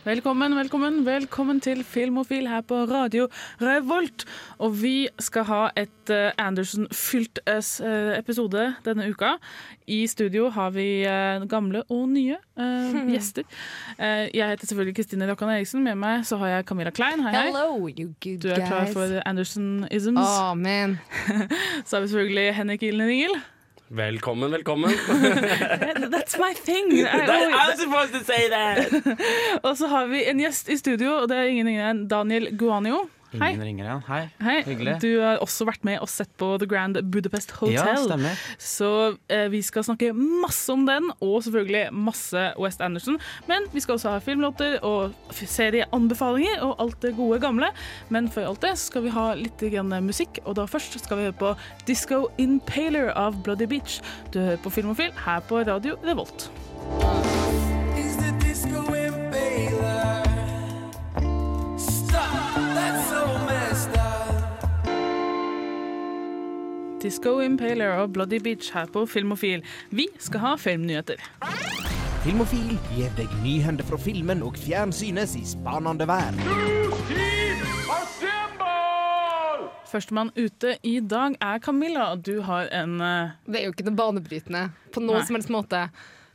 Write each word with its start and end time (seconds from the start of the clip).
Velkommen, 0.00 0.54
velkommen, 0.56 1.02
velkommen 1.04 1.58
til 1.60 1.82
Filmofil 1.84 2.46
her 2.48 2.62
på 2.64 2.74
Radio 2.88 3.26
Revolt. 3.60 4.24
Og 4.58 4.82
vi 4.82 5.08
skal 5.20 5.44
ha 5.44 5.58
et 5.76 6.12
eh, 6.14 6.30
Anderson-fylt 6.40 7.42
eh, 7.44 7.60
episode 8.16 8.62
denne 8.86 9.10
uka. 9.12 9.34
I 9.92 10.06
studio 10.08 10.48
har 10.48 10.72
vi 10.72 11.04
eh, 11.04 11.44
gamle 11.44 11.84
og 11.92 12.08
nye 12.14 12.38
uh, 12.56 12.96
gjester. 13.12 13.44
Uh, 14.00 14.24
jeg 14.32 14.48
heter 14.48 14.72
selvfølgelig 14.72 14.96
Kristine 14.96 15.28
Rokkan 15.28 15.52
Eriksen. 15.52 15.84
Med 15.84 16.00
meg 16.00 16.24
så 16.24 16.40
har 16.40 16.54
jeg 16.54 16.68
Camilla 16.72 16.96
Klein. 16.96 17.20
Hei, 17.20 17.36
hei. 17.36 17.46
Hello, 17.52 17.84
you 17.92 18.14
good 18.24 18.40
Du 18.40 18.48
er 18.56 18.64
klar 18.64 18.88
for 18.96 19.20
Anderson-isms. 19.28 20.16
Oh, 20.16 20.54
man. 20.56 20.96
Så 21.84 21.96
har 21.96 22.00
vi 22.00 22.08
selvfølgelig 22.08 22.54
Henrik 22.54 22.82
Ilden 22.88 23.08
Ringel. 23.08 23.42
Velkommen, 23.92 24.52
velkommen. 24.52 24.90
That's 26.10 26.38
my 26.38 26.54
thing! 26.54 26.92
I 26.92 27.26
I'm 27.52 27.76
supposed 27.76 28.12
to 28.12 28.24
say 28.24 28.48
that! 28.48 28.86
Og 29.62 29.76
så 29.78 29.86
har 29.86 30.06
vi 30.06 30.20
en 30.30 30.38
gjest 30.38 30.68
i 30.68 30.76
studio, 30.78 31.16
og 31.16 31.28
det 31.28 31.36
er 31.36 31.50
ingen 31.50 31.66
ingen 31.66 31.82
enn 31.88 32.04
Daniel 32.06 32.46
Guanio. 32.54 33.08
Hei. 33.30 33.52
Ingen 33.52 33.62
ringer, 33.62 33.84
igjen. 33.84 34.02
Hei. 34.08 34.20
Hei. 34.42 34.56
Hyggelig. 34.66 34.96
Du 35.04 35.10
har 35.22 35.38
også 35.44 35.66
vært 35.68 35.84
med 35.86 36.00
og 36.02 36.10
sett 36.10 36.30
på 36.40 36.48
The 36.58 36.66
Grand 36.70 36.98
Budapest 37.12 37.52
Hotel. 37.60 37.76
Ja, 37.76 37.94
stemmer. 38.02 38.40
Så 38.58 38.90
eh, 39.30 39.46
vi 39.52 39.62
skal 39.62 39.86
snakke 39.86 40.10
masse 40.16 40.72
om 40.74 40.82
den, 40.88 41.10
og 41.22 41.36
selvfølgelig 41.46 41.84
masse 41.94 42.44
West 42.60 42.82
Anderson. 42.82 43.20
Men 43.50 43.68
vi 43.74 43.84
skal 43.84 43.98
også 43.98 44.16
ha 44.16 44.22
filmlåter 44.24 44.80
og 44.86 45.14
serieanbefalinger 45.38 46.64
og 46.66 46.74
alt 46.82 46.98
det 47.06 47.14
gode 47.18 47.40
gamle. 47.42 47.70
Men 48.10 48.30
før 48.32 48.50
alt 48.50 48.66
det 48.66 48.74
skal 48.82 49.06
vi 49.06 49.14
ha 49.14 49.30
litt 49.38 49.62
musikk, 50.02 50.40
og 50.44 50.56
da 50.56 50.66
først 50.66 50.98
skal 50.98 51.18
vi 51.18 51.28
høre 51.28 51.38
på 51.38 51.54
Disco 51.86 52.28
Impaler 52.38 53.12
av 53.14 53.42
Bloody 53.44 53.68
Beach. 53.70 54.00
Du 54.32 54.40
hører 54.40 54.58
på 54.58 54.70
Filmofil 54.70 55.12
her 55.24 55.40
på 55.46 55.62
Radio 55.62 55.96
Revolt. 56.02 56.50
Disco 67.00 67.38
Impaler 67.40 67.96
og 68.02 68.12
Bloody 68.12 68.40
Beach 68.44 68.72
her 68.74 68.86
på 68.92 69.06
Filmofil. 69.08 69.62
Vi 69.90 70.04
skal 70.20 70.42
ha 70.44 70.50
filmnyheter. 70.60 71.22
Filmofil 72.20 72.74
gir 72.92 73.08
deg 73.16 73.30
nyhender 73.40 73.86
fra 73.88 73.96
filmen 73.96 74.42
og 74.44 74.58
fjernsynets 74.60 75.32
i 75.40 75.44
spanende 75.48 76.04
vær. 76.10 76.36
Førstemann 79.90 80.28
ute 80.36 80.76
i 80.86 80.98
dag 81.00 81.34
er 81.42 81.62
Camilla, 81.64 82.10
og 82.12 82.20
du 82.28 82.42
har 82.46 82.68
en 82.82 83.00
eh, 83.02 83.32
Det 83.48 83.58
er 83.58 83.64
jo 83.64 83.72
ikke 83.72 83.88
noe 83.88 83.98
banebrytende 83.98 84.66
på 84.94 85.02
noen 85.02 85.18
Nei. 85.18 85.26
som 85.26 85.38
helst 85.38 85.50
måte. 85.50 85.86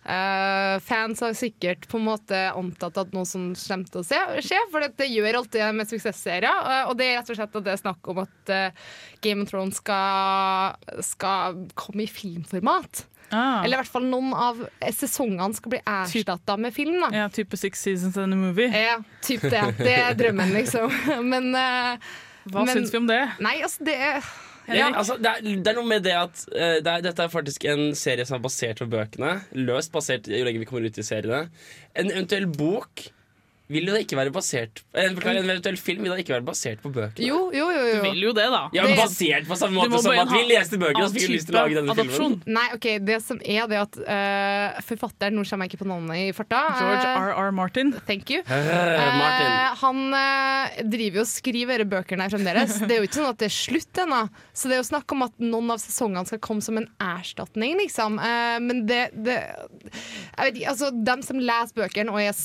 Eh, 0.05 0.75
fans 0.85 1.21
har 1.25 1.33
sikkert 1.33 1.87
på 1.89 1.97
en 1.97 2.05
måte 2.05 2.37
antatt 2.53 2.97
at 3.01 3.13
noe 3.15 3.25
som 3.25 3.47
kommer 3.57 3.89
til 3.89 4.03
å 4.03 4.37
skje, 4.45 4.59
for 4.69 4.85
det 4.85 5.07
gjør 5.09 5.39
alltid 5.41 5.65
med 5.73 5.89
suksessserier. 5.89 6.45
Uh, 6.45 6.91
og 6.91 6.93
det 6.99 7.07
er 7.09 7.17
rett 7.17 7.31
og 7.33 7.39
slett 7.39 7.57
at 7.57 7.65
det 7.65 7.73
er 7.73 7.81
snakk 7.81 8.11
om 8.13 8.21
at 8.21 8.53
uh, 8.53 8.85
Game 9.25 9.41
of 9.41 9.49
Thrones 9.49 9.81
skal, 9.81 10.77
skal 11.01 11.57
komme 11.73 12.05
i 12.05 12.09
filmformat. 12.11 13.05
ah, 13.31 13.63
Eller 13.63 13.79
i 13.79 13.81
hvert 13.81 13.93
fall 13.95 14.05
noen 14.11 14.29
av 14.37 14.61
sesongene 14.93 15.57
skal 15.57 15.73
bli 15.73 15.81
erstatta 15.81 16.57
med 16.61 16.75
film. 16.75 16.99
da 17.01 17.09
ja, 17.23 17.27
type 17.33 17.57
Six 17.57 17.81
Seasons 17.87 18.17
and 18.21 18.37
a 18.37 18.37
Movie. 18.37 18.69
Ja, 18.69 18.99
typ 19.25 19.41
det. 19.49 19.63
Det 19.81 19.95
er 20.03 20.13
drømmen, 20.21 20.53
liksom. 20.53 20.93
Men 21.33 21.49
eh, 21.57 22.11
Hva 22.53 22.61
men- 22.61 22.77
syns 22.77 22.93
vi 22.93 23.01
om 23.01 23.09
det? 23.09 23.23
Nei, 23.41 23.57
altså, 23.65 23.89
det 23.89 23.97
er 23.97 24.21
Ja, 24.71 24.89
altså, 24.89 25.17
det, 25.21 25.29
er, 25.29 25.57
det 25.61 25.71
er 25.71 25.77
noe 25.77 25.89
med 25.89 26.05
det 26.05 26.15
at 26.17 26.45
uh, 26.49 26.77
det 26.81 26.89
er, 26.89 27.03
dette 27.05 27.25
er 27.25 27.33
faktisk 27.33 27.67
en 27.69 27.91
serie 27.97 28.25
som 28.25 28.39
er 28.39 28.45
basert 28.45 28.81
på 28.81 28.89
bøkene. 28.89 29.35
Løst 29.57 29.93
basert 29.93 30.29
jo 30.31 30.41
lenger 30.45 30.63
vi 30.63 30.69
kommer 30.69 30.89
ut 30.89 30.97
i 31.01 31.05
seriene. 31.05 31.45
En 31.93 32.09
eventuell 32.09 32.47
bok 32.49 33.05
vil 33.71 33.87
jo 33.89 33.95
da 33.95 34.01
ikke 34.03 34.17
være 34.19 34.31
basert 34.35 34.83
En, 34.93 35.15
en 35.17 35.37
eventuell 35.41 35.77
film 35.81 36.03
vil 36.05 36.13
da 36.13 36.19
ikke 36.21 36.35
være 36.35 36.45
basert 36.45 36.81
på 36.83 36.91
bøker 36.93 37.23
Jo, 37.25 37.49
jo, 37.55 37.69
jo. 37.73 37.85
Du 37.95 38.03
vil 38.05 38.21
jo 38.27 38.33
det, 38.37 38.45
da. 38.53 38.61
Ja, 38.75 38.85
Basert 38.95 39.47
på 39.49 39.57
samme 39.59 39.79
måte 39.79 40.01
som 40.03 40.13
at 40.15 40.31
vi 40.31 40.43
leste 40.49 40.77
bøker 40.81 41.05
og 41.07 41.15
fikk 41.15 41.31
lyst 41.33 41.49
til 41.49 41.57
å 41.57 41.63
lage 41.63 41.77
denne 41.79 41.93
adoption. 41.95 42.35
filmen. 42.37 42.55
Nei, 42.57 42.65
ok, 42.75 42.87
det 43.05 43.17
som 43.25 43.39
er 43.41 43.69
det 43.71 43.79
at 43.81 43.97
uh, 44.05 44.81
forfatteren 44.85 45.35
Nå 45.35 45.43
kommer 45.49 45.67
jeg 45.67 45.73
ikke 45.73 45.81
på 45.83 45.89
navnet 45.89 46.21
i 46.21 46.33
farta. 46.35 46.61
George 46.77 47.07
eh, 47.09 47.25
R.R. 47.31 47.51
Martin. 47.55 47.91
Thank 48.07 48.31
you. 48.33 48.43
Uh, 48.47 48.53
Martin. 49.21 49.49
Uh, 49.49 49.75
han 49.81 50.01
eh, 50.19 50.77
driver 50.93 51.21
jo 51.21 51.25
og 51.25 51.29
skriver 51.31 51.81
disse 51.83 51.91
bøkene 51.91 52.29
fremdeles. 52.31 52.77
Det 52.85 52.95
er 52.95 53.01
jo 53.01 53.09
ikke 53.09 53.19
sånn 53.19 53.31
at 53.31 53.41
det 53.41 53.49
er 53.49 53.55
slutt 53.55 54.01
ennå. 54.05 54.21
Så 54.55 54.69
det 54.69 54.77
er 54.77 54.81
jo 54.81 54.87
snakk 54.87 55.15
om 55.15 55.25
at 55.25 55.35
noen 55.43 55.73
av 55.75 55.81
sesongene 55.81 56.29
skal 56.29 56.41
komme 56.43 56.65
som 56.65 56.79
en 56.79 56.87
erstatning, 57.03 57.75
liksom. 57.81 58.19
Eh, 58.21 58.57
men 58.63 58.85
det, 58.89 59.01
det 59.25 59.37
Jeg 59.41 60.41
vet 60.47 60.59
ikke, 60.59 60.71
altså 60.73 60.91
Dem 60.95 61.23
som 61.25 61.41
leser 61.41 61.81
bøkene 61.81 62.13
og 62.13 62.21
er 62.21 62.35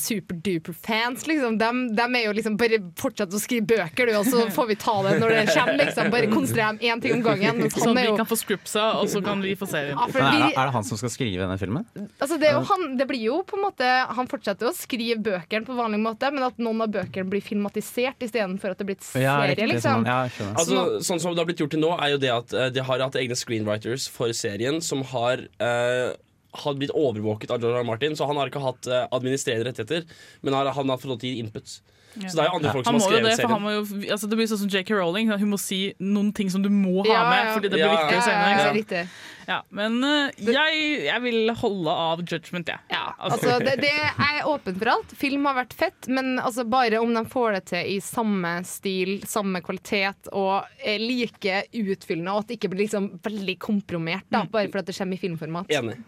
superduper-fans, 1.11 1.27
liksom, 1.27 1.59
dem, 1.59 1.97
dem 1.97 2.15
er 2.15 2.25
jo 2.27 2.33
liksom 2.33 2.57
bare 2.57 2.79
fortsett 2.99 3.35
å 3.35 3.41
skrive 3.41 3.67
bøker, 3.67 4.07
du, 4.07 4.17
og 4.19 4.27
så 4.27 4.47
får 4.51 4.67
vi 4.71 4.77
ta 4.81 4.95
det 5.07 5.17
når 5.21 5.35
det 5.35 5.45
kommer, 5.55 5.77
liksom. 5.81 6.11
Bare 6.11 6.31
konsentrer 6.31 6.67
dem 6.67 6.79
én 6.81 7.03
ting 7.03 7.15
om 7.15 7.23
gangen. 7.25 7.71
Sånn 7.71 7.97
at 7.97 8.07
vi 8.07 8.17
kan 8.19 8.29
få 8.29 8.39
scriptsa, 8.39 8.87
og 9.01 9.11
så 9.11 9.23
kan 9.25 9.43
vi 9.43 9.55
få 9.59 9.69
serien. 9.71 9.97
ja, 9.97 10.07
for 10.11 10.21
Men 10.21 10.29
er, 10.29 10.47
det, 10.47 10.55
er 10.57 10.71
det 10.71 10.75
han 10.77 10.87
som 10.87 11.01
skal 11.01 11.13
skrive 11.13 11.45
denne 11.45 11.59
filmen? 11.61 11.87
Altså 12.21 12.39
det, 12.41 12.51
er 12.51 12.59
jo 12.59 12.65
han, 12.71 12.87
det 13.01 13.07
blir 13.11 13.23
jo 13.25 13.41
på 13.47 13.57
en 13.59 13.65
måte 13.65 13.89
Han 14.17 14.29
fortsetter 14.31 14.69
å 14.69 14.73
skrive 14.77 15.19
bøkene 15.25 15.67
på 15.67 15.77
vanlig 15.77 16.01
måte, 16.03 16.31
men 16.35 16.47
at 16.47 16.59
noen 16.63 16.85
av 16.85 16.93
bøkene 16.95 17.29
blir 17.31 17.45
filmatisert 17.45 18.23
istedenfor 18.27 18.75
at 18.75 18.81
det 18.81 18.89
blir 18.89 18.99
et 18.99 19.07
serie. 19.07 19.53
riktig, 19.53 19.69
liksom. 19.75 20.05
sånn, 20.05 20.11
ja. 20.11 20.51
Altså, 20.55 21.05
sånn 21.07 21.23
som 21.23 21.35
det 21.35 21.43
har 21.43 21.51
blitt 21.51 21.63
gjort 21.63 21.75
til 21.75 21.83
nå, 21.83 21.93
er 21.99 22.15
jo 22.15 22.23
det 22.23 22.33
at 22.35 22.57
eh, 22.57 22.73
de 22.75 22.85
har 22.87 23.05
hatt 23.05 23.19
egne 23.21 23.39
screenwriters 23.39 24.09
for 24.13 24.35
serien 24.37 24.81
som 24.85 25.05
har 25.13 25.47
eh, 25.63 26.11
har 26.51 26.75
blitt 26.79 26.95
overvåket 26.97 27.51
av 27.51 27.63
George. 27.63 27.81
R. 27.81 27.87
Martin, 27.87 28.17
så 28.17 28.27
han 28.27 28.39
har 28.41 28.51
ikke 28.51 28.63
hatt 28.65 28.89
eh, 28.91 29.07
administrerende 29.11 29.71
rettigheter, 29.71 30.07
men 30.41 30.57
han 30.57 30.71
har 30.71 30.99
fått 30.99 31.11
lov 31.11 31.21
til 31.23 31.31
å 31.31 31.35
gi 31.35 31.45
inputs. 31.45 31.81
Så 32.11 32.35
det 32.35 32.43
er 32.43 32.49
jo 32.51 32.57
andre 32.59 32.73
folk 32.75 32.85
som 32.89 32.97
har 32.99 33.03
skrevet 33.07 33.27
det, 33.31 33.35
serien. 33.39 33.63
må 33.63 33.71
jo, 33.75 33.83
altså 34.11 34.29
det 34.31 34.37
blir 34.41 34.49
sånn 34.51 34.59
som 34.65 34.71
J.K. 34.73 34.95
Rowling. 34.99 35.29
Hun 35.31 35.51
må 35.53 35.59
si 35.63 35.81
noen 36.03 36.33
ting 36.35 36.49
som 36.51 36.63
du 36.65 36.71
må 36.75 37.05
ha 37.05 37.11
Ja, 37.13 37.21
med, 37.31 37.51
fordi 37.55 37.69
det 37.71 37.77
blir 37.79 37.87
Ja, 37.87 37.93
viktig 38.01 38.17
Ja, 38.17 38.25
senere. 38.27 38.49
ja, 38.51 39.03
ja. 39.03 39.05
Ja, 39.51 39.57
men 39.75 39.97
eh, 40.07 40.31
jeg, 40.47 40.81
jeg 41.09 41.23
vil 41.25 41.51
holde 41.59 41.91
av 41.91 42.21
judgment, 42.23 42.69
jeg. 42.71 42.79
Ja, 42.93 43.15
altså 43.19 43.57
det, 43.59 43.73
det 43.83 43.91
er 43.91 44.45
åpent 44.47 44.79
for 44.79 44.91
alt. 44.93 45.15
Film 45.19 45.49
har 45.49 45.57
vært 45.59 45.73
fett, 45.75 46.07
men 46.13 46.37
altså 46.39 46.63
bare 46.71 47.01
om 47.03 47.11
de 47.17 47.25
får 47.27 47.57
det 47.57 47.63
til 47.73 47.89
i 47.97 47.97
samme 48.05 48.53
stil, 48.69 49.17
samme 49.27 49.59
kvalitet 49.67 50.31
og 50.31 50.69
er 50.87 51.03
like 51.03 51.65
utfyllende, 51.73 52.31
og 52.31 52.45
at 52.45 52.53
det 52.53 52.61
ikke 52.61 52.71
blir 52.75 52.85
liksom 52.85 53.09
veldig 53.27 53.57
kompromert 53.59 54.29
da, 54.31 54.45
bare 54.47 54.71
for 54.71 54.85
at 54.85 54.87
det 54.93 54.95
kommer 55.01 55.19
i 55.19 55.23
filmformat. 55.25 55.75
Enig. 55.75 55.99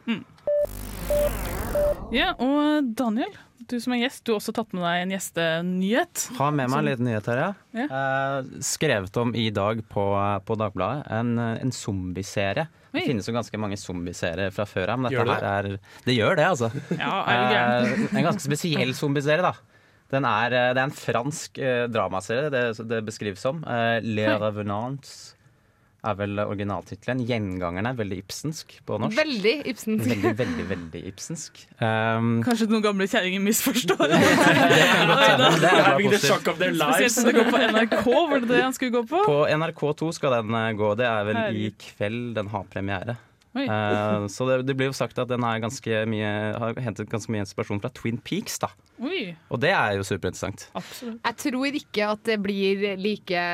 Ja, 2.12 2.34
og 2.38 2.92
Daniel, 2.98 3.32
du 3.72 3.80
som 3.82 3.94
er 3.96 4.02
gjest, 4.04 4.22
du 4.26 4.32
har 4.34 4.38
også 4.40 4.52
tatt 4.56 4.74
med 4.76 4.84
deg 4.84 5.00
en 5.06 5.14
gjestenyhet. 5.14 6.26
Har 6.38 6.52
med 6.54 6.70
meg 6.70 6.78
en 6.82 6.88
liten 6.90 7.08
nyhet 7.08 7.30
her, 7.32 7.40
ja. 7.42 7.48
Ja. 7.72 7.86
Eh, 7.88 8.52
skrevet 8.64 9.16
om 9.22 9.34
i 9.38 9.48
dag 9.54 9.82
på, 9.90 10.04
på 10.46 10.56
Dagbladet. 10.60 11.08
En, 11.18 11.34
en 11.40 11.74
zombieserie. 11.74 12.68
Det 12.92 13.06
finnes 13.08 13.28
jo 13.28 13.32
ganske 13.32 13.60
mange 13.60 13.78
zombieserier 13.80 14.52
fra 14.52 14.66
før 14.68 14.92
av, 14.94 15.00
men 15.00 15.14
Gjør 15.14 15.30
dette 15.30 15.40
det 15.40 15.50
her 15.50 15.68
er 15.72 16.00
Det 16.04 16.16
gjør 16.18 16.36
det, 16.36 16.48
altså. 16.52 16.68
Ja, 16.98 17.12
er 17.24 17.44
det? 17.48 17.60
Eh, 17.62 18.16
en 18.20 18.26
ganske 18.28 18.44
spesiell 18.44 18.92
zombieserie, 18.98 19.44
da. 19.48 19.54
Den 20.12 20.26
er, 20.28 20.52
eh, 20.52 20.70
det 20.76 20.82
er 20.82 20.90
en 20.90 20.96
fransk 20.96 21.58
eh, 21.62 21.86
dramaserie, 21.88 22.50
det, 22.52 22.64
det 22.90 23.00
beskrives 23.06 23.40
som. 23.40 23.62
Eh, 23.64 23.98
Le. 24.04 24.28
Revenants 24.42 25.32
er 26.02 26.16
vel 26.18 26.40
originaltittelen. 26.42 27.20
'Gjengangerne', 27.26 27.92
veldig 27.98 28.18
ibsensk 28.24 28.74
på 28.86 28.98
norsk. 28.98 29.16
Veldig 29.16 29.54
Ibsensk. 29.70 30.08
Veldig, 30.10 30.32
veldig, 30.38 30.64
veldig 30.72 31.02
ibsensk. 31.12 31.60
Um, 31.78 32.42
Kanskje 32.42 32.66
noen 32.72 32.82
gamle 32.82 33.06
kjerringer 33.06 33.42
misforstår. 33.44 34.02
det 34.10 34.18
kan 34.18 35.12
godt 35.12 35.24
hende. 35.28 35.70
Er 35.70 35.82
Having 35.92 36.10
the 36.10 36.18
shock 36.22 36.48
of 36.50 36.58
their 36.58 36.74
Spesielt 36.74 36.98
lives. 36.98 37.14
som 37.14 37.28
det 37.30 37.34
går 37.38 37.50
på 37.54 37.62
NRK, 37.70 38.06
var 38.32 38.40
det 38.42 38.48
det 38.50 38.62
han 38.64 38.74
skulle 38.74 38.96
gå 38.98 39.04
på? 39.12 39.22
På 39.28 39.38
NRK2 39.46 40.12
skal 40.18 40.38
den 40.40 40.54
eh, 40.58 40.72
gå. 40.82 40.94
Det 40.98 41.06
er 41.06 41.28
vel 41.30 41.60
i 41.62 41.68
kveld 41.78 42.34
den 42.40 42.50
har 42.54 42.66
premiere. 42.72 43.16
Eh, 43.52 44.26
så 44.32 44.46
det, 44.48 44.62
det 44.64 44.76
blir 44.78 44.88
jo 44.88 44.96
sagt 44.96 45.18
at 45.20 45.28
den 45.28 45.44
er 45.44 45.60
ganske 45.60 46.04
mye, 46.08 46.30
har 46.56 46.78
hentet 46.80 47.10
ganske 47.12 47.32
mye 47.32 47.44
inspirasjon 47.44 47.82
fra 47.82 47.90
Twin 47.92 48.16
Peaks. 48.24 48.56
da 48.62 48.70
Oi, 49.02 49.34
Og 49.52 49.60
det 49.60 49.72
er 49.74 49.98
jo 49.98 50.06
superinteressant. 50.06 50.68
absolutt. 50.78 51.20
Jeg 51.26 51.38
tror 51.42 51.78
ikke 51.82 52.08
at 52.14 52.24
det 52.28 52.38
blir 52.40 52.84
like 53.00 53.44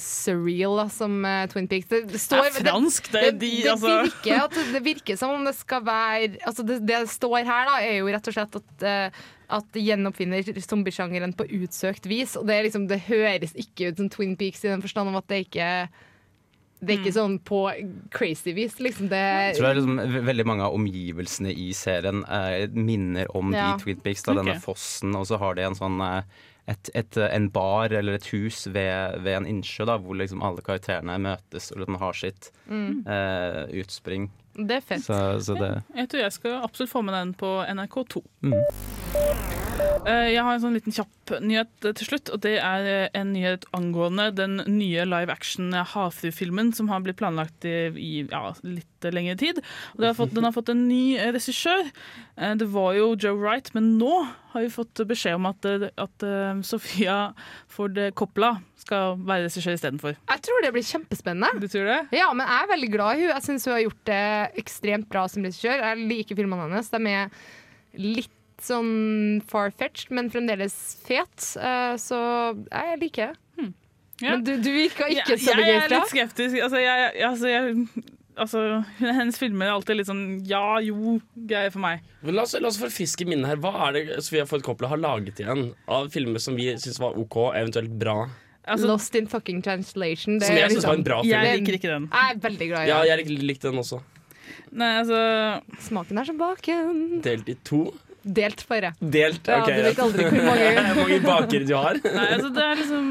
surreal 0.00 0.78
da, 0.82 0.88
som 0.90 1.18
eh, 1.28 1.46
Twin 1.52 1.70
Peaks. 1.70 1.86
Det, 1.90 2.02
det 2.10 2.18
Det 2.18 2.42
er 2.42 2.58
fransk, 2.58 3.12
det 3.12 3.20
det, 3.20 3.28
er 3.28 3.38
de, 3.38 3.52
det, 3.62 3.72
altså. 3.76 3.96
virker 4.08 4.44
at, 4.44 4.60
det 4.74 4.84
virker 4.84 5.20
som 5.20 5.34
om 5.36 5.44
det 5.46 5.54
skal 5.58 5.84
være 5.86 6.38
altså 6.42 6.66
det, 6.66 6.82
det 6.88 7.02
står 7.12 7.42
her, 7.44 7.68
da, 7.70 7.80
er 7.84 8.00
jo 8.00 8.10
rett 8.10 8.30
og 8.30 8.38
slett 8.38 8.62
at 8.62 8.88
uh, 8.88 9.26
at 9.48 9.64
de 9.72 9.80
gjenoppfinner 9.80 10.44
zombiesjangeren 10.60 11.32
på 11.32 11.46
utsøkt 11.62 12.04
vis. 12.10 12.34
Og 12.36 12.44
det, 12.48 12.58
er 12.58 12.66
liksom, 12.66 12.84
det 12.90 12.98
høres 13.06 13.54
ikke 13.56 13.88
ut 13.88 14.02
som 14.02 14.10
Twin 14.12 14.34
Peaks 14.36 14.60
i 14.66 14.68
den 14.68 14.84
forstand 14.84 15.08
om 15.08 15.16
at 15.16 15.28
det 15.30 15.46
ikke 15.46 15.68
Det 16.80 16.94
er 16.94 17.00
ikke 17.02 17.14
sånn 17.16 17.38
på 17.42 17.60
crazy 18.14 18.52
vis, 18.54 18.76
liksom. 18.78 19.08
Det 19.10 19.18
Jeg 19.18 19.56
tror 19.58 19.66
det 19.66 19.70
er 19.72 19.80
liksom 19.80 20.26
veldig 20.28 20.46
mange 20.46 20.62
av 20.68 20.76
omgivelsene 20.78 21.50
i 21.50 21.72
serien 21.74 22.22
eh, 22.24 22.68
minner 22.70 23.26
om 23.36 23.50
Ja. 23.52 23.72
de 23.76 23.82
Twin 23.82 24.00
Peaks. 24.04 24.22
Da, 24.22 24.34
Denne 24.38 24.60
fossen, 24.62 25.14
og 25.18 25.26
så 25.26 25.38
har 25.42 25.54
de 25.58 25.62
en 25.66 25.74
sånn 25.78 25.98
eh, 26.00 26.22
et, 26.68 26.90
et, 26.94 27.16
en 27.16 27.48
bar 27.48 27.88
eller 27.96 28.18
et 28.18 28.26
hus 28.34 28.66
ved, 28.68 29.22
ved 29.24 29.38
en 29.38 29.46
innsjø 29.48 29.86
da, 29.88 29.96
hvor 29.98 30.14
liksom 30.20 30.42
alle 30.44 30.60
karakterene 30.60 31.16
møtes 31.18 31.70
og 31.72 31.80
liksom 31.80 31.96
har 32.02 32.12
sitt 32.12 32.50
eh, 32.70 33.64
utspring. 33.80 34.28
Det 34.58 34.80
er 34.80 34.84
fett. 34.84 35.04
Så, 35.06 35.18
så 35.44 35.54
det 35.58 35.72
Jeg 35.94 36.08
tror 36.10 36.24
jeg 36.24 36.32
skal 36.34 36.58
absolutt 36.64 36.90
få 36.90 37.04
med 37.06 37.14
den 37.14 37.34
på 37.38 37.52
NRK2. 37.68 38.24
Mhm. 38.42 38.62
Eh, 40.08 40.32
Jeg 40.32 40.42
har 40.44 40.54
en 40.54 40.62
sånn 40.62 40.76
liten 40.76 40.94
kjapp 40.94 41.32
nyhet 41.44 41.86
eh, 41.86 41.94
til 41.96 42.08
slutt, 42.10 42.30
og 42.34 42.40
det 42.44 42.56
er 42.64 42.86
eh, 42.88 43.08
en 43.18 43.32
nyhet 43.34 43.66
angående 43.76 44.28
den 44.36 44.58
nye 44.66 45.04
live 45.08 45.32
action 45.32 45.72
Havfru-filmen 45.72 46.72
som 46.76 46.90
har 46.92 47.02
blitt 47.04 47.18
planlagt 47.20 47.66
i, 47.68 48.24
ja, 48.30 48.42
litt 48.64 49.08
lengre 49.14 49.36
tid. 49.38 49.60
Har 50.00 50.16
fått, 50.18 50.34
den 50.36 50.46
har 50.48 50.54
fått 50.56 50.72
en 50.72 50.86
ny 50.88 51.18
regissør. 51.18 51.90
Det 52.58 52.68
var 52.72 52.96
jo 52.98 53.12
Joe 53.14 53.36
Wright, 53.38 53.70
men 53.76 53.96
nå 54.00 54.12
har 54.58 54.64
vi 54.66 54.70
fått 54.74 55.02
beskjed 55.08 55.38
om 55.38 55.46
at, 55.50 55.64
eh, 55.70 55.88
at 56.04 56.24
eh, 56.26 56.60
Sofia 56.66 57.16
Ford 57.72 57.98
Coppola 58.18 58.56
skal 58.78 59.16
være 59.22 59.46
regissør 59.46 59.76
istedenfor. 59.78 60.16
Jeg 60.28 60.42
tror 60.46 60.62
det 60.64 60.72
blir 60.76 60.86
kjempespennende. 60.88 61.60
Du 61.62 61.68
tror 61.68 61.86
det? 61.88 61.98
Ja, 62.18 62.28
men 62.34 62.46
jeg 62.46 62.62
er 62.66 62.72
veldig 62.74 62.90
glad 62.94 63.10
i 63.16 63.22
henne. 63.24 63.34
Jeg 63.38 63.46
syns 63.48 63.66
hun 63.68 63.74
har 63.76 63.84
gjort 63.86 64.04
det 64.10 64.22
ekstremt 64.64 65.08
bra 65.12 65.26
som 65.28 65.44
regissør. 65.46 65.82
Jeg 65.86 66.08
liker 66.10 66.38
filmene 66.42 66.66
hennes. 66.68 66.90
De 66.94 67.14
er 67.14 67.30
litt 67.98 68.34
sånn 68.64 69.38
far-fetched, 69.46 70.10
men 70.18 70.30
fremdeles 70.34 70.74
fet. 71.06 71.50
Eh, 71.62 71.94
Så 72.00 72.18
jeg 72.72 72.98
liker 73.04 73.32
det. 73.32 73.36
Ja. 74.18 74.32
Men 74.34 74.42
du, 74.42 74.56
du 74.58 74.72
virka 74.74 75.06
ikke 75.06 75.36
Ja, 75.36 75.36
så 75.38 75.52
jeg 75.54 75.76
er 75.78 75.92
litt 75.92 76.08
skeptisk. 76.10 76.56
Altså, 76.64 76.80
jeg- 76.82 77.22
altså, 77.22 77.46
jeg, 77.52 77.86
altså, 78.38 78.62
hennes 79.02 79.38
filmer 79.40 79.66
er 79.68 79.74
alltid 79.76 79.98
litt 80.00 80.08
sånn 80.10 80.24
ja, 80.48 80.78
jo, 80.84 81.18
greier 81.48 81.70
for 81.74 81.82
meg. 81.84 82.02
Men 82.22 82.34
La 82.38 82.42
oss, 82.46 82.54
la 82.58 82.68
oss 82.70 82.78
forfiske 82.80 83.26
minnet 83.28 83.50
her. 83.52 83.60
Hva 83.62 83.72
er 83.88 83.96
det 83.98 84.18
Sofia 84.24 84.46
Ford 84.48 84.62
Coppola 84.66 84.90
har 84.94 85.00
laget 85.02 85.40
igjen 85.44 85.72
av 85.86 86.08
filmer 86.14 86.42
som 86.42 86.56
vi 86.58 86.70
syns 86.80 87.00
var 87.02 87.18
OK, 87.18 87.36
eventuelt 87.58 87.94
bra? 88.00 88.18
Altså, 88.68 88.86
Lost 88.90 89.14
in 89.16 89.26
fucking 89.32 89.62
translation. 89.64 90.38
Det 90.42 90.46
Som 90.50 90.56
jeg 90.60 90.70
syns 90.74 90.84
var 90.84 90.92
en 90.98 91.00
liksom- 91.00 91.04
bra 91.08 91.20
film. 91.22 91.32
jeg 91.32 91.60
liker 91.60 91.76
ikke 91.78 91.92
den. 91.94 92.08
Jeg 92.12 92.34
er 92.36 92.42
veldig 92.48 92.66
glad 92.68 92.82
i 92.84 92.88
Ja, 92.90 92.98
den. 93.00 93.06
jeg 93.08 93.26
likte, 93.26 93.46
likte 93.52 93.70
den 93.70 93.78
også. 93.84 94.00
Nei, 94.72 94.90
altså 95.00 95.20
Smaken 95.86 96.18
er 96.20 96.24
som 96.28 96.36
baken. 96.38 97.22
Delt 97.24 97.48
i 97.48 97.54
to. 97.64 97.80
Delt, 98.28 98.66
bare. 98.68 98.90
Delt, 99.00 99.46
Ja, 99.48 99.62
ok. 99.62 99.70
du 99.72 99.82
vet 99.86 100.02
aldri 100.04 100.24
hvor 100.28 100.44
mange 100.50 100.94
mange 101.00 101.20
baker 101.24 101.64
du 101.64 101.74
har. 101.78 101.94
Nei, 102.04 102.26
altså, 102.34 102.50
det 102.52 102.64
er 102.66 102.74
liksom 102.82 103.06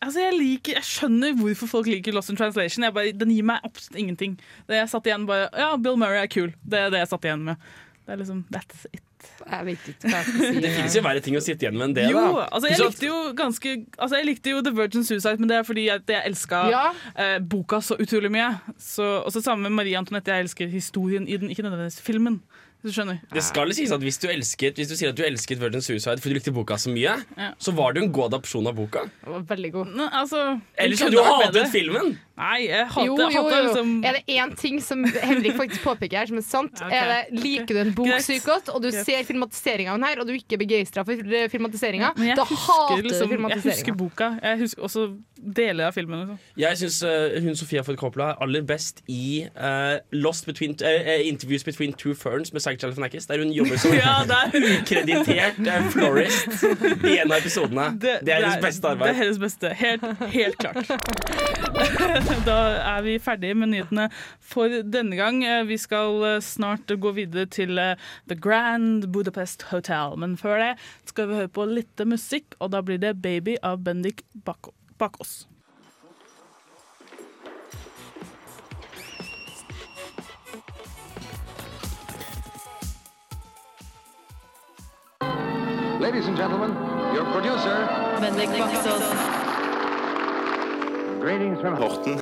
Altså, 0.00 0.20
jeg 0.20 0.34
liker 0.38 0.72
Jeg 0.78 0.86
skjønner 0.86 1.36
hvorfor 1.40 1.70
folk 1.70 1.86
liker 1.90 2.12
Lost 2.16 2.30
in 2.32 2.36
Translation. 2.40 2.84
Jeg 2.84 2.94
bare, 2.96 3.12
den 3.16 3.30
gir 3.34 3.46
meg 3.48 3.60
absolutt 3.64 3.98
ingenting. 4.00 4.38
Det 4.68 4.76
jeg 4.80 4.88
satt 4.92 5.06
igjen 5.08 5.26
bare 5.28 5.48
Ja, 5.56 5.74
Bill 5.76 5.96
Murray 6.00 6.22
er 6.24 6.30
kul. 6.32 6.52
Det 6.64 6.78
er 6.86 6.90
det 6.92 7.00
jeg 7.04 7.12
satt 7.14 7.24
igjen 7.30 7.46
med. 7.50 7.70
Det 8.06 8.12
er 8.16 8.20
liksom 8.22 8.42
That's 8.52 8.86
it. 8.92 9.04
Jeg 9.50 9.66
vet 9.66 9.88
ikke 9.90 10.08
hva 10.08 10.16
jeg 10.22 10.26
skal 10.30 10.40
si. 10.40 10.60
Det 10.64 10.70
finnes 10.72 10.94
jo 10.96 11.02
verre 11.04 11.20
ting 11.24 11.34
å 11.36 11.42
sitte 11.44 11.66
igjen 11.66 11.76
med 11.76 11.90
enn 11.90 11.94
det. 11.98 12.06
Jo, 12.08 12.20
da. 12.38 12.46
altså 12.56 12.70
jeg 12.70 12.80
likte 12.80 13.04
jo 13.10 13.18
ganske 13.36 13.74
Altså 14.00 14.16
jeg 14.16 14.26
likte 14.30 14.54
jo 14.54 14.62
The 14.64 14.72
Virgin 14.78 15.04
Suicide, 15.04 15.36
men 15.42 15.50
det 15.52 15.58
er 15.58 15.66
fordi 15.68 15.84
jeg, 15.90 16.04
jeg 16.08 16.24
elska 16.30 16.62
Ja. 16.72 16.84
eh, 17.14 17.36
boka 17.38 17.82
så 17.84 17.98
utrolig 18.00 18.30
mye. 18.32 18.48
Og 18.72 19.28
så 19.34 19.42
sammen 19.44 19.68
med 19.68 19.76
Marie 19.76 19.98
Antoinette, 20.00 20.32
jeg 20.32 20.46
elsker 20.48 20.72
historien 20.72 21.28
i 21.28 21.36
den, 21.36 21.52
ikke 21.52 21.66
nødvendigvis 21.66 22.00
filmen. 22.04 22.40
Du 22.80 22.88
skjønner. 22.88 23.18
Det 23.32 23.42
skal 23.44 23.72
sies 23.76 23.90
at 23.92 24.00
hvis 24.00 24.16
du, 24.22 24.26
elsket, 24.32 24.78
hvis 24.80 24.88
du 24.88 24.94
sier 24.96 25.10
at 25.12 25.16
du 25.18 25.22
elsket 25.26 25.60
Virgin 25.60 25.82
Suicide 25.84 26.16
fordi 26.22 26.32
du 26.32 26.38
likte 26.38 26.52
boka 26.56 26.78
så 26.80 26.88
mye, 26.92 27.12
Ja. 27.36 27.50
så 27.60 27.74
var 27.76 27.92
jo 28.00 28.06
en 28.06 28.12
god 28.12 28.30
adopsjon 28.32 28.66
av 28.70 28.74
boka. 28.78 29.02
Det 29.20 29.28
var 29.34 29.44
veldig 29.52 29.72
god. 29.72 29.86
Nå, 29.98 30.08
altså, 30.22 30.44
Ellers 30.78 31.02
kunne 31.04 31.10
du 31.18 31.22
hatet 31.22 31.68
filmen! 31.74 32.14
Nei, 32.40 32.58
jeg 32.66 32.86
hater, 32.94 33.06
Jo, 33.06 33.16
jo, 33.20 33.42
jo. 33.50 33.62
liksom 33.66 33.92
Er 34.08 34.18
det 34.18 34.36
én 34.40 34.54
ting 34.56 34.80
som 34.84 35.04
Henrik 35.04 35.58
faktisk 35.58 35.84
påpeker 35.84 36.22
her 36.22 36.30
som 36.30 36.40
er 36.40 36.46
sant, 36.46 36.80
okay. 36.84 36.96
er 36.96 37.12
det 37.12 37.42
liker 37.44 37.76
du 37.76 37.82
en 37.84 37.94
bok 37.96 38.10
Greit. 38.10 38.26
sykt 38.26 38.46
godt, 38.48 38.72
og 38.72 38.82
du 38.82 38.88
Greit. 38.90 39.04
ser 39.06 39.26
filmatiseringa 39.28 39.94
av 39.94 40.00
den 40.00 40.08
her, 40.08 40.22
og 40.22 40.30
du 40.30 40.34
ikke 40.36 40.56
er 40.58 40.62
begeistra 40.64 41.04
for 41.06 41.12
eh, 41.40 41.48
filmatiseringa, 41.52 42.12
ja, 42.30 42.38
da 42.38 42.46
husker 42.48 42.72
hater 42.72 43.04
liksom, 43.06 43.34
du 43.36 43.48
Jeg 43.54 43.64
husker 43.68 43.98
boka. 44.00 44.32
Jeg 44.42 44.62
husker 44.64 44.88
også 44.88 45.06
deler 45.40 45.88
av 45.88 45.96
filmen. 45.96 46.24
Liksom. 46.24 46.38
Jeg 46.60 46.80
syns 46.80 46.98
hun 47.44 47.56
Sofia 47.56 47.82
Ford 47.86 47.96
Coppola 48.00 48.32
er 48.34 48.42
aller 48.44 48.64
best 48.66 49.00
i 49.08 49.46
uh, 49.56 49.98
Lost 50.12 50.46
between, 50.46 50.76
uh, 50.84 51.20
Interviews 51.26 51.64
Between 51.64 51.92
Two 51.92 52.14
Ferns 52.14 52.52
med 52.52 52.60
Zack 52.60 52.78
Galifianakis, 52.80 53.26
der 53.26 53.38
hun 53.38 53.52
jobber 53.52 53.76
som 53.76 53.92
Ja, 54.00 54.20
er 54.24 54.50
ukreditert 54.80 55.58
eh, 55.66 55.90
florist 55.90 56.62
i 57.04 57.18
en 57.18 57.32
av 57.32 57.38
episodene. 57.38 57.86
Det, 58.00 58.18
er 58.28 58.44
hennes 58.44 58.64
beste 58.64 58.82
Det 58.82 58.88
er 58.88 58.96
arbeid. 58.96 59.14
hennes 59.14 59.38
beste. 59.38 59.68
Helt, 59.80 60.04
helt 60.32 60.58
klart. 60.58 60.90
Da 62.46 62.56
er 62.96 63.02
vi 63.04 63.14
ferdige 63.22 63.54
med 63.58 63.70
nyhetene 63.72 64.04
for 64.52 64.70
denne 64.94 65.16
gang. 65.18 65.40
Eh, 65.44 65.64
Vi 65.68 65.76
skal 65.80 66.22
eh, 66.28 66.40
snart 66.44 66.92
gå 67.02 67.12
videre 67.16 67.46
til 67.50 67.78
eh, 67.78 67.96
The 68.30 68.36
Grand 68.38 69.06
Budapest 69.12 69.66
Hotel. 69.72 70.16
Men 70.22 70.36
før 70.40 70.58
det 70.62 70.70
skal 71.10 71.28
vi 71.30 71.40
høre 71.40 71.52
på 71.58 71.66
litt 71.70 72.04
musikk, 72.06 72.54
og 72.60 72.72
da 72.74 72.82
blir 72.86 73.00
det 73.02 73.16
Baby 73.22 73.56
av 73.62 73.82
Bendik 73.84 74.22
Bak- 74.46 74.72
Bakås. 74.98 75.40
Ladies 86.00 86.26
and 86.26 86.36
gentlemen, 86.36 86.70
your 87.14 87.24
producer. 87.32 87.76
Greetings 91.20 91.60
from 91.60 91.76
Horten. 91.76 92.19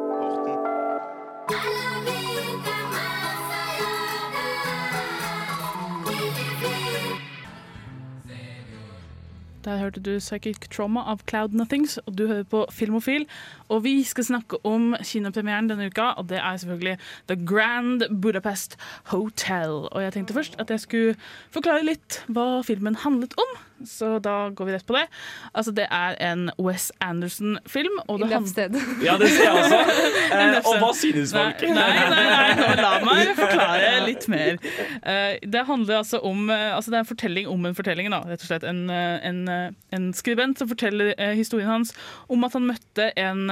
Der 9.65 9.79
hørte 9.79 10.01
du 10.01 10.19
Psychic 10.19 10.69
Trauma 10.71 11.03
av 11.11 11.21
Cloud 11.27 11.55
Nothings, 11.59 11.99
og 12.07 12.19
du 12.19 12.27
hører 12.27 12.45
på 12.47 12.65
Filmofil. 12.71 13.27
Og 13.69 13.83
vi 13.85 14.03
skal 14.07 14.25
snakke 14.25 14.61
om 14.67 14.93
kinopremieren 15.03 15.71
denne 15.71 15.89
uka, 15.91 16.13
og 16.17 16.29
det 16.31 16.39
er 16.39 16.57
selvfølgelig 16.63 16.99
The 17.29 17.37
Grand 17.47 18.07
Budapest 18.23 18.79
Hotel. 19.11 19.89
Og 19.91 20.03
jeg 20.03 20.13
tenkte 20.13 20.37
først 20.39 20.55
at 20.63 20.71
jeg 20.71 20.81
skulle 20.81 21.17
forklare 21.51 21.87
litt 21.87 22.23
hva 22.29 22.63
filmen 22.67 23.01
handlet 23.03 23.35
om, 23.39 23.59
så 23.87 24.19
da 24.23 24.51
går 24.51 24.69
vi 24.69 24.73
rett 24.75 24.87
på 24.87 24.97
det. 24.97 25.05
Altså, 25.53 25.73
det 25.77 25.87
er 25.91 26.17
en 26.31 26.49
Wes 26.59 26.91
Anderson-film, 27.05 28.01
og 28.09 28.23
det 28.23 28.31
handler 28.33 29.05
Ja, 29.05 29.17
det 29.21 29.31
ser 29.35 29.45
jeg 29.45 29.65
også. 29.65 29.83
Eh, 30.29 30.59
og 30.67 30.75
hva 30.83 30.89
synes 30.93 31.33
folk? 31.33 31.63
nei, 31.63 31.73
nei, 31.73 32.25
nei, 32.29 32.49
nå 32.59 32.67
la 32.83 32.91
meg 33.05 33.31
forklare 33.39 33.93
litt 34.05 34.27
mer. 34.31 34.59
Eh, 35.01 35.39
det 35.41 35.63
handler 35.69 36.03
altså 36.03 36.21
om 36.27 36.51
eh, 36.53 36.75
altså 36.75 36.93
Det 36.93 36.99
er 36.99 37.05
en 37.07 37.09
fortelling 37.09 37.49
om 37.49 37.65
en 37.67 37.77
fortelling. 37.79 38.11
Da. 38.13 38.21
Rett 38.29 38.45
og 38.45 38.51
slett 38.51 38.67
en, 38.69 38.83
eh, 38.93 39.17
en, 39.29 39.41
eh, 39.49 39.71
en 39.97 40.11
skribent 40.17 40.61
som 40.61 40.69
forteller 40.71 41.15
eh, 41.17 41.35
historien 41.39 41.71
hans 41.71 41.95
om 42.29 42.45
at 42.45 42.57
han 42.59 42.69
møtte 42.69 43.11
en 43.17 43.47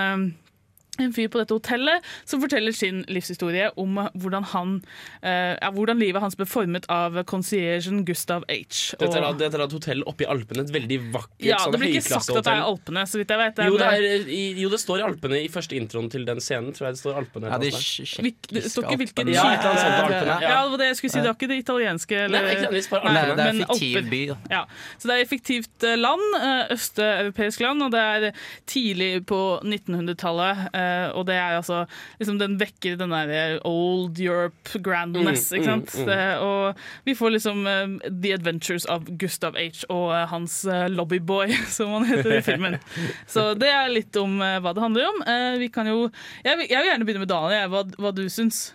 en 0.99 1.13
fyr 1.13 1.29
på 1.29 1.39
dette 1.43 1.55
hotellet 1.57 2.03
som 2.25 2.41
forteller 2.43 2.73
sin 2.77 3.05
livshistorie 3.13 3.71
om 3.77 3.99
hvordan, 4.17 4.45
han, 4.53 4.83
eh, 5.23 5.57
ja, 5.61 5.71
hvordan 5.71 5.99
livet 6.01 6.21
hans 6.23 6.37
ble 6.39 6.47
formet 6.49 6.87
av 6.93 7.19
conciergen 7.25 8.05
Gustav 8.07 8.45
H. 8.49 8.97
Dette 8.99 9.11
er, 9.17 9.21
da- 9.21 9.29
Og- 9.31 9.39
dette 9.39 9.55
er 9.59 9.65
et 9.67 9.73
hotell 9.73 10.03
oppe 10.07 10.25
i 10.25 10.27
Alpene. 10.31 10.65
Et 10.67 10.73
veldig 10.73 10.99
vakkert 11.13 11.47
ja, 11.51 11.59
sånn 11.59 11.73
det 11.73 11.81
blir 11.81 11.95
ikke 11.97 12.03
sagt 12.09 12.31
at 12.37 12.45
det 12.45 12.53
er. 12.55 12.63
Alpene, 12.67 13.03
så 13.07 13.19
vidt 13.21 13.29
jeg 13.29 13.39
vet. 13.39 13.63
Jo, 13.67 13.77
det 13.79 13.87
er, 13.87 14.29
i, 14.29 14.43
jo, 14.61 14.69
det 14.73 14.81
står 14.81 14.99
i 15.01 15.07
Alpene 15.07 15.41
i 15.45 15.49
første 15.49 15.77
introen 15.77 16.11
til 16.11 16.25
den 16.25 16.41
scenen. 16.41 16.73
Tror 16.77 16.89
jeg 16.89 16.97
det 16.97 17.03
står 17.03 17.17
Alpene 17.23 17.51
Ja, 17.51 17.59
de 17.59 17.67
et 17.69 17.75
eller 17.75 17.79
annet 17.79 17.85
sted. 17.85 18.07
sj- 18.07 18.23
Hvil- 18.27 18.53
det 18.57 18.65
står 18.73 18.83
ikke 18.87 18.99
hvilken. 19.03 19.33
Ja, 19.35 19.43
Alpene, 19.47 20.27
ja. 20.27 20.41
ja. 20.41 20.63
det 20.63 20.71
var 20.71 20.79
det 20.79 20.87
jeg 20.91 20.97
skulle 20.97 21.11
si. 21.13 21.21
Det 21.21 21.27
var 21.31 21.37
ikke 21.37 21.49
det 21.53 21.59
italienske. 21.65 22.17
Eller, 22.27 22.43
Nei, 22.43 22.55
ikke 22.57 22.71
Nei, 23.07 23.23
det 23.27 23.31
er 23.31 23.37
men 23.37 23.47
en 23.47 23.67
fiktiv 23.67 23.97
Alper. 23.97 24.11
by. 24.11 24.23
Ja, 24.51 24.65
så 24.99 25.03
det 25.09 25.15
er 25.17 25.21
et 25.27 25.29
fiktivt 25.31 25.85
eh, 25.85 25.97
land, 25.97 26.27
eh, 26.41 26.75
østeuropeisk 26.77 27.61
land, 27.61 27.83
og 27.83 27.91
det 27.93 28.01
er 28.01 28.33
tidlig 28.67 29.27
på 29.27 29.41
1900-tallet. 29.63 30.71
Eh, 30.87 31.11
Og 31.19 31.27
det 31.29 31.35
er 31.37 31.57
altså 31.59 31.83
liksom 32.21 32.39
Den 32.41 32.57
vekker 32.61 32.97
den 33.01 33.11
der 33.15 33.59
old 33.67 34.19
Europe 34.23 34.79
grandness, 34.87 35.51
Mm, 35.53 35.59
ikke 35.59 35.69
sant. 35.73 35.93
mm, 35.95 36.01
mm. 36.01 36.07
Det, 36.07 36.39
og 36.47 36.81
vi 37.11 37.15
får 37.19 37.35
liksom 37.37 37.67
eh, 37.67 38.11
The 38.23 38.33
Adventures 38.39 38.87
of 38.87 39.05
Gustav 39.19 39.59
H. 39.59 39.85
og 39.91 40.15
eh, 40.15 40.27
hans 40.33 40.65
eh, 40.65 40.87
lobbyboy, 40.89 41.53
som 41.77 41.93
han 41.99 42.09
heter 42.13 42.39
i 42.39 42.43
filmen. 42.47 42.79
Så 43.27 43.51
det 43.59 43.69
er 43.75 43.91
litt 43.93 44.17
om 44.23 44.39
eh, 44.41 44.59
hva 44.65 44.73
det 44.77 44.83
handler 44.87 45.11
om. 45.13 45.23
Eh, 45.27 45.53
Vi 45.61 45.69
kan 45.75 45.87
jo 45.91 46.07
Jeg 46.45 46.57
vil, 46.59 46.67
jeg 46.71 46.79
vil 46.83 46.91
gjerne 46.93 47.05
begynne 47.09 47.25
med 47.27 47.33
Daniel, 47.35 47.59
jeg, 47.61 47.71
hva, 47.75 47.85
hva 48.01 48.15
du 48.15 48.27
syns. 48.31 48.67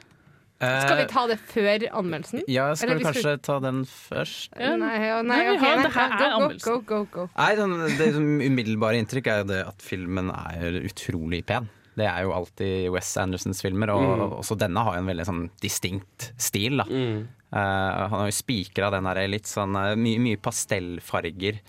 Skal 0.62 1.00
vi 1.00 1.06
ta 1.10 1.24
det 1.26 1.40
før 1.50 1.88
anmeldelsen? 1.98 2.44
Ja, 2.46 2.68
skal 2.78 2.92
Eller 2.92 3.00
vi 3.00 3.02
vi 3.02 3.08
kanskje 3.08 3.32
ta 3.42 3.56
den 3.64 3.80
først? 3.90 4.52
Ja. 4.62 4.76
Nei, 4.78 4.92
Nei, 5.02 5.22
nei, 5.26 5.40
vi 5.48 5.56
ok, 5.56 5.64
har- 5.64 5.80
nei, 5.80 5.86
det 5.88 5.94
her 5.96 6.12
er 6.12 6.36
anmeldelsen. 6.36 6.68
go, 6.70 6.82
go, 6.86 7.00
go, 7.06 7.08
go. 7.16 7.30
Nei, 7.34 7.56
det, 7.58 7.98
Det 7.98 8.10
som 8.14 8.28
umiddelbare 8.46 9.00
inntrykk 9.02 9.28
er 9.34 9.40
jo 9.42 9.48
det 9.50 9.62
at 9.72 9.82
filmen 9.82 10.30
er 10.30 10.78
utrolig 10.86 11.40
pen. 11.50 11.66
Det 11.98 12.08
er 12.08 12.24
jo 12.24 12.32
alltid 12.36 12.88
Wes 12.94 13.12
Andersons 13.20 13.62
filmer, 13.64 13.92
og 13.92 14.38
også 14.40 14.56
denne 14.60 14.84
har 14.86 14.96
jo 14.96 15.04
en 15.04 15.12
veldig 15.12 15.28
sånn 15.28 15.44
distinkt 15.64 16.32
stil. 16.40 16.80
da. 16.80 16.88
Mm. 16.88 17.28
Uh, 17.52 18.08
han 18.08 18.16
har 18.16 18.30
jo 18.30 18.38
spikra 18.38 18.92
den 18.94 19.10
her 19.10 19.20
litt 19.28 19.50
sånn 19.50 19.76
eh, 19.76 19.98
mye, 20.00 20.22
mye 20.24 20.40
pastellfarger. 20.40 21.60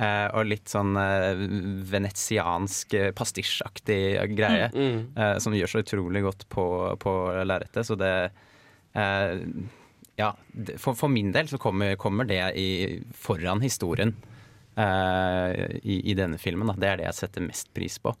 Uh, 0.00 0.28
og 0.38 0.46
litt 0.46 0.70
sånn 0.70 0.94
uh, 0.96 1.40
venetiansk 1.90 2.94
uh, 2.96 3.08
pastisjaktig 3.16 4.02
greie. 4.36 4.68
Mm. 4.72 5.00
Uh, 5.16 5.36
som 5.42 5.56
gjør 5.56 5.72
så 5.72 5.82
utrolig 5.82 6.22
godt 6.24 6.46
på, 6.52 6.64
på 7.00 7.14
lerretet. 7.44 7.84
Så 7.88 7.98
det 8.00 8.14
Ja, 10.20 10.34
det, 10.52 10.74
for, 10.82 10.96
for 10.98 11.08
min 11.08 11.30
del 11.32 11.48
så 11.48 11.56
kommer, 11.62 11.94
kommer 11.96 12.26
det 12.28 12.42
i, 12.58 13.00
foran 13.14 13.62
historien 13.62 14.12
i, 14.76 15.94
i 16.10 16.14
denne 16.18 16.38
filmen. 16.42 16.72
Da. 16.72 16.74
Det 16.74 16.88
er 16.88 16.98
det 16.98 17.06
jeg 17.06 17.18
setter 17.20 17.44
mest 17.46 17.70
pris 17.76 18.00
på. 18.02 18.12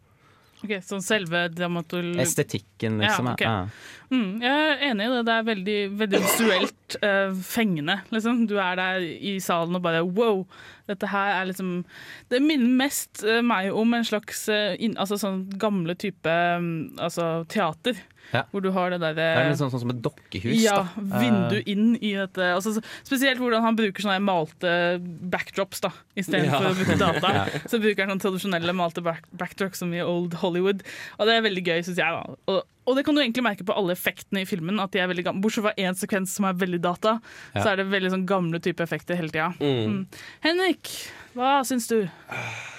Ok, 0.60 0.74
Sånn 0.84 1.00
selve 1.04 1.46
dramatol... 1.54 2.12
Estetikken, 2.20 2.98
liksom. 3.00 3.30
Ja, 3.30 3.32
okay. 3.32 3.88
Mm, 4.10 4.42
jeg 4.42 4.64
er 4.66 4.82
enig 4.90 5.06
i 5.06 5.12
det. 5.12 5.20
Det 5.28 5.34
er 5.34 5.46
veldig, 5.46 5.78
veldig 6.02 6.20
visuelt 6.24 6.96
uh, 7.04 7.32
fengende. 7.46 8.00
Liksom. 8.12 8.42
Du 8.50 8.56
er 8.60 8.76
der 8.80 9.06
i 9.06 9.36
salen 9.42 9.78
og 9.78 9.84
bare 9.86 10.02
wow. 10.04 10.42
Dette 10.90 11.06
her 11.12 11.36
er 11.36 11.46
liksom 11.46 11.84
Det 12.32 12.40
minner 12.42 12.72
mest 12.80 13.22
uh, 13.22 13.38
meg 13.46 13.70
om 13.72 13.94
en 13.94 14.06
slags 14.06 14.42
uh, 14.50 14.74
in, 14.82 14.96
altså 15.00 15.20
sånn 15.20 15.44
gamle 15.62 15.96
type 16.00 16.34
um, 16.58 16.90
altså 17.00 17.46
teater. 17.52 18.00
Ja. 18.32 18.44
Hvor 18.52 18.62
du 18.62 18.70
har 18.70 18.90
det 18.90 19.00
Det 19.00 19.18
er 19.18 19.48
litt 19.50 19.58
sånn, 19.58 19.70
sånn 19.72 19.80
som 19.82 19.90
et 19.90 20.00
dokkehus. 20.04 20.54
ja, 20.62 20.86
da. 20.94 21.18
vindu 21.20 21.56
Eh, 21.58 21.66
inn 21.72 21.96
i 22.00 22.12
dette. 22.14 22.38
Altså, 22.54 22.76
spesielt 23.02 23.38
hvordan 23.42 23.62
han 23.62 23.76
bruker 23.76 24.02
sånne 24.04 24.20
malte 24.22 25.00
backdrops 25.02 25.80
da, 25.80 25.90
istedenfor 26.16 26.62
Ja. 26.62 26.70
å 26.70 26.74
bruke 26.78 26.98
data. 26.98 27.28
Ja. 27.40 27.44
Så 27.66 27.80
bruker 27.82 28.06
han 28.06 28.18
sånne 28.18 28.22
tradisjonelle 28.40 28.74
malte 28.74 29.02
back 29.02 29.24
backdrops 29.32 29.78
som 29.82 29.92
i 29.94 30.00
Old 30.00 30.34
Hollywood. 30.42 30.82
Og 31.18 31.26
det 31.26 31.34
er 31.36 31.42
veldig 31.42 31.64
gøy, 31.64 31.80
syns 31.86 31.96
jeg. 31.98 32.06
da. 32.14 32.36
Og, 32.46 32.62
og 32.86 32.96
det 32.96 33.04
kan 33.06 33.14
du 33.14 33.20
egentlig 33.22 33.42
merke 33.44 33.64
på 33.66 33.74
alle 33.76 33.92
effektene 33.94 34.42
i 34.42 34.48
filmen. 34.48 34.78
At 34.82 34.92
de 34.92 35.00
er 35.02 35.08
veldig 35.10 35.24
gamle. 35.24 35.42
Bortsett 35.42 35.64
fra 35.66 35.74
én 35.78 35.94
sekvens 35.98 36.30
som 36.34 36.44
er 36.46 36.54
veldig 36.54 36.80
data, 36.80 37.20
Ja. 37.54 37.62
så 37.62 37.72
er 37.72 37.76
det 37.82 37.88
veldig 37.90 38.10
sånn 38.14 38.26
gamle 38.26 38.60
type 38.62 38.80
effekter 38.82 39.16
hele 39.16 39.28
tida. 39.30 39.50
Mm. 39.60 40.06
Henrik, 40.42 40.90
hva 41.34 41.60
syns 41.66 41.88
du? 41.90 42.08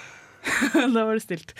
da 0.94 1.04
var 1.06 1.14
det 1.14 1.22
stilt. 1.22 1.52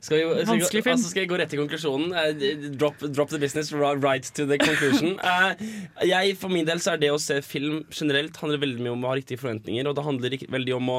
Skal, 0.00 0.18
vi, 0.18 0.24
skal, 0.24 0.50
Vanskelig 0.52 0.82
film. 0.84 0.92
altså 0.94 1.10
skal 1.10 1.24
jeg 1.24 1.30
gå 1.30 1.38
rett 1.40 1.50
til 1.52 1.62
konklusjonen? 1.62 2.14
Eh, 2.14 2.68
drop, 2.78 3.02
drop 3.14 3.32
the 3.32 3.40
business, 3.42 3.72
right 3.72 4.30
to 4.36 4.46
the 4.46 4.58
conclusion. 4.60 5.18
Uh, 5.18 5.52
jeg, 6.12 6.36
For 6.38 6.52
min 6.52 6.68
del 6.68 6.82
så 6.84 6.94
er 6.94 7.02
det 7.02 7.12
å 7.14 7.20
se 7.22 7.40
film 7.46 7.82
generelt 7.94 8.36
handler 8.42 8.62
veldig 8.62 8.84
mye 8.84 8.94
om 8.94 9.04
å 9.06 9.12
ha 9.12 9.18
riktige 9.18 9.42
forventninger. 9.42 9.88
Og 9.88 9.98
det 9.98 10.06
handler 10.06 10.38
veldig 10.54 10.76
om 10.78 10.92
å, 10.94 10.98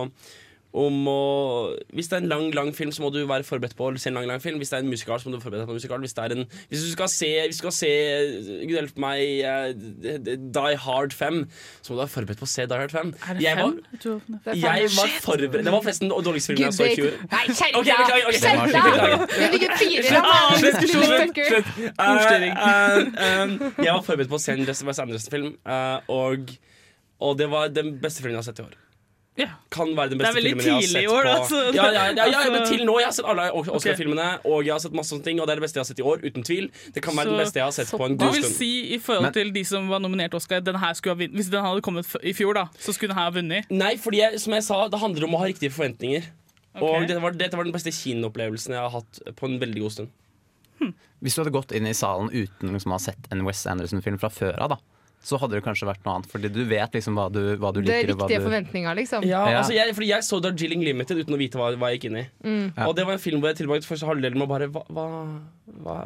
om 0.72 1.08
å 1.10 1.74
Hvis 1.98 2.10
det 2.12 2.14
er 2.20 2.22
en 2.22 2.30
lang 2.30 2.52
lang 2.54 2.68
film, 2.78 2.92
så 2.94 3.02
må 3.02 3.10
du 3.10 3.24
være 3.26 3.42
forberedt 3.44 3.74
på 3.76 3.88
å 3.90 3.98
se 3.98 4.10
en 4.12 4.18
lang 4.20 4.28
lang 4.30 4.40
film. 4.44 4.60
Hvis 4.62 4.70
det 4.70 4.78
er 4.78 4.84
en 4.84 4.90
musikal, 4.92 5.18
så 5.20 5.26
må 5.26 5.34
du 5.34 5.42
forberede 5.42 5.64
deg 5.64 5.70
på 5.70 5.74
en 5.74 5.80
musikal. 5.80 6.00
Hvis, 6.04 6.14
det 6.14 6.24
er 6.28 6.36
en, 6.36 6.44
hvis 6.70 6.84
du 6.86 6.92
skal 6.94 7.10
se, 7.10 7.30
hvis 7.48 7.58
du 7.58 7.62
skal 7.64 7.74
se 7.74 7.90
Gud 8.70 8.76
hjelpe 8.76 9.02
meg, 9.02 9.18
eh, 9.50 9.74
Die 10.38 10.76
Hard 10.84 11.12
5, 11.18 11.40
så 11.82 11.90
må 11.90 11.98
du 11.98 12.02
være 12.04 12.14
forberedt 12.14 12.40
på 12.44 12.46
å 12.46 12.52
se 12.54 12.68
Die 12.70 12.78
Hard 12.84 12.94
5. 12.94 13.14
Er 13.18 13.34
det 13.40 13.44
Jeg 13.48 13.58
fem? 13.58 13.66
var, 13.66 13.74
Jeg 13.90 14.00
det 14.06 14.14
er 14.14 14.54
fem. 14.54 14.62
jeg 14.62 14.94
var 15.00 15.10
forberedt 15.26 15.66
Det 15.66 15.74
var 15.74 15.82
forresten 15.88 16.06
den 16.14 16.24
dårligste 16.30 16.54
filmen 16.54 16.66
jeg 16.70 16.74
så 16.78 16.86
i 16.86 16.96
fjor. 17.00 17.12
Nei, 17.34 17.44
skjerp 17.50 17.76
Ok, 17.80 17.86
deg! 17.90 17.96
beklager, 18.04 18.26
ok. 18.30 18.38
Skjerp 18.40 18.62
deg! 18.70 18.74
Beklager. 18.90 19.18
Det 19.40 19.50
ligger 19.56 19.70
fire. 19.82 20.08
Ordstyring. 21.20 22.54
Eh, 22.54 22.98
eh, 23.26 23.48
jeg 23.84 23.94
var 23.94 24.04
forberedt 24.06 24.30
på 24.32 24.38
å 24.38 24.44
se 24.44 24.54
en 24.56 24.66
Wes 24.70 25.02
Anderson-film, 25.02 25.50
og, 26.14 26.54
og 27.26 27.38
det 27.40 27.50
var 27.52 27.74
den 27.74 27.96
beste 28.02 28.22
filmen 28.24 28.38
jeg 28.38 28.44
har 28.44 28.50
sett 28.52 28.62
i 28.64 28.68
år. 28.68 28.78
Ja. 29.40 29.48
Kan 29.72 29.94
være 29.96 30.10
den 30.12 30.18
Det 30.20 30.26
beste 30.28 30.42
filmen 30.44 30.66
jeg 30.66 30.74
har 30.74 30.82
tidlig 30.82 30.92
sett 30.92 31.04
i 31.04 31.08
år, 31.08 31.24
på 31.24 31.32
da, 31.32 31.46
så- 31.48 31.74
ja, 31.74 31.86
ja, 31.86 31.92
ja, 31.94 32.26
ja, 32.28 32.40
altså- 32.40 32.52
men 32.52 32.66
til 32.68 32.86
nå. 32.86 32.96
Jeg 33.00 33.06
har 33.08 33.14
sett 33.18 33.26
alle 33.32 33.46
Oscar-filmene, 33.54 34.28
og 34.46 34.66
jeg 34.66 34.74
har 34.74 34.80
sett 34.84 34.94
masse 34.94 35.10
sånne 35.14 35.24
ting, 35.24 35.40
og 35.40 35.48
det 35.48 35.54
er 35.54 35.60
det 35.62 35.66
beste 35.68 35.78
jeg 35.80 35.84
har 35.86 35.90
sett 35.92 36.00
i 36.00 36.08
år, 36.12 36.18
uten 36.28 36.44
tvil. 36.44 36.70
Det 36.94 37.02
kan 37.04 37.16
være 37.16 37.26
Så- 37.26 37.32
det 37.38 37.40
beste 37.46 37.58
jeg 37.60 37.64
har 37.64 37.72
sett 37.72 37.88
på 37.88 38.06
en 38.06 38.18
god 38.18 38.20
Du 38.20 38.26
god 38.26 38.34
vil 38.36 38.44
si 38.44 38.72
i 38.94 38.98
forhold 39.00 39.22
Men- 39.24 39.34
til 39.34 39.52
de 39.54 39.64
som 39.64 39.88
var 39.90 40.00
nominert 40.00 40.32
til 40.32 40.38
Oscar, 40.38 40.60
den 40.60 40.76
skulle 40.96 41.16
ha 41.16 41.20
vunnet. 41.24 41.34
Hvis 41.40 41.50
den 41.50 41.64
hadde 41.64 41.82
kommet 41.82 42.06
i 42.24 42.34
fjor, 42.34 42.54
da, 42.54 42.66
så 42.78 42.94
skulle 42.94 43.10
den 43.10 43.18
her 43.18 43.32
ha 43.32 43.32
vunnet. 43.32 43.66
Nei, 43.72 43.96
fordi 43.98 44.18
jeg, 44.18 44.40
som 44.40 44.54
jeg 44.54 44.64
sa, 44.64 44.88
det 44.88 45.00
handler 45.00 45.24
om 45.24 45.34
å 45.36 45.38
ha 45.40 45.46
riktige 45.46 45.72
forventninger. 45.72 46.24
Okay. 46.76 47.02
Og 47.02 47.08
dette 47.08 47.22
var, 47.22 47.32
dette 47.32 47.56
var 47.58 47.64
den 47.64 47.74
beste 47.74 47.90
kinoopplevelsen 47.92 48.70
jeg 48.70 48.80
har 48.80 48.90
hatt 48.90 49.20
på 49.36 49.44
en 49.46 49.60
veldig 49.60 49.82
god 49.82 49.92
stund. 49.92 50.10
Hvis 51.22 51.36
du 51.36 51.42
hadde 51.44 51.52
gått 51.52 51.72
inn 51.76 51.86
i 51.88 51.92
salen 51.92 52.30
uten 52.32 52.72
liksom, 52.72 52.92
å 52.94 52.96
ha 52.96 52.98
sett 53.04 53.28
en 53.32 53.44
Wes 53.44 53.66
Anderson-film 53.68 54.18
fra 54.22 54.30
før 54.30 54.58
av, 54.62 54.70
da, 54.70 54.78
så 55.22 55.36
hadde 55.38 55.58
det 55.58 55.64
kanskje 55.66 55.86
vært 55.90 56.06
noe 56.06 56.16
annet. 56.16 56.30
Fordi 56.32 56.48
du 56.54 56.62
vet 56.70 56.94
liksom 56.96 57.18
hva 57.20 57.26
du, 57.32 57.42
hva 57.60 57.74
du 57.76 57.82
Det 57.82 57.92
er 57.92 58.08
liker. 58.08 58.14
og 58.16 58.20
hva 58.22 58.28
riktige 58.30 58.40
du... 58.40 58.46
forventninger, 58.48 58.96
liksom. 59.02 59.26
Ja, 59.28 59.42
Ja. 59.52 59.58
altså 59.60 59.74
jeg, 59.76 59.94
fordi 59.98 60.08
jeg 60.14 60.24
så 60.24 60.40
Darjeeling 60.42 60.84
Limited 60.86 61.20
uten 61.20 61.36
å 61.36 61.40
vite 61.42 61.60
hva, 61.60 61.74
hva 61.76 61.90
jeg 61.92 62.00
gikk 62.00 62.08
inn 62.12 62.20
i. 62.22 62.26
Ja. 62.78 62.88
Og 62.88 62.96
det 62.96 63.06
var 63.06 63.18
en 63.18 63.24
film 63.24 63.42
hvor 63.44 63.52
jeg 63.52 63.60
tilbrakte 63.60 63.90
første 63.90 64.08
halvdelen 64.08 64.40
med 64.40 64.48
å 64.48 64.52
bare 64.54 64.70
Hva, 64.72 64.84
hva, 64.90 65.06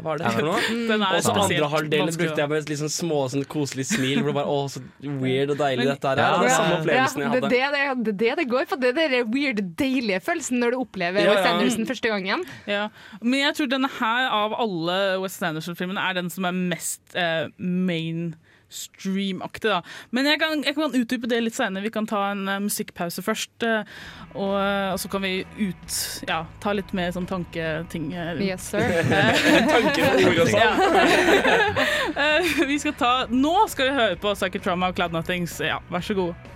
hva, 0.04 0.16
er 0.16 0.18
det 0.24 0.32
for 0.34 0.48
noe? 0.50 0.64
Den 0.90 1.06
er 1.06 1.16
Og 1.20 1.24
så 1.24 1.36
andre 1.38 1.70
halvdelen 1.72 2.18
brukte 2.18 2.42
jeg 2.42 2.50
med 2.52 2.58
et 2.74 2.82
sånn 2.82 2.92
små 2.92 3.20
sånn 3.32 3.46
koselig 3.48 3.86
smil. 3.94 4.20
Hvor 4.24 4.34
det 4.34 4.38
bare, 4.42 4.50
å, 4.50 4.66
så 4.74 4.82
weird 5.02 5.54
og 5.54 5.60
deilig 5.62 5.86
Men- 5.86 5.92
dette 5.94 6.10
her 6.10 6.18
er. 6.18 6.34
Ja, 6.34 6.42
Det 6.44 6.52
samme 6.58 6.74
ja. 6.74 6.80
opplevelsen 6.82 7.24
jeg 7.24 7.30
det, 7.32 7.44
hadde. 7.44 7.46
er 7.46 7.96
det, 7.96 8.06
det, 8.10 8.18
det, 8.18 8.32
er 8.34 8.36
det 8.36 8.44
det 8.44 8.48
går 8.52 8.66
for. 8.74 8.82
Det 8.82 8.92
er 8.98 9.14
den 9.14 9.32
weird, 9.34 9.62
deilige 9.80 10.20
følelsen 10.26 10.60
når 10.60 10.74
du 10.74 10.78
opplever 10.82 11.22
Ja, 11.24 11.36
Wes. 11.38 11.48
Anderson 11.54 11.86
første 11.94 12.10
gangen. 12.12 12.44
Ja. 12.68 12.88
Men 13.22 13.40
jeg 13.46 13.56
tror 13.62 13.70
denne 13.78 13.90
her 14.00 14.28
av 14.42 14.58
alle 14.58 14.98
Wes 15.24 15.38
Anderson-filmene 15.42 16.02
er 16.10 16.18
den 16.20 16.34
som 16.34 16.50
er 16.50 16.58
mest 16.74 17.14
eh, 17.16 17.46
mainstream-aktig. 18.74 19.70
da. 19.70 19.82
Men 20.12 20.26
jeg 20.26 20.40
kan, 20.40 20.64
jeg 20.66 20.76
kan 20.76 20.96
utdype 20.96 21.30
det 21.30 21.42
litt 21.44 21.56
senere. 21.56 21.84
Vi 21.84 21.92
kan 21.94 22.08
ta 22.08 22.32
en 22.32 22.48
uh, 22.48 22.60
musikkpause 22.60 23.22
først. 23.24 23.52
Uh, 23.64 23.84
og, 24.34 24.56
eh, 24.58 24.92
og 24.94 25.00
så 25.00 25.10
kan 25.14 25.22
vi 25.22 25.46
ut, 25.60 25.98
ja, 26.28 26.40
ta 26.62 26.74
litt 26.74 26.94
mer 26.94 27.12
sånn 27.14 27.28
tanketing. 27.30 28.14
eh. 28.18 28.42
Yes, 28.42 28.72
sir. 28.72 28.82
Tanker 29.74 30.08
og 30.10 30.26
ord 30.32 30.42
og 30.46 30.50
sånn. 30.50 30.60
Ja. 30.60 30.72
Eh, 32.14 32.46
vi 32.70 32.76
skal 32.78 32.94
ta, 32.98 33.12
nå 33.32 33.54
skal 33.72 33.88
vi 33.90 33.94
høre 33.98 34.18
på 34.22 34.34
Psychic 34.38 34.62
Trauma 34.64 34.92
og 34.92 34.98
Cloud 34.98 35.16
Nothings. 35.16 35.56
Ja, 35.64 35.80
vær 35.90 36.04
så 36.06 36.14
god. 36.18 36.53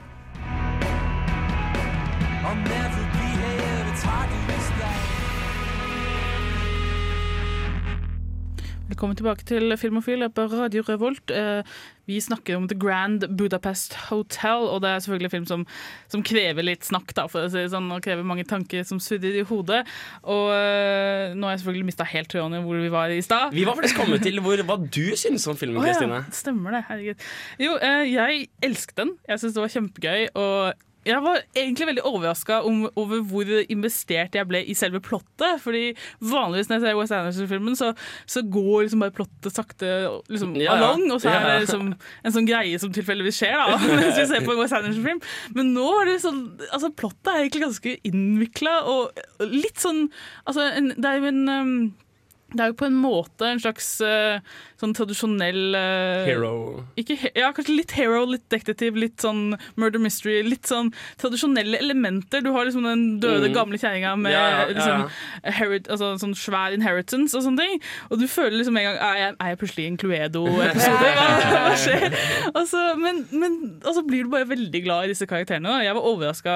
Velkommen 8.98 9.14
tilbake 9.20 9.46
til 9.46 9.70
Filmofil 9.78 10.24
på 10.34 10.48
Radio 10.50 10.82
Revolt. 10.88 11.30
Eh, 11.30 11.62
Vi 12.08 12.18
snakker 12.24 12.56
om 12.58 12.64
The 12.68 12.74
Grand 12.80 13.28
Budapest 13.38 13.94
Hotel, 14.08 14.64
og 14.72 14.82
det 14.82 14.90
er 14.90 15.00
selvfølgelig 15.04 15.28
en 15.28 15.34
film 15.36 15.46
som, 15.46 15.66
som 16.10 16.24
krever 16.26 16.64
litt 16.66 16.88
snakk, 16.88 17.12
da, 17.14 17.28
for 17.30 17.46
å 17.46 17.52
si 17.52 17.60
det 17.60 17.70
sånn, 17.76 17.92
og 17.94 18.02
krever 18.02 18.26
mange 18.26 18.46
tanker 18.48 18.82
som 18.88 18.98
surrer 18.98 19.38
i 19.38 19.44
hodet. 19.46 19.84
Og 20.24 20.50
eh, 20.56 21.36
nå 21.38 21.46
har 21.46 21.54
jeg 21.54 21.62
selvfølgelig 21.66 21.90
mista 21.92 22.08
helt 22.10 22.32
tråden 22.34 22.58
i 22.58 22.64
hvor 22.66 22.82
vi 22.82 22.90
var 22.90 23.14
i 23.14 23.22
stad. 23.22 23.54
Vi 23.54 23.68
var 23.70 23.78
faktisk 23.78 24.00
kommet 24.02 24.24
til 24.26 24.42
hvor, 24.42 24.66
hva 24.66 24.80
du 24.82 25.04
syns 25.20 25.46
om 25.52 25.60
filmen, 25.60 25.84
Å 25.84 25.86
ja, 25.86 25.94
Kristine. 25.94 26.24
stemmer 26.34 26.80
det. 26.80 26.84
Herregud. 26.90 27.28
Jo, 27.68 27.78
eh, 27.78 28.04
jeg 28.16 28.48
elsket 28.66 28.98
den. 29.04 29.14
Jeg 29.30 29.44
syns 29.44 29.60
det 29.60 29.66
var 29.68 29.76
kjempegøy. 29.78 30.28
Og 30.42 30.87
jeg 31.08 31.24
var 31.24 31.42
egentlig 31.56 31.88
veldig 31.92 32.04
overraska 32.08 32.60
over 32.68 33.22
hvor 33.30 33.52
investert 33.72 34.36
jeg 34.36 34.50
ble 34.50 34.62
i 34.68 34.76
selve 34.78 35.02
plottet. 35.04 35.62
Fordi 35.64 35.84
vanligvis 36.20 36.70
når 36.70 36.78
jeg 36.78 36.86
ser 36.86 36.98
West 37.00 37.16
Anderson-filmen, 37.16 37.78
så, 37.80 37.92
så 38.30 38.44
går 38.44 38.88
liksom 38.88 39.06
bare 39.06 39.16
plottet 39.16 39.56
sakte 39.56 39.92
liksom, 40.32 40.56
Ja, 40.60 40.74
ja. 40.74 40.78
along. 40.78 41.06
Og 41.16 41.22
så 41.24 41.32
er 41.32 41.46
det 41.46 41.60
liksom 41.66 41.94
en 41.94 42.36
sånn 42.36 42.50
greie 42.50 42.82
som 42.82 42.94
tilfeldigvis 42.96 43.40
skjer, 43.40 43.56
da, 43.58 43.78
mens 44.02 44.20
vi 44.20 44.28
ser 44.30 44.44
på 44.46 44.56
en 44.56 44.64
West 44.64 44.78
Anderson-film. 44.78 45.22
Men 45.58 45.72
nå 45.78 45.88
er 46.02 46.12
det 46.12 46.20
sånn 46.24 46.44
Altså, 46.74 46.90
plottet 46.94 47.30
er 47.32 47.44
egentlig 47.44 47.64
ganske 47.64 47.94
innvikla 48.08 48.74
og 48.90 49.46
litt 49.46 49.80
sånn 49.82 50.08
Altså, 50.48 50.68
en, 50.78 50.92
det 50.98 51.10
er 51.10 51.22
jo 51.22 51.32
en 51.32 51.48
um, 51.48 51.72
det 52.56 52.64
er 52.64 52.72
jo 52.72 52.78
på 52.80 52.88
en 52.88 52.96
måte 52.96 53.44
en 53.50 53.60
slags 53.60 53.90
eh, 54.06 54.40
sånn 54.78 54.94
tradisjonell 54.94 55.74
uh, 55.74 56.26
Hero. 56.28 56.52
Ikke, 57.00 57.16
ja, 57.34 57.52
kanskje 57.56 57.76
litt 57.80 57.92
hero, 57.98 58.24
litt 58.30 58.44
detektiv, 58.54 58.96
litt 59.00 59.18
sånn 59.24 59.56
murder 59.76 60.02
mystery. 60.04 60.44
Litt 60.46 60.70
sånn 60.70 60.92
tradisjonelle 61.22 61.80
elementer. 61.82 62.44
Du 62.46 62.52
har 62.54 62.68
liksom 62.70 62.86
den 62.86 63.06
døde, 63.24 63.48
Mm. 63.48 63.54
gamle 63.56 63.78
kjerringa 63.80 64.12
med 64.20 64.32
Ja, 64.34 64.44
ja, 64.50 64.66
liksom, 64.70 65.06
herit, 65.58 65.88
altså, 65.90 66.12
sånn 66.22 66.36
svær 66.38 66.74
inheritance 66.76 67.34
og 67.38 67.44
sånne 67.46 67.58
ting. 67.66 67.82
Og 68.12 68.20
du 68.22 68.28
føler 68.28 68.58
liksom 68.60 68.78
en 68.78 68.84
gang 68.90 68.98
Er 68.98 69.18
jeg, 69.22 69.36
er 69.40 69.48
jeg 69.54 69.60
plutselig 69.62 69.88
en 69.88 69.98
Cluedo-episode? 69.98 71.10
Hva, 71.18 71.28
hva 71.54 71.76
skjer? 71.80 72.18
Altså, 72.54 72.84
men, 73.02 73.24
men 73.32 73.58
og 73.86 73.94
så 73.98 74.04
blir 74.06 74.24
du 74.28 74.30
bare 74.34 74.48
veldig 74.50 74.84
glad 74.86 75.06
i 75.08 75.14
disse 75.14 75.26
karakterene. 75.30 75.70
Da. 75.70 75.82
Jeg 75.86 75.96
var 75.98 76.06
overraska 76.10 76.56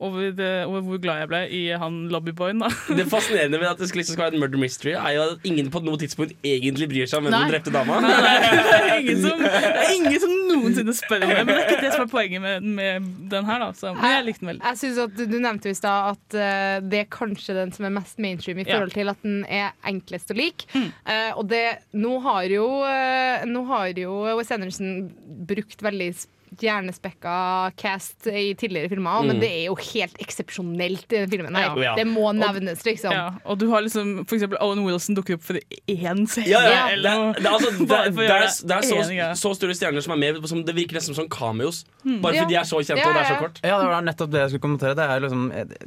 over, 0.00 0.32
over 0.64 0.80
hvor 0.86 1.00
glad 1.02 1.18
jeg 1.20 1.28
ble 1.28 1.40
i 1.52 1.62
han 1.76 1.96
lobbyboyen. 2.12 2.62
da. 2.64 2.70
Det 2.96 3.04
fascinerende 3.10 3.58
med 3.60 3.68
at 3.68 3.78
det 3.82 3.88
skal 3.90 4.00
liksom 4.00 4.16
skal 4.16 4.26
være 4.30 4.38
en 4.38 4.40
murder 4.46 4.58
mystery, 4.62 4.94
er 4.96 5.12
jo 5.18 5.22
at 5.34 5.44
ingen 5.46 5.68
på 5.70 5.82
noe 5.84 6.00
tidspunkt 6.00 6.32
egentlig 6.46 6.88
bryr 6.88 7.06
seg 7.10 7.20
om 7.20 7.28
hvem 7.28 7.34
du 7.36 7.38
som 7.44 7.52
drepte 7.60 7.72
dama. 7.74 8.00
Nei, 8.00 8.10
nei, 8.24 8.34
det, 8.56 8.80
er 8.80 8.96
ingen 9.04 9.20
som, 9.22 9.44
det 9.44 9.84
er 9.84 9.94
ingen 9.94 10.18
som 10.24 10.34
noensinne 10.50 10.94
spør 10.96 11.24
om 11.26 11.30
det. 11.30 11.38
Men 11.44 11.52
det 11.52 11.58
er 11.60 11.68
ikke 11.68 11.84
det 11.86 11.92
som 11.94 12.04
er 12.06 12.10
poenget 12.12 12.42
med, 12.44 12.66
med 12.80 13.10
den 13.32 13.48
her. 13.48 13.62
Da. 13.62 13.70
Så, 13.78 13.92
men 13.94 14.14
jeg 14.16 14.26
likte 14.30 14.44
den 14.44 14.52
veldig. 14.54 14.64
Jeg 14.70 14.80
synes 14.82 15.00
at 15.04 15.22
Du 15.30 15.36
nevnte 15.40 15.70
i 15.70 15.76
stad 15.78 16.10
at 16.16 16.38
eh, 16.40 16.80
det 16.90 17.02
er 17.04 17.08
kanskje 17.12 17.56
den 17.60 17.72
som 17.76 17.86
er 17.88 17.94
mest 18.00 18.18
mainstream 18.22 18.58
i 18.62 18.66
Ja. 18.66 18.74
forhold 18.76 18.92
til 18.96 19.12
at 19.12 19.22
den 19.26 19.40
er 19.46 19.70
enklest 19.86 20.30
å 20.32 20.36
like. 20.38 20.66
Mm. 20.74 20.88
Eh, 21.04 21.30
og 21.36 21.46
det, 21.50 21.64
nå 21.96 22.16
har 22.26 22.44
jo, 22.50 22.66
eh, 22.88 23.46
nå 23.50 23.64
har 23.70 23.92
jo 23.98 24.18
Wes 24.38 24.50
Anderson 24.54 25.10
brukt 25.48 25.82
veldig 25.84 26.10
s- 26.14 26.28
hjernespekka 26.60 27.72
cast 27.78 28.26
i 28.26 28.54
tidligere 28.58 28.90
filmer, 28.90 29.22
men 29.26 29.40
det 29.42 29.50
er 29.50 29.64
jo 29.68 29.76
helt 29.92 30.16
eksepsjonelt 30.22 31.06
i 31.12 31.16
denne 31.20 31.30
filmen. 31.30 31.54
Mm. 31.54 31.82
Ja. 31.84 31.94
Det 31.98 32.06
må 32.08 32.32
nevnes, 32.36 32.82
liksom. 32.86 33.12
Ja, 33.14 33.28
og 33.44 33.58
du 33.60 33.68
har 33.70 33.84
liksom 33.84 34.24
for 34.26 34.36
eksempel 34.38 34.58
Owen 34.64 34.82
Wilson 34.86 35.14
dukker 35.18 35.38
opp 35.38 35.44
for 35.46 35.58
én 35.86 36.24
scene. 36.30 36.48
Ja, 36.50 36.60
ja. 36.66 36.86
Det, 36.96 37.46
er 37.46 37.60
Bare 37.90 38.82
så, 38.82 39.00
så 39.38 39.52
store 39.56 39.74
stjerner 39.76 40.02
som 40.04 40.14
er 40.16 40.20
med. 40.20 40.40
Som 40.50 40.62
det 40.66 40.74
virker 40.76 40.98
nesten 40.98 41.14
som 41.16 41.28
cameos. 41.30 41.84
Bare 42.04 42.34
Ja. 42.34 42.42
fordi 42.44 42.54
de 42.54 42.58
er 42.60 42.66
så 42.68 42.80
kjente 42.80 43.00
Ja, 43.02 43.08
og 43.08 43.14
det 43.14 43.22
er 43.22 43.28
så 43.34 43.38
kort. 43.40 43.60
Ja, 43.64 43.78
det 43.80 43.88
var 43.90 44.04
nettopp 44.06 44.30
det 44.32 44.40
jeg 44.44 44.50
skulle 44.54 44.64
kommentere. 44.66 44.94
Det 44.98 45.04
er, 45.04 45.20
liksom, 45.24 45.42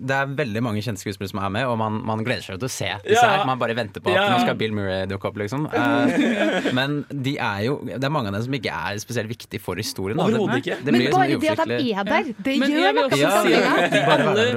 det 0.07 0.15
er 0.17 0.33
veldig 0.37 0.63
mange 0.63 0.81
kjente 0.85 1.01
skuespillere 1.03 1.31
som 1.33 1.41
er 1.43 1.49
med, 1.57 1.65
og 1.69 1.77
man, 1.81 1.99
man 2.05 2.23
gleder 2.25 2.45
seg 2.45 2.59
til 2.61 2.69
å 2.69 2.73
se 2.73 2.89
disse 3.07 3.23
Ja. 3.23 3.37
her. 3.37 3.45
Man 3.49 3.59
bare 3.61 3.75
venter 3.77 4.01
på 4.03 4.11
at 4.13 4.15
Ja. 4.19 4.27
nå 4.33 4.41
skal 4.45 4.55
Bill 4.59 4.73
Murray 4.75 5.05
dukke 5.09 5.25
opp, 5.31 5.37
liksom. 5.41 5.67
Eh, 5.73 6.71
men 6.73 7.03
de 7.09 7.37
er 7.41 7.63
jo 7.65 7.79
Det 7.85 8.03
er 8.03 8.09
mange 8.13 8.27
av 8.29 8.33
dem 8.37 8.43
som 8.45 8.53
ikke 8.53 8.71
er 8.71 8.97
spesielt 9.01 9.29
viktige 9.29 9.59
for 9.61 9.75
historien. 9.75 10.17
da. 10.17 10.27
Ikke. 10.61 10.77
det 10.83 10.93
Men 10.93 11.05
bare 11.13 11.39
det 11.39 11.53
at 11.53 11.67
de 11.71 11.91
er 11.93 12.09
der, 12.09 12.31
det 12.45 12.57
Men 12.59 12.71
gjør 12.71 12.93
noe 12.99 13.09
med 13.09 13.19
Ja, 13.19 13.31
si 13.43 13.53
de 13.93 14.03
alle, 14.03 14.47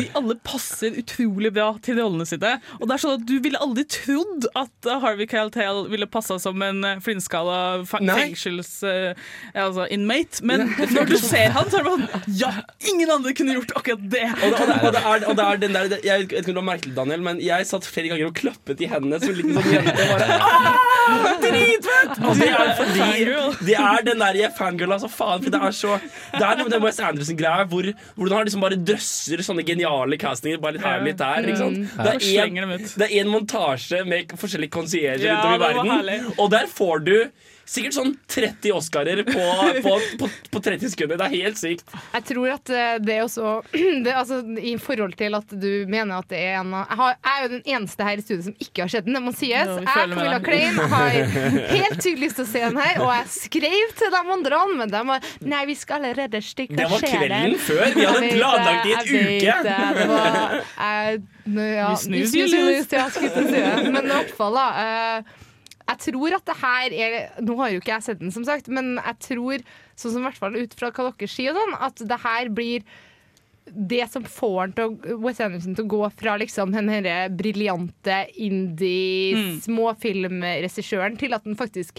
de 0.00 0.08
alle 0.20 0.38
passer 0.44 0.98
utrolig 1.00 1.52
bra 1.54 1.68
til 1.84 1.98
rollene 2.00 2.26
sine. 2.28 2.56
Og 2.80 2.88
det 2.88 2.96
er 2.96 3.04
sånn 3.04 3.16
at 3.18 3.26
Du 3.28 3.36
ville 3.44 3.60
aldri 3.62 3.84
trodd 3.88 4.48
at 4.54 4.90
Harvey 5.04 5.26
Caltale 5.30 5.86
ville 5.90 6.06
passa 6.10 6.38
som 6.42 6.62
en 6.62 6.82
flintskala 7.04 7.84
flintskalla 7.84 8.16
fengsels... 8.18 8.82
uh, 8.82 9.14
altså 9.54 9.86
inmate. 9.90 10.42
Men 10.46 10.68
når 10.94 11.04
du 11.12 11.16
ser 11.20 11.50
han, 11.54 11.68
så 11.70 11.80
er 11.80 11.84
det 11.84 11.90
bare 11.90 12.08
sånn 12.08 12.38
Ja, 12.40 12.50
ingen 12.92 13.10
andre 13.10 13.34
kunne 13.36 13.56
gjort 13.58 13.74
akkurat 13.78 14.04
det! 14.12 14.24
Og 14.34 14.50
det, 14.50 14.60
og, 14.60 14.68
det, 14.68 14.78
og, 14.80 14.92
det 14.94 15.02
er, 15.02 15.26
og 15.30 15.36
det 15.38 15.44
er 15.46 15.62
den 15.64 15.76
der 15.78 15.88
det- 15.92 16.00
Jeg 16.04 16.28
vet 16.28 16.32
ikke 16.42 16.54
om 16.54 16.58
du 16.58 16.60
har 16.62 16.68
merket 16.70 16.88
det, 16.90 16.96
Daniel, 16.98 17.24
men 17.28 17.40
jeg 17.44 17.68
satt 17.68 17.86
flere 17.88 18.12
ganger 18.12 18.30
og 18.30 18.36
klappet 18.38 18.82
i 18.84 18.88
hendene 18.90 19.20
som 19.22 19.32
en 19.32 19.38
liten 19.40 19.58
sånn 19.58 19.70
jente. 19.74 20.08
Bare, 20.10 20.38
«Ah, 20.44 21.34
Dritfett! 21.42 22.14
Det 22.40 22.48
er 22.48 22.72
fordi 22.78 23.66
Det 23.68 23.76
er 23.78 24.04
den 24.06 24.22
der 24.24 24.50
fangirl, 24.56 24.94
altså 24.96 25.10
faen. 25.12 25.43
For 25.44 25.54
det 25.54 25.60
er 25.68 25.76
så 25.76 25.98
Det 26.02 26.42
er 26.42 26.58
noe 26.58 26.66
med 26.66 26.74
den 26.76 26.84
Wes 26.84 27.00
Anderson-greia 27.04 27.68
hvor, 27.70 27.88
hvor 28.16 28.34
han 28.34 28.48
liksom 28.48 28.64
bare 28.64 28.80
drøsser 28.90 29.44
sånne 29.46 29.64
geniale 29.66 30.18
castinger 30.20 30.62
bare 30.62 30.78
litt 30.78 30.86
her 30.86 31.00
og 31.00 31.08
litt 31.08 31.20
der. 31.20 31.48
Ikke 31.48 31.62
sant? 31.62 31.96
Det 31.98 32.12
er 32.14 32.28
én 32.34 32.44
en, 32.44 32.60
dem 32.62 32.76
ut. 32.76 32.94
det 33.00 33.10
en 33.20 33.32
montasje 33.32 34.04
med 34.08 34.36
forskjellige 34.40 34.74
konsierger 34.74 35.34
rundt 35.34 35.48
om 35.48 35.56
i 35.56 35.64
verden, 35.64 36.30
og 36.38 36.54
der 36.54 36.70
får 36.70 37.04
du 37.06 37.16
Sikkert 37.64 37.94
sånn 37.96 38.10
30 38.28 38.72
Oscarer 38.76 39.22
på, 39.24 39.44
på, 39.84 39.92
på, 40.20 40.28
på 40.52 40.60
30 40.60 40.90
sekunder. 40.92 41.16
Det 41.22 41.26
er 41.30 41.36
helt 41.46 41.60
sykt. 41.60 41.94
Jeg 42.12 42.24
tror 42.28 42.50
at 42.52 42.72
eh, 42.74 42.96
det 43.00 43.14
er 43.16 43.22
også 43.24 43.54
det, 44.04 44.12
altså, 44.12 44.40
I 44.60 44.74
forhold 44.82 45.14
til 45.20 45.36
at 45.38 45.54
du 45.56 45.70
mener 45.88 46.18
at 46.20 46.28
det 46.32 46.42
er 46.44 46.58
en 46.60 46.74
av 46.76 46.84
jeg, 46.90 46.98
har, 47.00 47.14
jeg 47.16 47.32
er 47.34 47.46
jo 47.46 47.50
den 47.54 47.62
eneste 47.76 48.08
her 48.08 48.20
i 48.20 48.24
studiet 48.26 48.46
som 48.50 48.56
ikke 48.66 48.84
har 48.84 48.92
sett 48.92 49.08
den, 49.08 49.16
det 49.16 49.22
må 49.24 49.32
sies. 49.34 49.52
Ja, 49.54 49.78
jeg, 49.80 49.86
Camilla. 49.94 50.40
Klein, 50.44 50.80
har 50.94 51.16
helt 51.72 52.02
tydelig 52.04 52.28
lyst 52.28 52.38
til 52.40 52.46
å 52.46 52.50
se 52.52 52.64
den 52.66 52.80
her, 52.80 53.00
og 53.04 53.12
jeg 53.14 53.30
skrev 53.38 53.94
til 54.00 54.12
de 54.14 54.20
andre, 54.36 54.60
men 54.76 54.92
de 54.92 55.04
var 55.12 55.30
Nei, 55.44 55.62
vi 55.68 55.76
skal 55.78 56.02
allerede 56.02 56.40
stikke 56.44 56.76
Det 56.78 56.84
og 56.88 56.94
var 56.96 57.04
se 57.04 57.10
den. 57.10 57.22
kvelden 57.22 57.56
før. 57.64 57.84
Vi 57.94 58.04
hadde 58.08 58.32
planlagt 58.34 58.86
i 58.90 58.94
en 58.94 59.30
uke. 59.30 59.56
det. 59.68 59.78
Det 59.98 60.06
var 60.10 60.58
jeg, 60.58 61.22
nå, 61.54 61.64
ja, 61.78 61.88
vi 61.94 62.02
snus, 62.04 62.34
vi 62.34 62.44
snus, 62.48 62.86
snooze, 62.90 63.32
snus, 63.32 63.56
ja. 63.56 63.72
Men 63.88 64.04
i 64.04 64.12
hvert 64.14 64.32
fall, 64.36 64.56
da. 64.60 64.66
eh, 64.84 65.40
jeg 65.84 65.98
tror 66.06 66.30
at 66.38 66.46
det 66.48 66.56
her 66.60 66.94
er 66.96 67.10
Nå 67.44 67.52
har 67.60 67.68
jo 67.72 67.80
ikke 67.82 67.92
jeg 67.92 68.06
sett 68.06 68.22
den, 68.22 68.32
som 68.34 68.44
sagt, 68.46 68.66
men 68.72 68.86
jeg 68.96 69.16
tror, 69.28 69.56
sånn 70.00 70.12
som 70.14 70.22
i 70.22 70.26
hvert 70.28 70.40
fall 70.40 70.56
ut 70.56 70.72
fra 70.78 70.88
hva 70.90 71.02
dere 71.10 71.28
sier, 71.30 71.52
sånn, 71.56 71.74
at 71.88 71.96
det 72.08 72.18
her 72.24 72.44
blir 72.54 72.80
det 73.64 74.04
som 74.12 74.24
får 74.28 74.74
til 74.76 74.88
Wes 75.24 75.40
Anderson 75.40 75.74
til 75.76 75.86
å 75.86 75.92
gå 75.94 76.02
fra 76.20 76.32
liksom 76.40 76.68
den 76.74 76.88
herre 76.92 77.16
briljante 77.32 78.16
indie-småfilmregissøren 78.36 81.16
til 81.20 81.30
at 81.36 81.44
han 81.48 81.56
faktisk 81.56 81.94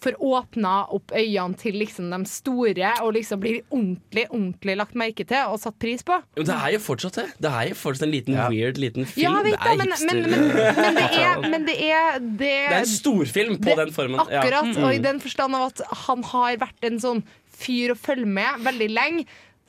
får 0.00 0.14
åpna 0.22 0.72
opp 0.94 1.10
øynene 1.16 1.56
til 1.58 1.74
liksom 1.80 2.10
de 2.12 2.20
store 2.30 2.92
og 3.02 3.12
liksom 3.16 3.40
blir 3.42 3.60
ordentlig 3.74 4.26
ordentlig 4.30 4.76
lagt 4.78 4.94
merke 4.94 5.24
til 5.26 5.50
og 5.50 5.58
satt 5.62 5.78
pris 5.82 6.04
på. 6.06 6.20
Jo, 6.38 6.44
det 6.46 6.54
er 6.54 6.74
jo 6.76 6.80
fortsatt 6.84 7.18
det. 7.18 7.26
Det 7.42 7.50
er 7.50 7.70
jo 7.72 7.78
fortsatt 7.80 8.06
en 8.06 8.12
liten 8.14 8.34
Ja. 8.38 8.46
weird 8.52 8.78
liten 8.78 9.06
film. 9.10 9.24
Ja, 9.26 9.32
jeg 9.42 9.44
vet 9.48 9.58
det 9.58 9.72
er 9.72 9.76
men, 9.76 9.90
men, 10.06 10.22
men, 10.30 10.76
men, 10.78 10.94
det 10.94 11.08
er, 11.24 11.42
men 11.56 11.66
det 11.66 11.76
er 11.90 12.18
det, 12.20 12.38
det 12.38 12.52
er 12.70 12.78
en 12.84 12.86
storfilm 12.94 13.58
på 13.58 13.64
det- 13.72 13.76
den 13.82 13.92
formen. 13.96 14.22
Ja. 14.30 14.42
Akkurat, 14.44 14.76
og 14.84 14.94
i 14.94 15.02
den 15.02 15.20
forstand 15.20 15.54
av 15.58 15.68
at 15.72 15.82
han 16.06 16.22
har 16.22 16.56
vært 16.62 16.90
en 16.92 17.00
sånn 17.02 17.22
fyr 17.58 17.90
å 17.90 17.98
følge 17.98 18.26
med 18.26 18.62
veldig 18.62 18.90
lenge. 18.94 19.24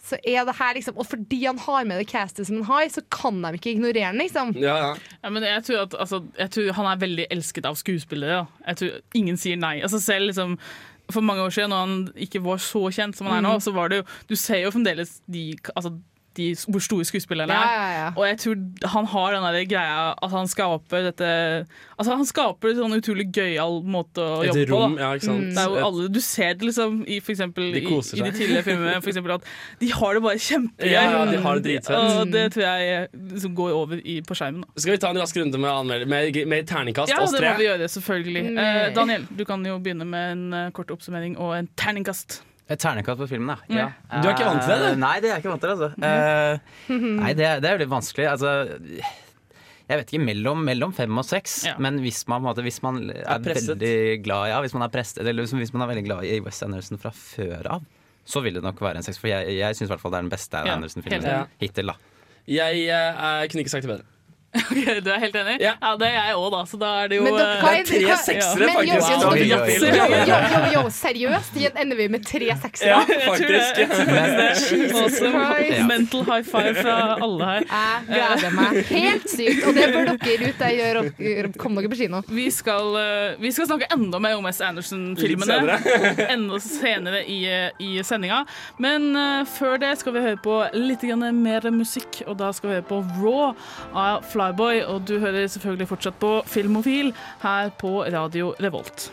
Så 0.09 0.17
er 0.25 0.45
det 0.47 0.55
her 0.57 0.73
liksom 0.77 0.97
Og 0.97 1.05
fordi 1.07 1.39
han 1.45 1.57
har 1.61 1.85
med 1.85 1.99
det 2.01 2.07
castet 2.09 2.47
som 2.49 2.59
han 2.59 2.65
har, 2.71 2.89
så 2.89 3.03
kan 3.13 3.41
de 3.45 3.53
ikke 3.59 3.71
ignorere 3.75 4.09
han, 4.09 4.17
liksom. 4.21 4.53
Ja, 4.57 4.75
ja. 4.83 4.93
Ja, 5.23 5.29
men 5.29 5.43
jeg 5.45 5.63
tror, 5.67 5.83
at, 5.87 5.93
altså, 6.05 6.23
jeg 6.39 6.51
tror 6.55 6.71
han 6.79 6.91
er 6.91 7.01
veldig 7.07 7.27
elsket 7.31 7.65
av 7.69 7.75
skuespillere. 7.79 8.41
Da. 8.43 8.69
Jeg 8.71 8.81
tror 8.81 9.01
ingen 9.21 9.37
sier 9.37 9.59
nei. 9.61 9.75
Altså, 9.85 9.99
selv 10.01 10.29
liksom, 10.31 10.57
for 11.11 11.21
mange 11.25 11.41
år 11.41 11.53
siden, 11.55 11.71
når 11.73 11.85
han 11.85 11.95
ikke 12.27 12.41
var 12.45 12.57
så 12.61 12.83
kjent 12.93 13.17
som 13.17 13.27
han 13.29 13.39
er 13.39 13.45
nå, 13.47 13.55
Mm. 13.57 13.61
så 13.65 13.73
var 13.73 13.89
det 13.89 13.97
jo 14.01 14.03
Du 14.29 14.35
ser 14.35 14.63
jo 14.65 14.71
fremdeles 14.71 15.21
de, 15.27 15.55
altså, 15.75 15.93
de 16.37 16.49
hvor 16.69 16.81
store 16.83 17.05
skuespillerne 17.07 17.53
er. 17.53 17.69
ja, 17.73 17.87
ja. 17.99 18.09
Og 18.15 18.27
jeg 18.27 18.37
tror 18.43 18.89
han 18.93 19.07
har 19.11 19.35
den 19.35 19.67
greia 19.69 20.13
at 20.13 20.31
han 20.31 20.47
skaper 20.47 21.07
dette 21.09 21.29
Altså 21.99 22.15
Han 22.15 22.27
skaper 22.27 22.69
en 22.71 22.77
sånn 22.77 22.95
utrolig 22.95 23.25
gøyal 23.35 23.79
måte 23.83 24.23
å 24.23 24.43
Et 24.43 24.51
jobbe 24.51 24.65
på. 24.69 24.77
rom, 24.77 24.95
Da. 24.95 25.01
ja, 25.01 25.09
ikke 25.17 25.25
sant. 25.25 25.49
Det 25.55 25.63
er 25.63 25.73
jo 25.73 25.85
alle, 25.87 26.07
du 26.13 26.19
ser 26.23 26.53
det 26.53 26.69
liksom 26.69 27.01
i, 27.07 27.19
for 27.19 27.33
eksempel, 27.33 27.71
De 27.75 27.81
i, 27.81 27.85
koser 27.87 28.19
i 28.19 28.23
de 28.23 28.31
tidligere 28.37 28.63
filmene 28.63 29.01
for 29.01 29.11
eksempel, 29.11 29.35
at 29.35 29.49
de 29.81 29.91
har 29.91 30.13
det 30.15 30.23
bare 30.23 30.39
kjempegøy. 30.45 30.91
Ja, 30.93 31.03
ja, 31.11 31.25
de 31.31 31.41
har 31.43 31.59
det 31.59 31.65
dritfett. 31.67 32.19
Og 32.19 32.31
det 32.33 32.45
tror 32.55 32.65
jeg 32.67 33.07
liksom 33.33 33.55
går 33.57 33.75
over 33.81 33.99
i, 34.03 34.19
på 34.25 34.37
skjermen. 34.37 34.63
Da. 34.63 34.83
Skal 34.85 34.95
vi 34.95 35.01
ta 35.03 35.11
en 35.11 35.21
rask 35.23 35.41
runde 35.41 35.63
med, 35.65 36.05
med, 36.07 36.39
med 36.53 36.67
terningkast, 36.69 37.11
Ja, 37.11 37.23
oss 37.25 37.35
det 37.35 37.43
må 37.43 37.55
vi 37.59 37.67
gjøre, 37.67 37.89
selvfølgelig. 37.91 38.45
Nei. 38.55 38.67
Eh, 38.85 38.93
Daniel, 38.95 39.27
du 39.35 39.43
kan 39.49 39.65
jo 39.65 39.79
begynne 39.83 40.07
med 40.07 40.31
en 40.37 40.45
uh, 40.53 40.69
kort 40.75 40.91
oppsummering 40.93 41.35
og 41.37 41.57
en 41.57 41.67
terningkast. 41.79 42.41
Et 42.69 42.77
ternekast 42.79 43.17
på 43.17 43.27
filmen, 43.31 43.55
ja. 43.73 43.87
ja. 43.89 44.19
Du 44.21 44.27
er 44.29 44.35
ikke 44.35 44.45
vant 44.45 44.61
til 44.61 44.69
det, 44.75 44.89
Eh, 44.89 44.93
du? 44.93 44.99
Nei, 45.01 45.15
det 45.23 45.29
er 45.29 45.33
jeg 45.33 45.41
ikke 45.43 45.53
vant 45.55 45.63
til. 45.63 45.71
Altså. 45.73 45.89
Eh, 46.05 47.07
nei, 47.23 47.31
det, 47.33 47.45
er- 47.49 47.63
det 47.63 47.69
er 47.71 47.73
jo 47.77 47.81
litt 47.81 47.89
vanskelig. 47.95 48.27
Altså, 48.29 48.51
jeg 49.89 49.97
vet 50.03 50.11
ikke, 50.13 50.21
mellom, 50.27 50.61
mellom 50.67 50.91
fem 50.93 51.17
og 51.17 51.25
seks. 51.25 51.55
Ja. 51.65 51.73
Men 51.81 51.97
hvis 52.03 52.19
man, 52.29 52.43
måte, 52.45 52.61
hvis 52.65 52.77
man 52.85 52.99
er, 53.09 53.23
er 53.25 53.41
veldig 53.41 53.95
glad 54.27 54.51
ja, 54.51 54.59
hvis 54.61 54.75
man 54.77 54.85
er 54.85 54.93
presset, 54.93 55.23
eller 55.25 55.41
liksom, 55.41 55.63
hvis 55.63 55.73
man 55.73 55.81
er 55.87 55.89
veldig 55.95 56.05
glad 56.05 56.27
i 56.29 56.37
West 56.45 56.61
Anderson 56.67 57.01
fra 57.01 57.09
før 57.15 57.71
av, 57.79 57.87
så 58.29 58.43
vil 58.45 58.59
det 58.59 58.61
nok 58.61 58.77
være 58.85 59.01
en 59.01 59.07
seks. 59.07 59.17
For 59.17 59.31
jeg, 59.31 59.49
jeg 59.57 59.79
syns 59.79 59.89
det 59.89 59.97
er 59.97 60.15
den 60.19 60.29
beste 60.29 60.61
Ja, 60.61 60.75
Anderson-filmen 60.77 61.47
hittil. 61.63 61.89
da 61.89 61.97
Jeg 62.49 62.85
eh, 62.85 63.47
kunne 63.49 63.65
ikke 63.65 63.73
sagt 63.73 63.87
det 63.89 63.95
bedre. 63.95 64.05
Ok, 64.69 65.03
Du 65.05 65.09
er 65.13 65.19
helt 65.21 65.35
enig? 65.35 65.57
Ja. 65.61 65.75
det 65.99 66.07
er 66.09 66.15
jeg 66.17 66.37
òg, 66.39 66.47
da. 66.53 66.61
Så 66.69 66.79
da 66.81 66.89
er 67.03 67.11
det 67.11 67.19
jo 67.19 67.25
Men 67.27 67.35
dere, 67.37 67.49
eh, 67.49 67.63
hva 67.63 67.73
Det 67.73 67.79
er 67.79 67.89
tre 67.89 68.15
seksere, 68.23 68.65
Men, 68.65 68.87
jo, 68.87 68.99
faktisk. 69.05 69.21
jo, 69.21 69.33
jo, 69.35 69.45
jo, 69.45 70.05
jo, 70.29 70.37
jo, 70.49 70.61
jo, 70.73 70.83
seriøst? 70.95 71.59
Ender 71.69 71.99
vi 71.99 72.07
med 72.15 72.25
tre 72.25 72.49
seksere? 72.63 72.89
Ja, 72.89 72.99
jeg 73.09 73.21
tror 73.27 73.53
det. 73.53 73.61
faktisk. 73.89 74.95
Awesome. 74.99 75.87
Mental 75.89 76.25
high 76.29 76.45
five 76.47 76.73
fra 76.79 76.97
alle 77.21 77.49
her. 77.51 77.67
Jeg 77.69 78.07
gleder 78.09 78.55
meg 78.57 78.79
helt 78.89 79.29
sykt, 79.29 79.63
og 79.67 79.77
det 79.77 79.87
bør 79.93 80.11
dere 80.25 80.49
ut 80.49 80.63
der 80.63 80.75
gjøre. 80.79 81.53
Kom 81.61 81.77
dere 81.77 81.91
på 81.91 81.99
kino. 82.01 82.23
Vi 82.29 82.47
skal, 82.53 82.97
eh, 82.99 83.37
vi 83.41 83.53
skal 83.53 83.69
snakke 83.69 83.89
enda 83.93 84.21
mer 84.23 84.37
om 84.39 84.49
S. 84.49 84.61
Anderson-filmene. 84.65 85.77
Enda 86.35 86.59
senere 86.63 87.23
i, 87.29 87.39
eh, 87.49 87.69
i 87.79 88.03
sendinga. 88.05 88.43
Men 88.81 89.11
uh, 89.15 89.45
før 89.49 89.79
det 89.81 89.93
skal 90.01 90.15
vi 90.15 90.23
høre 90.25 90.41
på 90.41 90.57
litt 90.75 91.05
mer 91.09 91.65
musikk, 91.73 92.21
og 92.27 92.37
da 92.39 92.51
skal 92.55 92.69
vi 92.69 92.75
høre 92.79 92.87
på 92.89 92.99
Raw 93.19 93.53
av 93.97 94.25
Flyboy. 94.39 94.81
Og 94.87 95.07
du 95.07 95.19
hører 95.19 95.47
selvfølgelig 95.47 95.87
fortsatt 95.87 96.19
på 96.19 96.41
Filmofil 96.45 97.13
her 97.41 97.69
på 97.79 98.03
Radio 98.03 98.53
Revolt. 98.63 99.11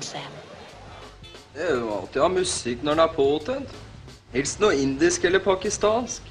Sam. 0.00 0.32
Det 1.54 1.62
er 1.62 1.76
jo 1.76 1.90
alltid 1.94 2.20
å 2.20 2.24
ha 2.24 2.30
musikk 2.32 2.82
når 2.82 2.96
den 2.96 3.02
er 3.04 3.12
påtent. 3.14 3.74
Helst 4.34 4.60
noe 4.60 4.74
indisk 4.74 5.24
eller 5.28 5.42
pakistansk. 5.44 6.24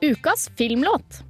Ukas 0.00 0.46
filmlåt. 0.56 1.20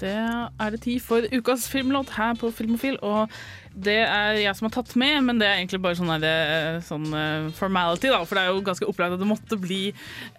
Det 0.00 0.12
er 0.12 0.70
det 0.70 0.82
tid 0.84 1.00
for 1.00 1.24
ukas 1.32 1.68
filmlåt 1.72 2.12
her 2.18 2.36
på 2.36 2.50
Filmofil, 2.52 2.98
og 3.02 3.32
det 3.76 3.98
er 4.02 4.40
jeg 4.40 4.56
som 4.56 4.68
har 4.68 4.74
tatt 4.78 4.94
med, 4.96 5.18
men 5.26 5.40
det 5.40 5.48
er 5.48 5.60
egentlig 5.60 5.82
bare 5.84 5.98
sånn, 5.98 6.12
der, 6.22 6.78
sånn 6.86 7.06
eh, 7.12 7.48
formality, 7.56 8.08
da, 8.12 8.22
for 8.24 8.38
det 8.38 8.44
er 8.44 8.54
jo 8.54 8.64
ganske 8.66 8.88
opplagt 8.88 9.16
at 9.16 9.20
det 9.20 9.28
måtte 9.28 9.60
bli 9.60 9.80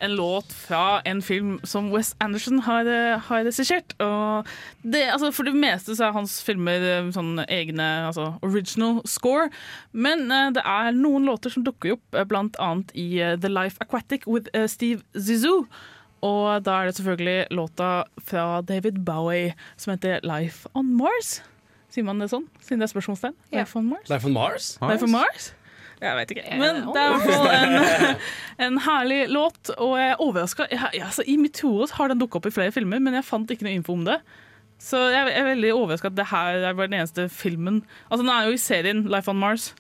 en 0.01 0.15
låt 0.17 0.53
fra 0.65 0.99
en 1.05 1.21
film 1.25 1.57
som 1.67 1.91
Wes 1.93 2.15
Anderson 2.23 2.63
har, 2.65 2.89
eh, 2.89 3.19
har 3.29 3.45
regissert. 3.45 3.93
Altså, 3.97 5.31
for 5.31 5.47
det 5.47 5.53
meste 5.57 5.95
så 5.97 6.07
er 6.07 6.17
hans 6.17 6.39
filmer 6.45 6.81
eh, 6.81 7.11
sånn 7.13 7.43
egne 7.45 7.87
altså 8.07 8.31
original 8.45 9.01
score, 9.09 9.51
men 9.91 10.27
uh, 10.31 10.49
det 10.53 10.63
er 10.65 10.95
noen 10.95 11.27
låter 11.27 11.53
som 11.53 11.65
dukker 11.65 11.97
opp, 11.97 12.05
eh, 12.15 12.25
blant 12.27 12.57
annet 12.63 12.93
i 12.97 13.07
eh, 13.23 13.35
The 13.39 13.51
Life 13.51 13.81
Aquatic 13.83 14.27
with 14.29 14.49
uh, 14.55 14.67
Steve 14.71 15.03
Zizou. 15.13 15.67
Og 16.25 16.63
da 16.65 16.79
er 16.79 16.89
det 16.89 16.97
selvfølgelig 16.97 17.53
låta 17.53 17.91
fra 18.25 18.61
David 18.65 19.03
Bowie 19.05 19.53
som 19.77 19.93
heter 19.93 20.19
'Life 20.23 20.65
on 20.73 20.89
Mars'. 20.97 21.43
Sier 21.97 22.05
man 22.05 22.19
det 22.21 22.27
sånn, 22.29 22.43
siden 22.61 22.83
det 22.83 22.85
er 22.85 22.91
spørsmålstegn? 22.91 23.33
Ja. 23.49 23.63
Life 23.63 23.79
on 23.79 23.87
Mars? 23.89 24.09
Life 24.11 24.27
on 24.29 24.33
Mars. 24.35 24.65
Life 24.85 25.07
on 25.07 25.09
Mars? 25.15 25.47
Jeg 25.97 26.13
vet 26.19 26.33
ikke. 26.35 26.43
Men 26.61 26.83
det 26.93 27.01
er 27.01 27.07
i 27.07 27.15
hvert 27.15 27.31
fall 27.31 27.47
en, 27.55 28.19
en 28.67 28.75
herlig 28.85 29.17
låt, 29.33 29.71
og 29.81 29.95
jeg 29.97 30.11
er 30.11 30.21
overraska. 30.21 30.67
Altså, 30.91 31.25
I 31.25 31.39
mitt 31.41 31.57
hode 31.65 31.87
har 31.97 32.13
den 32.13 32.21
dukka 32.21 32.37
opp 32.37 32.51
i 32.51 32.53
flere 32.53 32.75
filmer, 32.75 33.01
men 33.01 33.17
jeg 33.17 33.25
fant 33.25 33.49
ikke 33.49 33.65
noe 33.65 33.73
info 33.79 33.95
om 33.97 34.05
det. 34.05 34.19
Så 34.77 34.99
jeg 35.09 35.31
jeg 35.31 35.39
er 35.41 35.49
veldig 35.49 35.73
overraska 35.73 36.11
at 36.11 36.19
det 36.19 36.27
her 36.29 36.59
er 36.69 36.77
bare 36.77 36.91
den 36.91 36.99
eneste 36.99 37.23
filmen 37.33 37.79
Altså, 38.11 38.21
den 38.21 38.29
er 38.29 38.45
jo 38.45 38.53
i 38.53 38.61
serien 38.61 39.01
Life 39.09 39.33
on 39.33 39.41
Mars. 39.41 39.71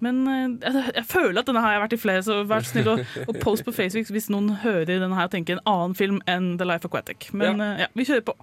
Men 0.00 0.24
eh, 0.24 0.56
jeg, 0.64 0.86
jeg 1.02 1.04
føler 1.10 1.42
at 1.42 1.52
denne 1.52 1.60
har 1.66 1.76
jeg 1.76 1.84
vært 1.84 1.98
i 1.98 2.00
flere, 2.00 2.24
så 2.24 2.40
vær 2.48 2.64
så 2.64 2.78
snill 2.78 2.92
å, 2.94 2.96
å 3.28 3.36
post 3.42 3.68
på 3.68 3.76
Facebook 3.76 4.08
hvis 4.16 4.32
noen 4.32 4.54
hører 4.64 4.88
denne 5.04 5.20
her 5.20 5.28
og 5.28 5.36
tenker 5.36 5.58
en 5.58 5.64
annen 5.68 6.00
film 6.00 6.24
enn 6.24 6.54
The 6.56 6.72
Life 6.72 6.88
Aquatic. 6.88 7.28
Men 7.36 7.60
ja. 7.60 7.72
ja, 7.84 7.92
vi 7.92 8.08
kjører 8.08 8.24
på. 8.32 8.38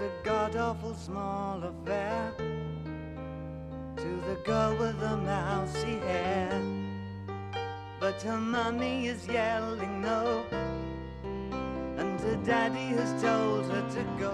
A 0.00 0.08
god 0.24 0.56
awful 0.56 0.94
small 0.94 1.62
affair 1.62 2.32
to 3.96 4.08
the 4.28 4.36
girl 4.46 4.74
with 4.80 4.98
the 4.98 5.16
mousy 5.16 5.98
hair. 6.08 6.48
But 8.00 8.22
her 8.22 8.38
mummy 8.38 9.08
is 9.08 9.28
yelling 9.28 10.00
no, 10.00 10.42
and 11.98 12.18
her 12.20 12.38
daddy 12.46 12.96
has 12.96 13.22
told 13.22 13.66
her 13.70 13.84
to 13.90 14.02
go. 14.18 14.32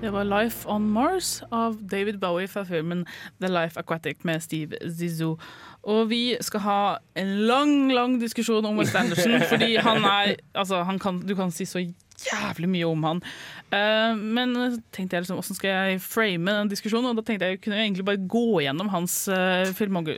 Det 0.00 0.12
var 0.12 0.24
Life 0.24 0.68
on 0.68 0.90
Mars 0.90 1.42
av 1.50 1.78
David 1.90 2.18
Bowie 2.18 2.48
fra 2.48 2.64
filmen 2.64 3.06
The 3.40 3.48
Life 3.48 3.80
Aquatic 3.80 4.16
med 4.24 4.40
Steve 4.40 4.76
Zizou. 4.98 5.38
Og 5.82 6.10
vi 6.10 6.36
skal 6.40 6.60
ha 6.60 6.96
en 7.16 7.26
lang, 7.26 7.92
lang 7.92 8.20
diskusjon 8.20 8.64
om 8.64 8.78
West 8.78 8.94
Anderson, 8.94 9.40
fordi 9.48 9.76
han 9.76 10.04
er 10.04 10.34
Altså, 10.54 10.82
han 10.82 10.98
kan, 10.98 11.26
du 11.28 11.34
kan 11.34 11.50
si 11.50 11.64
så 11.64 11.78
jævlig 12.26 12.70
mye 12.70 12.88
om 12.88 13.06
han. 13.08 13.22
Uh, 13.70 14.18
men 14.18 14.54
tenkte 14.94 15.16
jeg 15.16 15.24
liksom, 15.24 15.40
hvordan 15.40 15.58
skal 15.58 15.70
jeg 15.70 16.02
frame 16.04 16.56
den 16.58 16.72
diskusjonen? 16.72 17.10
Og 17.12 17.20
da 17.20 17.26
tenkte 17.26 17.48
jeg 17.48 17.58
jeg 17.58 17.62
kunne 17.64 17.80
egentlig 17.80 18.06
bare 18.08 18.28
gå 18.36 18.60
gjennom 18.64 18.92
hans 18.92 19.16
uh, 19.30 19.70
filmog 19.76 20.10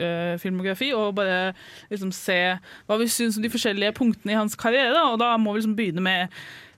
filmografi 0.42 0.92
og 0.96 1.14
bare 1.18 1.52
liksom 1.92 2.12
se 2.16 2.40
hva 2.88 2.98
vi 3.00 3.10
syns 3.12 3.38
om 3.38 3.44
de 3.44 3.52
forskjellige 3.52 3.94
punktene 3.98 4.34
i 4.34 4.40
hans 4.40 4.58
karriere. 4.58 4.94
Da. 4.96 5.06
Og 5.12 5.20
da 5.22 5.34
må 5.40 5.54
vi 5.54 5.62
liksom 5.62 5.78
begynne 5.78 6.04
med 6.04 6.26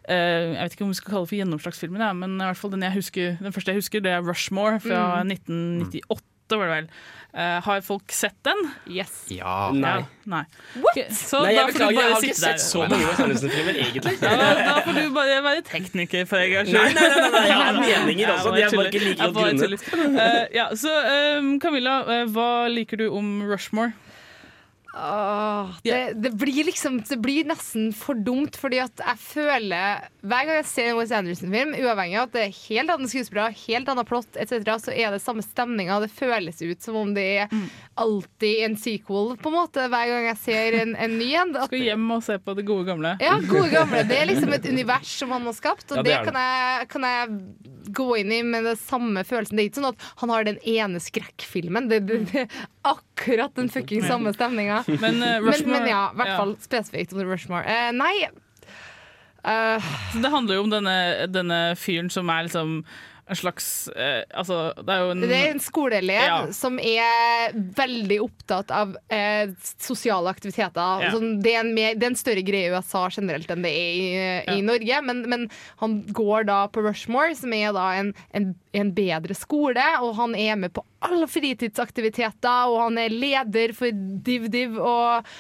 uh, 0.09 0.13
jeg 0.13 0.61
vet 0.61 0.77
ikke 0.77 0.87
om 0.89 0.93
vi 0.93 1.01
skal 1.01 1.13
kalle 1.13 1.25
det 1.25 1.33
for 1.33 1.41
gjennomslagsfilmer, 1.41 2.07
ja, 2.09 2.13
men 2.17 2.37
i 2.39 2.45
hvert 2.45 2.61
fall 2.61 2.75
den, 2.75 2.87
jeg 2.87 2.99
husker, 2.99 3.41
den 3.41 3.57
første 3.57 3.73
jeg 3.75 3.83
husker, 3.83 4.05
det 4.05 4.15
er 4.15 4.25
Rushmore 4.25 4.81
fra 4.83 5.03
1998. 5.25 6.34
var 6.53 6.69
det 6.69 6.75
vel. 6.75 6.89
Uh, 7.35 7.59
har 7.67 7.81
folk 7.83 8.13
sett 8.15 8.37
den? 8.47 8.61
Yes. 8.87 9.25
Ja. 9.33 9.73
Nei. 9.75 10.05
Nei. 10.31 10.45
What? 10.79 11.01
Så 11.11 11.41
Nei, 11.43 11.55
jeg 11.57 11.65
får 11.65 11.73
du 11.73 11.79
beklager, 11.81 11.97
jeg 11.99 12.13
har 12.13 12.27
ikke 12.29 12.35
der. 12.35 12.45
sett 12.45 12.63
så 12.63 12.85
mange 12.85 13.09
Wes 13.09 13.23
Anderson-filmer, 13.25 13.79
egentlig. 13.83 14.13
Ja, 14.23 14.37
da, 14.39 14.53
da 14.69 14.77
får 14.85 14.99
du 15.01 15.09
bare 15.17 15.41
være 15.49 15.65
tekniker 15.67 16.29
for 16.31 16.39
en 16.45 16.53
gangs 16.53 16.71
skyld. 16.71 16.95
nei, 16.95 17.09
nei, 17.11 17.33
nei, 17.35 17.43
jeg 17.49 17.59
har 17.59 17.81
meninger 17.89 18.31
også. 18.37 18.53
De 18.55 18.63
er 18.63 18.77
bare 18.79 18.93
ikke 18.93 19.03
like 19.09 19.19
godt 19.19 19.35
grunnet. 19.41 19.83
tuller. 19.91 20.23
Eh, 20.29 20.47
ja, 20.61 20.69
så 20.79 20.95
um, 21.41 21.51
Camilla, 21.65 21.97
uh, 22.07 22.23
hva 22.37 22.49
liker 22.71 23.03
du 23.03 23.09
om 23.11 23.35
Rushmore? 23.51 23.97
Åh, 24.97 25.71
det, 25.83 26.13
det 26.23 26.31
blir 26.39 26.65
liksom 26.69 27.01
Det 27.09 27.17
blir 27.19 27.45
nesten 27.49 27.89
for 27.97 28.15
dumt, 28.15 28.55
fordi 28.61 28.79
at 28.85 29.01
jeg 29.03 29.19
føler 29.19 30.05
Hver 30.23 30.47
gang 30.47 30.59
jeg 30.61 30.69
ser 30.71 30.91
en 30.93 30.99
Wes 31.01 31.11
Anderson-film, 31.19 31.73
uavhengig 31.81 32.19
av 32.21 32.29
at 32.29 32.37
det 32.37 32.45
er 32.45 32.55
helt 32.69 32.93
andre 32.95 33.11
skuespillere, 33.11 33.57
helt 33.65 33.91
annet 33.91 34.09
plott 34.09 34.39
etc., 34.41 34.71
så 34.85 34.95
er 34.95 35.11
det 35.17 35.21
samme 35.25 35.43
stemninga. 35.45 35.99
Det 36.05 36.11
føles 36.15 36.63
ut 36.63 36.81
som 36.85 36.97
om 37.01 37.11
det 37.17 37.25
er 37.43 37.57
alltid 38.01 38.63
en 38.69 38.77
sequel, 38.81 39.35
på 39.43 39.51
en 39.51 39.57
måte, 39.59 39.85
hver 39.93 40.09
gang 40.11 40.29
jeg 40.31 40.39
ser 40.45 40.77
en, 40.81 40.95
en 40.97 41.19
ny 41.19 41.29
en. 41.39 41.53
At- 41.59 41.69
Skal 41.71 41.85
hjem 41.85 42.07
og 42.17 42.23
se 42.27 42.39
på 42.43 42.55
det 42.59 42.65
gode 42.69 42.87
gamle. 42.89 43.15
Ja, 43.23 43.37
gode 43.51 43.69
gamle. 43.75 44.03
Det 44.09 44.17
er 44.23 44.31
liksom 44.31 44.55
et 44.57 44.67
univers 44.71 45.11
som 45.21 45.35
han 45.35 45.45
har 45.51 45.57
skapt, 45.59 45.87
og 45.93 46.01
Ja, 46.01 46.07
det 46.07 46.15
det, 46.15 46.23
kan, 46.31 46.41
jeg, 46.41 46.89
kan 46.95 47.09
jeg 47.11 47.93
gå 47.95 48.09
inn 48.23 48.33
i 48.33 48.41
med 48.47 48.65
den 48.71 48.79
samme 48.81 49.23
følelsen. 49.29 49.59
Det 49.59 49.67
er 49.67 49.71
ikke 49.71 49.81
sånn 49.83 49.91
at 49.93 50.09
han 50.23 50.33
har 50.35 50.47
den 50.49 50.59
ene 50.65 51.03
skrekkfilmen. 51.03 51.91
Det, 51.93 52.01
det, 52.09 52.21
det 52.33 52.47
akkurat 52.85 53.55
den 53.57 53.71
fucking 53.73 54.05
samme 54.07 54.33
stemninga. 54.37 54.83
Men, 55.03 55.21
uh, 55.23 55.41
Men, 55.43 55.71
men 55.71 55.89
ja, 55.89 56.07
i 56.13 56.19
hvert 56.21 56.33
ja. 56.33 56.39
fall 56.41 56.57
spesifikt 56.61 57.15
om 57.17 57.25
Rushmore. 57.29 57.65
Uh, 57.65 57.93
nei 57.97 58.17
Uh. 59.45 59.77
Så 60.13 60.23
Det 60.25 60.29
handler 60.33 60.57
jo 60.57 60.63
om 60.65 60.71
denne, 60.73 61.27
denne 61.29 61.57
fyren 61.77 62.07
som 62.09 62.31
er 62.33 62.47
liksom 62.47 62.79
en 63.27 63.37
slags 63.37 63.89
eh, 63.89 64.21
Altså, 64.37 64.75
det 64.85 64.93
er 64.95 65.11
en 65.13 65.23
Det 65.25 65.37
er 65.39 65.51
en 65.55 65.63
skoleelev 65.63 66.25
Ja. 66.25 66.39
som 66.53 66.77
er 66.79 67.55
veldig 67.55 68.19
opptatt 68.25 68.71
av 68.75 68.97
eh, 69.09 69.49
sosiale 69.81 70.29
aktiviteter. 70.29 71.05
Ja. 71.07 71.13
Sånn, 71.15 71.39
det, 71.45 71.55
er 71.55 71.63
en 71.63 71.73
mer, 71.77 71.95
det 71.97 72.05
er 72.05 72.13
en 72.13 72.21
større 72.21 72.45
greie 72.45 72.69
i 72.69 72.75
USA 72.75 73.07
generelt 73.09 73.51
enn 73.55 73.65
det 73.65 73.73
er 73.73 73.97
i, 73.97 74.59
i 74.59 74.61
Norge. 74.67 75.01
Men, 75.09 75.25
men 75.31 75.49
han 75.81 75.97
går 76.13 76.49
da 76.51 76.59
på 76.69 76.85
Rushmore, 76.85 77.33
som 77.39 77.53
er 77.57 77.73
da 77.77 77.87
en, 78.03 78.13
en, 78.37 78.51
en 78.77 78.93
bedre 78.97 79.37
skole. 79.39 79.85
Og 80.05 80.15
han 80.21 80.37
er 80.37 80.61
med 80.61 80.75
på 80.77 80.85
alle 81.05 81.29
fritidsaktiviteter, 81.29 82.71
og 82.73 82.81
han 82.87 82.99
er 83.01 83.13
leder 83.13 83.73
for 83.77 83.93
DivDiv. 84.25 84.79
og 84.81 85.31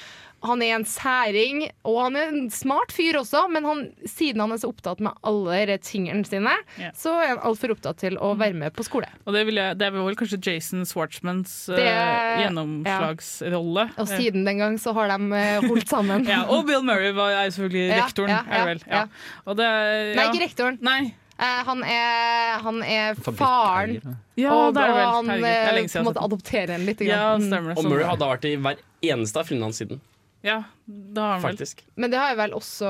han 0.44 0.62
er 0.64 0.74
en 0.76 0.84
særing, 0.88 1.62
og 1.88 1.98
han 2.02 2.18
er 2.20 2.32
en 2.34 2.50
smart 2.52 2.92
fyr 2.94 3.16
også, 3.20 3.46
men 3.52 3.64
han, 3.64 3.82
siden 4.08 4.42
han 4.44 4.52
er 4.54 4.60
så 4.60 4.70
opptatt 4.70 5.00
med 5.04 5.16
alle 5.26 5.78
tingene 5.84 6.26
sine, 6.28 6.52
yeah. 6.78 6.92
så 6.96 7.14
er 7.22 7.32
han 7.32 7.42
altfor 7.48 7.74
opptatt 7.74 8.02
til 8.02 8.18
å 8.20 8.34
være 8.40 8.56
med 8.60 8.74
på 8.76 8.84
skole. 8.86 9.08
Og 9.24 9.36
det, 9.36 9.46
vil 9.48 9.60
jeg, 9.60 9.78
det 9.80 9.88
er 9.88 9.96
vel 9.96 10.18
kanskje 10.20 10.40
Jason 10.44 10.84
Schwartzmans 10.88 11.56
eh, 11.72 11.80
Det- 11.80 12.44
gjennomslagsrolle. 12.44 13.88
Og 13.96 14.08
siden 14.10 14.44
den 14.46 14.62
gang 14.62 14.78
så 14.80 14.94
har 14.96 15.12
de 15.14 15.40
eh, 15.40 15.66
holdt 15.68 15.90
sammen. 15.90 16.26
Ja, 16.34 16.44
og 16.50 16.64
Bill 16.68 16.82
Murray 16.84 17.12
var, 17.14 17.34
er 17.38 17.52
selvfølgelig 17.54 17.84
Ja, 17.88 17.98
rektoren. 18.04 18.32
ja, 18.32 18.40
er 18.48 18.64
det 18.64 18.70
vel? 18.72 18.80
ja, 18.88 19.02
Ja. 19.04 19.42
Og 19.44 19.58
det, 19.58 19.68
Nei, 20.16 20.24
ikke 20.30 20.42
rektoren. 20.44 20.80
Nei. 20.84 21.00
Uh, 21.34 21.60
han 21.66 21.80
er, 21.82 22.58
han 22.62 22.76
er 22.86 23.16
faren. 23.18 23.96
Ja, 24.38 24.52
og 24.54 24.76
er 24.78 24.92
vel. 24.94 25.00
han 25.02 25.30
Herregud, 25.32 25.46
er 25.50 25.78
eh, 25.80 25.86
på 25.90 25.98
en 25.98 26.06
måte 26.06 26.22
adopterer 26.22 26.82
litt. 26.86 27.02
Ja, 27.02 27.16
grann. 27.34 27.42
Mm. 27.42 27.48
stemmer. 27.50 27.78
Og. 27.78 27.88
Murray 27.90 28.06
hadde 28.06 28.28
vært 28.30 28.46
i 28.46 28.52
hver 28.54 28.82
eneste 29.14 29.42
av 29.42 29.48
filmene 29.50 29.66
hans 29.72 29.80
siden. 29.82 30.02
Ja, 30.44 30.58
det 30.86 31.20
har 31.24 31.32
han 31.38 31.42
vel. 31.42 31.54
Faktisk. 31.56 31.82
Men 31.96 32.12
det 32.12 32.18
har 32.20 32.34
jo 32.34 32.40
vel 32.42 32.54
også 32.60 32.88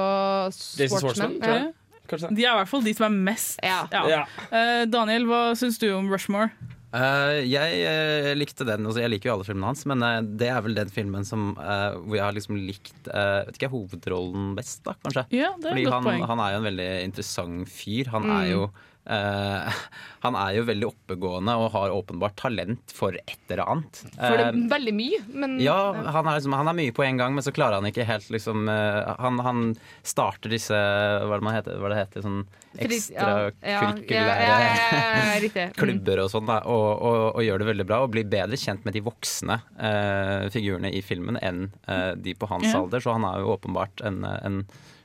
Jason 0.50 0.98
Sportsman. 0.98 1.00
Schwartzman. 1.00 1.40
tror 1.44 1.58
jeg. 1.60 1.72
Kanskje 2.10 2.28
De 2.36 2.44
er 2.44 2.50
i 2.52 2.58
hvert 2.60 2.68
fall 2.68 2.82
de 2.84 2.92
som 2.98 3.06
er 3.08 3.14
mest. 3.32 3.58
Ja. 3.64 3.82
Ja. 3.94 4.24
Eh, 4.52 4.84
Daniel, 4.92 5.24
hva 5.30 5.42
syns 5.56 5.78
du 5.80 5.86
om 5.96 6.10
Rushmore? 6.12 6.50
Eh, 6.94 7.40
jeg 7.50 7.78
eh, 7.90 8.32
likte 8.38 8.66
den. 8.68 8.84
Altså, 8.86 9.00
jeg 9.02 9.10
liker 9.14 9.30
jo 9.30 9.36
alle 9.38 9.46
filmene 9.48 9.70
hans, 9.72 9.80
men 9.90 10.02
eh, 10.06 10.18
det 10.42 10.50
er 10.52 10.60
vel 10.66 10.76
den 10.76 10.92
filmen 10.94 11.24
som, 11.26 11.54
eh, 11.58 11.96
hvor 12.04 12.18
jeg 12.18 12.22
har 12.26 12.36
liksom 12.36 12.58
likt 12.60 13.08
eh, 13.10 13.40
vet 13.48 13.56
ikke, 13.58 13.70
hovedrollen 13.72 14.52
best, 14.58 14.82
da, 14.86 14.94
kanskje. 15.02 15.24
Ja, 15.34 15.54
det 15.58 15.70
er 15.70 15.74
Fordi 15.74 15.82
et 15.82 15.88
godt 15.88 15.96
han, 15.96 16.06
poeng. 16.10 16.26
han 16.30 16.42
er 16.44 16.52
jo 16.54 16.60
en 16.60 16.68
veldig 16.68 16.90
interessant 17.08 17.72
fyr. 17.72 18.12
Han 18.14 18.28
Mm. 18.28 18.34
er 18.36 18.50
jo 18.52 18.68
eh, 19.06 19.80
Han 20.24 20.36
er 20.40 20.54
jo 20.56 20.62
veldig 20.64 20.86
oppegående 20.88 21.52
og 21.60 21.66
har 21.74 21.92
åpenbart 21.92 22.38
talent 22.40 22.94
for 22.96 23.12
et 23.12 23.50
eller 23.52 23.60
annet. 23.68 23.98
For 24.16 24.38
det 24.38 24.46
Eh, 24.46 24.54
er 24.54 24.60
veldig 24.70 24.94
mye, 24.96 25.18
men 25.36 25.58
ja, 25.60 25.76
han 25.92 26.24
er, 26.24 26.38
liksom, 26.38 26.54
han 26.56 26.70
er 26.70 26.78
mye 26.78 26.94
på 26.96 27.04
en 27.04 27.20
gang, 27.20 27.34
men 27.36 27.44
så 27.44 27.52
klarer 27.52 27.76
han 27.76 27.88
ikke 27.90 28.06
helt 28.08 28.30
liksom 28.32 28.64
eh, 28.72 29.12
han, 29.20 29.40
han 29.44 29.64
starter 30.02 30.48
disse 30.54 30.72
Hva 30.74 31.36
det, 31.36 31.44
man 31.44 31.58
heter, 31.58 31.76
hva 31.82 31.92
det 31.92 31.98
heter 32.00 32.24
sånn 32.24 32.40
ekstrakurkulære 32.74 34.48
ja, 34.48 34.56
ja, 34.58 34.58
ja. 34.64 35.68
Mm. 35.74 35.74
klubber 35.76 36.20
og 36.24 36.30
sånn, 36.32 36.48
og, 36.48 36.86
og, 37.04 37.18
og 37.36 37.44
gjør 37.44 37.62
det 37.62 37.68
veldig 37.68 37.86
bra. 37.88 38.00
Og 38.04 38.12
blir 38.14 38.26
bedre 38.28 38.58
kjent 38.58 38.84
med 38.86 38.96
de 38.96 39.02
voksne 39.04 39.58
uh, 39.78 40.48
figurene 40.52 40.90
i 40.94 41.02
filmen 41.04 41.38
enn 41.40 41.66
eh, 41.90 42.12
de 42.18 42.34
på 42.38 42.48
hans 42.50 42.72
alder. 42.74 43.02
Så 43.04 43.14
han 43.14 43.26
er 43.28 43.42
jo 43.42 43.52
åpenbart 43.54 44.02
en, 44.06 44.22
en 44.24 44.58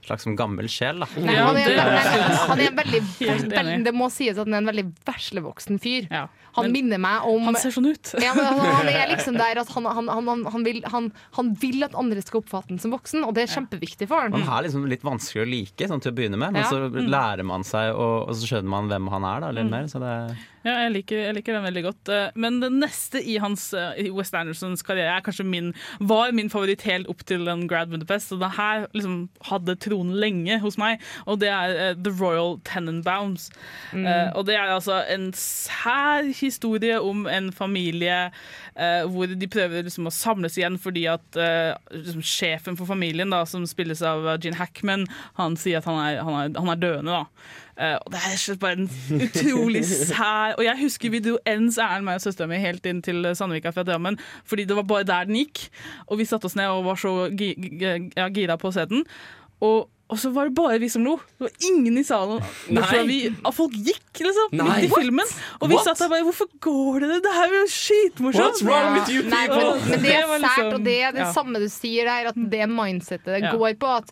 slags 0.09 0.25
som 0.27 0.35
gammel 0.39 0.67
sjel, 0.71 0.99
da. 1.05 1.07
Nei, 1.21 1.37
han, 1.39 1.55
er, 1.61 1.71
er- 1.77 1.79
han, 1.79 2.59
er, 2.59 2.65
er 2.65 2.73
en 2.73 2.79
veldig, 2.81 3.01
veldig. 3.55 3.79
Det 3.87 3.95
må 3.95 4.09
sies 4.13 4.35
at 4.37 4.43
han 4.45 4.57
er 4.57 4.63
en 4.65 4.69
veldig 4.73 4.87
veslevoksen 5.07 5.79
fyr. 5.81 6.09
Ja. 6.11 6.25
Han 6.57 6.65
Men 6.65 6.73
minner 6.73 6.97
meg 6.99 7.25
om 7.29 7.43
han 7.45 7.55
ser 7.61 7.69
sånn 7.71 7.85
ut. 7.91 8.09
ja, 8.19 8.31
han, 8.33 8.57
han 8.59 8.87
er 8.89 9.07
liksom 9.13 9.35
der 9.37 9.59
at 9.61 9.69
han, 9.75 9.85
han, 9.85 10.07
han, 10.09 10.27
han, 10.33 10.41
han, 10.49 10.63
vil, 10.65 10.79
han, 10.89 11.11
han 11.37 11.51
vil 11.61 11.85
at 11.85 11.93
andre 11.95 12.23
skal 12.25 12.41
oppfatte 12.41 12.73
ham 12.73 12.79
som 12.81 12.91
voksen, 12.95 13.21
og 13.27 13.35
det 13.37 13.45
er 13.45 13.51
kjempeviktig 13.53 14.07
for 14.09 14.25
han. 14.25 14.33
Han 14.33 14.49
er 14.57 14.65
liksom 14.65 14.87
litt 14.89 15.05
vanskelig 15.05 15.45
å 15.45 15.49
like 15.53 15.89
sånn 15.91 16.01
til 16.03 16.11
å 16.11 16.17
begynne 16.17 16.41
med, 16.41 16.57
men 16.57 16.65
Ja. 16.65 16.71
så 16.73 16.89
lærer 16.89 17.45
man 17.47 17.63
seg, 17.67 17.93
og, 17.93 18.31
og 18.31 18.35
så 18.41 18.49
skjønner 18.49 18.73
man 18.73 18.89
hvem 18.91 19.11
han 19.13 19.29
er. 19.29 19.45
da, 19.45 19.51
litt 19.59 19.69
mer, 19.71 19.85
så 19.93 20.01
det 20.01 20.15
Ja, 20.65 20.73
jeg 20.83 20.91
liker, 20.91 21.19
jeg 21.23 21.35
liker 21.37 21.55
den 21.55 21.63
veldig 21.63 21.83
godt. 21.85 22.09
Eh, 22.11 22.31
Men 22.35 22.59
det 22.59 22.69
neste 22.73 23.21
i 23.23 23.37
hans 23.39 23.69
eh, 23.77 24.01
i 24.03 24.09
West 24.11 24.35
Andersons 24.35 24.83
karriere 24.83 25.15
er 25.15 25.23
kanskje 25.23 25.45
min, 25.47 25.71
var 25.99 26.33
min 26.35 26.51
favoritt 26.51 26.83
helt 26.87 27.07
opp 27.11 27.23
til 27.27 27.45
den 27.47 27.63
Grad 27.71 27.91
Budapest. 27.93 28.33
Og 28.35 28.41
det 28.43 28.51
her 28.57 28.87
liksom 28.91 29.29
hadde 29.47 29.77
tronen 29.79 30.17
lenge 30.19 30.59
hos 30.59 30.77
meg, 30.81 30.99
og 31.25 31.39
det 31.43 31.51
er 31.53 31.75
eh, 31.75 31.93
The 31.95 32.11
Royal 32.19 32.57
Tenenbaums. 32.67 33.49
Uh, 33.93 34.29
og 34.37 34.45
det 34.47 34.55
er 34.57 34.71
altså 34.73 34.99
en 35.09 35.29
sær 35.37 36.27
historie 36.35 36.99
om 37.01 37.25
en 37.29 37.49
familie 37.55 38.17
uh, 38.29 39.03
hvor 39.09 39.31
de 39.31 39.49
prøver 39.51 39.85
liksom 39.85 40.09
å 40.09 40.13
samles 40.13 40.57
igjen 40.59 40.77
fordi 40.81 41.05
at 41.11 41.39
liksom 41.93 42.21
sjefen 42.25 42.77
for 42.77 42.89
familien, 42.89 43.31
da, 43.31 43.41
som 43.49 43.65
spilles 43.67 44.01
av 44.05 44.27
Gene 44.43 44.59
Hackman, 44.59 45.07
han 45.39 45.57
sier 45.59 45.79
at 45.79 45.89
han 45.89 45.99
er, 46.03 46.21
han 46.25 46.37
er, 46.41 46.53
han 46.59 46.71
er 46.73 46.81
døende. 46.81 47.19
da. 47.21 47.67
Eh, 47.79 47.95
og 47.95 48.11
det 48.11 48.19
er 48.27 48.35
slett 48.35 48.59
bare 48.59 48.75
en 48.75 48.89
utrolig 49.23 49.85
sær 49.87 50.57
Og 50.57 50.65
jeg 50.65 50.75
husker 50.81 51.13
vi 51.13 51.21
dro 51.23 51.37
ens 51.47 51.77
ærend, 51.79 52.03
meg 52.09 52.17
og 52.19 52.25
søstera 52.25 52.49
mi, 52.51 52.57
helt 52.59 52.83
inn 52.89 52.99
til 53.05 53.23
Sandvika 53.39 53.71
fra 53.71 53.85
Drammen, 53.87 54.17
fordi 54.43 54.65
det 54.67 54.75
var 54.75 54.83
bare 54.89 55.07
der 55.07 55.29
den 55.29 55.37
gikk. 55.39 55.69
Og 56.09 56.19
vi 56.19 56.25
satte 56.27 56.49
oss 56.49 56.57
ned 56.59 56.67
og 56.73 56.83
var 56.89 56.99
så 56.99 57.13
gi, 57.39 57.53
ja, 57.79 58.27
gira 58.35 58.57
på 58.59 58.67
å 58.67 58.75
se 58.75 58.83
den. 58.91 59.05
Og, 59.63 59.87
og 60.09 60.17
så 60.19 60.31
var 60.35 60.49
det 60.49 60.55
bare 60.57 60.79
vi 60.81 60.89
som 60.91 61.03
lo. 61.07 61.13
Det 61.37 61.45
var 61.47 61.67
ingen 61.69 61.97
i 62.01 62.03
salen. 62.07 62.43
Vi, 63.07 63.19
og 63.45 63.53
folk 63.55 63.75
gikk, 63.75 64.23
liksom, 64.25 64.51
Nei. 64.59 64.65
midt 64.67 64.87
i 64.89 64.91
filmen. 64.93 65.31
Og 65.61 65.71
vi 65.71 65.77
What? 65.77 65.87
satt 65.87 66.03
der 66.03 66.11
bare 66.11 66.25
Hvorfor 66.27 66.49
går 66.63 67.05
dere? 67.05 67.21
Det 67.23 67.33
her 67.37 67.47
er 67.47 67.57
jo 67.61 67.69
skitmorsomt! 67.77 68.43
What's 68.59 68.65
wrong 68.67 68.91
with 68.97 69.11
you 69.13 69.23
Nei, 69.29 69.45
men, 69.51 69.71
men 69.87 70.03
det 70.03 70.15
er 70.17 70.27
sært, 70.27 70.43
liksom- 70.43 70.73
og 70.79 70.85
det 70.87 70.97
er 70.99 71.15
det 71.15 71.23
ja. 71.27 71.31
samme 71.35 71.63
du 71.63 71.69
sier 71.71 72.11
der, 72.11 72.31
at 72.33 72.43
det 72.57 72.67
mindsettet 72.75 73.31
det 73.37 73.41
Ja. 73.47 73.55
går 73.55 73.79
på 73.79 73.95
at 74.01 74.11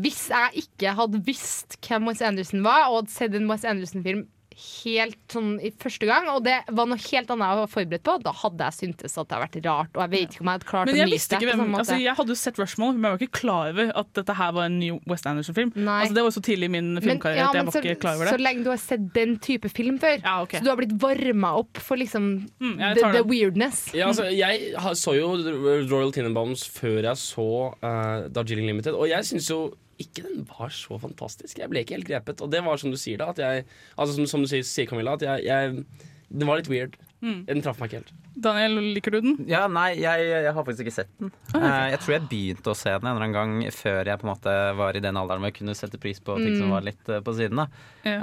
hvis 0.00 0.24
jeg 0.32 0.62
ikke 0.64 0.94
hadde 0.96 1.20
visst 1.26 1.76
hvem 1.84 2.08
Wes 2.08 2.22
Anderson 2.24 2.64
var, 2.64 2.88
og 2.88 3.02
hadde 3.02 3.14
sett 3.14 3.36
en 3.36 3.50
Wes 3.50 3.66
Anderson-film 3.68 4.26
helt 4.62 5.18
sånn 5.32 5.54
i 5.62 5.70
første 5.82 6.06
gang, 6.08 6.28
og 6.32 6.42
det 6.46 6.56
var 6.70 6.88
noe 6.90 7.00
helt 7.02 7.30
annet 7.34 7.52
jeg 7.52 7.58
var 7.62 7.70
forberedt 7.72 8.04
på, 8.06 8.14
da 8.24 8.32
hadde 8.42 8.68
jeg 8.68 8.76
syntes 8.78 9.16
at 9.18 9.28
det 9.28 9.36
hadde 9.36 9.42
vært 9.46 9.58
rart. 9.66 9.92
Og 9.96 10.02
jeg 10.04 10.12
vet 10.14 10.36
ikke 10.36 10.44
om 10.44 10.50
jeg 10.50 10.58
hadde 10.58 10.68
klart 10.72 10.90
Men 10.90 10.94
å 10.94 11.00
jeg 11.00 11.08
nyte 11.10 11.16
visste 11.16 11.40
det. 11.42 11.48
hvem 11.52 11.76
altså, 11.80 11.98
Jeg 12.02 12.16
hadde 12.18 12.34
jo 12.34 12.38
sett 12.42 12.60
Rushmore, 12.62 12.94
men 12.96 13.08
jeg 13.08 13.16
var 13.16 13.24
ikke 13.26 13.38
klar 13.40 13.72
over 13.72 13.92
at 14.02 14.12
dette 14.18 14.36
her 14.40 14.54
var 14.58 14.68
en 14.70 14.78
ny 14.78 14.90
West 15.10 15.28
Anderson-film. 15.30 15.72
Altså, 15.82 16.14
det 16.16 16.24
var 16.24 16.30
jo 16.30 16.36
så 16.38 16.44
tidlig 16.48 16.70
i 16.70 16.74
min 16.76 16.90
filmkarriere 17.02 17.42
ja, 17.42 17.48
at 17.50 17.58
jeg 17.60 17.68
var 17.68 17.76
så, 17.76 17.82
ikke 17.84 18.00
klar 18.06 18.18
over 18.18 18.30
det. 18.30 18.36
så 18.36 18.42
lenge 18.46 18.66
du 18.66 18.70
har 18.72 18.82
sett 18.82 19.06
den 19.14 19.36
type 19.42 19.72
film 19.72 19.98
før, 20.02 20.18
ok. 20.44 20.56
så 20.58 20.64
du 20.64 20.70
har 20.72 20.80
blitt 20.80 20.96
varma 21.02 21.54
opp 21.62 21.80
for 21.82 22.00
liksom 22.00 22.30
Mm, 22.62 22.76
the, 22.94 23.12
the 23.18 23.22
weirdness. 23.26 23.86
Ja, 23.96 24.08
altså, 24.08 24.24
jeg 24.30 24.72
så 24.98 25.14
jo 25.16 25.32
Royal 25.90 26.12
Tenenbaums 26.14 26.64
før 26.70 27.00
jeg 27.02 27.18
så 27.20 27.46
uh, 27.82 28.28
Darjeeling 28.32 28.68
Limited, 28.70 28.94
og 28.94 29.08
jeg 29.10 29.26
syns 29.28 29.48
jo 29.50 29.60
ikke 30.02 30.24
den 30.26 30.44
var 30.50 30.72
så 30.74 30.98
fantastisk. 31.02 31.60
Jeg 31.62 31.70
ble 31.72 31.82
ikke 31.84 31.96
helt 31.98 32.08
grepet. 32.10 32.42
Og 32.44 32.50
det 32.52 32.62
var 32.66 32.80
som 32.80 32.92
du 32.92 32.98
sier, 33.00 33.20
da. 33.22 33.30
At 33.32 33.40
jeg, 33.42 33.66
altså, 33.96 34.16
som, 34.18 34.28
som 34.30 34.44
du 34.44 34.50
sier, 34.50 34.66
sier 34.66 34.90
Camilla, 34.90 35.16
at 35.18 35.26
jeg, 35.26 35.46
jeg 35.48 35.84
Den 36.32 36.48
var 36.48 36.60
litt 36.60 36.70
weird. 36.72 36.96
Mm. 37.22 37.44
Den 37.46 37.60
traff 37.62 37.78
meg 37.78 37.92
ikke 37.92 38.00
helt. 38.02 38.12
Daniel, 38.42 38.72
liker 38.96 39.14
du 39.14 39.20
den? 39.22 39.34
Ja, 39.46 39.66
nei, 39.70 39.92
jeg, 40.00 40.24
jeg 40.32 40.52
har 40.56 40.64
faktisk 40.66 40.82
ikke 40.86 40.94
sett 40.96 41.10
den. 41.20 41.30
Eh, 41.54 41.84
jeg 41.92 42.00
tror 42.02 42.14
jeg 42.16 42.24
begynte 42.32 42.72
å 42.72 42.74
se 42.74 42.90
den 42.90 43.06
en 43.06 43.12
eller 43.12 43.26
annen 43.28 43.36
gang 43.62 43.72
før 43.76 44.08
jeg 44.10 44.18
på 44.18 44.26
en 44.26 44.30
måte 44.32 44.54
var 44.80 44.98
i 44.98 45.02
den 45.04 45.20
alderen 45.20 45.44
hvor 45.44 45.52
jeg 45.52 45.58
kunne 45.60 45.76
sette 45.78 46.00
pris 46.02 46.18
på 46.24 46.34
ting 46.40 46.56
som 46.58 46.66
Mm. 46.66 46.74
var 46.74 46.86
litt 46.88 47.08
eh, 47.14 47.20
på 47.22 47.34
siden. 47.38 47.60
da 47.62 47.66
Ja. 48.02 48.16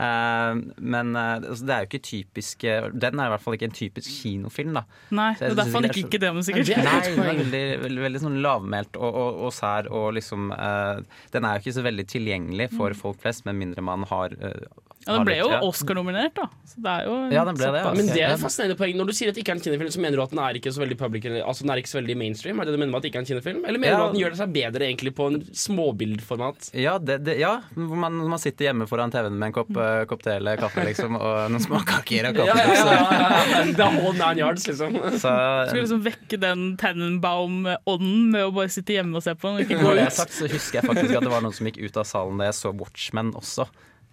Men 0.80 1.16
eh, 1.16 1.36
altså, 1.48 1.64
det 1.70 1.74
er 1.76 1.86
jo 1.86 1.90
ikke 1.90 2.02
typisk 2.04 2.66
Den 3.00 3.20
er 3.22 3.30
i 3.30 3.34
hvert 3.34 3.44
fall 3.46 3.56
ikke 3.56 3.70
en 3.70 3.78
typisk 3.78 4.10
kinofilm, 4.20 4.74
da. 4.76 4.84
Nei, 5.16 5.30
Så 5.40 5.46
jeg 5.48 5.56
det 5.56 5.56
er 5.56 5.62
derfor 5.64 5.80
han 5.80 5.90
ikke 5.90 6.04
ikke 6.04 6.20
i 6.20 6.24
det, 6.26 6.34
men 6.36 6.48
sikkert. 6.50 6.74
Nei, 6.90 7.00
den 7.08 7.24
er 7.24 7.40
veldig, 7.44 7.64
veldig, 7.86 8.04
veldig 8.08 8.24
sånn 8.26 8.38
lavmælt 8.44 9.00
og, 9.00 9.10
og, 9.24 9.40
og 9.48 9.54
sær, 9.56 9.88
og 9.96 10.10
liksom 10.20 10.52
uh, 10.52 11.00
Den 11.32 11.46
er 11.48 11.56
jo 11.56 11.64
ikke 11.64 11.78
så 11.80 11.86
veldig 11.88 12.08
tilgjengelig 12.12 12.70
for 12.76 12.94
folk 13.00 13.22
flest, 13.24 13.46
med 13.48 13.56
mindre 13.62 13.82
man 13.86 14.04
har 14.12 14.36
eh, 14.36 14.68
Ja, 15.08 15.14
Den 15.16 15.24
ble 15.26 15.38
jo. 15.40 15.48
Oscar-nominert, 15.64 16.34
da. 16.36 16.46
Så 16.68 16.82
det 16.84 16.92
er 16.92 17.06
jo 17.08 17.14
Ja, 17.32 17.44
den 17.48 17.56
ble 17.56 17.70
det, 17.72 17.80
ja. 17.82 17.92
Men 17.96 18.10
det 18.12 18.20
er 18.20 18.34
et 18.36 18.42
fascinerende 18.42 18.76
poeng. 18.78 18.98
Når 19.00 19.08
du 19.10 19.14
sier 19.16 19.32
at 19.32 19.38
det 19.38 19.42
ikke 19.46 19.54
er 19.54 19.58
en 19.60 19.64
kinefilm, 19.64 19.92
så 19.96 20.02
mener 20.04 20.20
du 20.20 20.24
at 20.26 20.34
den 20.34 20.42
er 20.44 20.60
ikke 20.60 20.74
så 20.76 20.82
veldig 20.84 20.98
public 21.00 21.28
Altså 21.40 21.64
den 21.64 21.72
er 21.72 21.80
ikke 21.82 21.92
så 21.94 21.98
veldig 22.02 22.16
mainstream? 22.20 22.60
Er 22.60 22.68
det 22.68 22.74
det 22.74 22.78
du 22.78 22.82
mener 22.84 22.92
med 22.92 23.00
at 23.00 23.06
det 23.06 23.12
ikke 23.14 23.22
er 23.22 23.24
en 23.24 23.30
kinefilm? 23.30 23.62
Eller 23.64 23.80
mener 23.80 23.94
Ja. 23.96 23.98
du 23.98 24.04
at 24.10 24.14
den 24.14 24.22
gjør 24.22 24.36
det 24.36 24.40
seg 24.42 24.54
bedre 24.58 24.90
egentlig 24.90 25.14
på 25.16 25.28
en 25.32 25.40
småbildformat? 25.64 26.70
Ja, 26.76 26.98
det, 27.00 27.18
det, 27.26 27.38
ja. 27.40 27.54
Man, 27.76 28.20
man 28.28 28.44
sitter 28.44 28.70
hjemme 28.70 28.90
foran 28.92 29.12
TV-en 29.16 29.40
med 29.40 29.48
en 29.50 29.56
kopp, 29.56 29.72
uh, 29.80 30.04
kopp 30.10 30.22
te 30.28 30.36
eller 30.36 30.60
kaffe 30.60 30.84
liksom, 30.86 31.16
og 31.16 31.40
noen 31.56 31.64
småkaker 31.64 32.30
og 32.30 32.42
kaffe. 32.42 32.48
ja, 32.52 32.58
ja, 32.60 32.76
ja, 32.76 33.72
ja. 33.72 33.90
Er 34.30 34.44
yards, 34.44 34.68
liksom. 34.68 35.00
Så, 35.16 35.32
Skulle 35.72 35.86
liksom 35.86 36.04
vekke 36.06 36.38
den 36.44 36.66
Tannenbaum-ånden 36.78 38.32
med 38.36 38.46
å 38.50 38.52
bare 38.54 38.70
sitte 38.74 38.98
hjemme 39.00 39.16
og 39.20 39.24
se 39.26 39.34
på 39.40 39.48
den, 39.48 39.62
og 39.62 39.66
ikke 39.66 39.80
gå 39.80 39.88
Når 39.90 40.02
det 40.02 40.08
er 40.10 40.18
sagt, 40.22 40.36
så 40.36 40.50
husker 40.52 40.82
jeg 40.82 40.90
faktisk 40.92 41.16
at 41.16 41.26
det 41.26 41.32
var 41.32 41.46
noen 41.46 41.56
som 41.56 41.70
gikk 41.70 41.80
ut 41.88 41.98
av 42.04 42.08
salen 42.10 42.42
da 42.42 42.50
jeg 42.52 42.60
så 42.60 42.74
Watchmen 42.76 43.32
også. 43.40 43.68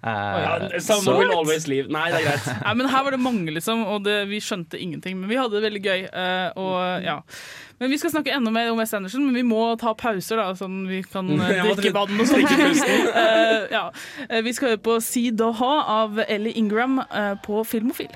Eh, 0.07 0.43
Ja, 0.43 0.81
Someone 0.81 1.19
will 1.19 1.33
always 1.35 1.67
leave. 1.67 1.89
Nei, 1.91 2.07
det 2.13 2.21
er 2.21 2.27
greit. 2.31 2.49
Nei, 2.67 2.75
men 2.79 2.89
Her 2.93 3.05
var 3.07 3.17
det 3.17 3.21
mange, 3.21 3.51
liksom, 3.55 3.83
og 3.91 4.05
det, 4.07 4.19
vi 4.31 4.41
skjønte 4.43 4.79
ingenting. 4.79 5.19
Men 5.21 5.31
vi 5.33 5.39
hadde 5.41 5.59
det 5.59 5.65
veldig 5.67 5.83
gøy. 5.83 6.05
Uh, 6.13 6.49
og, 6.63 6.77
ja. 7.05 7.17
Men 7.81 7.91
Vi 7.93 7.99
skal 8.01 8.15
snakke 8.15 8.33
enda 8.33 8.51
mer 8.55 8.71
om 8.73 8.79
West 8.81 8.95
Anderson, 8.97 9.27
men 9.27 9.37
vi 9.37 9.45
må 9.45 9.65
ta 9.81 9.93
pauser, 9.99 10.41
da, 10.41 10.53
sånn 10.57 10.87
vi 10.89 11.03
kan 11.05 11.29
eh, 11.37 11.67
drikke 11.77 11.93
vann 11.97 12.23
og 12.23 12.31
sånn. 12.31 12.47
uh. 12.47 13.67
Ja. 13.73 13.89
Vi 14.47 14.55
skal 14.57 14.75
høre 14.75 14.85
på 14.87 15.01
See 15.05 15.35
Doha 15.35 15.75
av 16.01 16.23
Ellie 16.29 16.57
Ingram 16.57 17.03
på 17.45 17.65
Filmofil. 17.69 18.15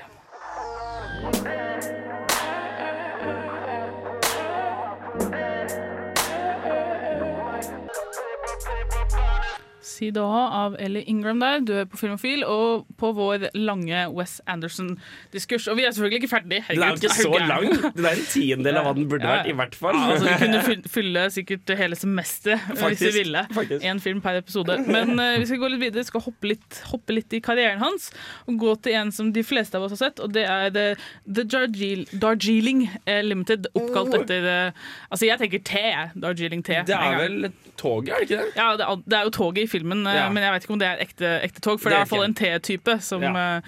See 10.01 10.09
Doha 10.09 10.47
av 10.65 10.75
Ellie 10.81 11.03
Ingram 11.05 11.37
der. 11.43 11.59
Du 11.61 11.71
er 11.77 11.83
på 11.85 11.97
Filmofil 11.99 12.41
og 12.47 12.87
på 12.97 13.11
vår 13.13 13.43
lange 13.53 13.99
Wes 14.15 14.39
Anderson-diskurs. 14.49 15.67
Og 15.69 15.77
vi 15.77 15.83
er 15.85 15.93
selvfølgelig 15.93 16.23
ikke 16.23 16.29
ferdig. 16.31 16.61
Den 16.71 16.81
er 16.81 16.95
jo 16.95 16.97
ikke 16.97 17.11
så 17.19 17.37
lang. 17.37 17.67
Den 17.93 18.07
er 18.09 18.15
en 18.17 18.23
tiendedel 18.31 18.79
av 18.81 18.87
hva 18.87 18.93
den 18.97 19.05
burde 19.11 19.27
Ja, 19.29 19.35
vært, 19.43 19.49
i 19.51 19.55
hvert 19.59 19.77
fall. 19.77 19.99
Ja, 19.99 20.15
altså, 20.15 20.25
vi 20.25 20.39
kunne 20.41 20.81
fylle 20.95 21.25
sikkert 21.35 21.73
hele 21.77 21.99
semesteret 21.99 22.81
hvis 22.81 23.03
vi 23.05 23.11
ville. 23.19 23.43
Én 23.91 24.01
film 24.01 24.23
per 24.25 24.39
episode. 24.41 24.79
Men 24.89 25.13
uh, 25.21 25.35
vi 25.37 25.45
skal 25.51 25.61
gå 25.61 25.69
litt 25.75 25.83
videre. 25.83 26.01
Vi 26.01 26.09
skal 26.09 26.25
hoppe 26.25 26.49
litt, 26.49 26.81
hoppe 26.89 27.13
litt 27.19 27.37
i 27.37 27.41
karrieren 27.45 27.83
hans 27.83 28.09
og 28.49 28.57
gå 28.61 28.73
til 28.87 28.97
en 29.03 29.13
som 29.13 29.29
de 29.35 29.43
fleste 29.45 29.77
av 29.77 29.85
oss 29.85 29.93
har 29.99 30.01
sett, 30.07 30.21
og 30.23 30.33
det 30.33 30.47
er 30.49 30.71
The, 30.73 30.85
The 31.29 31.45
Darjeeling, 31.45 32.07
Darjeeling 32.21 32.81
eh, 33.05 33.21
Limited, 33.27 33.69
oppkalt 33.77 34.09
Oh. 34.11 34.17
etter 34.17 34.43
uh, 34.49 34.85
Altså, 35.11 35.27
jeg 35.27 35.37
tenker 35.39 35.61
te. 35.67 35.83
Darjeeling 36.23 36.63
te. 36.65 36.79
Det 36.89 36.95
er 36.97 37.17
vel 37.21 37.51
toget, 37.79 38.09
er 38.15 38.23
det 38.23 38.27
ikke 38.31 38.39
det? 38.41 38.49
Ja, 38.57 38.67
det 38.79 38.85
er, 38.87 39.01
det 39.05 39.17
er 39.19 39.27
jo 39.27 39.31
toget 39.35 39.63
i 39.63 39.69
filmen, 39.69 39.90
eh, 40.07 40.15
Ja. 40.15 40.29
men 40.29 40.43
jeg 40.43 40.51
vet 40.53 40.63
ikke 40.67 40.73
om 40.75 40.79
det 40.79 40.87
er 40.87 41.01
ekte, 41.03 41.31
ekte 41.43 41.61
tog. 41.61 41.79
For 41.81 41.89
Det 41.89 41.95
det 41.95 41.97
er 41.97 41.99
i 41.99 42.01
er 42.01 42.05
hvert 42.05 42.13
fall 42.15 42.23
en. 42.27 42.33
T-type 42.33 42.97
som, 43.01 43.21
Ja. 43.21 43.33
eh, 43.57 43.61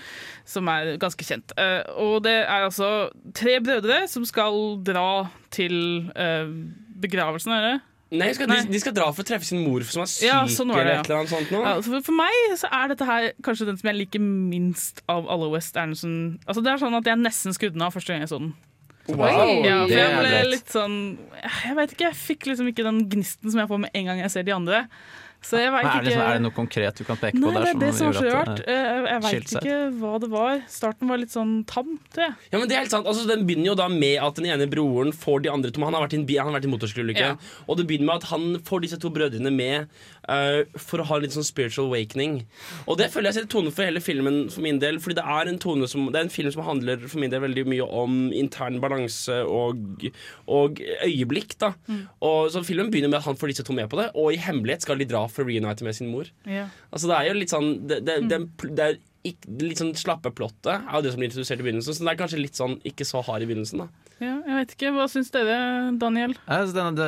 som 0.46 0.68
er 0.68 0.98
ganske 0.98 1.24
kjent. 1.28 1.52
Eh, 1.58 1.84
og 1.98 2.24
det 2.24 2.38
er 2.48 2.68
altså 2.70 3.10
tre 3.34 3.60
brødre 3.60 4.08
som 4.08 4.26
skal 4.26 4.78
dra 4.84 5.30
til 5.52 6.12
begravelsen, 7.04 7.52
er 7.54 7.62
det? 7.68 7.82
Nei, 8.14 8.28
skal, 8.38 8.46
De, 8.52 8.60
de 8.70 8.80
skal 8.80 8.94
dra 8.94 9.08
for 9.12 9.24
å 9.24 9.26
treffe 9.26 9.48
sin 9.48 9.64
mor 9.66 9.82
som 9.90 10.04
er 10.04 10.10
syk, 10.12 10.28
Ja, 10.28 10.44
sånn 10.46 10.70
det, 10.70 10.78
eller 10.84 11.00
ja. 11.00 11.02
eller 11.02 11.16
annet 11.24 11.32
sånt. 11.34 11.50
Nå. 11.50 11.62
Ja, 11.66 11.72
for, 11.82 12.04
for 12.06 12.14
meg 12.20 12.36
så 12.62 12.70
er 12.70 12.92
dette 12.92 13.08
her 13.10 13.32
kanskje 13.42 13.66
den 13.72 13.80
som 13.82 13.90
jeg 13.90 13.98
liker 14.04 14.22
minst 14.22 15.02
av 15.10 15.26
alle 15.34 15.48
West 15.50 15.80
Anderson. 15.82 16.38
Altså 16.46 16.62
Det 16.62 16.76
er 16.76 16.78
sånn 16.84 16.94
at 17.00 17.10
jeg 17.10 17.18
nesten 17.24 17.56
skrudde 17.58 17.74
den 17.74 17.82
av 17.88 17.96
første 17.96 18.14
gang 18.14 18.22
jeg 18.22 18.30
så 18.30 18.38
den. 18.44 18.54
Wow, 19.10 19.66
Ja, 19.66 19.80
for 19.82 19.98
jeg 19.98 20.14
ble 20.16 20.44
litt 20.48 20.70
sånn 20.72 20.94
Jeg 21.44 21.74
vet 21.76 21.92
ikke, 21.92 22.06
jeg 22.08 22.16
fikk 22.16 22.46
liksom 22.48 22.70
ikke 22.72 22.86
den 22.88 23.02
gnisten 23.12 23.52
som 23.52 23.60
jeg 23.60 23.68
får 23.68 23.82
med 23.84 23.92
en 24.00 24.06
gang 24.08 24.22
jeg 24.22 24.32
ser 24.32 24.46
de 24.48 24.54
andre. 24.56 24.84
Så 25.44 25.60
jeg 25.60 25.72
vet 25.74 25.84
er, 25.84 26.02
det, 26.02 26.08
ikke 26.08 26.16
sånn- 26.18 26.30
er 26.30 26.34
det 26.38 26.42
noe 26.46 26.56
konkret 26.56 26.96
du 26.96 27.04
kan 27.04 27.18
peke 27.20 27.36
Nei, 27.36 27.42
på 27.44 27.54
det 27.54 27.64
der? 27.64 27.70
er 27.74 27.80
det 27.84 27.94
som 27.98 28.08
var 28.08 28.14
så 28.16 28.24
gjorde 28.24 28.42
at 28.48 28.58
det- 28.58 28.68
Eh, 28.68 28.84
Jeg, 28.84 29.04
jeg 29.12 29.22
veit 29.22 29.52
ikke 29.54 30.00
hva 30.00 30.20
det 30.24 30.30
var. 30.32 30.62
Starten 30.68 31.08
var 31.10 31.18
litt 31.18 31.30
sånn 31.36 31.66
tam, 31.68 32.00
tror 32.14 32.24
jeg. 32.28 32.34
Ja, 32.54 32.60
men 32.60 32.68
det 32.70 32.76
er 32.76 32.80
helt 32.84 32.92
sant. 32.92 33.06
Altså, 33.06 33.28
den 33.28 33.46
begynner 33.46 33.66
jo 33.66 33.76
da 33.76 33.88
med 33.90 34.18
at 34.24 34.36
den 34.36 34.46
ene 34.46 34.68
broren 34.72 35.12
får 35.12 35.44
de 35.44 35.50
andre 35.52 35.70
to 35.72 35.82
Han 35.84 35.94
har 35.94 36.08
vært 36.08 36.14
i 36.14 36.18
en, 36.22 36.28
han 36.28 36.54
har 36.54 36.60
vært 36.62 36.66
i 36.66 36.70
en 36.72 36.76
motorsykkelulykke. 36.80 37.20
Ja. 37.20 37.36
Og 37.68 37.78
det 37.78 37.88
begynner 37.88 38.06
med 38.08 38.16
at 38.16 38.30
han 38.32 38.58
får 38.64 38.82
disse 38.88 38.98
to 39.00 39.10
brødrene 39.10 39.52
med 39.52 39.88
eh, 40.32 40.64
for 40.80 41.02
å 41.02 41.08
ha 41.10 41.20
litt 41.22 41.36
sånn 41.36 41.46
spiritual 41.48 41.90
awakening. 41.90 42.42
Og 42.88 43.00
det 43.00 43.10
føler 43.14 43.30
jeg 43.30 43.40
setter 43.40 43.52
tonen 43.56 43.74
for 43.76 43.88
hele 43.88 44.04
filmen 44.04 44.40
for 44.54 44.66
min 44.66 44.82
del. 44.82 45.00
Fordi 45.04 45.18
det 45.20 45.26
er 45.36 45.52
en 45.52 45.62
tone 45.62 45.90
som 45.90 46.10
Det 46.12 46.20
er 46.20 46.28
en 46.28 46.34
film 46.34 46.52
som 46.54 46.66
handler 46.68 47.08
for 47.08 47.22
min 47.22 47.32
del 47.34 47.44
veldig 47.44 47.66
mye 47.70 47.88
om 48.04 48.20
intern 48.36 48.80
balanse 48.84 49.40
og, 49.44 50.06
og 50.48 50.82
øyeblikk. 51.06 51.58
da 51.60 51.74
Og 52.22 52.52
Så 52.54 52.64
filmen 52.68 52.92
begynner 52.92 53.12
med 53.12 53.22
at 53.22 53.30
han 53.30 53.40
får 53.40 53.54
disse 53.54 53.68
to 53.68 53.74
med 53.74 53.90
på 53.90 54.00
det, 54.00 54.12
og 54.16 54.34
i 54.34 54.42
hemmelighet 54.42 54.86
skal 54.86 54.98
de 55.00 55.10
dra 55.10 55.26
for 55.28 55.48
reunite 55.48 55.84
med 55.84 55.96
sin 55.96 56.12
mor. 56.12 56.30
Yeah. 56.48 56.70
Altså 56.92 57.08
Det 57.08 57.18
er 57.18 57.30
jo 57.30 57.40
litt 57.40 57.54
sånn 57.54 57.88
Det, 57.88 58.04
det, 58.06 58.22
det, 58.30 58.40
det 58.70 58.88
er 58.88 59.02
litt 59.24 59.80
sånn 59.80 59.94
slappe 59.96 60.34
plottet 60.36 60.84
er 60.84 60.98
jo 60.98 61.04
det 61.06 61.14
som 61.14 61.22
blir 61.22 61.30
introdusert 61.30 61.62
i 61.62 61.64
begynnelsen. 61.64 61.96
Så 61.96 62.04
det 62.04 62.12
er 62.12 62.20
kanskje 62.20 62.42
litt 62.42 62.60
sånn 62.60 62.76
ikke 62.84 63.08
så 63.08 63.22
hard 63.24 63.46
i 63.46 63.48
begynnelsen. 63.48 63.86
da 63.86 64.13
Ja, 64.22 64.36
jeg 64.46 64.56
vet 64.60 64.72
ikke. 64.76 64.90
Hva 64.96 65.06
syns 65.12 65.32
dere, 65.34 65.56
Daniel? 66.00 66.34
Altså, 66.46 66.74
den, 66.78 66.96
det, 67.00 67.08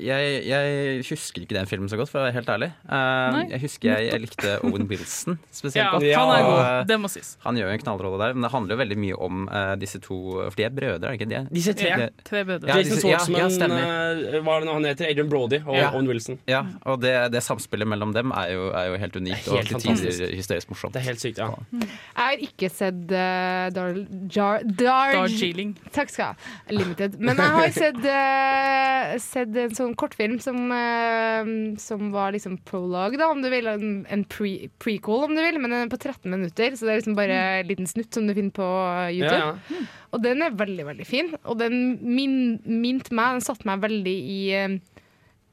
jeg, 0.00 0.28
jeg 0.46 1.02
husker 1.10 1.42
ikke 1.44 1.56
den 1.58 1.66
filmen 1.68 1.90
så 1.90 1.98
godt, 2.00 2.08
for 2.12 2.20
å 2.20 2.26
være 2.28 2.36
helt 2.38 2.48
ærlig. 2.54 2.68
Uh, 2.86 2.94
Nei, 3.34 3.42
jeg 3.50 3.60
husker 3.64 3.90
jeg, 3.90 4.06
jeg 4.12 4.22
likte 4.22 4.52
Owen 4.64 4.86
Wilson 4.88 5.36
spesielt 5.52 5.82
Ja, 5.82 5.90
godt. 5.92 6.06
han 6.16 6.32
er 6.36 6.46
god. 6.46 6.60
eh, 6.60 6.84
Det 6.88 6.98
må 7.02 7.10
sies. 7.12 7.32
Han 7.44 7.58
gjør 7.60 7.68
jo 7.72 7.74
en 7.76 7.82
knallrolle 7.82 8.20
der, 8.22 8.36
men 8.38 8.46
det 8.46 8.52
handler 8.54 8.76
jo 8.76 8.80
veldig 8.80 8.98
mye 9.04 9.18
om 9.26 9.42
uh, 9.50 9.74
disse 9.80 10.00
to 10.04 10.18
For 10.46 10.56
de 10.60 10.66
er 10.68 10.72
brødre, 10.78 10.96
er 10.96 11.16
det 11.16 11.18
ikke 11.20 11.30
det? 11.34 11.42
Disse 11.58 11.74
tre. 11.76 11.90
Ja, 11.90 12.08
Tre 12.30 12.44
brødre. 12.48 12.70
Ja, 12.70 12.78
Jason 12.80 12.96
disse- 13.00 13.10
ja, 13.10 13.20
ja, 13.42 13.48
stemmer. 13.50 14.40
hva 14.46 14.54
er 14.56 14.64
det 14.64 14.70
nå 14.70 14.78
han 14.78 14.88
heter? 14.90 15.10
Adrian 15.10 15.30
Brody 15.34 15.60
og 15.66 15.76
Ja. 15.76 15.90
Owen 15.92 16.08
Wilson. 16.08 16.38
Ja, 16.48 16.62
og 16.86 17.00
det, 17.04 17.14
det 17.34 17.42
samspillet 17.44 17.88
mellom 17.90 18.14
dem 18.16 18.32
er 18.36 18.54
jo, 18.54 18.70
er 18.70 18.90
jo 18.92 18.98
helt 19.02 19.16
unikt 19.20 19.44
Det 19.44 19.50
er 19.50 19.58
og 19.58 19.60
helt 19.64 19.84
til 19.84 19.96
tider 20.00 20.34
hysterisk 20.38 20.70
morsomt. 20.72 20.94
Det 20.96 21.02
er 21.02 21.08
helt 21.10 21.20
sykt, 21.26 21.42
ja. 21.42 21.50
Jeg 21.80 21.90
har 22.16 22.44
ikke 22.48 22.70
sett 22.72 23.04
uh, 23.12 23.68
Dar 23.74 24.00
Jar 24.30 24.64
Dar 24.64 25.16
Darjeeling. 25.20 25.74
Takk 25.92 26.08
skal 26.12 26.19
ha. 26.24 26.54
Limited. 26.72 27.16
Men 27.20 27.40
jeg 27.40 27.54
har 27.56 27.72
sett, 27.76 28.00
uh, 28.04 29.14
sett 29.22 29.56
en 29.64 29.74
sånn 29.76 29.94
kortfilm 29.98 30.38
som, 30.42 30.58
uh, 30.72 31.52
som 31.82 32.10
var 32.14 32.34
liksom 32.36 32.58
prologue, 32.68 33.18
da, 33.20 33.30
om 33.32 33.42
du 33.44 33.50
vil. 33.52 33.70
En, 33.70 33.94
en 34.10 34.24
pre 34.30 34.70
prequel, 34.82 35.26
om 35.28 35.34
du 35.36 35.42
vil, 35.42 35.60
men 35.62 35.72
den 35.74 35.86
er 35.86 35.92
på 35.92 36.00
13 36.00 36.28
minutter. 36.30 36.76
Så 36.76 36.86
det 36.86 36.94
er 36.94 37.02
liksom 37.02 37.18
bare 37.18 37.40
en 37.60 37.70
liten 37.70 37.90
snutt 37.90 38.14
som 38.14 38.28
du 38.28 38.34
finner 38.36 38.54
på 38.56 38.70
YouTube. 39.14 39.40
Ja, 39.40 39.54
ja. 39.80 39.88
Og 40.10 40.24
den 40.24 40.42
er 40.42 40.56
veldig, 40.58 40.86
veldig 40.88 41.06
fin. 41.06 41.34
Og 41.44 41.60
den 41.60 41.98
min, 42.02 42.38
minte 42.66 43.14
meg, 43.14 43.38
den 43.38 43.46
satte 43.46 43.68
meg 43.68 43.84
veldig 43.84 44.16
i 44.36 44.40
uh, 44.58 44.80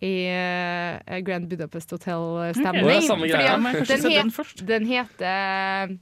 i 0.03 0.30
uh, 0.30 1.17
Grand 1.25 1.47
Budapest 1.49 1.89
Hotel-stemning. 1.95 3.08
Okay. 3.10 3.32
Ja, 3.32 3.56
kanskje 3.58 3.97
den, 3.97 4.12
het- 4.13 4.58
den 4.60 4.67
den 4.67 4.86
heter 4.86 5.97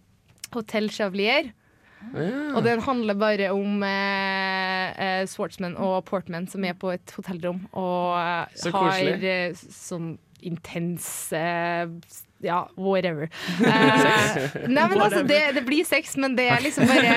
Hotel 0.54 0.90
Chavlier. 0.90 1.54
Og 2.56 2.64
den 2.64 2.82
handler 2.86 3.14
bare 3.20 3.50
om 3.56 3.84
eh, 3.84 4.92
eh, 5.22 5.26
Swartzman 5.28 5.76
og 5.78 6.04
Portman 6.06 6.48
som 6.52 6.64
er 6.68 6.74
på 6.80 6.92
et 6.94 7.14
hotellrom 7.18 7.64
og 7.74 8.18
eh, 8.20 8.46
Så 8.56 8.72
har 8.72 8.92
koselig. 8.92 9.24
eh, 9.24 9.54
sånn 9.56 10.18
intens 10.46 11.08
eh, 11.34 11.88
Ja, 12.46 12.62
whatever. 12.78 13.30
Uh, 13.66 14.68
nei, 14.70 14.84
men 14.92 15.00
altså, 15.02 15.22
det, 15.26 15.40
det 15.56 15.62
blir 15.66 15.86
sex, 15.88 16.16
men 16.22 16.36
det 16.38 16.46
er 16.52 16.62
liksom 16.64 16.86
bare 16.90 17.14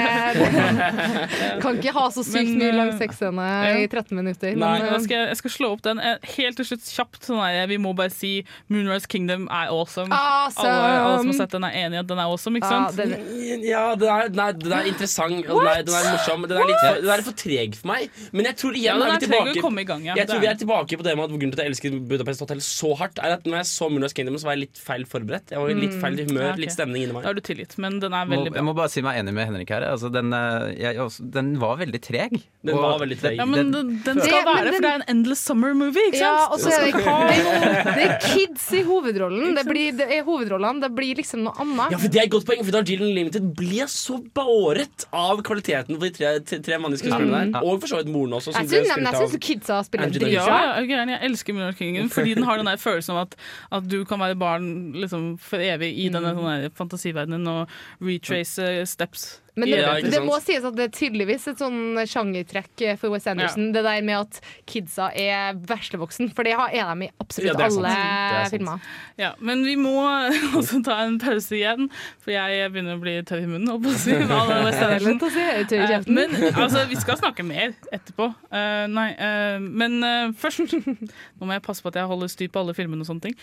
Kan 1.63 1.79
ikke 1.79 1.93
ha 1.95 2.05
så 2.15 2.23
sykt 2.27 2.53
mye 2.57 2.71
lang 2.75 2.93
eh, 2.93 2.99
sexscene 3.01 3.47
i 3.83 3.87
13 3.91 4.15
minutter. 4.17 4.55
Nei, 4.59 4.71
Men, 4.79 4.87
jeg, 4.95 5.03
skal, 5.07 5.25
jeg 5.33 5.39
skal 5.43 5.53
slå 5.55 5.71
opp 5.77 5.83
den 5.85 5.99
Eh, 5.99 6.29
helt 6.37 6.59
til 6.61 6.69
slutt 6.69 6.85
kjapt. 6.87 7.19
Sånn 7.27 7.41
her, 7.43 7.67
vi 7.71 7.79
må 7.83 7.91
bare 7.99 8.13
si 8.15 8.31
Moonrise 8.73 9.09
Kingdom 9.11 9.49
er 9.51 9.73
awesome. 9.75 10.09
Awesome! 10.15 10.69
Alle, 10.71 11.01
alle 11.03 11.19
som 11.25 11.33
har 11.33 11.39
sett 11.41 11.57
den, 11.57 11.67
er 11.69 11.77
enig 11.83 11.99
i 11.99 12.01
at 12.03 12.11
den 12.13 12.21
er 12.23 12.31
awesome, 12.31 12.61
ikke 12.61 12.71
Ja, 12.71 12.85
sant? 12.87 12.97
den- 12.97 13.65
Ja, 13.67 13.83
den 13.99 14.09
er, 14.15 14.29
den 14.33 14.43
er, 14.45 14.57
den 14.63 14.75
er 14.79 14.89
interessant, 14.93 15.43
og 15.49 15.61
den 15.65 15.71
er, 15.73 15.83
den 15.89 15.99
er 15.99 16.09
morsom. 16.15 16.47
Den 16.49 16.61
er, 16.63 16.71
litt 16.71 16.81
for, 16.85 17.01
den 17.03 17.13
er 17.17 17.25
for 17.27 17.39
treg 17.43 17.77
for 17.81 17.91
meg. 17.93 18.15
Men 18.33 18.51
jeg 18.51 18.59
tror 18.63 18.79
igjen 18.79 19.03
Ja, 19.03 19.11
er 19.11 19.19
vi 19.19 19.27
treg 19.27 19.41
å 19.43 19.45
tilbake 19.49 19.67
komme 19.67 19.85
i 19.85 19.89
gang, 19.91 20.07
ja. 20.09 20.17
Jeg 20.23 20.31
tror 20.31 20.43
vi 20.45 20.51
er 20.53 20.61
tilbake 20.63 21.01
på 21.03 21.07
det 21.09 21.17
med 21.19 21.27
at 21.29 21.35
grunnen 21.35 21.53
til 21.55 21.61
at 21.61 21.67
jeg 21.67 21.75
elsker 21.75 21.99
Budapest 22.15 22.45
Hotel 22.47 22.63
så 22.65 22.95
hardt, 23.03 23.19
er 23.23 23.37
at 23.39 23.45
når 23.49 23.61
jeg 23.63 23.71
så 23.75 23.91
Moonrise 23.93 24.17
Kingdom, 24.17 24.39
så 24.41 24.49
var 24.49 24.57
jeg 24.59 24.65
litt 24.69 24.81
feil 24.83 25.05
forberedt. 25.19 25.51
Jeg 25.51 25.59
var 25.59 25.69
i 25.71 25.75
litt 25.75 25.95
feil 26.01 26.17
humør, 26.17 26.29
Mm. 26.29 26.39
Ja, 26.39 26.53
okay. 26.53 26.61
litt 26.63 26.73
stemning 26.73 27.03
inni 27.03 27.13
meg. 27.15 27.23
Da 27.25 27.31
er 27.31 27.35
du 27.35 27.41
tilgitt, 27.41 27.77
men 27.79 27.99
den 28.01 28.13
er 28.15 28.25
Må, 28.27 28.37
veldig 28.37 28.51
bra. 28.53 28.59
jeg 28.59 28.65
må 28.69 28.75
bare 28.77 28.89
si 28.91 29.03
meg 29.03 29.19
enig 29.19 29.35
med 29.35 29.47
Henrik 29.49 29.69
her. 29.69 29.83
Altså, 29.91 30.11
den, 30.13 30.33
eh, 30.33 30.75
jeg, 30.79 30.97
også, 30.97 31.31
den 31.31 31.59
var 31.59 31.77
veldig 31.79 32.01
treg. 32.03 32.43
Den 32.65 32.75
Og 32.75 32.83
var 32.83 32.99
veldig 33.01 33.19
treg. 33.21 33.37
Ja, 33.39 33.45
men 33.45 33.71
den, 33.73 34.03
den 34.05 34.21
skal 34.21 34.31
Det- 34.39 34.45
være, 34.47 34.65
den- 34.65 34.75
for 34.75 34.81
det 34.83 34.91
er 34.91 34.95
en 34.95 35.05
Endless 35.09 35.41
Summer 35.45 35.75
movie, 35.75 36.03
ikke 36.11 36.19
Ja, 36.23 36.49
sant? 36.49 36.53
og 36.53 36.59
så 36.61 36.69
er 36.69 36.85
det, 36.85 36.93
det, 36.99 37.95
det 37.95 38.05
er 38.09 38.19
kids 38.35 38.73
i 38.73 38.83
hovedrollen. 38.83 39.55
Det, 39.55 39.65
blir, 39.67 39.93
det 39.97 40.09
er 40.19 40.23
hovedrollene. 40.25 40.81
Det 40.83 40.91
blir 40.95 41.15
liksom 41.17 41.43
noe 41.45 41.55
annet. 41.59 41.91
Ja, 41.93 41.99
for 41.99 42.09
Det 42.09 42.21
er 42.21 42.25
et 42.25 42.31
godt 42.31 42.47
poeng, 42.47 42.65
for 42.65 42.71
Darjeeling 42.79 43.15
Limited 43.15 43.55
ble 43.57 43.87
så 43.89 44.19
båret 44.35 45.07
av 45.13 45.43
kvaliteten 45.43 45.97
på 45.99 46.01
de 46.07 46.11
tre, 46.11 46.33
tre, 46.41 46.59
tre 46.61 46.79
mannlige 46.79 47.03
skuespillerne 47.05 47.53
der. 47.53 47.63
Og 47.65 47.81
for 47.81 47.89
så 47.89 48.03
vidt 48.03 48.13
moren 48.13 48.33
også. 48.39 48.53
Som 48.53 48.63
Jeg 48.63 48.85
syns 48.87 49.33
jeg 49.33 49.41
kidsa 49.41 49.83
spiller 49.85 50.11
dritbra. 50.11 50.31
Ja, 50.31 50.81
jeg, 50.81 50.89
jeg 50.91 51.21
elsker 51.31 51.55
Minor 51.55 51.73
Kingen 51.79 52.09
fordi 52.13 52.35
den 52.35 52.45
har 52.45 52.57
den 52.61 52.67
der 52.67 52.77
følelsen 52.81 53.15
av 53.17 53.27
at, 53.27 53.37
at 53.73 53.89
du 53.89 54.05
kan 54.09 54.19
være 54.21 54.37
barn 54.39 54.93
liksom, 55.09 55.29
for 55.43 55.65
evig 55.65 55.91
i 56.05 56.09
denne 56.13 56.35
mm. 56.37 56.71
fantasiverdenen 56.79 57.51
og 57.51 57.79
retrace 58.05 58.63
eh, 58.63 58.87
steps. 58.87 59.29
Men 59.57 59.69
det, 59.71 59.79
Ja, 59.79 59.95
det 60.01 60.21
må 60.23 60.37
sies 60.43 60.65
at 60.65 60.77
det 60.77 60.85
er 60.89 60.93
tydeligvis 60.95 61.49
et 61.51 61.59
sånn 61.59 61.97
sjangertrekk 62.09 62.85
for 63.01 63.11
Wes 63.15 63.27
Anderson. 63.27 63.73
Det 63.75 63.83
der 63.83 64.03
med 64.07 64.17
at 64.21 64.41
kidsa 64.67 65.11
er 65.15 65.55
veslevoksen. 65.55 66.33
For 66.35 66.45
det 66.47 66.55
har- 66.59 66.71
er 66.71 66.95
de 66.95 67.07
i 67.07 67.11
absolutt 67.21 67.59
er 67.59 67.65
alle 67.67 67.89
er 67.89 68.51
filmer. 68.51 68.81
Ja, 69.19 69.33
men 69.41 69.65
vi 69.65 69.75
må 69.77 69.95
også 70.59 70.83
ta 70.85 71.01
en 71.07 71.19
pause 71.19 71.57
igjen, 71.59 71.89
for 72.23 72.31
jeg 72.33 72.71
begynner 72.73 72.99
å 72.99 73.03
bli 73.03 73.17
tørr 73.23 73.43
i 73.43 73.51
munnen. 73.51 73.69
holdt 73.69 73.85
på 73.85 73.95
å 73.95 73.99
si, 73.99 74.13
Eh. 75.79 76.03
Men 76.09 76.31
altså, 76.55 76.87
vi 76.89 76.97
skal 76.97 77.17
snakke 77.19 77.45
mer 77.47 77.75
etterpå. 77.93 78.31
Uh, 78.53 78.87
nei, 78.91 79.11
uh, 79.19 79.59
men 79.61 79.99
uh, 80.05 80.33
først 80.39 80.59
Nå 81.39 81.47
må 81.47 81.55
jeg 81.55 81.63
passe 81.63 81.83
på 81.85 81.93
at 81.93 81.99
jeg 82.01 82.11
holder 82.11 82.31
styr 82.33 82.51
på 82.53 82.63
alle 82.63 82.75
filmene 82.77 83.05
og 83.05 83.11
sånne 83.11 83.29
ting. 83.29 83.37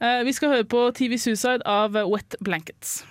Eh, 0.00 0.22
vi 0.26 0.32
skal 0.36 0.54
høre 0.54 0.68
på 0.68 0.86
TV 0.96 1.18
Suicide 1.20 1.64
av 1.68 1.96
Wet 2.08 2.38
Blankets. 2.44 3.02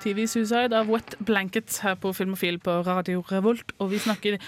TV 0.00 0.24
Suicide 0.30 0.76
av 0.76 0.88
Wet 0.90 1.16
Blankets 1.26 1.80
her 1.84 1.96
på 2.00 2.12
Filmofil 2.16 2.58
på 2.62 2.80
Radio 2.86 3.24
Revolt. 3.30 3.74
Og 3.78 3.92
vi 3.92 4.00
snakker 4.00 4.38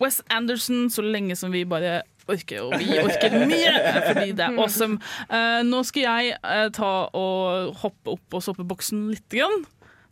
Wes 0.00 0.22
Anderson 0.32 0.88
så 0.92 1.04
lenge 1.04 1.36
som 1.36 1.52
vi 1.52 1.66
bare 1.68 2.00
orker, 2.30 2.62
og 2.62 2.78
vi 2.80 3.00
orker 3.02 3.34
mye 3.50 3.74
fordi 4.06 4.30
det 4.38 4.46
er 4.46 4.56
awesome. 4.56 5.00
Eh, 5.28 5.60
nå 5.66 5.82
skal 5.88 6.06
jeg 6.06 6.38
eh, 6.38 6.68
ta 6.76 6.92
og 7.16 7.76
hoppe 7.82 8.14
opp 8.16 8.24
på 8.32 8.40
soppeboksen 8.44 9.08
litt. 9.12 9.26
Grann. 9.34 9.66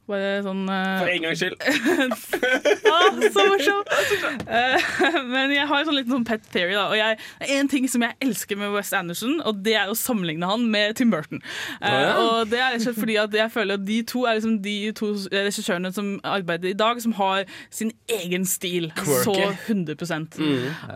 Bare 0.08 0.38
sånn 0.44 0.62
uh... 0.70 1.00
For 1.02 1.10
en 1.12 1.24
gangs 1.26 1.42
skyld. 1.42 1.56
Ah, 2.88 3.12
så 3.12 3.44
morsomt! 3.44 3.90
uh, 4.48 5.18
men 5.28 5.52
jeg 5.52 5.66
har 5.68 5.82
en 5.82 5.88
sånn 5.88 5.96
liten 5.98 6.14
sånn 6.14 6.26
pet 6.26 6.46
theory. 6.54 6.72
Da. 6.72 6.86
Og 6.88 6.96
jeg, 6.96 7.18
en 7.58 7.68
ting 7.70 7.88
som 7.90 8.04
jeg 8.04 8.16
elsker 8.24 8.58
med 8.58 8.72
Wes 8.72 8.92
Anderson, 8.96 9.38
og 9.46 9.60
det 9.66 9.74
er 9.78 9.92
å 9.92 9.96
sammenligne 9.98 10.48
han 10.48 10.64
med 10.72 10.96
Tim 10.98 11.12
Burton. 11.12 11.42
Eh, 11.78 11.92
ja. 11.92 12.14
Og 12.22 12.48
det 12.50 12.60
er 12.60 12.72
rett 12.72 12.80
og 12.80 12.86
slett 12.86 13.00
fordi 13.02 13.18
at 13.20 13.36
jeg 13.36 13.52
føler 13.54 13.78
at 13.78 13.86
de 13.88 13.98
to 14.08 14.24
er 14.24 14.38
liksom 14.38 14.58
de 14.64 14.76
to 14.96 15.10
regissørene 15.34 15.92
som 15.94 16.10
arbeider 16.26 16.72
i 16.72 16.76
dag, 16.78 17.02
som 17.04 17.14
har 17.20 17.44
sin 17.74 17.92
egen 18.18 18.48
stil. 18.48 18.90
Quirky. 18.98 19.24
Så 19.28 19.36
100 19.68 19.98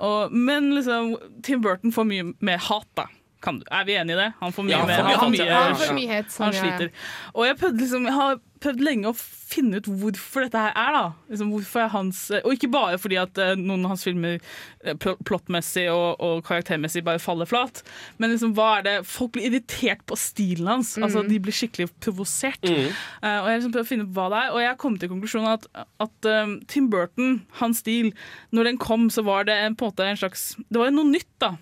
og, 0.01 0.33
Men 0.33 0.73
liksom, 0.75 1.17
Tim 1.45 1.63
Burton 1.65 1.93
får 1.93 2.09
mye 2.09 2.31
mer 2.41 2.63
hat, 2.71 2.89
da. 2.97 3.09
Kan 3.43 3.59
du, 3.59 3.67
er 3.71 3.85
vi 3.89 3.99
enige 3.99 4.17
i 4.17 4.21
det? 4.23 4.31
Han 4.39 4.55
får 4.55 4.69
mye 4.69 4.77
Ja, 4.77 4.79
han 4.79 4.89
mer 4.89 4.97
får 4.97 5.05
mye 5.05 5.19
han 5.19 5.21
får 5.23 5.35
mye, 5.35 5.51
ja. 5.51 5.61
Han 5.67 5.79
får 5.81 5.95
mye 5.99 6.15
hets. 6.15 6.39
han 6.39 6.49
han 6.53 6.59
sliter. 6.61 7.07
Og 7.35 7.47
jeg, 7.49 7.59
prøvde 7.59 7.83
liksom, 7.83 8.09
jeg 8.09 8.19
har 8.21 8.41
prøvd 8.63 8.83
lenge 8.87 9.11
å 9.11 9.17
finne 9.17 9.81
ut 9.81 9.89
hvorfor 9.89 10.45
dette 10.47 10.61
her 10.63 10.77
er. 10.79 10.95
da. 10.97 11.03
Liksom, 11.33 11.51
hvorfor 11.53 11.83
er 11.83 11.91
hans, 11.93 12.21
og 12.39 12.55
ikke 12.55 12.71
bare 12.73 13.01
fordi 13.03 13.19
at 13.21 13.41
eh, 13.43 13.55
noen 13.59 13.87
av 13.87 13.95
hans 13.95 14.05
filmer 14.07 14.37
eh, 14.39 14.95
plottmessig 15.27 15.89
og, 15.93 16.23
og 16.23 16.45
karaktermessig 16.47 17.03
bare 17.07 17.23
faller 17.23 17.49
flat, 17.51 17.83
men 18.23 18.33
liksom, 18.33 18.55
hva 18.57 18.69
er 18.79 18.87
det 18.87 18.95
Folk 19.09 19.35
blir 19.35 19.49
irritert 19.51 20.05
på 20.09 20.17
stilen 20.19 20.69
hans. 20.69 20.95
Altså, 21.01 21.25
De 21.27 21.41
blir 21.43 21.55
skikkelig 21.55 21.89
provosert. 22.03 22.63
Mm. 22.63 22.95
Uh, 23.25 23.39
og 23.43 23.49
jeg 23.51 23.59
liksom 23.59 23.75
prøvd 23.75 23.85
å 23.85 23.91
finne 23.91 24.07
ut 24.07 24.15
hva 24.17 24.29
det 24.33 24.39
er, 24.39 24.55
og 24.55 24.63
jeg 24.63 24.79
kom 24.85 24.97
til 25.01 25.11
konklusjonen 25.13 25.51
at, 25.53 25.67
at 26.07 26.31
um, 26.31 26.55
Tim 26.71 26.89
Burton, 26.93 27.43
hans 27.59 27.83
stil, 27.83 28.13
når 28.55 28.71
den 28.71 28.81
kom, 28.83 29.09
så 29.13 29.27
var 29.27 29.49
det 29.49 29.59
en, 29.59 29.77
på 29.77 29.89
en 29.89 29.93
måte 29.93 30.07
en 30.07 30.23
slags 30.23 30.53
Det 30.69 30.81
var 30.81 30.95
noe 30.95 31.09
nytt, 31.11 31.31
da. 31.43 31.55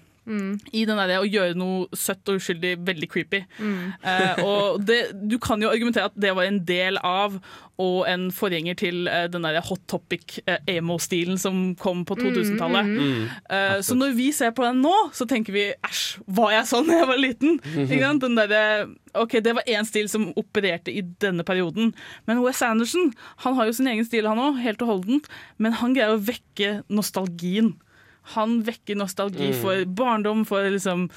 I 0.73 0.85
den 0.89 1.01
der, 1.01 1.17
å 1.21 1.29
gjøre 1.29 1.59
noe 1.59 1.89
søtt 1.97 2.29
og 2.31 2.41
uskyldig 2.41 2.77
veldig 2.87 3.09
creepy. 3.11 3.43
Eh, 3.61 4.45
og 4.45 4.85
det, 4.87 5.01
du 5.31 5.39
kan 5.43 5.63
jo 5.63 5.73
argumentere 5.73 6.11
at 6.11 6.17
det 6.21 6.35
var 6.37 6.49
en 6.49 6.63
del 6.69 7.01
av 7.03 7.41
og 7.81 8.05
en 8.11 8.27
forgjenger 8.35 8.77
til 8.81 9.09
eh, 9.09 9.27
den 9.33 9.47
der 9.47 9.61
hot 9.65 9.83
topic 9.89 10.39
eh, 10.45 10.61
emo-stilen 10.69 11.39
som 11.41 11.75
kom 11.81 12.03
på 12.09 12.17
2000-tallet. 12.19 12.91
Eh, 13.49 13.79
så 13.87 13.97
når 13.97 14.15
vi 14.19 14.29
ser 14.37 14.53
på 14.57 14.67
den 14.67 14.83
nå, 14.85 14.93
så 15.17 15.27
tenker 15.31 15.57
vi 15.57 15.67
æsj, 15.73 16.21
var 16.29 16.53
jeg 16.59 16.69
sånn 16.71 16.91
da 16.91 17.01
jeg 17.01 17.11
var 17.11 17.23
liten? 17.23 17.59
Ikke 17.87 18.03
sant? 18.05 18.27
Den 18.27 18.37
der, 18.37 18.87
ok, 19.17 19.39
Det 19.41 19.57
var 19.57 19.71
én 19.71 19.89
stil 19.89 20.11
som 20.13 20.29
opererte 20.41 20.93
i 20.93 21.05
denne 21.23 21.47
perioden. 21.47 21.95
Men 22.29 22.43
Wes 22.45 22.61
Anderson 22.67 23.15
han 23.45 23.57
har 23.57 23.71
jo 23.71 23.79
sin 23.79 23.89
egen 23.91 24.05
stil, 24.05 24.29
han 24.29 24.41
òg, 24.41 24.61
helt 24.61 24.83
og 24.85 24.95
holdent. 24.95 25.31
Men 25.57 25.79
han 25.81 25.97
greier 25.97 26.19
å 26.19 26.21
vekke 26.21 26.83
nostalgien. 26.93 27.75
Han 28.37 28.61
vekker 28.67 28.99
nostalgi 29.01 29.51
for 29.59 29.85
barndom, 29.85 30.45
for, 30.49 30.67
liksom, 30.71 31.09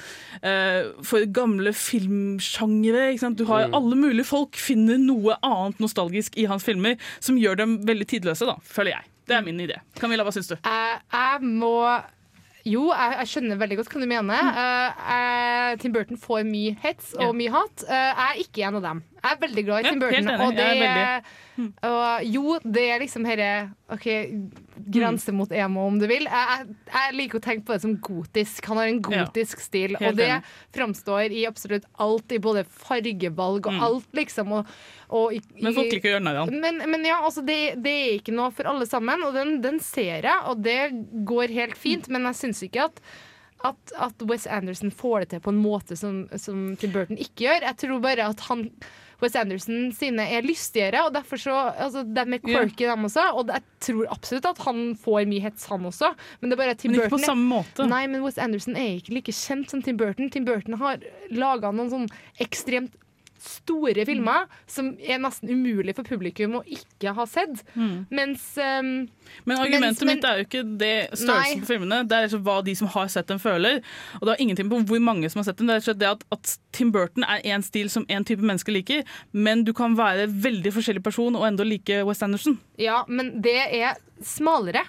uh, 0.42 0.80
for 1.06 1.26
gamle 1.34 1.72
filmsjangre. 1.76 3.12
Du 3.38 3.44
har 3.50 3.70
Alle 3.74 3.96
mulige 3.98 4.26
folk 4.28 4.58
finner 4.58 4.98
noe 4.98 5.36
annet 5.44 5.80
nostalgisk 5.82 6.36
i 6.40 6.48
hans 6.50 6.64
filmer 6.66 6.98
som 7.20 7.38
gjør 7.38 7.60
dem 7.60 7.78
veldig 7.86 8.08
tidløse, 8.10 8.48
da, 8.48 8.58
føler 8.64 8.96
jeg. 8.96 9.10
Det 9.24 9.36
er 9.38 9.44
min 9.46 9.60
idé. 9.64 9.78
Camilla, 9.96 10.24
hva 10.26 10.34
syns 10.34 10.50
du? 10.50 10.56
Jeg, 10.58 11.00
jeg 11.14 11.54
må 11.62 11.72
Jo, 12.64 12.88
jeg, 12.92 13.16
jeg 13.20 13.30
skjønner 13.30 13.60
veldig 13.60 13.78
godt 13.80 13.92
hva 13.92 14.00
du 14.02 14.08
mener. 14.08 14.50
Uh, 14.56 15.78
Tim 15.80 15.92
Burton 15.92 16.20
får 16.20 16.44
mye 16.48 16.76
hets 16.84 17.12
og 17.20 17.34
mye 17.36 17.52
hat. 17.52 17.84
Eh, 17.84 18.08
jeg 18.08 18.24
er 18.24 18.40
ikke 18.44 18.64
en 18.68 18.78
av 18.80 18.86
dem. 18.88 19.02
Jeg 19.24 19.32
er 19.32 19.38
veldig 19.40 19.62
glad 19.64 19.80
i 19.86 19.88
Tim 19.88 20.00
Burton. 20.02 20.26
Ja, 20.28 20.34
Og 20.44 20.54
det 20.58 20.64
er 20.84 21.22
og 21.86 22.24
jo, 22.26 22.56
det 22.66 22.82
er 22.90 22.98
liksom 22.98 23.24
herre 23.28 23.48
OK, 23.94 24.06
grense 24.90 25.30
mot 25.32 25.52
emo, 25.54 25.84
om 25.86 26.00
du 26.00 26.06
vil. 26.10 26.26
Jeg, 26.26 26.48
jeg, 26.66 26.76
jeg 26.90 27.14
liker 27.14 27.38
å 27.38 27.42
tenke 27.44 27.64
på 27.68 27.76
det 27.76 27.82
som 27.84 27.92
gotisk. 28.02 28.66
Han 28.72 28.80
har 28.80 28.90
en 28.90 28.98
Ja. 28.98 29.22
gotisk 29.24 29.62
stil, 29.62 29.94
Helt 29.96 30.10
og 30.10 30.18
det 30.18 30.26
enig. 30.34 30.54
framstår 30.74 31.30
i 31.32 31.44
absolutt 31.46 31.86
alt, 32.02 32.32
i 32.34 32.40
både 32.42 32.64
fargevalg 32.66 33.68
og 33.70 33.82
alt, 33.86 34.08
liksom. 34.18 34.50
Og, 34.58 34.72
og 35.14 35.36
i, 35.36 35.40
Men 35.62 35.76
folk 35.78 35.92
liker 35.94 36.10
å 36.10 36.14
gjøre 36.16 36.24
narr 36.26 36.40
av 36.42 36.50
men, 36.52 36.82
men 36.90 37.06
ja, 37.06 37.20
altså 37.24 37.44
det, 37.46 37.58
det 37.84 37.94
er 37.94 38.16
ikke 38.18 38.34
noe 38.34 38.50
for 38.54 38.66
alle 38.70 38.86
sammen, 38.90 39.22
og 39.24 39.32
den, 39.38 39.60
den 39.64 39.78
ser 39.80 40.26
jeg, 40.26 40.40
og 40.50 40.60
det 40.66 40.80
går 41.24 41.54
helt 41.54 41.78
fint, 41.78 42.10
men 42.12 42.26
jeg 42.32 42.40
syns 42.42 42.64
ikke 42.66 42.88
at 42.90 43.00
at, 43.64 43.94
at 43.96 44.20
Wes 44.28 44.42
Anderson 44.50 44.90
får 44.92 45.22
det 45.22 45.28
til 45.30 45.40
på 45.40 45.48
en 45.54 45.60
måte 45.62 45.96
som, 45.96 46.26
som 46.36 46.74
Tim 46.76 46.90
Burton 46.92 47.16
ikke 47.16 47.46
gjør. 47.46 47.62
Jeg 47.64 47.78
tror 47.80 48.02
bare 48.04 48.26
at 48.28 48.42
han 48.50 48.66
Wes 49.24 49.36
Anderson 49.40 49.90
sine 49.96 50.26
er 50.36 50.46
lystigere, 50.46 51.06
og 51.06 51.14
derfor 51.16 51.40
så 51.40 51.54
altså, 51.72 52.04
De 52.04 52.24
er 52.24 52.42
quirky, 52.44 52.84
dem 52.86 53.08
også. 53.08 53.26
Og 53.34 53.52
jeg 53.52 53.64
tror 53.88 54.10
absolutt 54.14 54.50
at 54.52 54.64
han 54.66 54.82
får 55.00 55.28
mye 55.30 55.44
hets, 55.44 55.68
han 55.72 55.88
også. 55.90 56.12
Men 56.40 56.50
det 56.50 56.58
er 56.58 56.62
bare 56.64 56.76
Tim 56.78 56.92
Men 56.92 57.00
ikke 57.00 57.10
Burton 57.10 57.24
på 57.24 57.30
samme 57.30 57.48
måte. 57.56 57.88
Nei, 57.90 58.04
men 58.12 58.24
Wes 58.26 58.40
Anderson 58.40 58.76
er 58.80 58.98
ikke 58.98 59.16
like 59.18 59.34
kjent 59.34 59.72
som 59.72 59.82
Tim 59.84 60.00
Burton. 60.00 60.30
Tim 60.34 60.46
Burton 60.48 60.78
har 60.80 61.02
laga 61.34 61.72
noen 61.74 61.92
sånn 61.92 62.06
ekstremt 62.44 62.94
store 63.44 64.04
filmer 64.08 64.46
som 64.70 64.92
er 64.98 65.18
nesten 65.22 65.50
umulig 65.52 65.94
for 65.96 66.06
publikum 66.08 66.56
å 66.58 66.62
ikke 66.64 67.12
ha 67.16 67.26
sett. 67.28 67.62
Mens 67.76 68.46
um, 68.58 69.08
Men 69.44 69.60
argumentet 69.60 70.04
men- 70.06 70.16
mitt 70.16 70.24
er 70.28 70.40
jo 70.40 70.46
ikke 70.46 70.62
det 70.80 70.92
Nei. 71.10 71.18
størrelsen 71.20 71.60
på 71.64 71.70
filmene, 71.72 72.00
det 72.08 72.16
er 72.18 72.26
liksom 72.26 72.44
hva 72.46 72.56
de 72.64 72.74
som 72.78 72.88
har 72.94 73.08
sett 73.12 73.28
dem, 73.30 73.38
føler. 73.42 73.82
Og 74.20 74.24
det 74.26 74.34
har 74.34 74.42
ingenting 74.46 74.70
på 74.72 74.80
hvor 74.88 75.02
mange 75.04 75.30
som 75.30 75.40
har 75.42 75.48
sett 75.50 75.60
dem. 75.60 75.68
Det 75.70 75.78
er 75.88 75.94
det 76.00 76.10
at, 76.14 76.24
at 76.32 76.56
Tim 76.72 76.90
Burton 76.94 77.24
er 77.28 77.44
én 77.44 77.62
stil 77.64 77.90
som 77.92 78.06
én 78.06 78.24
type 78.26 78.42
mennesker 78.42 78.72
liker, 78.74 79.04
men 79.32 79.64
du 79.64 79.72
kan 79.76 79.94
være 79.98 80.26
veldig 80.28 80.72
forskjellig 80.74 81.04
person 81.04 81.36
og 81.36 81.46
enda 81.46 81.64
like 81.68 82.02
West 82.08 82.22
Anderson. 82.26 82.58
Ja, 82.80 83.04
men 83.08 83.40
det 83.44 83.56
er 83.80 83.96
smalere. 84.24 84.84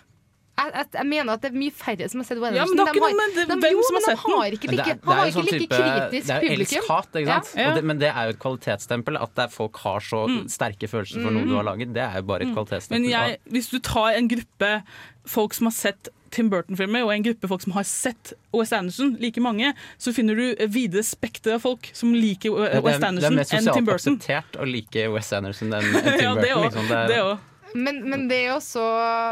Jeg, 0.56 0.72
jeg, 0.74 0.86
jeg 0.96 1.06
mener 1.12 1.34
at 1.36 1.42
det 1.44 1.50
er 1.52 1.58
mye 1.60 1.74
færre 1.76 2.08
som 2.10 2.22
har 2.22 2.26
sett 2.30 2.40
Wes 2.40 2.56
Ja, 2.56 2.66
men 2.66 2.78
det 2.80 2.84
er 2.86 2.88
ikke 2.88 2.94
De 2.96 3.00
noe 3.04 3.18
med 3.20 3.36
det- 3.36 3.48
de, 3.50 3.56
hvem 3.60 3.76
jo, 3.76 3.82
som 3.88 3.96
har 4.00 4.04
sett 4.06 4.22
den. 4.26 4.36
har 4.40 4.56
ikke 4.58 4.70
like, 4.72 4.86
han 4.86 4.96
er 4.96 5.20
har 5.20 5.26
ikke 5.26 5.36
sånn 5.36 5.46
like 5.46 5.68
kritisk 5.76 6.26
det 6.26 6.36
er 6.36 6.42
jo 6.42 6.50
publikum. 6.50 6.80
elsk-hat, 6.80 7.10
ikke 7.22 7.28
sant? 7.36 7.52
Ja. 7.60 7.68
Og 7.70 7.76
det, 7.76 7.84
men 7.92 8.00
det 8.00 8.10
er 8.12 8.24
jo 8.24 8.30
et 8.36 8.40
kvalitetsstempel. 8.40 9.18
At 9.22 9.36
det 9.36 9.44
er 9.46 9.48
folk 9.56 9.76
har 9.84 10.00
så 10.00 10.22
Mm. 10.30 10.48
sterke 10.50 10.88
følelser 10.88 11.22
for 11.22 11.32
noe 11.32 11.46
du 11.46 11.56
har 11.56 11.64
laget, 11.68 11.94
det 11.94 12.02
er 12.08 12.16
jo 12.16 12.22
bare 12.24 12.42
et 12.48 12.54
kvalitetsstempel. 12.56 13.02
Men 13.02 13.10
jeg, 13.12 13.38
hvis 13.52 13.70
du 13.70 13.80
tar 13.80 14.16
en 14.16 14.28
gruppe 14.32 14.84
folk 15.26 15.54
som 15.54 15.66
har 15.68 15.72
sett 15.76 16.10
Tim 16.32 16.50
Burton-filmer, 16.50 17.04
og 17.06 17.12
en 17.14 17.24
gruppe 17.24 17.48
folk 17.48 17.62
som 17.62 17.72
har 17.74 17.84
sett 17.84 18.34
Wes 18.54 18.72
Anderson, 18.74 19.16
like 19.22 19.40
mange, 19.40 19.74
så 19.98 20.12
finner 20.14 20.36
du 20.36 20.68
videre 20.68 21.04
spekter 21.04 21.54
av 21.56 21.62
folk 21.62 21.90
som 21.94 22.12
liker 22.14 22.52
West 22.84 23.04
Anderson 23.04 23.38
enn 23.40 23.46
Tim 23.46 23.46
Burton. 23.46 23.46
det 23.46 23.52
er 23.52 23.56
mer 23.56 23.72
sosialt 23.72 23.86
Burton. 23.86 24.18
akseptert 24.18 24.60
å 24.60 24.66
like 24.72 25.08
Wes 25.14 25.32
Anderson 25.34 25.72
enn 25.74 25.82
Tim 26.18 26.20
Ja, 26.22 26.34
det 26.36 26.50
Burton. 26.52 26.56
òg. 26.56 26.74
Liksom. 26.74 27.40
Men, 27.76 27.98
men 28.10 28.22
det 28.32 28.38
er 28.46 28.54
jo 28.54 28.60
så 28.64 28.84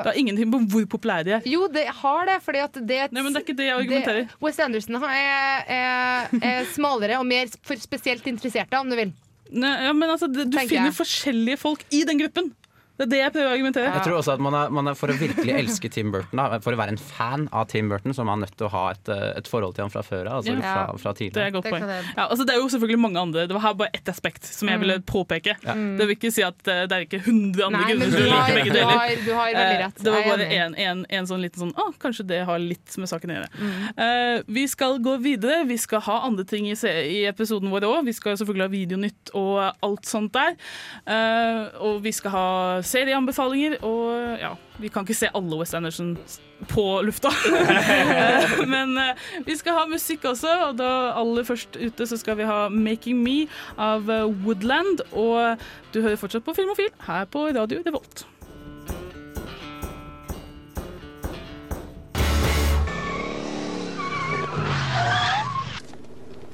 Det 0.03 0.11
har 0.11 0.17
ingenting 0.19 0.49
på 0.51 0.59
hvor 0.73 0.85
populære 0.97 1.23
de 1.27 1.31
er. 1.37 1.45
Jo, 1.47 1.67
det 1.71 1.85
har 2.01 2.25
det, 2.27 2.37
fordi 2.43 2.59
at 2.59 2.73
det 2.75 3.01
Nei, 3.15 3.21
men 3.23 3.31
det 3.31 3.39
er 3.39 3.45
ikke 3.47 3.55
det 3.61 3.67
jeg 3.69 3.77
argumenterer. 3.79 4.25
det- 4.27 4.41
Wes 4.43 4.59
Anderson 4.59 4.97
er, 5.07 5.63
er, 5.71 6.33
er 6.43 6.65
smalere 6.73 7.19
og 7.21 7.25
mer 7.29 7.47
for 7.63 7.79
spesielt 7.79 8.27
interesserte, 8.27 8.75
om 8.79 8.89
du 8.91 8.97
vil. 8.99 9.13
Nei, 9.53 9.71
ja, 9.85 9.93
men 9.93 10.09
altså, 10.09 10.27
du 10.27 10.41
Tenker 10.43 10.67
finner 10.67 10.89
jeg. 10.91 10.97
forskjellige 10.99 11.57
folk 11.61 11.83
i 11.93 12.03
den 12.09 12.19
gruppen. 12.19 12.51
Det 12.93 13.07
er 13.07 13.09
det 13.09 13.19
jeg 13.23 13.31
prøver 13.33 13.47
å 13.49 13.53
argumentere. 13.57 13.91
Jeg 13.95 14.03
tror 14.05 14.17
også 14.19 14.33
at 14.35 14.41
man 14.45 14.53
er, 14.53 14.69
man 14.69 14.87
er 14.91 14.93
For 14.99 15.09
å 15.09 15.15
virkelig 15.17 15.53
elske 15.63 15.89
Tim 15.89 16.11
Burton, 16.13 16.37
da, 16.37 16.59
for 16.61 16.75
å 16.75 16.77
være 16.77 16.93
en 16.93 16.99
fan 17.01 17.47
av 17.51 17.65
Tim 17.71 17.87
Burton, 17.89 18.13
så 18.13 18.21
er 18.21 18.27
man 18.29 18.43
nødt 18.45 18.53
til 18.59 18.67
å 18.67 18.69
ha 18.69 18.83
et, 18.93 19.09
eh, 19.09 19.31
et 19.39 19.47
forhold 19.49 19.73
til 19.73 19.83
ham 19.87 19.89
fra 19.93 20.03
før 20.05 20.27
av. 20.29 20.43
Altså 20.43 20.53
Ja. 20.53 20.61
fra, 20.61 20.97
fra 21.01 21.13
Det 21.17 21.37
er 21.37 21.47
et 21.47 21.53
godt 21.55 21.65
poeng. 21.71 21.87
Ja, 21.89 22.27
altså, 22.27 22.45
det 22.45 22.53
er 22.53 22.59
jo 22.61 22.67
selvfølgelig 22.69 22.99
mange 23.01 23.19
andre. 23.19 23.47
Det 23.49 23.55
var 23.57 23.61
her 23.65 23.73
bare 23.73 23.89
ett 23.97 24.05
aspekt 24.13 24.45
som 24.45 24.69
jeg 24.69 24.79
ville 24.79 24.99
påpeke. 25.01 25.55
Ja. 25.65 25.73
Det 25.73 26.05
vil 26.07 26.15
ikke 26.15 26.31
si 26.31 26.43
at 26.45 26.67
eh, 26.69 26.83
det 26.85 26.91
er 26.99 27.07
ikke 27.07 27.21
hundre 27.25 27.65
andre 27.65 27.81
Nei, 27.81 27.89
grunner 27.89 28.05
du 28.05 28.17
til 28.17 28.27
å 28.27 28.29
like 28.29 28.53
begge 28.59 28.69
du 28.69 28.77
deler. 28.77 28.93
har, 28.93 29.15
du 29.25 29.33
har 29.33 29.49
veldig 29.49 29.73
Eh, 29.73 29.81
rett. 29.87 30.03
Det 30.03 30.11
var 30.13 30.23
bare 30.29 30.47
en, 30.59 30.75
en, 30.75 31.05
en 31.09 31.25
sånn 31.33 31.41
liten 31.41 31.59
sånn 31.63 31.73
Å, 31.73 31.89
kanskje 31.97 32.27
det 32.29 32.43
har 32.45 32.59
litt 32.61 32.97
med 33.01 33.09
saken 33.09 33.33
å 33.33 33.39
gjøre. 33.39 33.49
Eh, 33.97 34.43
vi 34.47 34.67
skal 34.67 34.99
gå 34.99 35.17
videre. 35.23 35.63
Vi 35.65 35.77
skal 35.81 36.01
ha 36.05 36.19
andre 36.29 36.45
ting 36.45 36.69
i, 36.69 36.75
i 36.77 37.25
episoden 37.25 37.71
vår 37.73 37.89
òg. 37.89 38.05
Vi 38.05 38.13
skal 38.13 38.37
selvfølgelig 38.37 38.67
ha 38.69 38.73
videonytt 38.77 39.33
og 39.33 39.73
alt 39.81 40.05
sånt 40.05 40.33
der. 40.37 40.53
Eh, 41.09 41.73
og 41.81 42.01
vi 42.05 42.11
skal 42.13 42.31
ha 42.37 42.47
serieanbefalinger, 42.83 43.77
og 43.83 44.39
ja 44.39 44.53
Vi 44.79 44.89
kan 44.89 45.03
ikke 45.05 45.13
se 45.13 45.29
alle 45.35 45.57
West 45.59 45.73
Anderson 45.77 46.17
på 46.67 47.01
lufta. 47.05 47.29
Eh, 47.53 48.67
Men 48.67 48.97
eh, 48.97 49.15
vi 49.45 49.55
skal 49.57 49.73
ha 49.77 49.85
musikk 49.89 50.25
også, 50.25 50.49
og 50.67 50.77
da 50.79 50.89
aller 51.19 51.43
først 51.43 51.77
ute 51.77 52.07
så 52.07 52.17
skal 52.17 52.37
vi 52.37 52.43
ha 52.43 52.67
'Making 52.69 53.21
Me' 53.23 53.47
av 53.77 54.09
eh, 54.09 54.25
Woodland. 54.45 55.01
Og 55.11 55.57
du 55.93 56.01
hører 56.01 56.15
fortsatt 56.15 56.43
på 56.43 56.53
Filmofil 56.53 56.89
her 57.07 57.25
på 57.25 57.47
Radio 57.47 57.81
Revolt. 57.85 58.25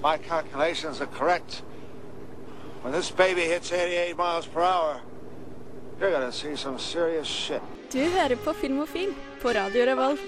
My 0.02 0.18
calculations 0.18 1.02
are 1.02 1.08
correct. 1.08 1.62
When 2.82 2.94
this 2.94 3.12
baby 3.12 3.42
hits 3.42 3.72
88 3.72 4.16
miles 4.18 4.46
per 4.46 4.62
hour, 4.62 5.02
you're 6.00 6.12
gonna 6.12 6.32
see 6.32 6.56
some 6.56 6.80
serious 6.80 7.28
shit. 7.28 7.62
Du 7.92 8.00
hører 8.00 8.36
på 8.36 8.54
Filmofil 8.54 9.14
på 9.42 9.50
Radio 9.50 9.86
Revolt. 9.86 10.20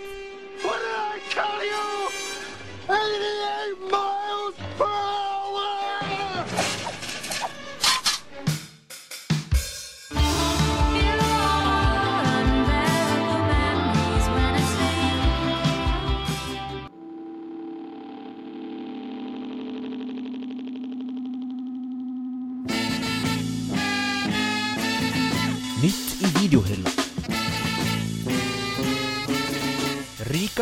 What 0.64 0.80
did 0.80 0.96
I 0.98 1.20
tell 1.34 1.64
you? 1.66 2.10
88 2.88 3.92
miles 3.92 4.56
per 4.78 4.86
hour! 4.86 5.72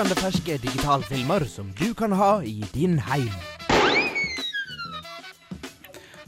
Rykende 0.09 0.25
ferske 0.25 0.55
digitalfilmer 0.57 1.43
som 1.45 1.67
du 1.77 1.91
kan 1.93 2.09
ha 2.17 2.39
i 2.41 2.63
din 2.73 2.95
heim. 2.97 3.29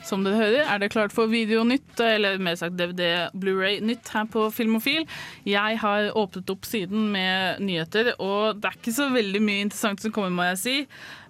Som 0.05 0.21
dere 0.21 0.37
hører, 0.37 0.67
er 0.69 0.81
det 0.83 0.91
klart 0.93 1.15
for 1.15 1.31
videonytt, 1.31 1.95
eller 1.97 2.37
mer 2.37 2.59
sagt 2.59 2.77
DVD 2.77 3.31
Blu-ray-nytt 3.33 4.11
her 4.13 4.27
på 4.29 4.43
Filmofil. 4.53 5.07
Jeg 5.49 5.79
har 5.81 6.11
åpnet 6.13 6.53
opp 6.53 6.69
siden 6.69 7.09
med 7.15 7.63
nyheter, 7.65 8.11
og 8.21 8.61
det 8.61 8.69
er 8.69 8.77
ikke 8.77 8.93
så 8.99 9.09
veldig 9.15 9.41
mye 9.47 9.65
interessant 9.65 10.05
som 10.05 10.13
kommer, 10.13 10.29
må 10.29 10.45
jeg 10.51 10.61
si. 10.61 10.77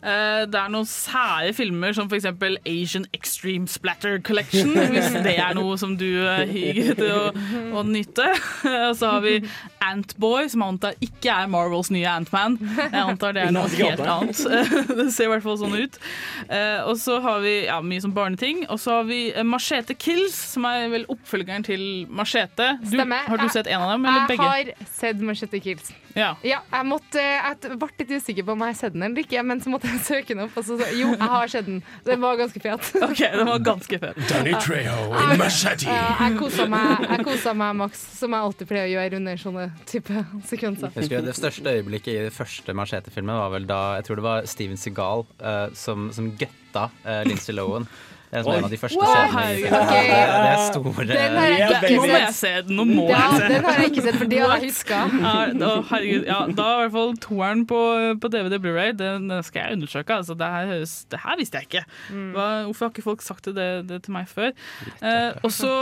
Eh, 0.01 0.43
Det 0.49 0.57
er 0.57 0.71
noen 0.73 0.87
sære 0.89 1.51
filmer 1.53 1.93
som 1.93 2.07
f.eks. 2.09 2.25
Asian 2.65 3.05
Extreme 3.13 3.67
Splatter 3.69 4.17
Collection, 4.25 4.71
hvis 4.73 5.11
det 5.25 5.35
er 5.37 5.53
noe 5.57 5.77
som 5.77 5.93
du 5.99 6.07
hyger 6.49 6.73
til 6.81 6.89
etter 6.95 7.11
å, 7.13 7.77
å 7.77 7.83
nyte. 7.85 8.25
Og 8.89 8.95
så 8.97 9.11
har 9.15 9.21
vi 9.25 9.35
Antboy, 9.85 10.47
som 10.51 10.63
jeg 10.63 10.73
antar 10.75 10.97
ikke 11.05 11.35
er 11.43 11.51
Marvels 11.51 11.91
nye 11.93 12.09
Antman. 12.09 12.57
Jeg 12.77 13.01
antar 13.01 13.35
det 13.37 13.45
er 13.47 13.53
noe 13.55 13.69
helt 13.73 14.01
annet. 14.05 14.41
Det 15.01 15.07
ser 15.13 15.27
i 15.27 15.31
hvert 15.31 15.45
fall 15.45 15.57
sånn 15.61 15.77
ut. 15.77 15.97
Eh, 16.49 16.81
Og 16.87 16.97
så 17.01 17.19
har 17.23 17.41
vi 17.45 17.55
ja, 17.67 17.79
mye 17.85 18.01
sånn 18.03 18.13
barneting. 18.15 18.65
Og 18.73 18.81
så 18.81 18.99
har 18.99 19.07
vi 19.09 19.21
eh, 19.31 19.45
Machete 19.47 19.95
Kills, 19.97 20.35
som 20.55 20.65
er 20.69 20.87
vel 20.91 21.05
oppfølgeren 21.11 21.65
til 21.67 21.83
Machete. 22.09 22.73
Du, 22.89 22.97
har 23.01 23.41
du 23.41 23.47
sett 23.53 23.69
en 23.71 23.81
av 23.85 23.93
dem, 23.95 24.05
eller 24.09 24.27
begge? 24.29 24.49
Jeg 24.51 24.73
har 24.77 24.93
sett 24.97 25.21
Machete 25.25 25.61
Kills. 25.63 25.91
Ja. 26.15 26.33
Ja, 26.43 26.59
jeg, 26.73 26.87
måtte, 26.89 27.21
jeg 27.23 27.77
ble 27.79 27.87
litt 28.01 28.09
usikker 28.17 28.43
på 28.47 28.55
om 28.57 28.65
jeg 28.65 28.73
har 28.73 28.79
sett 28.81 28.95
den 28.97 29.05
eller 29.07 29.23
ikke, 29.23 29.43
men 29.47 29.61
så 29.63 29.71
måtte 29.71 29.90
søke 30.09 30.33
den 30.33 30.43
opp. 30.45 30.57
Og 30.59 30.65
så, 30.67 30.77
sa 30.79 30.89
jo, 30.95 31.11
jeg 31.13 31.31
har 31.33 31.51
sett 31.53 31.67
den. 31.67 31.81
Den 32.07 32.21
var 32.23 32.39
ganske 32.39 32.61
fet. 32.63 32.91
OK, 33.07 33.21
den 33.23 33.49
var 33.49 33.63
ganske 33.65 33.99
fet. 34.03 34.21
Danny 34.29 34.53
Trejo 34.61 34.97
in 35.11 35.33
Machete. 35.41 35.87
jeg 35.89 36.37
kosa 36.39 36.67
meg, 36.71 37.07
jeg 37.07 37.27
kosa 37.27 37.55
meg 37.57 37.79
maks, 37.81 38.03
som 38.19 38.37
jeg 38.37 38.49
alltid 38.49 38.71
pleier 38.71 38.89
å 38.89 38.93
gjøre 38.95 39.21
under 39.21 39.43
sånne 39.45 39.67
type 39.89 40.25
sekvenser. 40.49 40.93
Jeg 40.95 41.07
husker 41.07 41.27
Det 41.27 41.37
største 41.37 41.75
øyeblikket 41.79 42.13
i 42.13 42.21
den 42.27 42.35
første 42.35 42.75
Machete-filmen 42.77 43.41
var 43.41 43.51
vel 43.55 43.67
da 43.69 43.81
jeg 43.99 44.07
tror 44.07 44.21
det 44.21 44.27
var 44.27 44.47
Steven 44.49 44.79
Seagal 44.79 45.27
uh, 45.43 45.67
som, 45.77 46.09
som 46.15 46.31
gøtta 46.39 46.87
uh, 47.05 47.21
Lindsay 47.27 47.55
Lohan. 47.55 47.87
Det 48.31 48.39
er 48.39 48.47
en 48.55 48.63
av 48.63 48.71
de 48.71 48.77
første 48.79 48.95
Wow, 48.95 49.09
scenene. 49.11 49.41
i 49.51 49.61
filmen. 49.61 49.81
Ok. 49.81 49.89
Det, 49.91 50.19
er 50.51 50.61
store 50.71 51.05
Den 51.09 51.33
har 51.35 51.47
jeg 51.51 51.65
ikke 51.67 51.89
Nå 51.91 52.01
må 52.01 52.19
jeg 52.21 52.33
se 52.37 52.51
den. 52.67 52.75
Nå 52.79 52.83
må 52.87 53.03
Ja, 53.09 53.17
jeg 53.19 53.39
se 53.41 53.47
den 53.51 53.65
har 53.67 53.79
jeg 53.81 53.89
ikke 53.91 54.03
sett, 54.05 54.15
for 54.21 54.29
det 54.31 54.39
har 54.39 54.53
jeg 54.55 54.69
huska. 54.69 54.99
Ja, 55.21 55.33
da, 55.61 55.71
herregud, 55.89 56.23
ja, 56.29 56.37
da 56.55 56.67
er 56.71 56.77
i 56.77 56.85
hvert 56.85 56.93
fall 56.95 57.11
toeren 57.25 57.65
på, 57.67 57.79
på 58.23 58.31
DVD 58.31 58.59
Blu-ray. 58.63 58.93
Den, 58.95 59.27
den 59.31 59.43
skal 59.43 59.65
jeg 59.65 59.75
undersøke. 59.81 60.15
Altså, 60.21 60.37
det, 60.39 60.47
her, 60.55 60.69
høres- 60.71 60.93
det 61.11 61.19
her 61.25 61.35
visste 61.41 61.59
jeg 61.59 61.67
ikke. 61.67 61.83
Hva, 62.37 62.45
hvorfor 62.69 62.85
har 62.87 62.93
ikke 62.95 63.05
folk 63.09 63.25
sagt 63.27 63.51
det, 63.51 63.67
det 63.91 63.99
til 64.07 64.15
meg 64.15 64.31
før? 64.31 64.53
Eh, 65.03 65.35
og 65.43 65.51
så 65.51 65.73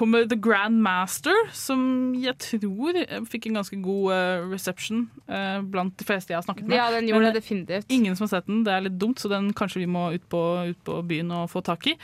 kommer 0.00 0.24
The 0.32 0.40
Grand 0.48 0.80
Master, 0.80 1.36
som 1.52 1.84
jeg 2.16 2.38
tror 2.40 2.96
eh, 3.04 3.20
fikk 3.28 3.50
en 3.50 3.60
ganske 3.60 3.82
god 3.84 4.14
eh, 4.16 4.48
reception 4.54 5.04
eh, 5.28 5.60
blant 5.68 5.92
de 6.00 6.08
fleste 6.08 6.32
jeg 6.32 6.40
har 6.40 6.46
snakket 6.48 6.64
med. 6.72 6.78
Ja, 6.80 6.88
den 6.96 7.10
gjorde 7.12 7.26
Men, 7.26 7.34
det 7.34 7.42
definitivt. 7.42 7.92
Ingen 7.92 8.16
som 8.16 8.24
har 8.30 8.38
sett 8.38 8.48
den. 8.48 8.64
Det 8.64 8.72
er 8.78 8.86
litt 8.88 8.96
dumt, 9.00 9.20
så 9.20 9.28
den 9.32 9.52
kanskje 9.52 9.84
vi 9.84 9.90
må 9.92 10.08
ut 10.16 10.24
på, 10.32 10.42
ut 10.72 10.82
på 10.88 11.00
byen 11.08 11.36
og 11.42 11.50
få 11.52 11.60
tak 11.68 11.84
i. 11.92 11.97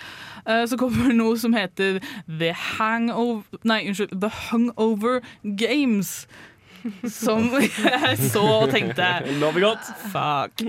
Eh, 0.47 0.65
så 0.69 0.77
kommer 0.77 1.09
det 1.09 1.17
noe 1.17 1.37
som 1.41 1.55
heter 1.57 2.01
The 2.29 2.51
Hangover 2.53 3.43
Nei, 3.65 3.83
unnskyld. 3.89 4.17
The 4.21 4.31
Hungover 4.51 5.21
Games. 5.57 6.27
Som 7.09 7.47
jeg 7.57 8.19
så 8.21 8.43
og 8.45 8.69
tenkte 8.75 9.07
Lover 9.41 9.61
godt. 9.65 9.87
Fuck. 10.13 10.61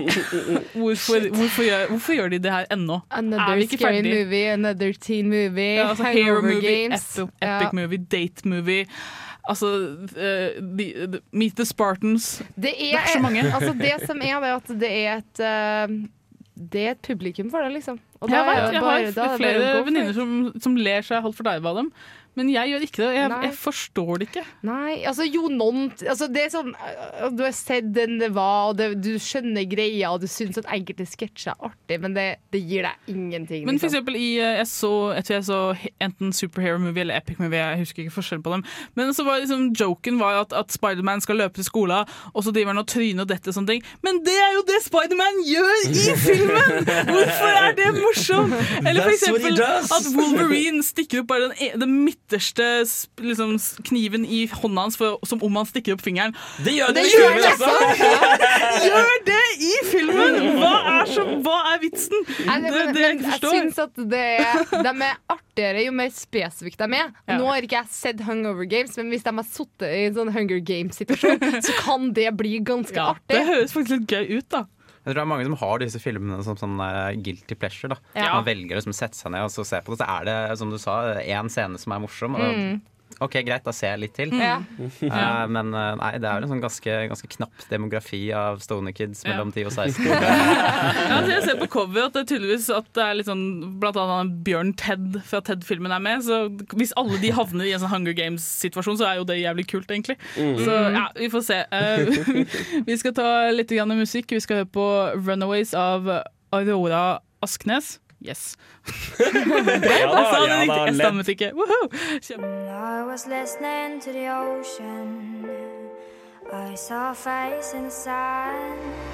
Hvorfor, 0.72 1.26
hvorfor, 1.36 1.62
gjør, 1.66 1.82
hvorfor 1.90 2.16
gjør 2.16 2.28
de 2.32 2.38
det 2.46 2.52
her 2.54 2.64
ennå? 2.72 2.96
Er 3.10 3.18
Another 3.20 3.54
vi 3.58 3.66
ikke 3.66 3.76
scary 3.82 3.98
ferdig? 3.98 4.14
movie, 4.24 4.46
another 4.54 4.92
teen 4.92 5.28
movie, 5.28 5.74
Ja, 5.76 5.88
altså, 5.90 6.04
hero 6.08 6.24
hangover 6.24 6.54
movie, 6.54 6.72
games. 6.72 7.18
epic, 7.18 7.34
Ja. 7.42 7.70
movie, 7.72 7.98
date 7.98 8.48
movie. 8.48 8.86
Altså 9.48 9.66
uh, 9.68 10.56
the, 10.78 10.86
the, 11.06 11.20
Meet 11.32 11.56
the 11.56 11.64
Spartans. 11.68 12.42
Det 12.56 12.72
er, 12.72 12.96
Det 12.96 13.02
er 13.04 13.12
så 13.12 13.20
mange. 13.22 13.44
Altså 13.52 13.72
det 13.78 13.92
som 14.06 14.16
er, 14.24 14.40
det 14.40 14.48
er 14.48 14.56
at 14.56 14.80
det 14.80 14.90
er 14.90 15.16
et 15.20 15.90
uh, 15.90 16.08
Det 16.72 16.86
er 16.86 16.90
et 16.96 17.04
publikum 17.06 17.50
for 17.50 17.58
det, 17.62 17.72
liksom. 17.76 18.00
Og 18.20 18.30
Jeg 18.30 18.46
vet, 18.46 18.72
jeg 18.72 18.80
har 18.80 19.08
bare 19.16 19.36
flere 19.36 19.84
venninner 19.86 20.12
som, 20.16 20.30
som 20.62 20.76
ler 20.76 21.04
seg 21.04 21.26
for 21.36 21.46
deg 21.46 21.66
av 21.66 21.80
dem. 21.82 21.90
Men 22.36 22.50
jeg 22.52 22.72
gjør 22.72 22.84
ikke 22.84 23.00
det. 23.02 23.10
Jeg, 23.16 23.32
jeg 23.46 23.54
forstår 23.56 24.12
det 24.20 24.28
ikke. 24.28 24.44
Nei, 24.68 24.92
altså 25.08 25.24
jo, 25.24 25.46
noen 25.52 25.88
altså, 26.04 26.28
Det 26.32 26.42
er 26.44 26.50
sånn 26.52 26.72
øh, 26.74 27.30
Du 27.32 27.42
har 27.46 27.54
sett 27.56 27.88
den 27.96 28.18
det 28.20 28.28
var, 28.36 28.72
og 28.72 28.76
det, 28.78 28.90
du 29.04 29.14
skjønner 29.22 29.64
greia, 29.68 30.12
og 30.12 30.20
du 30.24 30.28
syns 30.30 30.58
at 30.60 30.68
enkelte 30.72 31.06
sketsjer 31.08 31.54
er 31.54 31.70
artig, 31.70 31.98
men 32.02 32.16
det, 32.16 32.26
det 32.52 32.60
gir 32.60 32.86
deg 32.86 33.10
ingenting. 33.12 33.64
Men 33.68 33.80
for 33.80 33.88
liksom. 33.88 33.92
eksempel 33.92 34.18
i 34.20 34.28
eh, 34.40 34.58
jeg, 34.60 34.68
så, 34.70 34.92
jeg 35.16 35.28
tror 35.28 35.36
jeg 35.36 35.46
så 35.48 35.60
enten 36.08 36.34
superhero 36.36 36.80
movie 36.82 37.06
eller 37.06 37.20
epic 37.20 37.40
movie, 37.40 37.60
jeg 37.60 37.82
husker 37.84 38.04
ikke 38.04 38.16
forskjellen 38.18 38.44
på 38.44 38.54
dem. 38.56 38.66
Men 38.98 39.14
så 39.16 39.24
var 39.26 39.40
liksom 39.40 39.70
joken 39.76 40.20
var 40.20 40.42
at, 40.42 40.52
at 40.56 40.74
Spiderman 40.74 41.24
skal 41.24 41.40
løpe 41.40 41.60
til 41.60 41.68
skolen, 41.68 42.12
og 42.32 42.44
så 42.44 42.52
driver 42.52 42.74
han 42.74 42.82
og 42.82 42.88
tryner 42.90 43.24
og 43.24 43.30
detter 43.32 43.52
og 43.52 43.58
sånne 43.58 43.76
ting. 43.76 43.86
Men 44.04 44.20
det 44.26 44.36
er 44.36 44.52
jo 44.58 44.64
det 44.68 44.82
Spiderman 44.84 45.42
gjør 45.46 45.74
i 45.88 46.16
filmen! 46.26 46.92
Hvorfor 47.12 47.60
er 47.62 47.72
det 47.78 47.90
morsomt? 47.96 48.56
Eller 48.86 49.06
for 49.06 49.14
eksempel 49.14 49.60
at 49.64 50.10
Wolverine 50.16 50.84
stikker 50.84 51.22
opp 51.22 51.30
bare 51.32 51.48
den, 51.48 51.56
e- 51.62 51.72
den 51.80 51.96
midte 52.04 52.25
ytterste 52.26 52.64
liksom, 53.22 53.54
kniven 53.86 54.24
i 54.26 54.46
hånda 54.50 54.82
hans 54.86 54.96
for, 54.98 55.18
som 55.26 55.42
om 55.46 55.56
han 55.60 55.66
stikker 55.68 55.94
opp 55.94 56.02
fingeren. 56.02 56.34
Det 56.66 56.74
gjør 56.74 56.90
det 56.96 57.04
det 57.06 57.12
gjør 57.12 57.36
filmen, 57.36 57.42
det, 57.42 57.52
altså! 57.54 58.26
Gjør 58.86 59.20
det 59.26 59.42
i 59.62 59.72
filmen! 59.86 60.36
Hva 60.58 60.72
er, 60.96 61.10
så, 61.10 61.24
hva 61.44 61.56
er 61.72 61.80
vitsen? 61.82 62.26
Nei, 62.46 62.58
Det, 62.66 62.72
men, 62.74 62.92
det 62.96 63.04
jeg 63.06 63.16
men 63.20 63.24
forstår. 63.30 63.54
jeg 63.54 63.62
syns 63.62 63.78
at 63.86 64.02
det 64.10 64.24
er, 64.42 64.62
de 64.74 64.92
er 65.06 65.18
artigere 65.32 65.84
jo 65.86 65.94
mer 65.96 66.10
spesifikt 66.14 66.82
de 66.82 66.88
er. 67.00 67.12
Ja. 67.30 67.38
Nå 67.40 67.48
har 67.50 67.66
ikke 67.66 67.78
jeg 67.80 67.92
sett 67.94 68.22
Hungover 68.26 68.68
Games, 68.70 68.96
men 69.00 69.12
hvis 69.14 69.24
de 69.26 69.34
har 69.38 69.48
sittet 69.48 69.88
i 69.88 70.04
en 70.10 70.16
sånn 70.18 70.32
Hunger 70.34 70.60
Games-situasjon, 70.66 71.40
så 71.64 71.76
kan 71.86 72.10
det 72.16 72.28
bli 72.38 72.58
ganske 72.66 72.96
Ja, 72.98 73.12
artig. 73.14 73.32
det 73.36 73.44
høres 73.48 73.72
faktisk 73.76 74.00
litt 74.00 74.12
gøy 74.16 74.40
ut, 74.40 74.48
da. 74.52 74.64
Jeg 75.06 75.14
tror 75.14 75.20
det 75.20 75.22
er 75.22 75.30
mange 75.30 75.44
som 75.46 75.54
har 75.60 75.78
disse 75.78 76.00
filmene 76.02 76.42
som 76.42 76.56
sånn 76.58 76.80
eh, 76.82 77.14
guilty 77.22 77.54
pleasure. 77.54 77.92
da 77.94 77.98
Ja. 78.18 78.32
Man 78.34 78.44
velger 78.48 78.74
å 78.74 78.80
liksom 78.80 78.92
sette 78.96 79.14
seg 79.14 79.30
ned 79.30 79.44
og 79.46 79.52
så 79.54 79.62
se 79.64 79.78
på 79.86 79.94
det. 79.94 80.00
Så 80.02 80.08
er 80.10 80.24
det, 80.26 80.58
som 80.58 80.72
du 80.72 80.78
sa, 80.82 80.96
én 81.22 81.48
scene 81.48 81.78
som 81.78 81.92
er 81.94 82.02
morsom. 82.02 82.34
Og 82.34 82.42
Mm. 82.56 82.80
OK, 83.24 83.38
greit, 83.46 83.64
da 83.64 83.72
ser 83.72 83.94
jeg 83.94 84.00
litt 84.02 84.14
til. 84.16 84.32
Mm. 84.34 84.64
Uh, 85.08 85.44
men 85.48 85.70
eh, 85.72 85.92
nei, 85.96 86.10
det 86.20 86.28
er 86.28 86.36
jo 86.36 86.44
en 86.44 86.50
sånn 86.52 86.60
ganske, 86.60 86.96
ganske 87.08 87.30
knapp 87.32 87.64
demografi 87.70 88.20
av 88.36 88.60
Stone 88.64 88.92
Kids 88.96 89.22
Ja. 89.24 89.32
mellom 89.32 89.52
10 89.54 89.70
og 89.70 89.72
16. 89.72 90.04
Ja, 90.16 91.16
altså 91.16 91.30
jeg 91.32 91.44
ser 91.46 91.58
på 91.60 91.68
cover 91.72 92.06
at 92.06 92.16
det 92.16 92.22
er 92.24 92.28
tydeligvis 92.34 92.68
at 92.74 92.88
det 92.96 93.02
er 93.02 93.16
litt 93.18 93.28
sånn 93.28 93.44
Blant 93.80 93.98
annet 94.00 94.36
Bjørn 94.46 94.72
Ted 94.78 95.18
fra 95.28 95.40
Ted-filmen 95.44 95.94
er 95.96 96.02
med. 96.02 96.24
Så 96.26 96.42
hvis 96.76 96.92
alle 97.00 97.18
de 97.22 97.32
havner 97.36 97.68
i 97.68 97.74
en 97.76 97.82
sånn 97.82 97.92
Hunger 97.94 98.16
Games-situasjon, 98.18 99.00
så 99.00 99.08
er 99.08 99.20
jo 99.20 99.28
det 99.28 99.38
jævlig 99.40 99.66
kult, 99.70 99.90
egentlig. 99.90 100.18
Mm. 100.36 100.56
Så 100.66 100.78
ja, 100.98 101.06
vi 101.16 101.30
får 101.32 101.46
se. 101.48 101.60
Uh, 101.72 102.42
vi 102.88 102.98
skal 103.00 103.16
ta 103.16 103.28
litt 103.54 103.72
grann 103.72 103.96
musikk. 103.96 104.34
Vi 104.36 104.42
skal 104.44 104.62
høre 104.62 104.72
på 104.76 104.88
'Runaways' 105.16 105.76
av 105.78 106.10
Aurora 106.52 107.20
Asknes. 107.44 107.96
Yes. 108.26 108.56
Ja 109.20 109.24
Jeg 109.26 110.08
da, 110.12 110.24
sa 110.30 110.40
det 110.40 110.48
ja 110.48 110.60
riktig. 110.60 110.68
da, 110.68 110.84
Jeg 110.84 110.92
lett. 110.92 110.96
stammet 110.96 111.28
ikke. 111.28 111.50
Woohoo! 111.54 111.88
Kjempe- 112.20 112.66
I 112.68 113.02
was 113.10 113.26
listening 113.26 114.00
to 114.02 114.12
the 114.12 114.26
ocean. 114.30 115.46
I 116.52 116.74
saw 116.76 117.10
a 117.10 117.14
face 117.14 117.74
in 117.76 117.84
the 117.84 117.90
sand. 117.90 119.05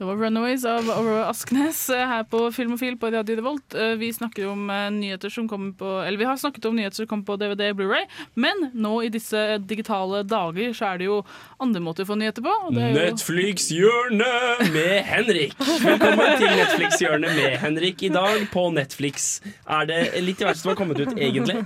Det 0.00 0.06
var 0.06 0.16
'Runaways' 0.16 0.64
av 0.64 0.90
Aurora 0.90 1.28
Asknes 1.28 1.90
eh, 1.90 2.08
her 2.08 2.22
på 2.24 2.52
Filmofil 2.52 2.96
på 2.96 3.10
Radio 3.12 3.36
Revolt. 3.36 3.74
Eh, 3.74 3.98
Vi 4.00 4.12
om 4.46 4.70
eh, 4.70 4.90
nyheter 4.90 5.28
som 5.28 5.48
kommer 5.48 5.72
på 5.72 6.06
Eller 6.06 6.18
vi 6.18 6.24
har 6.24 6.36
snakket 6.36 6.64
om 6.64 6.76
nyheter 6.76 6.96
som 6.96 7.06
kommer 7.06 7.24
på 7.24 7.36
DVD 7.36 7.70
og 7.70 7.76
Blu-ray, 7.76 8.06
men 8.34 8.70
nå 8.72 9.02
i 9.04 9.08
disse 9.08 9.58
digitale 9.58 10.22
dager 10.22 10.72
så 10.72 10.94
er 10.94 10.98
det 10.98 11.04
jo 11.04 11.24
andre 11.60 11.80
måter 11.84 12.04
å 12.04 12.06
få 12.08 12.14
nyheter 12.16 12.40
på. 12.40 12.72
Netflix-hjørnet 12.72 14.72
med 14.72 15.04
Henrik. 15.04 15.52
Velkommen 15.84 16.32
til 16.40 16.48
Netflix-hjørnet 16.48 17.36
med 17.36 17.58
Henrik. 17.60 18.02
I 18.02 18.08
dag 18.14 18.46
på 18.54 18.70
Netflix 18.72 19.42
er 19.68 19.84
det 19.90 20.22
litt 20.22 20.40
i 20.40 20.44
diverse 20.46 20.62
som 20.62 20.70
har 20.72 20.78
kommet 20.80 20.96
ut, 20.96 21.12
egentlig. 21.12 21.60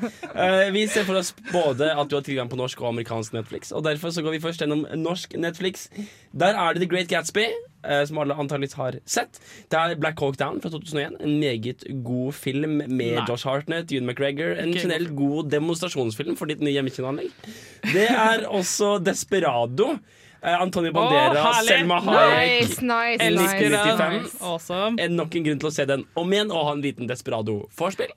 Vi 0.75 0.89
ser 0.91 1.07
for 1.07 1.15
oss 1.23 1.31
både 1.53 1.95
at 1.95 2.11
du 2.11 2.19
har 2.19 2.27
tilgang 2.27 2.51
på 2.51 2.59
norsk 2.59 2.83
og 2.83 2.91
amerikansk 2.91 3.31
Netflix, 3.39 3.71
og 3.71 3.87
derfor 3.87 4.11
så 4.11 4.27
går 4.27 4.35
vi 4.35 4.43
først 4.43 4.67
gjennom 4.67 4.83
norsk 4.99 5.39
Netflix. 5.39 5.87
Der 6.35 6.59
er 6.59 6.75
det 6.75 6.83
The 6.83 6.91
Great 6.91 7.15
Gatsby. 7.15 7.47
Eh, 7.85 8.03
Som 8.09 8.19
alle 8.23 8.35
antakeligvis 8.35 8.79
har 8.79 8.99
sett. 9.07 9.41
Det 9.71 9.79
er 9.81 9.95
Black 10.01 10.21
Hawk 10.21 10.39
Down 10.41 10.61
fra 10.65 10.73
2001. 10.73 11.21
En 11.21 11.39
meget 11.41 11.87
god 12.07 12.35
film 12.35 12.81
med 12.83 12.91
Nei. 12.99 13.29
Josh 13.29 13.49
Hartnett, 13.49 13.93
June 13.93 14.07
McGregor. 14.07 14.57
En 14.57 14.73
okay. 14.73 14.83
generelt 14.83 15.15
god 15.17 15.51
demonstrasjonsfilm 15.55 16.37
for 16.37 16.51
ditt 16.51 16.65
nye 16.65 16.75
hjemmekinanlegg. 16.77 17.33
Det 17.93 18.11
er 18.11 18.47
også 18.61 18.99
Desperado. 19.05 19.97
Eh, 20.45 20.61
Antonio 20.61 20.93
Bandera, 20.93 21.41
oh, 21.49 21.61
Selma 21.65 22.01
Hayek. 22.05 22.69
Nice, 22.69 22.83
nice, 22.85 23.25
Elsker 23.25 23.71
nice. 23.71 24.37
Awesome. 24.45 25.01
Er 25.01 25.09
nok 25.09 25.33
en 25.39 25.47
grunn 25.47 25.63
til 25.63 25.71
å 25.71 25.73
se 25.73 25.87
den 25.89 26.05
om 26.21 26.35
igjen 26.37 26.53
og 26.53 26.67
ha 26.69 26.75
en 26.77 26.83
liten 26.85 27.09
Desperado-forspill. 27.09 28.13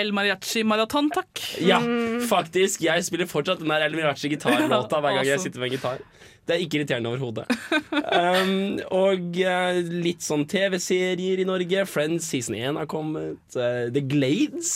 El 0.00 0.14
Mariachi-maraton, 0.16 1.10
takk. 1.12 1.42
Ja, 1.60 1.82
faktisk. 2.30 2.86
Jeg 2.86 3.04
spiller 3.04 3.28
fortsatt 3.28 3.60
den 3.60 3.68
der 3.68 3.84
El 3.84 3.98
Mariachi-gitarlåta 3.98 5.00
hver 5.04 5.18
gang 5.18 5.28
jeg 5.28 5.44
sitter 5.44 5.60
med 5.60 5.74
en 5.74 5.76
gitar. 5.76 6.00
Det 6.42 6.56
er 6.56 6.62
ikke 6.64 6.80
irriterende 6.80 7.10
overhodet. 7.12 7.44
Um, 7.92 8.80
og 8.90 9.36
uh, 9.38 9.76
litt 10.02 10.24
sånn 10.26 10.42
TV-serier 10.50 11.38
i 11.38 11.46
Norge. 11.46 11.84
Friends 11.86 12.26
season 12.32 12.56
1 12.58 12.80
har 12.80 12.88
kommet. 12.90 13.38
Uh, 13.54 13.86
The 13.94 14.02
Glades. 14.02 14.72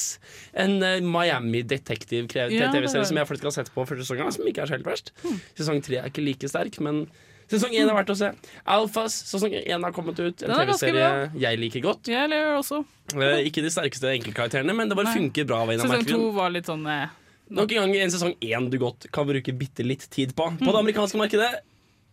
En 0.55 0.79
uh, 0.79 1.01
Miami 1.03 1.65
detektiv-TV-serie 1.67 2.87
ja, 2.87 3.07
som 3.11 3.19
jeg 3.19 3.31
faktisk 3.33 3.51
har 3.51 3.57
sett 3.59 3.73
på 3.75 3.87
første 3.89 4.07
sesong, 4.07 4.31
som 4.37 4.47
ikke 4.47 4.63
er 4.63 4.71
så 4.71 4.79
helt 4.79 4.87
verst. 4.87 5.11
Sesong 5.59 5.83
3 5.83 6.05
er 6.05 6.13
ikke 6.13 6.25
like 6.25 6.53
sterk, 6.53 6.79
men 6.87 7.09
sesong 7.51 7.75
1 7.75 7.91
er 7.91 7.99
verdt 7.99 8.15
å 8.15 8.19
se. 8.23 8.31
Alfas 8.77 9.19
sesong 9.33 9.59
1 9.59 9.89
har 9.89 9.95
kommet 9.97 10.23
ut. 10.23 10.47
En 10.47 10.55
er 10.55 10.71
TV-serie 10.71 11.13
jeg 11.43 11.63
liker 11.65 11.83
godt. 11.91 12.15
Jeg 12.15 12.31
ler 12.31 12.55
også. 12.55 12.85
Uh, 13.15 13.43
ikke 13.43 13.67
de 13.67 13.75
sterkeste 13.75 14.15
enkeltkarakterene, 14.15 14.75
men 14.75 14.87
det 14.87 14.99
bare 14.99 15.11
Nei. 15.11 15.19
funker 15.19 15.51
bra. 15.51 15.65
Sesong 15.83 16.07
2 16.15 16.35
var 16.39 16.55
litt 16.55 16.71
sånn 16.71 16.87
eh, 16.95 17.11
Nok 17.51 17.73
en 17.77 17.85
gang 17.85 17.97
en 18.03 18.15
sesong 18.15 18.35
én 18.43 18.71
du 18.73 18.79
godt 18.83 19.07
kan 19.15 19.29
bruke 19.29 19.55
bitte 19.55 19.87
litt 19.87 20.09
tid 20.11 20.35
på. 20.37 20.51
Mm. 20.51 20.59
På 20.65 20.73
det 20.73 20.83
amerikanske 20.83 21.21
markedet 21.21 21.53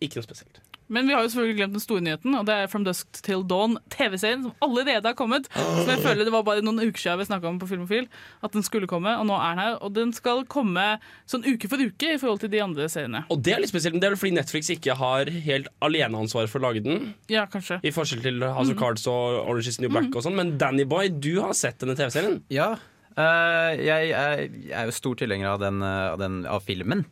ikke 0.04 0.20
noe 0.20 0.26
spesielt. 0.26 0.62
Men 0.92 1.08
vi 1.08 1.14
har 1.16 1.24
jo 1.24 1.30
selvfølgelig 1.32 1.56
glemt 1.56 1.76
den 1.78 1.82
store 1.82 2.02
nyheten, 2.04 2.34
og 2.36 2.44
det 2.44 2.54
er 2.54 2.66
From 2.68 2.84
Dusk 2.84 3.08
Till 3.24 3.40
Dawn, 3.48 3.78
TV-serien 3.92 4.42
som 4.44 4.52
allerede 4.64 5.08
har 5.08 5.16
kommet. 5.16 5.48
Som 5.54 5.88
jeg 5.88 6.02
føler 6.04 6.26
Det 6.26 6.34
var 6.34 6.44
bare 6.44 6.64
noen 6.64 6.82
uker 6.82 7.00
siden 7.00 7.22
vi 7.22 7.26
snakka 7.30 7.48
om 7.48 7.58
på 7.62 7.68
Filmofil 7.70 8.08
at 8.44 8.52
den 8.52 8.66
skulle 8.66 8.88
komme, 8.90 9.14
og 9.16 9.24
nå 9.28 9.38
er 9.38 9.56
den 9.56 9.62
her. 9.64 9.78
Og 9.80 9.94
den 9.96 10.12
skal 10.12 10.44
komme 10.50 10.84
sånn 11.30 11.46
uke 11.46 11.70
for 11.72 11.80
uke 11.80 12.14
i 12.14 12.20
forhold 12.20 12.44
til 12.44 12.52
de 12.52 12.60
andre 12.60 12.88
seriene. 12.92 13.24
Og 13.32 13.40
det 13.40 13.56
er 13.56 13.64
litt 13.64 13.72
spesielt, 13.72 13.96
men 13.96 14.04
det 14.04 14.10
er 14.10 14.16
vel 14.16 14.20
fordi 14.20 14.36
Netflix 14.36 14.72
ikke 14.76 14.98
har 15.00 15.32
helt 15.48 15.72
aleneansvar 15.84 16.52
for 16.52 16.60
å 16.60 16.68
lage 16.68 16.84
den. 16.84 17.14
Ja, 17.32 17.48
kanskje. 17.50 17.80
I 17.80 17.94
forskjell 17.94 18.24
til 18.26 18.44
House 18.44 18.74
of 18.74 18.80
Cards 18.80 19.08
og 19.08 19.40
Orange 19.40 19.72
is 19.72 19.80
New 19.80 19.92
Black 19.92 20.12
og 20.12 20.26
sånn. 20.26 20.36
Men 20.36 20.58
Danny 20.60 20.84
Boy, 20.88 21.08
du 21.08 21.38
har 21.40 21.56
sett 21.56 21.80
denne 21.80 21.96
TV-serien. 21.96 22.42
Ja. 22.52 22.74
Eh, 23.20 23.82
jeg, 23.84 24.10
er, 24.14 24.44
jeg 24.44 24.78
er 24.78 24.88
jo 24.88 24.96
stor 24.96 25.20
tilhenger 25.20 25.52
av, 25.52 25.60
den, 25.62 25.82
eh, 25.84 26.06
av, 26.12 26.18
den, 26.20 26.40
av 26.50 26.64
filmen. 26.66 27.04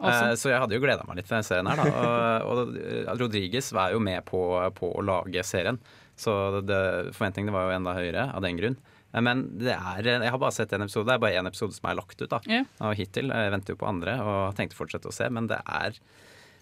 Awesome. 0.00 0.30
Eh, 0.30 0.36
så 0.40 0.52
jeg 0.52 0.62
hadde 0.62 0.76
jo 0.76 0.82
gleda 0.84 1.04
meg 1.08 1.20
litt 1.20 1.28
til 1.28 1.38
den 1.38 1.46
serien 1.46 1.70
her. 1.70 1.80
Da. 1.80 2.04
Og, 2.46 2.76
og 3.10 3.20
Rodriguez 3.20 3.72
var 3.76 3.94
jo 3.94 4.00
med 4.02 4.24
på, 4.28 4.44
på 4.76 4.92
å 4.94 5.04
lage 5.04 5.44
serien, 5.46 5.80
så 6.20 6.34
det, 6.60 6.80
forventningene 7.16 7.54
var 7.54 7.68
jo 7.68 7.76
enda 7.78 7.96
høyere 7.96 8.30
av 8.34 8.44
den 8.44 8.58
grunn. 8.60 8.80
Men 9.10 9.42
det 9.58 9.74
er, 9.74 10.06
jeg 10.06 10.30
har 10.30 10.38
bare 10.38 10.54
sett 10.54 10.72
en 10.76 10.84
episode. 10.84 11.08
Det 11.08 11.16
er 11.16 11.22
bare 11.22 11.38
én 11.40 11.48
episode 11.48 11.74
som 11.74 11.88
er 11.90 11.96
lagt 11.98 12.20
ut. 12.20 12.30
da 12.30 12.38
yeah. 12.46 12.68
Og 12.86 12.94
hittil. 12.94 13.32
Jeg 13.34 13.50
venter 13.56 13.74
jo 13.74 13.80
på 13.80 13.88
andre 13.88 14.14
og 14.22 14.54
tenkte 14.58 14.76
å 14.76 14.82
fortsette 14.84 15.10
å 15.10 15.14
se, 15.14 15.26
men 15.34 15.48
det 15.50 15.58
er 15.66 15.98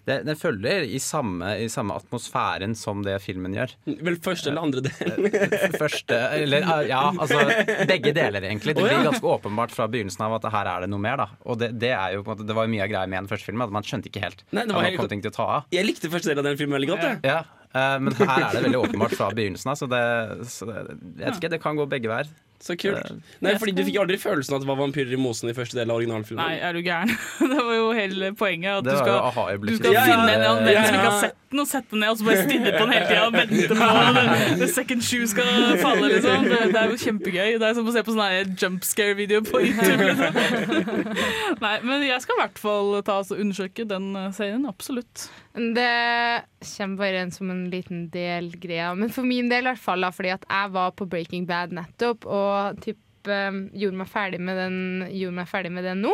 det, 0.07 0.15
Den 0.25 0.35
følger 0.39 0.85
i 0.87 0.99
samme, 1.03 1.51
i 1.63 1.67
samme 1.69 1.93
atmosfæren 1.99 2.75
som 2.77 3.03
det 3.05 3.17
filmen 3.21 3.53
gjør. 3.53 3.73
Vel 4.05 4.15
første 4.23 4.49
eller 4.49 4.61
andre 4.65 4.81
del. 4.87 5.27
Første 5.77 6.17
Eller 6.39 6.65
ja, 6.89 7.01
altså 7.11 7.39
begge 7.89 8.13
deler, 8.15 8.41
egentlig. 8.47 8.75
Det 8.77 8.85
blir 8.87 9.03
ganske 9.09 9.25
åpenbart 9.35 9.71
fra 9.75 9.87
begynnelsen 9.91 10.25
av 10.25 10.37
at 10.39 10.49
her 10.53 10.71
er 10.75 10.85
det 10.85 10.89
noe 10.93 11.03
mer. 11.03 11.17
da 11.23 11.27
Og 11.45 11.59
det, 11.61 11.71
det 11.81 11.91
er 11.93 12.15
jo 12.17 12.23
på 12.25 12.31
en 12.33 12.37
måte 12.39 12.47
Det 12.49 12.55
var 12.57 12.65
jo 12.69 12.73
mye 12.73 12.83
av 12.87 12.91
greia 12.95 13.05
med 13.11 13.23
den 13.23 13.29
første 13.31 13.49
filmen, 13.51 13.65
at 13.67 13.75
man 13.75 13.85
skjønte 13.85 14.09
ikke 14.11 14.23
helt 14.25 14.43
Nei, 14.49 14.63
det 14.63 14.69
at 14.71 14.75
var 14.75 14.83
nå 14.83 14.89
helt- 14.89 14.99
kom 15.03 15.09
til 15.21 15.31
å 15.31 15.35
ta 15.35 15.47
av. 15.59 15.69
Jeg 15.75 15.85
likte 15.87 16.09
første 16.11 16.31
del 16.33 16.41
av 16.41 16.49
den 16.49 16.57
filmen 16.59 16.79
veldig 16.79 16.91
godt. 16.95 17.07
jeg. 17.09 17.19
Ja, 17.29 17.39
ja. 17.75 17.97
Men 18.01 18.15
her 18.17 18.47
er 18.47 18.53
det 18.55 18.63
veldig 18.65 18.79
åpenbart 18.81 19.13
fra 19.13 19.27
begynnelsen 19.35 19.69
av, 19.69 19.75
så 19.77 19.85
det, 19.91 19.99
så 20.49 20.65
det 20.65 20.77
Jeg 20.89 21.25
vet 21.27 21.35
ikke, 21.37 21.51
det 21.53 21.59
kan 21.61 21.77
gå 21.77 21.85
begge 21.91 22.09
veier. 22.09 22.31
Så 22.59 22.75
kult. 22.75 22.99
Eh, 22.99 23.35
Nei, 23.45 23.53
fordi 23.59 23.71
Du 23.77 23.85
fikk 23.87 23.97
aldri 24.01 24.17
følelsen 24.19 24.51
av 24.51 24.59
at 24.59 24.65
det 24.65 24.69
var 24.69 24.79
vampyrer 24.81 25.13
i 25.15 25.19
mosen 25.19 25.47
i 25.47 25.55
første 25.55 25.77
del 25.79 25.91
av 25.93 26.01
originalfilmen? 26.01 26.41
Nei, 26.43 26.57
er 26.59 26.75
du 26.75 26.81
gæren? 26.83 27.13
Det 27.53 27.59
var 27.69 27.75
jo 27.77 27.85
hele 27.95 28.31
poenget. 28.35 28.81
At 28.81 28.83
du 28.83 28.91
skal, 28.99 29.59
du 29.63 29.75
skal 29.77 29.95
finne 29.95 30.33
en 30.33 30.43
annen 30.43 30.67
ja, 30.67 30.83
som 30.83 30.97
ikke 30.97 31.05
har 31.05 31.21
sett 31.23 31.37
den, 31.49 31.61
og 31.63 31.69
sette 31.69 31.95
den 31.95 32.03
ned, 32.03 32.11
og 32.11 32.19
så 32.19 32.27
bare 32.27 32.43
stirre 32.43 32.73
på 32.75 32.83
den 32.83 32.93
hele 32.93 33.07
tida 33.09 33.23
og 33.25 33.37
vente 33.37 33.77
på 33.79 33.87
at 33.89 34.59
the 34.59 34.67
second 34.69 35.05
shoe 35.07 35.29
skal 35.31 35.47
falle. 35.81 36.11
Liksom. 36.11 36.45
Det, 36.51 36.59
det 36.75 36.81
er 36.83 36.91
jo 36.91 36.99
kjempegøy. 37.05 37.55
Det 37.63 37.69
er 37.69 37.77
som 37.79 37.89
å 37.89 37.95
se 37.95 38.03
på 38.05 38.15
sånn 38.15 38.25
her 38.27 38.51
jump 38.59 38.85
scare-video 38.85 39.41
på 39.47 39.63
YouTube. 39.63 40.11
Liksom. 40.11 40.99
Nei, 41.65 41.75
men 41.87 42.05
jeg 42.09 42.25
skal 42.25 42.37
i 42.37 42.41
hvert 42.43 42.61
fall 42.61 42.99
ta 43.07 43.21
og 43.23 43.33
undersøke 43.39 43.87
den 43.87 44.11
eh, 44.19 44.29
serien. 44.35 44.67
Absolutt. 44.69 45.29
Det 45.59 45.91
kommer 46.77 46.97
bare 47.01 47.25
en 47.25 47.31
som 47.35 47.51
en 47.51 47.67
liten 47.71 48.07
del 48.13 48.51
greia. 48.61 48.93
Men 48.95 49.11
for 49.13 49.27
min 49.27 49.51
del, 49.51 49.67
i 49.67 49.73
hvert 49.73 49.83
fall, 49.83 50.05
da, 50.05 50.13
fordi 50.15 50.33
at 50.37 50.47
jeg 50.47 50.73
var 50.75 50.95
på 50.97 51.07
Breaking 51.09 51.47
Bad 51.49 51.75
nettopp, 51.75 52.25
og 52.25 52.79
typ 52.85 53.29
eh, 53.29 53.61
gjorde 53.81 53.99
meg 53.99 54.11
ferdig 54.11 54.39
med 54.39 54.59
den, 54.59 54.77
gjorde 55.11 55.39
meg 55.41 55.49
ferdig 55.51 55.73
med 55.75 55.87
den 55.89 56.03
nå. 56.05 56.13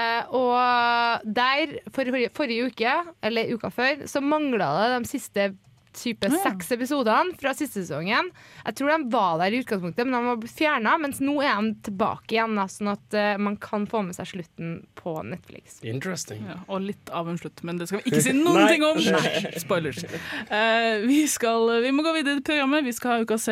Eh, 0.00 0.36
og 0.36 1.26
der, 1.40 1.76
for, 1.92 2.14
forrige 2.36 2.70
uke, 2.70 2.94
eller 3.26 3.52
uka 3.52 3.72
før, 3.74 4.06
så 4.08 4.24
mangla 4.24 4.72
det 4.80 4.94
de 4.96 5.12
siste 5.12 5.50
type 5.92 6.28
Ja. 6.30 6.38
seks 6.44 6.70
episodene 6.72 7.34
fra 7.40 7.52
siste 7.54 7.82
sesongen. 7.82 8.30
Jeg 8.64 8.74
tror 8.78 8.92
de 8.94 9.10
var 9.10 9.38
der 9.42 9.52
i 9.52 9.60
utgangspunktet, 9.64 10.06
men 10.06 10.14
de 10.14 10.30
var 10.30 10.46
fjerna. 10.48 10.94
Mens 11.02 11.20
nå 11.20 11.34
er 11.42 11.60
de 11.60 11.74
tilbake 11.90 12.36
igjen, 12.36 12.54
da, 12.56 12.68
sånn 12.70 12.92
at 12.92 13.16
uh, 13.18 13.34
man 13.42 13.56
kan 13.56 13.86
få 13.90 14.04
med 14.06 14.14
seg 14.14 14.30
slutten 14.32 14.86
på 14.94 15.16
Netflix. 15.26 15.80
Interesting. 15.82 16.46
Ja, 16.46 16.60
og 16.68 16.86
litt 16.86 17.10
av 17.10 17.28
en 17.28 17.38
slutt, 17.40 17.62
men 17.66 17.78
det 17.80 17.88
skal 17.90 18.00
vi 18.04 18.12
ikke 18.12 18.22
si 18.22 18.36
noen 18.38 18.68
ting 18.70 18.86
om. 18.86 19.00
Spoilers. 19.64 20.04
Uh, 20.48 21.02
vi, 21.06 21.24
skal, 21.28 21.82
vi 21.82 21.90
må 21.90 22.06
gå 22.06 22.14
videre 22.20 22.38
i 22.38 22.46
programmet. 22.46 22.86
Vi 22.86 22.94
skal 22.94 23.16
ha 23.16 23.24
ukas 23.26 23.48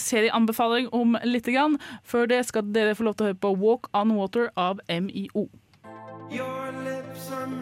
serieanbefaling 0.00 0.88
om 0.96 1.18
litt. 1.28 1.42
Grann. 1.42 1.74
Før 2.06 2.28
det 2.30 2.44
skal 2.46 2.68
dere 2.72 2.94
få 2.94 3.02
lov 3.04 3.16
til 3.18 3.26
å 3.26 3.30
høre 3.32 3.40
på 3.42 3.50
Walk 3.58 3.88
on 3.98 4.14
Water 4.14 4.48
av 4.56 4.78
MIO. 4.88 5.48
Your 6.30 6.70
lips 6.86 7.28
are 7.34 7.61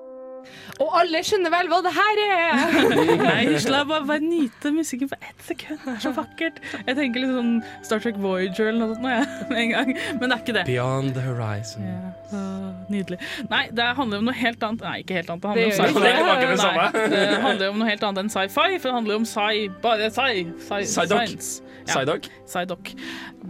Og 0.81 0.95
alle 0.99 1.21
skjønner 1.25 1.53
vel 1.53 1.69
hva 1.71 1.79
det 1.85 1.93
her 1.95 2.21
er! 2.25 2.77
Nei, 3.21 3.43
la 3.71 3.83
meg 3.87 4.07
bare 4.09 4.23
nyte 4.23 4.71
musikken 4.75 5.11
for 5.11 5.27
ett 5.27 5.45
sekund. 5.45 5.81
Det 5.85 5.95
er 5.95 6.01
så 6.03 6.13
vakkert. 6.15 6.61
Jeg 6.87 6.97
tenker 6.97 7.23
litt 7.23 7.33
sånn 7.35 7.53
Star 7.85 8.03
Trek 8.03 8.19
Voyager 8.21 8.71
eller 8.71 8.81
noe 8.83 8.95
sånt 8.95 9.05
nå, 9.05 9.13
jeg, 9.13 9.29
med 9.51 9.63
en 9.65 9.73
gang. 9.75 9.93
Men 10.19 10.25
det 10.25 10.37
er 10.37 10.43
ikke 10.45 10.57
det. 10.59 10.65
Beyond 10.69 11.15
the 11.17 11.25
horizon. 11.25 11.89
Så 12.31 12.43
nydelig. 12.91 13.21
Nei, 13.51 13.63
det 13.77 13.89
handler 13.97 14.21
om 14.23 14.29
noe 14.29 14.37
helt 14.37 14.63
annet. 14.67 14.85
Nei, 14.85 14.95
ikke 15.05 15.19
helt 15.21 15.33
annet. 15.33 15.43
Det 15.43 15.49
handler 15.51 15.67
om 15.67 15.79
sci-fi. 15.79 16.05
det. 16.05 16.11
Det 16.11 16.11
er 16.11 16.51
det. 16.51 17.01
Nei, 17.01 17.25
det 17.31 17.41
handler 17.47 17.73
om 17.73 17.81
noe 17.81 17.91
helt 17.91 18.07
annet 18.07 18.25
enn 18.25 18.33
sci-fi, 18.33 18.69
for 18.77 18.89
det 18.89 18.95
handler 18.99 19.21
om 19.21 19.27
sci... 19.29 19.67
Bare 19.83 20.09
sci... 20.13 20.47
sci 20.69 20.81
science. 20.87 21.61
Psydoc. 21.85 22.29
Psydoc. 22.45 22.91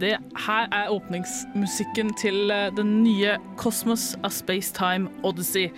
Det 0.00 0.16
her 0.46 0.68
er 0.72 0.88
åpningsmusikken 0.90 2.14
til 2.16 2.50
eh, 2.50 2.70
den 2.76 3.02
nye 3.04 3.36
Cosmos 3.56 4.16
A 4.24 4.30
Spacetime 4.32 5.10
Odyssey, 5.22 5.68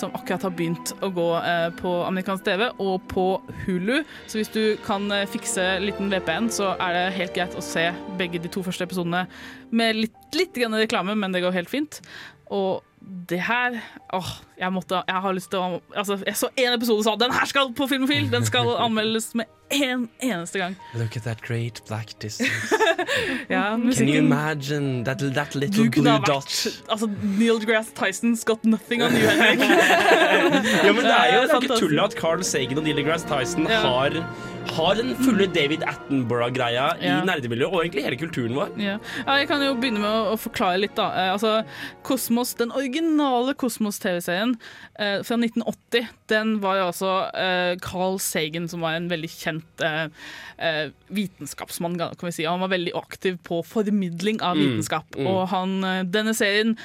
som 0.00 0.14
akkurat 0.16 0.46
har 0.46 0.54
begynt 0.56 0.92
å 1.04 1.10
gå 1.14 1.26
eh, 1.40 1.68
på 1.78 1.92
amerikansk 2.06 2.46
TV 2.46 2.66
og 2.70 3.04
på 3.10 3.26
Hulu. 3.64 4.00
Så 4.30 4.40
hvis 4.40 4.52
du 4.54 4.62
kan 4.86 5.08
eh, 5.14 5.26
fikse 5.30 5.64
liten 5.82 6.10
VPN, 6.12 6.50
så 6.52 6.74
er 6.76 6.96
det 6.96 7.04
helt 7.18 7.36
greit 7.36 7.56
å 7.56 7.64
se 7.64 7.88
begge 8.20 8.42
de 8.42 8.52
to 8.52 8.64
første 8.66 8.86
episodene 8.86 9.26
med 9.70 9.98
litt, 9.98 10.18
litt 10.36 10.54
grann 10.56 10.76
reklame, 10.78 11.16
men 11.18 11.34
det 11.34 11.42
går 11.44 11.56
helt 11.56 11.72
fint. 11.72 12.00
Og 12.52 12.84
det 13.30 13.38
her 13.42 13.76
Åh, 14.14 14.28
jeg 14.58 14.72
måtte 14.74 15.00
Jeg 15.06 15.22
har 15.22 15.34
lyst 15.34 15.50
til 15.50 15.62
å 15.62 15.80
Altså, 15.94 16.16
jeg 16.26 16.38
så 16.38 16.48
én 16.58 16.74
episode 16.74 17.02
og 17.02 17.06
sa 17.06 17.14
den 17.18 17.34
her 17.34 17.48
skal 17.50 17.72
på 17.76 17.88
Filmofil! 17.90 18.30
Den 18.32 18.46
skal 18.46 18.70
anmeldes 18.86 19.32
med 19.38 19.50
én 19.70 20.08
eneste 20.22 20.58
gang. 20.60 20.76
Look 20.94 21.16
at 21.16 21.24
that 21.24 21.40
great 21.42 21.80
black 21.88 22.14
distance. 22.22 22.52
Ja, 23.48 23.76
Can 23.76 24.08
you 24.08 24.18
imagine 24.18 25.04
that, 25.04 25.18
that 25.34 25.54
little 25.54 25.84
Du 25.84 25.90
kunne 25.90 26.02
blue 26.02 26.12
ha 26.12 26.18
vært 26.18 26.26
dot? 26.26 26.82
altså, 26.90 27.06
Neil 27.22 27.58
deGrasse 27.62 27.92
Tyson's 27.96 28.42
got 28.44 28.64
nothing 28.64 29.02
on 29.04 29.12
you, 29.14 29.26
Henrik. 29.28 29.60
Ja, 30.86 30.92
men 30.92 31.04
det 31.04 31.12
er 31.12 31.32
jo 31.36 31.42
det 31.46 31.54
er 31.54 31.62
ikke 31.66 31.78
tull 31.80 32.00
at 32.02 32.16
Carl 32.18 32.42
Sagan 32.46 32.80
og 32.80 32.84
Neil 32.86 32.98
deGrasse 32.98 33.28
Tyson 33.30 33.68
Ja. 33.70 33.80
har, 33.84 34.16
har 34.76 34.98
den 34.98 35.12
fulle 35.22 35.46
David 35.54 35.84
Attenborough-greia 35.86 36.86
Ja. 37.02 37.20
i 37.22 37.26
nerdemiljøet, 37.28 37.70
og 37.72 37.84
egentlig 37.84 38.04
hele 38.06 38.18
kulturen 38.20 38.56
vår. 38.56 38.72
Ja. 38.80 38.96
ja, 39.26 39.36
jeg 39.42 39.48
kan 39.52 39.62
jo 39.64 39.74
begynne 39.78 40.02
med 40.02 40.10
å, 40.10 40.34
å 40.34 40.40
forklare 40.40 40.80
litt. 40.82 40.96
da 40.98 41.10
eh, 41.14 41.32
altså, 41.36 41.62
Kosmos, 42.06 42.54
Den 42.58 42.72
originale 42.74 43.54
Kosmos-TV-serien 43.54 44.56
eh, 44.98 45.20
fra 45.26 45.38
1980 45.38 46.10
Den 46.32 46.56
var 46.64 46.80
jo 46.80 46.88
altså 46.90 47.12
eh, 47.36 47.76
Carl 47.84 48.18
Sagan, 48.22 48.68
som 48.68 48.80
var 48.84 48.96
en 48.98 49.08
veldig 49.12 49.30
kjent 49.30 49.55
eh, 49.82 50.08
eh, 50.58 50.90
vitenskapsmann. 51.08 51.98
kan 51.98 52.26
vi 52.28 52.32
si 52.32 52.44
Han 52.44 52.60
var 52.60 52.68
veldig 52.68 52.92
aktiv 52.94 53.38
på 53.42 53.62
formidling 53.66 54.40
av 54.42 54.56
Mm, 54.56 54.62
vitenskap. 54.64 55.06
mm. 55.16 55.26
Og 55.26 55.48
han, 55.48 55.84
eh, 55.84 56.02
denne 56.04 56.34
serien 56.34 56.76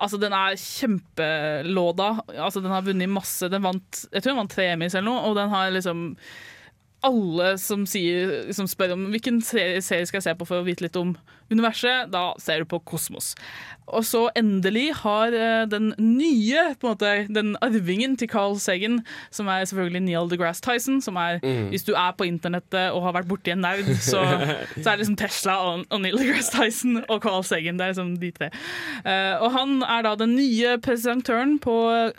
Altså, 0.00 0.16
Den 0.18 0.32
er 0.32 0.54
kjempelåda. 0.56 2.20
Altså, 2.38 2.62
den 2.62 2.70
har 2.72 2.82
vunnet 2.86 3.10
masse 3.12 3.48
Den 3.50 3.62
vant, 3.62 4.06
Jeg 4.12 4.22
tror 4.22 4.32
den 4.32 4.38
vant 4.40 4.50
tre 4.54 4.70
Emmys 4.72 4.94
eller 4.94 5.10
noe, 5.10 5.26
og 5.28 5.36
den 5.36 5.50
har 5.52 5.70
liksom 5.70 6.16
alle 7.06 7.54
som, 7.60 7.86
sier, 7.88 8.50
som 8.56 8.68
spør 8.70 8.94
om 8.96 9.10
hvilken 9.14 9.40
serie, 9.44 9.82
skal 9.82 10.20
jeg 10.20 10.26
se 10.26 10.36
på 10.36 10.48
for 10.48 10.60
å 10.60 10.66
vite 10.66 10.84
litt 10.84 10.98
om 11.00 11.14
universet, 11.50 12.10
da 12.12 12.30
ser 12.38 12.62
du 12.62 12.68
på 12.70 12.78
Kosmos. 12.86 13.32
Og 13.90 14.04
så 14.06 14.20
endelig 14.38 14.92
har 15.00 15.34
eh, 15.34 15.64
den 15.66 15.90
nye, 15.98 16.68
på 16.78 16.86
en 16.86 16.92
måte, 16.92 17.10
den 17.32 17.56
arvingen 17.64 18.14
til 18.20 18.30
Carl 18.30 18.54
Sagan, 18.62 19.00
som 19.34 19.50
er 19.50 19.66
selvfølgelig 19.66 20.04
Neil 20.06 20.30
deGrasse 20.30 20.62
Tyson, 20.64 21.00
som 21.02 21.18
er 21.18 21.40
Mm. 21.40 21.70
Hvis 21.70 21.84
du 21.86 21.92
er 21.94 22.12
på 22.18 22.26
internettet 22.26 22.92
og 22.92 23.02
har 23.04 23.14
vært 23.14 23.28
borti 23.30 23.52
en 23.52 23.62
nerd, 23.64 23.86
så, 24.02 24.20
så 24.82 24.90
er 24.90 24.98
det 24.98 25.04
liksom 25.04 25.16
Tesla 25.16 25.54
og, 25.64 25.84
og 25.90 26.02
Neil 26.02 26.18
deGrasse 26.18 26.52
Tyson 26.52 27.00
og 27.08 27.22
Carl 27.22 27.44
Sagan. 27.46 27.78
Det 27.78 27.86
er 27.86 27.92
liksom 27.94 28.10
de 28.20 28.30
tre. 28.34 28.50
Uh, 29.06 29.40
og 29.40 29.48
han 29.54 29.78
er 29.86 30.04
da 30.04 30.14
den 30.20 30.34
nye 30.36 30.76
presentøren 30.82 31.56
på 31.62 31.74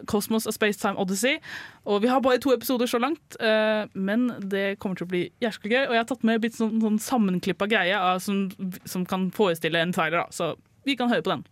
Kosmos 0.10 0.50
og 0.50 0.56
Spacetime 0.58 0.98
Odyssey. 1.00 1.38
Og 1.86 2.02
vi 2.02 2.08
har 2.08 2.20
bare 2.22 2.38
to 2.38 2.54
episoder 2.54 2.86
så 2.86 3.00
langt, 3.02 3.38
eh, 3.40 3.88
men 3.94 4.28
det 4.52 4.80
kommer 4.80 4.96
til 4.96 5.08
å 5.08 5.10
bli 5.10 5.22
jævlig 5.42 5.72
gøy. 5.72 5.88
Og 5.88 5.94
jeg 5.96 6.00
har 6.00 6.10
tatt 6.12 6.24
med 6.24 6.44
litt 6.46 6.58
sånn, 6.58 6.78
sånn 6.82 7.00
sammenklippa 7.02 7.66
greie 7.68 7.98
som, 8.22 8.52
som 8.86 9.06
kan 9.06 9.32
forestille 9.34 9.82
en 9.82 9.94
trailer, 9.94 10.22
da. 10.22 10.28
så 10.30 10.54
vi 10.86 10.96
kan 10.96 11.10
høre 11.10 11.26
på 11.26 11.34
den. 11.34 11.46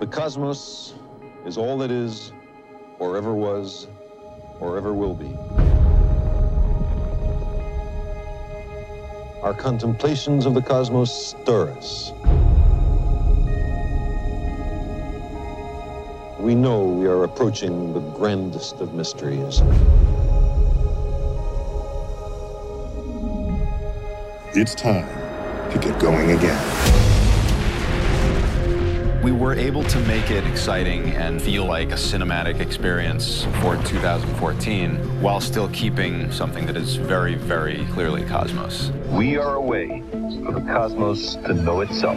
The 0.00 0.06
cosmos 0.06 0.94
is 1.46 1.58
all 1.58 1.78
that 1.78 1.90
is, 1.90 2.32
or 2.98 3.16
ever 3.16 3.34
was, 3.34 3.86
or 4.60 4.76
ever 4.76 4.92
will 4.92 5.14
be. 5.14 5.32
Our 9.42 9.54
contemplations 9.54 10.44
of 10.44 10.52
the 10.52 10.62
cosmos 10.62 11.10
stir 11.30 11.70
us. 11.70 12.12
We 16.40 16.54
know 16.54 16.84
we 16.84 17.06
are 17.06 17.24
approaching 17.24 17.92
the 17.92 18.00
grandest 18.00 18.80
of 18.80 18.94
mysteries. 18.94 19.60
It's 24.54 24.74
time 24.74 25.06
to 25.70 25.78
get 25.78 26.00
going 26.00 26.30
again. 26.30 26.58
We 29.22 29.32
were 29.32 29.52
able 29.52 29.84
to 29.84 30.00
make 30.06 30.30
it 30.30 30.46
exciting 30.46 31.10
and 31.10 31.42
feel 31.42 31.66
like 31.66 31.90
a 31.90 31.96
cinematic 31.96 32.60
experience 32.60 33.44
for 33.60 33.76
2014 33.84 35.20
while 35.20 35.42
still 35.42 35.68
keeping 35.74 36.32
something 36.32 36.64
that 36.64 36.76
is 36.78 36.96
very, 36.96 37.34
very 37.34 37.84
clearly 37.92 38.24
Cosmos. 38.24 38.92
We 39.10 39.36
are 39.36 39.56
a 39.56 39.60
way 39.60 40.02
for 40.42 40.52
the 40.52 40.62
cosmos 40.62 41.34
to 41.34 41.52
know 41.52 41.82
itself. 41.82 42.16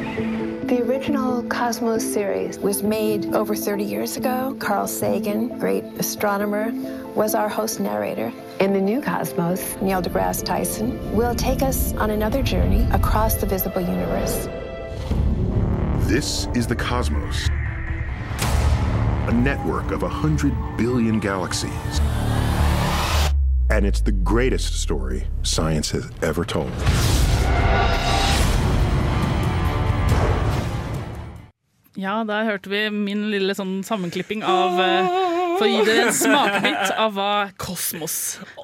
The 0.63 0.81
original 0.81 1.43
Cosmos 1.43 2.13
series 2.13 2.57
was 2.57 2.83
made 2.83 3.35
over 3.35 3.53
30 3.53 3.83
years 3.83 4.15
ago. 4.15 4.55
Carl 4.59 4.87
Sagan, 4.87 5.59
great 5.59 5.83
astronomer, 5.99 6.71
was 7.13 7.35
our 7.35 7.49
host 7.49 7.81
narrator. 7.81 8.31
In 8.61 8.71
the 8.71 8.79
new 8.79 9.01
Cosmos, 9.01 9.75
Neil 9.81 10.01
deGrasse 10.01 10.45
Tyson 10.45 11.13
will 11.13 11.35
take 11.35 11.61
us 11.61 11.93
on 11.95 12.11
another 12.11 12.41
journey 12.41 12.87
across 12.91 13.35
the 13.35 13.45
visible 13.45 13.81
universe. 13.81 14.47
This 16.07 16.47
is 16.55 16.65
the 16.65 16.77
cosmos, 16.77 17.49
a 19.27 19.33
network 19.33 19.91
of 19.91 20.03
a 20.03 20.09
hundred 20.09 20.53
billion 20.77 21.19
galaxies. 21.19 21.99
And 23.69 23.85
it's 23.85 23.99
the 23.99 24.13
greatest 24.13 24.81
story 24.81 25.27
science 25.41 25.91
has 25.91 26.09
ever 26.21 26.45
told. 26.45 26.71
Ja, 31.99 32.23
der 32.25 32.47
hørte 32.47 32.71
vi 32.71 32.87
min 32.89 33.27
lille 33.29 33.53
sånn 33.57 33.83
sammenklipping 33.85 34.41
av 34.47 34.79
eh, 34.81 35.09
For 35.59 35.67
å 35.67 35.69
gi 35.69 35.83
dere 35.85 36.07
en 36.07 36.15
smakebit 36.17 36.95
av 36.97 37.13
hva 37.13 37.31
kosmos 37.61 38.15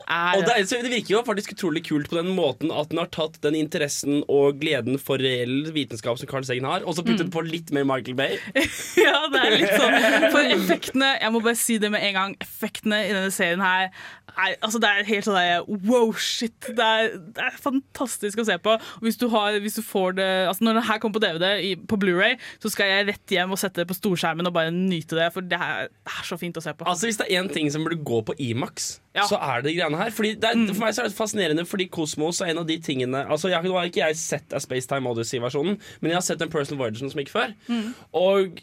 er. 0.10 0.38
Og 0.40 0.46
det, 0.48 0.56
så 0.70 0.80
det 0.84 0.92
virker 0.92 1.16
jo 1.16 1.22
faktisk 1.28 1.54
utrolig 1.56 1.84
kult 1.88 2.10
på 2.12 2.18
den 2.20 2.32
måten 2.38 2.72
at 2.74 2.90
den 2.92 3.02
har 3.02 3.10
tatt 3.14 3.40
den 3.46 3.56
interessen 3.60 4.24
og 4.28 4.60
gleden 4.62 4.98
for 5.02 5.22
reell 5.22 5.70
vitenskap 5.76 6.20
som 6.20 6.30
Carl 6.30 6.46
Sagan 6.48 6.68
har, 6.70 6.86
og 6.86 6.98
så 6.98 7.06
puttet 7.06 7.28
Mm. 7.30 7.34
på 7.36 7.42
litt 7.46 7.70
mer 7.76 7.84
Michael 7.86 8.16
Bay. 8.16 8.38
ja, 9.06 9.18
det 9.30 9.42
er 9.44 9.58
litt 9.60 9.76
sånn 9.76 10.32
For 10.34 10.46
effektene, 10.56 11.10
jeg 11.22 11.34
må 11.36 11.42
bare 11.46 11.60
si 11.60 11.78
det 11.82 11.92
med 11.94 12.02
en 12.08 12.16
gang, 12.16 12.36
effektene 12.42 13.04
i 13.06 13.12
denne 13.14 13.32
serien 13.36 13.62
her 13.62 13.90
er, 14.40 14.54
altså 14.64 14.80
det 14.80 14.88
er 14.88 15.08
helt 15.10 15.26
sånn 15.26 15.36
der, 15.36 15.64
wow, 15.90 16.12
shit. 16.16 16.56
Det 16.78 16.86
er, 16.86 17.10
det 17.36 17.44
er 17.44 17.58
fantastisk 17.60 18.40
å 18.40 18.46
se 18.48 18.56
på. 18.64 18.76
Hvis 19.04 19.18
du, 19.20 19.26
har, 19.34 19.58
hvis 19.60 19.76
du 19.80 19.82
får 19.84 20.14
det 20.20 20.28
altså 20.48 20.64
Når 20.68 20.78
det 20.80 20.84
her 20.88 21.00
kommer 21.02 21.18
på 21.18 21.24
DVD 21.26 21.48
i, 21.66 21.74
på 21.76 21.98
Blu-ray, 22.00 22.38
så 22.64 22.72
skal 22.72 22.88
jeg 22.94 23.08
rett 23.10 23.34
hjem 23.36 23.52
og 23.56 23.60
sette 23.60 23.82
det 23.82 23.88
på 23.90 23.98
storskjermen 23.98 24.48
og 24.48 24.56
bare 24.56 24.72
nyte 24.72 25.18
det, 25.18 25.28
for 25.36 25.44
det 25.46 25.60
er, 25.60 25.90
det 25.92 26.14
er 26.16 26.28
så 26.30 26.38
fint 26.40 26.56
å 26.56 26.64
se 26.64 26.72
på. 26.78 26.88
Altså 26.88 27.10
Hvis 27.10 27.20
det 27.20 27.28
er 27.28 27.42
én 27.42 27.52
ting 27.52 27.68
som 27.74 27.84
burde 27.84 28.00
gå 28.06 28.22
på 28.30 28.38
Imax, 28.40 29.00
Ja. 29.20 29.28
så 29.30 29.40
er 29.40 29.62
det 29.62 29.72
de 29.72 29.76
greiene 29.78 30.00
her. 30.00 30.12
Fordi 30.16 30.34
det 30.40 30.50
er, 30.50 30.66
For 30.72 30.84
meg 30.86 30.96
så 30.96 31.04
er 31.04 31.12
det 31.12 31.18
fascinerende, 31.18 31.66
fordi 31.68 31.90
Kosmos 31.92 32.42
er 32.42 32.54
en 32.54 32.62
av 32.64 32.68
de 32.70 32.80
tingene 32.84 33.26
Altså 33.28 33.52
jeg, 33.52 33.64
Nå 33.68 33.76
har 33.76 33.90
ikke 33.90 34.04
jeg 34.06 34.20
sett 34.20 34.56
Spacetime 34.64 35.12
Odyssey-versjonen, 35.12 35.80
men 36.02 36.14
jeg 36.14 36.20
har 36.20 36.26
sett 36.26 36.42
den 36.42 36.52
Personal 36.54 36.82
Voyager 36.84 37.04
som 37.12 37.22
gikk 37.22 37.34
før. 37.34 37.54
Mm. 37.68 37.90
Og 38.16 38.62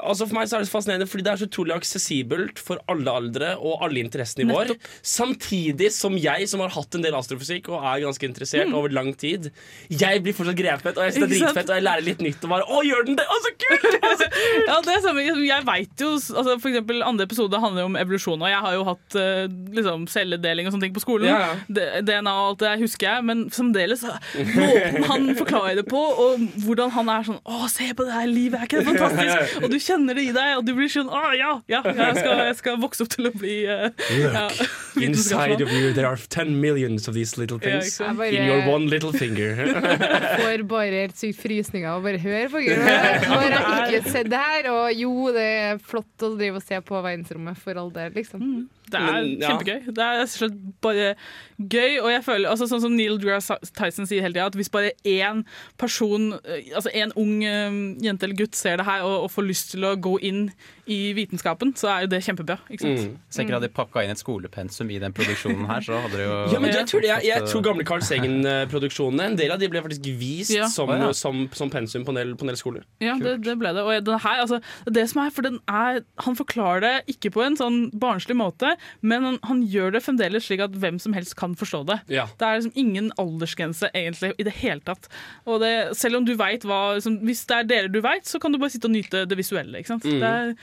Altså 0.00 0.24
For 0.26 0.36
meg 0.38 0.48
så 0.48 0.56
er 0.56 0.62
det 0.64 0.68
så 0.70 0.72
fascinerende 0.76 1.06
Fordi 1.10 1.24
det 1.26 1.32
er 1.32 1.40
så 1.42 1.46
utrolig 1.50 1.74
aksessibelt 1.76 2.60
for 2.62 2.80
alle 2.90 3.12
aldre 3.12 3.50
og 3.60 3.82
alle 3.84 4.00
interessenivåer. 4.00 4.72
Samtidig 5.04 5.90
som 5.92 6.16
jeg, 6.18 6.46
som 6.48 6.62
har 6.64 6.72
hatt 6.72 6.96
en 6.96 7.04
del 7.04 7.14
astrofysikk 7.18 7.68
og 7.72 7.84
er 7.84 8.04
ganske 8.06 8.26
interessert 8.28 8.68
Mm. 8.72 8.74
over 8.78 8.92
lang 8.94 9.10
tid, 9.18 9.50
jeg 9.90 10.22
blir 10.22 10.34
fortsatt 10.36 10.56
grepet, 10.56 10.96
og 10.96 11.04
jeg 11.04 11.14
synes 11.16 11.28
det 11.28 11.36
er 11.36 11.40
dritfett, 11.46 11.70
og 11.70 11.76
jeg 11.76 11.82
lærer 11.84 12.04
litt 12.06 12.20
nytt. 12.22 12.44
Og 12.46 12.50
bare, 12.52 12.66
å, 12.70 12.80
gjør 12.86 13.06
den 13.08 13.16
det? 13.18 13.24
Å, 13.26 13.38
så 13.42 13.50
kult! 13.58 13.96
ja, 14.68 14.76
det 14.86 14.92
er 14.94 15.00
samme. 15.04 15.24
Jeg 15.46 15.66
vet 15.66 16.04
jo 16.04 16.10
altså 16.14 16.54
For 16.62 16.68
eksempel 16.70 17.02
Andre 17.06 17.26
episode 17.26 17.60
handler 17.62 17.88
om 17.88 17.96
evolusjon, 17.98 18.40
og 18.42 18.48
jeg 18.52 18.60
har 18.66 18.76
jo 18.76 18.84
hatt 18.86 19.16
eh, 19.18 19.42
liksom, 19.76 20.06
celledeling 20.12 20.68
og 20.68 20.76
sånne 20.76 20.86
ting 20.88 20.94
på 20.96 21.02
skolen. 21.04 21.28
Ja, 21.28 21.52
ja. 21.68 22.00
DNA 22.06 22.32
og 22.32 22.52
alt 22.52 22.62
det 22.62 22.72
husker 22.84 23.08
jeg, 23.08 23.26
men 23.28 23.44
fremdeles 23.52 24.04
måten 24.06 25.06
han 25.10 25.28
forklarer 25.38 25.80
det 25.82 25.86
på, 25.90 26.00
og 26.24 26.46
hvordan 26.64 26.92
han 26.96 27.10
er 27.12 27.26
sånn 27.28 27.40
Å, 27.42 27.66
se 27.72 27.90
på 27.98 28.06
det 28.08 28.14
her 28.14 28.30
livet, 28.30 28.60
er 28.60 28.68
ikke 28.70 28.80
det 28.82 28.88
fantastisk? 28.92 29.58
Og 29.62 29.70
du 29.72 29.78
kjenner 29.82 30.18
det 30.18 30.24
i 30.30 30.32
deg, 30.34 30.54
og 30.58 30.66
du 30.66 30.72
blir 30.76 30.90
sånn 30.92 31.10
Å, 31.12 31.22
ja, 31.36 31.52
ja, 31.70 31.82
jeg 31.84 32.16
skal, 32.18 32.42
jeg 32.48 32.56
skal 32.60 32.78
vokse 32.82 33.04
opp 33.04 33.12
til 33.12 33.28
å 33.28 33.32
bli 33.34 33.56
look, 33.66 34.02
ja, 34.10 34.46
Inside 35.06 35.60
of 35.64 35.72
you 35.72 35.92
there 35.96 36.08
are 36.08 36.16
10 36.16 36.54
millions 36.60 37.08
of 37.08 37.14
these 37.14 37.38
little 37.40 37.58
things 37.58 37.98
ja, 38.00 38.12
bare, 38.16 38.30
in 38.30 38.46
your 38.48 38.66
one 38.68 38.86
little 38.86 39.12
finger. 39.12 39.56
får 40.42 40.64
bare 40.68 41.02
helt 41.04 41.18
sykt 41.18 41.40
frysninger 41.42 41.88
av 41.90 42.00
å 42.00 42.04
bare 42.04 42.20
høre 42.22 42.48
på 42.52 42.62
Gud. 42.64 42.78
Nå 42.78 43.40
har 43.40 43.88
jeg 43.88 44.02
ikke 44.02 44.14
sett 44.18 44.30
det 44.32 44.40
her, 44.42 44.68
og 44.72 44.92
jo, 44.96 45.12
det 45.34 45.48
er 45.64 45.82
flott 45.82 46.26
å 46.26 46.34
drive 46.36 46.60
og 46.60 46.66
se 46.66 46.78
på 46.84 47.02
verdensrommet, 47.02 47.58
for 47.62 47.80
all 47.80 47.90
del, 47.94 48.12
liksom. 48.16 48.44
Det 48.92 49.00
er 49.00 49.12
Men, 49.12 49.30
ja. 49.40 49.52
kjempegøy. 49.52 49.94
Det 49.96 50.08
er 50.08 50.26
slett 50.30 50.58
bare 50.84 51.14
gøy. 51.58 51.98
Og 52.02 52.10
jeg 52.12 52.24
føler, 52.26 52.50
altså, 52.50 52.68
sånn 52.70 52.82
som 52.84 52.96
Neil 52.96 53.18
deGrasse 53.20 53.56
Tyson 53.78 54.08
sier 54.08 54.24
hele 54.24 54.36
tida, 54.36 54.50
at 54.50 54.58
hvis 54.58 54.72
bare 54.72 54.92
én 55.08 55.44
person, 55.80 56.32
eh, 56.44 56.70
altså 56.76 56.92
en 56.94 57.14
ung 57.18 57.42
eh, 57.46 57.80
jente 58.04 58.28
eller 58.28 58.38
gutt 58.38 58.58
ser 58.58 58.80
det 58.80 58.86
her 58.88 59.06
og, 59.06 59.26
og 59.26 59.32
får 59.34 59.48
lyst 59.48 59.74
til 59.74 59.88
å 59.88 59.94
gå 59.96 60.16
inn 60.22 60.46
i 60.90 61.12
vitenskapen, 61.14 61.72
så 61.78 61.88
er 61.92 62.04
jo 62.04 62.10
det 62.10 62.22
kjempebra. 62.26 62.58
Ikke 62.72 62.82
sant? 62.82 63.12
Mm. 63.12 63.42
Ikke 63.44 63.54
hadde 63.54 63.70
pakka 63.74 64.02
inn 64.02 64.12
et 64.14 64.20
skolepensum 64.20 64.90
i 64.90 64.98
den 65.02 65.14
produksjonen 65.14 65.68
her, 65.70 65.84
så 65.86 66.00
hadde 66.04 66.18
det 66.18 66.26
jo 66.26 66.38
Ja, 66.54 66.62
men 66.62 66.74
jeg 66.74 66.88
tror, 66.90 67.06
jeg, 67.06 67.26
jeg 67.28 67.46
tror 67.46 67.64
gamle 67.64 67.86
Carl 67.86 68.02
Sagen-produksjonene 68.06 69.28
En 69.30 69.38
del 69.38 69.54
av 69.54 69.60
de 69.62 69.68
ble 69.70 69.82
faktisk 69.84 70.08
vist 70.18 70.54
Ja. 70.56 70.66
som, 70.72 70.90
ja. 70.90 71.12
som, 71.16 71.44
som 71.54 71.70
pensum 71.72 72.06
på 72.06 72.14
en 72.14 72.18
del, 72.18 72.34
på 72.38 72.46
en 72.46 72.52
del 72.52 72.58
skoler. 72.58 72.86
Ja, 73.02 73.14
det, 73.20 73.38
det 73.46 73.54
ble 73.60 73.72
det. 73.76 73.84
Og 73.86 74.06
den 74.06 74.22
her, 74.24 74.42
altså, 74.42 74.58
det 74.90 75.06
som 75.12 75.22
er, 75.24 75.30
for 75.34 75.46
den 75.46 75.60
er, 75.70 76.02
Han 76.26 76.36
forklarer 76.38 76.82
det 76.82 76.94
ikke 77.14 77.32
på 77.34 77.44
en 77.46 77.58
sånn 77.58 77.78
barnslig 78.02 78.36
måte, 78.38 78.74
men 79.00 79.26
han, 79.26 79.38
han 79.48 79.62
gjør 79.72 79.96
det 79.96 80.04
fremdeles 80.04 80.46
slik 80.48 80.62
at 80.64 80.76
hvem 80.82 80.98
som 81.02 81.16
helst 81.16 81.36
kan 81.38 81.56
forstå 81.58 81.82
det. 81.90 81.98
Ja. 82.12 82.26
Det 82.38 82.48
er 82.48 82.60
liksom 82.60 82.78
ingen 82.84 83.10
aldersgrense 83.20 83.90
egentlig 83.94 84.32
i 84.38 84.46
det 84.48 84.54
hele 84.60 84.82
tatt. 84.86 85.10
Og 85.46 85.60
det, 85.62 85.72
selv 85.98 86.20
om 86.20 86.28
du 86.28 86.34
vet 86.38 86.64
hva 86.68 86.80
liksom, 86.96 87.20
Hvis 87.26 87.44
det 87.48 87.58
er 87.58 87.68
deler 87.68 87.92
du 87.92 88.00
vet, 88.04 88.26
så 88.28 88.40
kan 88.42 88.52
du 88.52 88.60
bare 88.62 88.72
sitte 88.74 88.90
og 88.90 88.96
nyte 88.96 89.26
det 89.28 89.38
visuelle. 89.38 89.80
Ikke 89.80 89.94
sant? 89.94 90.08
Mm. 90.08 90.18
Det 90.22 90.32
er, 90.32 90.54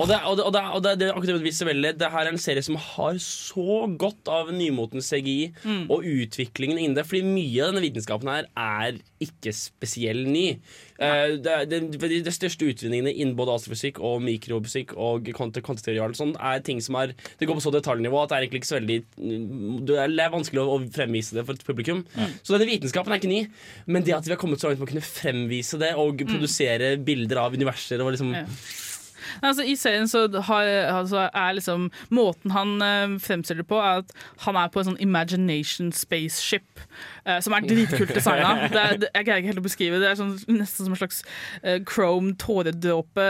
Og 0.00 0.08
det, 0.08 0.18
og 0.24 0.36
det, 0.38 0.44
og 0.46 0.52
det, 0.54 0.62
og 0.76 0.82
det, 0.84 0.94
det, 1.00 1.08
akkurat 1.12 1.36
det 1.36 1.44
visuelle 1.44 1.92
Det 1.98 2.08
her 2.12 2.24
er 2.26 2.32
en 2.32 2.40
serie 2.40 2.64
som 2.64 2.78
har 2.80 3.18
så 3.20 3.82
godt 4.00 4.30
av 4.32 4.52
nymotens 4.54 5.10
CGI 5.12 5.38
Mm. 5.60 5.90
og 5.92 6.04
utviklingen 6.06 6.78
innen 6.78 6.96
det. 6.96 7.04
Fordi 7.08 7.22
mye 7.26 7.64
av 7.64 7.72
denne 7.72 7.82
vitenskapen 7.84 8.30
her 8.30 8.46
er 8.56 9.00
ikke 9.20 9.52
spesiell 9.56 10.22
ny. 10.28 10.44
Uh, 11.00 11.36
det, 11.40 11.56
det, 11.70 11.80
de, 12.00 12.32
største 12.32 12.68
utvinningene 12.68 13.12
innen 13.12 13.36
både 13.36 13.54
astrofysikk 13.56 14.00
og 14.04 14.20
mikrofysikk 14.24 14.94
og 15.00 15.30
kvant- 15.36 15.60
og 15.60 16.16
sånt 16.16 16.36
er 16.36 16.60
ting 16.64 16.80
som 16.84 16.98
er 17.00 17.14
Det 17.38 17.48
går 17.48 17.56
på 17.56 17.64
så 17.64 17.72
detaljnivå 17.72 18.22
at 18.22 18.32
det 18.32 18.36
er 18.36 18.46
egentlig 18.46 18.60
ikke 18.62 18.70
så 18.72 18.78
veldig 18.78 18.98
Det 19.88 19.98
er 20.00 20.34
vanskelig 20.34 20.64
å, 20.64 20.78
fremvise 20.92 21.36
det 21.36 21.46
for 21.46 21.56
et 21.56 21.64
publikum. 21.66 22.04
Så 22.42 22.54
denne 22.54 22.68
vitenskapen 22.68 23.12
er 23.12 23.20
ikke 23.20 23.32
ny, 23.32 23.42
men 23.86 24.04
det 24.04 24.16
at 24.16 24.28
vi 24.28 24.34
har 24.34 24.40
kommet 24.40 24.60
så 24.60 24.70
langt 24.70 24.80
med 24.80 24.88
å 24.88 24.92
kunne 24.94 25.06
fremvise 25.06 25.80
det 25.80 25.94
og 26.00 26.24
produsere 26.28 26.94
bilder 27.04 27.44
av 27.44 27.56
universer 27.56 28.00
og 28.04 28.14
liksom 28.14 28.30
Ja. 28.30 28.46
Altså, 29.42 29.64
I 29.66 29.76
serien 29.78 30.08
så 30.10 30.26
har, 30.48 30.70
altså, 30.90 31.28
er 31.28 31.56
liksom 31.56 31.88
Måten 32.14 32.54
han 32.54 32.76
uh, 32.82 33.16
fremstiller 33.22 33.62
det 33.62 33.68
på, 33.70 33.78
er 33.80 34.02
at 34.02 34.12
han 34.46 34.58
er 34.58 34.70
på 34.72 34.82
en 34.82 34.90
sånn 34.90 35.00
imagination 35.02 35.90
spaceship, 35.94 36.82
uh, 37.26 37.38
som 37.44 37.54
er 37.56 37.66
dritkult 37.68 38.12
designa. 38.16 38.54
Jeg 38.70 39.26
greier 39.26 39.40
ikke 39.42 39.52
helt 39.52 39.62
å 39.62 39.66
beskrive 39.66 40.00
det. 40.02 40.10
Er 40.12 40.18
sånn, 40.18 40.34
nesten 40.50 40.88
som 40.88 40.94
en 40.94 41.00
slags 41.00 41.22
uh, 41.64 41.78
chrome 41.88 42.34
tåredråpe, 42.40 43.28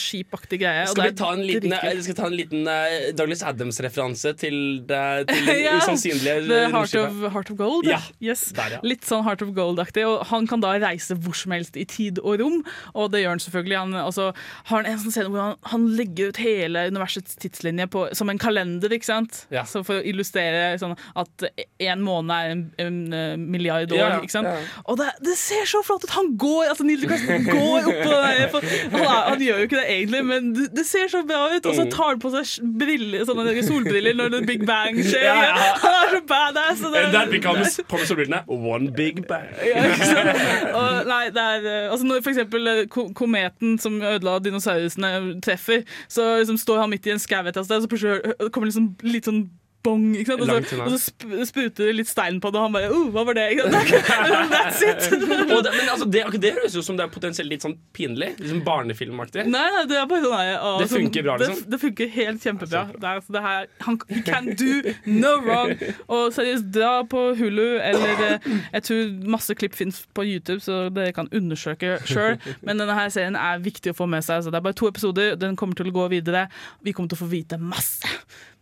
skipaktig 0.00 0.60
greie. 0.62 0.86
Skal 0.90 1.10
vi 1.10 1.16
ta 1.18 1.32
en 1.34 1.44
liten, 1.46 1.76
skal 2.06 2.18
ta 2.18 2.28
en 2.30 2.36
liten 2.38 2.68
Douglas 3.16 3.44
Adams-referanse 3.46 4.34
til 4.40 4.58
det, 4.88 5.02
til 5.30 5.46
det 5.50 5.58
Ja, 5.62 5.76
usannsynlige 5.80 6.46
The 6.48 6.62
Heart 6.72 6.94
of, 7.00 7.20
Heart 7.32 7.50
of 7.54 7.60
Gold. 7.60 7.90
Ja, 7.90 8.00
Yes. 8.22 8.48
der, 8.56 8.76
ja. 8.76 8.80
Litt 8.86 9.04
sånn 9.06 9.24
Heart 9.26 9.42
of 9.44 9.52
Gold-aktig. 9.56 10.04
Og 10.08 10.24
han 10.30 10.46
kan 10.50 10.62
da 10.64 10.74
reise 10.80 11.16
hvor 11.20 11.36
som 11.36 11.54
helst 11.54 11.76
i 11.78 11.84
tid 11.88 12.20
og 12.22 12.40
rom, 12.40 12.62
og 12.94 13.10
det 13.12 13.22
gjør 13.24 13.34
han 13.36 13.42
selvfølgelig. 13.44 13.78
Han 13.82 13.94
altså, 14.00 14.30
har 14.70 14.82
han 14.82 14.88
en 14.90 15.00
sånn 15.02 15.14
scene 15.14 15.32
hvor 15.32 15.35
han, 15.40 15.56
han 15.72 15.86
legger 15.96 16.28
ut 16.32 16.36
hele 16.42 16.86
universets 16.90 17.36
tidslinje 17.42 17.86
på, 17.92 18.06
som 18.16 18.28
en 18.32 18.38
kalender, 18.38 18.92
ikke 18.96 19.04
sant? 19.08 19.46
Ja. 19.54 19.62
Så 19.68 19.82
for 19.86 20.00
å 20.00 20.04
illustrere 20.06 20.78
sånn 20.80 20.94
at 21.16 21.46
en 21.80 22.02
måned 22.04 22.32
er 22.36 22.50
en, 22.54 22.62
en 22.82 22.98
eh, 23.12 23.36
milliard 23.36 23.92
år, 23.92 23.98
Ja, 23.98 24.08
ja, 24.16 24.20
ikke 24.22 24.34
sant? 24.36 24.48
ja. 24.50 24.82
Og 24.86 24.98
det, 25.00 25.10
det 25.26 25.36
ser 25.40 25.64
så 25.68 25.82
flott 25.86 26.04
ut! 26.04 26.10
Han 26.16 26.32
går 26.40 26.70
altså 26.72 26.86
Neil 26.88 27.00
deGrasse 27.04 27.38
går 27.46 27.90
oppå 27.92 28.10
det 28.10 28.20
der. 28.26 28.48
for 28.54 28.60
Han, 28.66 29.00
er, 29.02 29.22
han 29.30 29.44
gjør 29.46 29.62
jo 29.62 29.68
ikke 29.70 29.80
det 29.80 29.86
egentlig, 29.96 30.22
men 30.32 30.52
det, 30.56 30.68
det 30.76 30.86
ser 30.88 31.08
så 31.12 31.22
bra 31.26 31.44
ut. 31.54 31.66
Og 31.66 31.74
så 31.74 31.84
Mm. 31.86 31.90
tar 31.92 32.08
han 32.14 32.20
på 32.22 32.30
seg 32.34 32.70
briller, 32.80 33.22
sånne 33.28 33.62
solbriller 33.66 34.14
når 34.18 34.32
det 34.34 34.40
Big 34.48 34.62
Bang 34.66 34.96
skjer. 35.04 35.22
Ja, 35.26 35.34
ja. 35.52 35.66
Han 35.82 35.94
er 36.00 36.08
så 36.16 36.20
badass! 36.26 36.82
og 36.84 36.92
det- 36.94 37.04
And 37.06 37.14
that 37.14 37.30
becomes 37.30 37.76
på 37.88 37.96
med 38.00 38.06
solbrillene 38.08 38.42
One 38.48 38.90
big 38.96 39.20
bang. 39.28 39.46
ja, 39.62 39.82
ikke 39.84 40.06
sant? 40.08 40.72
Og, 40.74 41.06
nei, 41.08 41.28
det 41.30 41.42
er, 41.42 41.66
eh, 41.70 41.90
altså 41.92 42.06
når 42.08 42.22
for 42.24 42.30
eksempel 42.32 42.66
eh, 42.72 42.80
kometen 43.14 43.76
som 43.80 44.00
ødela 44.02 44.38
dinosaurusene 44.42 45.10
treffer, 45.44 45.84
så 46.12 46.36
liksom 46.40 46.58
står 46.60 46.82
han 46.84 46.92
midt 46.92 47.06
i 47.08 47.14
en 47.14 47.22
skau 47.22 47.42
et 47.46 47.58
sted, 47.58 47.76
og 47.78 47.86
så 47.86 47.92
plutselig 47.92 48.50
kommer 48.54 48.70
liksom 48.70 48.92
litt 49.06 49.28
sånn 49.28 49.46
bong, 49.86 50.06
ikke 50.18 50.34
sant? 50.34 50.44
Og, 50.44 50.68
så, 50.68 50.80
og 50.84 50.92
så 50.94 51.00
sp 51.00 51.46
spruter 51.46 51.90
det 51.90 51.94
litt 52.00 52.10
stein 52.10 52.40
på 52.42 52.50
det, 52.52 52.60
og 52.60 52.68
han 52.68 52.76
bare 52.76 52.90
oh, 52.92 53.08
hva 53.14 53.24
var 53.28 53.38
det? 53.38 53.46
Sant? 53.66 54.52
That's 54.52 54.82
it! 54.84 55.06
Og 55.56 55.62
det, 55.64 55.72
men 55.72 55.88
altså, 55.92 56.06
det, 56.10 56.22
det 56.42 56.52
høres 56.56 56.74
jo 56.76 56.82
som 56.84 56.98
det 56.98 57.06
er 57.06 57.12
potensielt 57.12 57.48
litt 57.50 57.64
sånn 57.64 57.76
pinlig. 57.96 58.32
Liksom 58.40 58.62
barnefilmaktig. 58.66 59.46
Nei, 59.50 59.64
nei, 59.74 59.84
det 59.88 59.98
er 60.00 60.08
bare 60.10 60.24
sånn 60.24 60.34
nei, 60.34 60.56
å, 60.58 60.72
Det 60.82 60.88
funker 60.90 61.26
bra, 61.26 61.36
liksom? 61.40 61.60
Det, 61.62 61.70
det 61.72 61.80
funker 61.82 62.10
helt 62.16 62.46
kjempebra. 62.46 62.82
Det 62.92 63.00
er, 63.00 63.20
altså, 63.20 63.34
det 63.36 63.44
her, 63.46 63.70
han 63.86 63.98
can 64.26 64.50
do 64.58 64.94
no 65.06 65.32
wrong. 65.44 65.72
Og 66.12 66.34
seriøst, 66.36 66.68
dra 66.74 66.92
på 67.08 67.22
Hulu, 67.38 67.64
eller 67.86 68.24
eh, 68.26 68.50
jeg 68.74 68.86
tror 68.88 69.14
masse 69.36 69.56
klipp 69.58 69.76
finnes 69.78 70.02
på 70.16 70.26
YouTube, 70.26 70.60
så 70.64 70.86
dere 70.92 71.14
kan 71.16 71.30
undersøke 71.36 71.96
sjøl. 72.08 72.38
Men 72.66 72.82
denne 72.82 72.98
her 72.98 73.12
serien 73.14 73.38
er 73.40 73.62
viktig 73.64 73.94
å 73.94 73.98
få 74.02 74.10
med 74.10 74.26
seg. 74.26 74.44
Så 74.44 74.52
det 74.52 74.60
er 74.60 74.66
bare 74.68 74.78
to 74.78 74.90
episoder, 74.90 75.34
den 75.40 75.56
kommer 75.58 75.78
til 75.78 75.90
å 75.92 75.96
gå 75.96 76.10
videre. 76.12 76.46
Vi 76.84 76.94
kommer 76.96 77.12
til 77.12 77.20
å 77.20 77.24
få 77.24 77.32
vite 77.32 77.60
masse. 77.60 78.16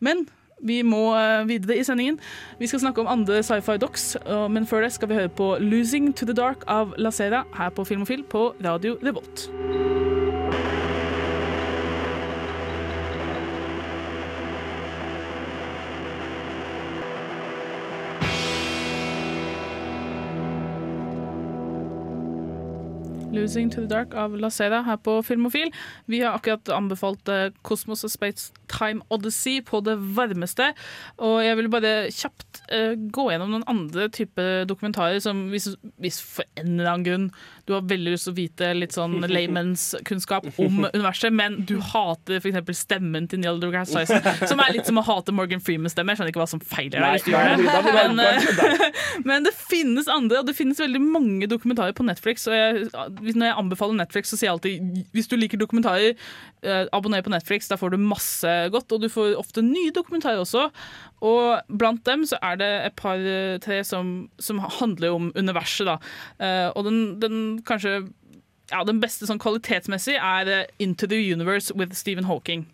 Men 0.04 0.26
vi 0.62 0.82
må 0.82 1.14
eh, 1.16 1.48
videre 1.48 1.78
i 1.78 1.84
sendingen. 1.86 2.20
Vi 2.58 2.66
skal 2.70 2.80
snakke 2.80 3.00
om 3.00 3.10
andre 3.10 3.42
sci-fi 3.42 3.78
docs, 3.80 4.16
men 4.50 4.66
før 4.66 4.86
det 4.86 4.92
skal 4.92 5.08
vi 5.08 5.18
høre 5.18 5.28
på 5.28 5.56
'Losing 5.58 6.12
to 6.16 6.26
the 6.26 6.34
Dark' 6.34 6.64
av 6.66 6.94
Lacera 6.98 7.44
her 7.54 7.70
på 7.70 7.84
Filmofil 7.84 8.24
på 8.24 8.54
Radio 8.64 8.98
Revolt. 9.02 9.50
Losing 23.44 23.68
to 23.68 23.82
the 23.82 23.88
Dark 23.90 24.14
av 24.16 24.32
Lacera 24.40 24.78
her 24.86 24.96
på 25.04 25.18
Filmofil. 25.22 25.68
Vi 26.08 26.22
har 26.22 26.32
akkurat 26.32 26.68
anbefalt 26.72 27.28
Kosmos 27.28 27.50
Cosmos 27.60 28.04
og 28.06 28.12
Space 28.14 28.54
Time 28.72 29.04
Odyssey 29.12 29.60
på 29.60 29.82
det 29.84 29.98
varmeste. 30.16 30.70
Og 31.20 31.42
jeg 31.44 31.58
vil 31.58 31.68
bare 31.68 31.90
kjapt 32.08 32.62
eh, 32.72 32.94
gå 32.96 33.26
gjennom 33.28 33.52
noen 33.52 33.66
andre 33.68 34.08
type 34.08 34.46
dokumentarer 34.70 35.20
som 35.20 35.50
hvis, 35.52 35.74
hvis 36.00 36.22
for 36.24 36.48
en 36.56 36.78
eller 36.78 36.94
annen 36.94 37.04
grunn 37.04 37.28
du 37.64 37.74
har 37.76 37.84
veldig 37.88 38.12
lyst 38.12 38.28
til 38.28 38.34
å 38.34 38.36
vite 38.36 38.70
litt 38.76 38.94
sånn 38.96 39.16
layman's-kunnskap 39.34 40.48
om 40.60 40.84
universet, 40.86 41.32
men 41.34 41.62
du 41.68 41.78
hater 41.80 42.40
f.eks. 42.40 42.84
stemmen 42.84 43.28
til 43.30 43.40
Neil 43.40 43.60
deGrasse 43.62 43.94
Tyson, 43.94 44.48
som 44.48 44.60
er 44.62 44.74
litt 44.74 44.88
som 44.88 44.98
å 45.00 45.04
hate 45.06 45.34
Morgan 45.34 45.62
Freemans 45.64 45.94
stemme. 45.94 46.12
Jeg 46.12 46.20
skjønner 46.20 46.34
ikke 46.34 46.42
hva 46.42 46.50
som 46.50 46.62
feiler 46.62 47.00
deg 47.00 47.16
hvis 47.16 47.26
du 47.26 47.32
gjør 47.32 47.54
det. 47.54 47.94
Men, 47.94 48.22
eh, 48.22 48.84
men 49.28 49.46
det 49.46 49.54
finnes 49.56 50.10
andre, 50.10 50.42
og 50.42 50.50
det 50.50 50.56
finnes 50.58 50.82
veldig 50.82 51.02
mange 51.04 51.48
dokumentarer 51.50 51.96
på 51.96 52.06
Netflix. 52.06 52.48
Og 52.50 52.56
jeg, 52.56 52.88
når 52.92 53.48
jeg 53.48 53.58
anbefaler 53.62 54.00
Netflix, 54.00 54.32
så 54.32 54.40
sier 54.40 54.50
jeg 54.50 54.56
alltid 54.58 55.14
hvis 55.14 55.30
du 55.30 55.36
liker 55.38 55.60
dokumentarer, 55.60 56.18
eh, 56.64 56.84
abonner 56.96 57.24
på 57.24 57.32
Netflix. 57.32 57.70
Da 57.70 57.78
får 57.80 57.94
du 57.94 58.00
masse 58.02 58.54
godt, 58.74 58.92
og 58.92 59.04
du 59.04 59.10
får 59.12 59.36
ofte 59.40 59.64
nye 59.64 59.94
dokumentarer 59.94 60.42
også. 60.42 60.68
Og 61.24 61.76
blant 61.80 62.04
dem 62.04 62.24
så 62.28 62.38
er 62.44 62.58
det 62.60 62.70
et 62.88 62.96
par-tre 62.98 63.80
som, 63.86 64.14
som 64.42 64.60
handler 64.80 65.14
om 65.14 65.30
universet, 65.36 65.88
da. 65.88 65.96
Eh, 66.42 66.68
og 66.74 66.84
den, 66.88 67.00
den 67.22 67.38
kanskje 67.62 68.08
ja, 68.72 68.80
den 68.88 69.00
beste 69.02 69.26
sånn 69.28 69.38
kvalitetsmessig 69.42 70.16
er 70.16 70.48
eh, 70.48 70.64
Into 70.82 71.06
the 71.10 71.18
Universe 71.32 71.74
with 71.76 71.94
Stephen 71.94 72.24
Hawking. 72.30 72.66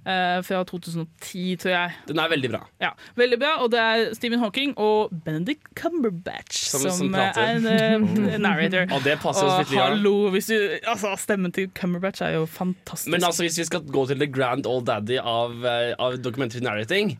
Uh, 0.00 0.40
fra 0.40 0.62
2010, 0.64 1.58
tror 1.60 1.72
jeg. 1.74 1.96
Den 2.08 2.16
er 2.22 2.30
veldig 2.32 2.48
bra. 2.54 2.60
Ja, 2.80 2.94
Veldig 3.20 3.36
bra, 3.42 3.50
og 3.60 3.68
det 3.74 3.80
er 3.84 4.14
Stephen 4.16 4.40
Hawking 4.40 4.70
og 4.80 5.10
Benedict 5.26 5.66
Cumberbatch 5.76 6.56
Som- 6.70 6.80
som, 6.86 6.94
som 7.02 7.14
eh, 7.20 7.36
er 7.36 7.58
en 7.58 8.06
uh, 8.08 8.38
narrator. 8.46 8.88
Og 8.96 9.04
det 9.04 9.18
passer 9.20 9.44
oss 9.44 9.58
litt, 9.68 9.76
hallo, 9.76 10.30
hvis 10.32 10.48
du, 10.48 10.56
altså, 10.88 11.12
Stemmen 11.20 11.52
til 11.52 11.68
Cumberbatch 11.76 12.22
er 12.24 12.38
jo 12.38 12.46
fantastisk. 12.48 13.12
Men 13.12 13.28
altså, 13.28 13.44
hvis 13.44 13.58
vi 13.60 13.66
skal 13.68 13.84
gå 13.92 14.06
til 14.08 14.24
the 14.24 14.30
grand 14.32 14.64
old 14.64 14.86
daddy 14.88 15.18
av, 15.20 15.52
av 16.00 16.16
documentary 16.24 16.64
narrating, 16.64 17.18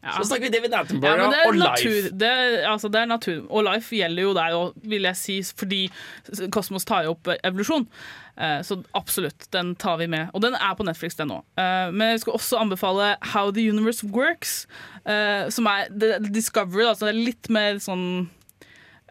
så 0.00 0.24
snakker 0.24 0.46
vi 0.46 0.50
David 0.54 0.72
ja, 0.72 0.80
Attenborough 0.80 1.34
ja, 1.34 1.42
og 1.50 1.56
natur. 1.60 1.90
Life. 1.90 2.10
Det 2.16 2.30
altså, 2.64 2.88
det 2.88 3.00
er 3.02 3.08
natur. 3.10 3.42
Og 3.50 3.64
Life 3.66 3.92
gjelder 3.96 4.22
jo 4.22 4.32
der 4.38 4.54
òg, 4.56 4.72
vil 4.88 5.02
jeg 5.10 5.16
si, 5.20 5.36
fordi 5.60 5.80
Kosmos 6.54 6.86
tar 6.88 7.04
jo 7.04 7.12
opp 7.16 7.28
eh, 7.28 7.36
evolusjon. 7.44 7.84
Eh, 8.40 8.62
Så 8.64 8.78
absolutt, 8.96 9.44
den 9.52 9.74
tar 9.76 9.98
vi 10.00 10.06
med. 10.08 10.30
Og 10.32 10.40
den 10.40 10.54
er 10.56 10.72
på 10.78 10.86
Netflix, 10.88 11.18
den 11.20 11.34
òg. 11.34 11.44
Men 11.92 12.14
jeg 12.14 12.22
skal 12.24 12.38
også 12.38 12.56
anbefale 12.62 13.10
How 13.34 13.50
the 13.52 13.66
Universe 13.70 14.06
Works, 14.08 14.66
eh, 15.04 15.50
som 15.52 15.66
er 15.68 15.90
er 15.92 16.24
Discovery. 16.32 16.86
Altså 16.88 17.10
det 17.10 17.14
er 17.14 17.20
litt 17.28 17.50
mer 17.52 17.76
sånn 17.84 18.30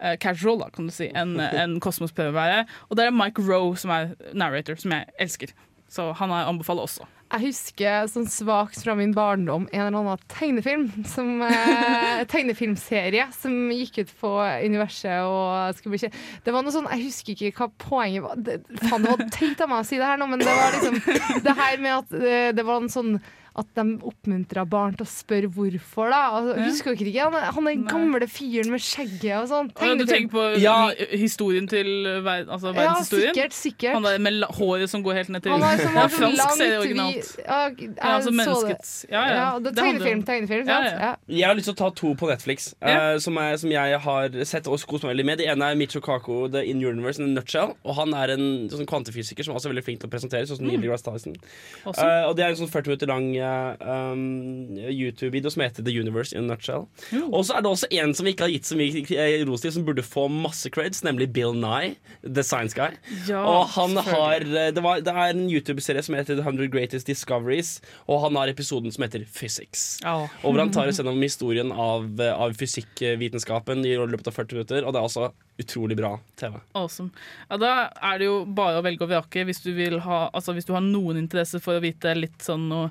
eh, 0.00 0.16
casual, 0.18 0.58
da, 0.64 0.70
kan 0.74 0.90
du 0.90 0.92
si, 0.96 1.06
enn 1.14 1.38
en 1.62 1.78
Kosmos 1.78 2.10
prøver 2.16 2.34
å 2.34 2.40
være. 2.40 2.66
Og 2.90 2.98
det 2.98 3.06
er 3.06 3.14
Mike 3.14 3.46
Rowe 3.46 3.76
som 3.78 3.94
er 3.94 4.10
narrator, 4.34 4.74
som 4.82 4.90
jeg 4.98 5.06
elsker. 5.22 5.54
Så 5.90 6.10
han 6.18 6.30
er- 6.34 6.50
anbefaler 6.50 6.82
også. 6.86 7.06
Jeg 7.30 7.44
husker 7.44 8.08
sånn 8.10 8.26
svakt 8.26 8.80
fra 8.82 8.96
min 8.98 9.12
barndom 9.14 9.68
en 9.70 9.84
eller 9.84 10.00
annen 10.00 10.22
tegnefilm 10.32 10.88
som, 11.06 11.28
eh, 11.46 12.24
tegnefilmserie 12.30 13.28
som 13.36 13.54
gikk 13.70 14.00
ut 14.02 14.14
på 14.18 14.32
universet 14.66 15.22
og 15.22 15.78
bli. 15.92 16.10
Det 16.44 16.54
var 16.54 16.66
noe 16.66 16.74
sånn, 16.74 16.90
Jeg 16.90 17.06
husker 17.06 17.36
ikke 17.36 17.52
hva 17.54 17.70
poenget 17.78 18.24
var. 18.24 18.34
Det, 18.34 18.58
faen, 18.82 19.06
det 19.06 19.14
var 19.14 19.30
teit 19.30 19.60
av 19.62 19.70
meg 19.70 19.84
å 19.84 19.86
si 19.86 20.00
det 20.00 20.10
her 20.10 20.18
nå, 20.18 20.26
men 20.26 20.42
det 20.42 20.56
var 20.58 20.74
liksom 20.74 21.42
det 21.46 21.54
her 21.62 21.78
med 21.78 21.94
at 22.00 22.18
eh, 22.18 22.50
det 22.52 22.66
var 22.66 22.82
en 22.82 22.90
sånn 22.90 23.20
at 23.56 23.66
de 23.74 23.98
oppmuntra 24.06 24.64
barn 24.68 24.94
til 24.94 25.04
å 25.06 25.08
spørre 25.10 25.48
hvorfor. 25.50 26.10
da 26.10 26.20
altså, 26.30 26.56
Ja. 26.56 26.64
Husker 26.70 26.94
dere 26.96 27.08
ikke? 27.10 27.24
Han, 27.24 27.34
er- 27.34 27.52
han 27.52 27.66
er 27.66 27.88
gamle 27.90 28.28
fyren 28.28 28.70
med 28.70 28.80
skjegget 28.80 29.42
og 29.42 29.48
sånn. 29.48 29.70
Ja, 29.80 29.94
du 29.94 30.04
tenker 30.06 30.30
på 30.30 30.60
Ja. 30.62 30.90
historien 31.10 31.66
til 31.68 31.86
ver 32.22 32.44
altså, 32.46 32.74
Ja, 32.74 32.94
sikkert, 33.02 33.52
sikkert. 33.52 33.92
Han 33.94 34.02
der 34.02 34.18
med 34.18 34.32
la- 34.34 34.46
håret 34.48 34.88
som 34.88 35.02
går 35.02 35.14
helt 35.14 35.28
ned 35.30 35.42
til 35.42 35.52
Han 35.52 35.62
er 35.62 35.76
Ja, 35.82 35.90
var 35.92 36.08
så 36.08 36.16
fransk 36.20 36.56
serie 36.56 36.70
vi- 36.80 36.86
originalt. 36.94 37.36
Ja, 37.44 37.68
jeg 37.68 37.90
Ja, 37.96 38.18
altså 38.18 38.30
menneskets 38.30 39.06
Ja, 39.10 39.24
ja. 39.26 39.34
Ja, 39.52 39.58
det 39.58 39.74
Det 39.74 39.82
tegnefilm, 39.84 40.22
tegnefilm, 40.24 40.66
Ja, 40.66 40.74
sant? 40.82 41.00
ja. 41.00 41.06
Ja. 41.10 41.14
Jeg 41.28 41.44
har 41.46 41.54
lyst 41.54 41.64
til 41.64 41.74
å 41.74 41.76
ta 41.76 41.90
to 41.90 42.14
på 42.14 42.28
Netflix 42.28 42.74
Ja. 42.82 43.14
eh, 43.14 43.18
som, 43.18 43.36
er, 43.38 43.56
som 43.56 43.70
jeg 43.70 44.00
har 44.00 44.28
sett 44.44 44.66
og 44.68 44.78
kost 44.86 45.02
meg 45.04 45.16
veldig 45.16 45.24
med. 45.26 45.38
Det 45.38 45.46
ene 45.48 45.62
er 45.72 45.74
Micho 45.74 46.00
Kako, 46.00 46.48
The 46.52 46.64
In 46.68 46.78
Universe 46.84 47.18
in 47.18 47.24
a 47.36 47.40
Nutshell. 47.40 47.74
Og 47.84 47.94
han 47.96 48.14
er 48.14 48.30
en 48.34 48.68
sånn 48.68 48.86
kvantefysiker 48.86 49.42
som 49.44 49.54
også 49.54 49.66
er 49.70 49.74
veldig 49.74 49.84
flink 49.84 50.00
til 50.00 50.08
å 50.08 50.12
presentere. 50.12 50.46
Sånn 50.46 50.58
som 50.58 50.66
Neil 50.66 50.80
deGrasse 50.80 51.02
Tyson. 51.04 51.34
Awesome. 51.86 52.06
Eh, 52.08 52.28
og 52.28 52.36
det 52.36 52.44
er 52.44 52.48
en 52.50 52.56
sånn 52.56 52.68
40 52.70 52.86
minutter 52.90 53.06
lang 53.08 53.36
eh, 53.36 53.39
um, 53.80 54.76
YouTube-video 54.76 55.50
som 55.52 55.62
heter 55.64 55.84
The 55.86 55.94
Universe 55.94 56.36
in 56.36 56.44
a 56.44 56.54
Nutshell. 56.54 56.86
Og 57.30 57.44
så 57.46 57.56
er 57.56 57.64
det 57.64 57.70
også 57.70 57.90
en 58.00 58.14
som 58.16 58.26
vi 58.26 58.34
ikke 58.34 58.46
har 58.46 58.54
gitt 58.54 58.68
så 58.68 58.78
mye 58.78 59.02
eh, 59.04 59.42
ros 59.48 59.64
til, 59.64 59.74
som 59.74 59.86
burde 59.86 60.04
få 60.06 60.26
masse 60.32 60.70
creds, 60.72 61.02
nemlig 61.06 61.30
Bill 61.36 61.56
Nye, 61.56 61.94
The 62.24 62.44
Science 62.46 62.76
Guy. 62.76 62.96
Ja, 63.28 63.42
og 63.42 63.70
han 63.76 63.98
har 64.10 64.44
eh, 64.46 64.70
det, 64.74 64.84
var, 64.84 65.02
det 65.04 65.14
er 65.14 65.34
en 65.34 65.46
YouTube-serie 65.50 66.04
som 66.06 66.18
heter 66.18 66.38
The 66.38 66.46
100 66.46 66.70
Greatest 66.72 67.10
Discoveries, 67.10 67.78
og 68.06 68.24
han 68.26 68.38
har 68.40 68.52
episoden 68.52 68.92
som 68.94 69.06
heter 69.06 69.26
Physics. 69.28 70.00
Oh. 70.04 70.26
Og 70.42 70.52
hvor 70.52 70.64
han 70.64 70.74
tar 70.74 70.90
oss 70.90 71.00
gjennom 71.00 71.20
historien 71.22 71.72
av, 71.72 72.08
eh, 72.20 72.34
av 72.34 72.56
fysikkvitenskapen 72.58 73.84
i 73.86 73.96
løpet 74.00 74.32
av 74.32 74.40
40 74.42 74.60
minutter, 74.60 74.84
og 74.84 74.94
det 74.94 75.02
er 75.02 75.10
også 75.10 75.30
utrolig 75.62 75.96
bra 75.98 76.14
TV. 76.40 76.58
Awesome. 76.78 77.10
Ja, 77.48 77.58
da 77.60 77.72
er 78.10 78.20
det 78.20 78.28
jo 78.30 78.36
bare 78.44 78.80
å 78.80 78.84
velge 78.86 79.06
og 79.06 79.12
vrake 79.12 79.46
hvis 79.48 79.62
du, 79.64 79.72
ha, 80.06 80.20
altså 80.32 80.56
hvis 80.56 80.68
du 80.68 80.74
har 80.76 80.84
noen 80.84 81.20
interesse 81.20 81.60
for 81.62 81.78
å 81.78 81.84
vite 81.84 82.14
litt 82.18 82.40
sånn 82.44 82.68
noe 82.70 82.90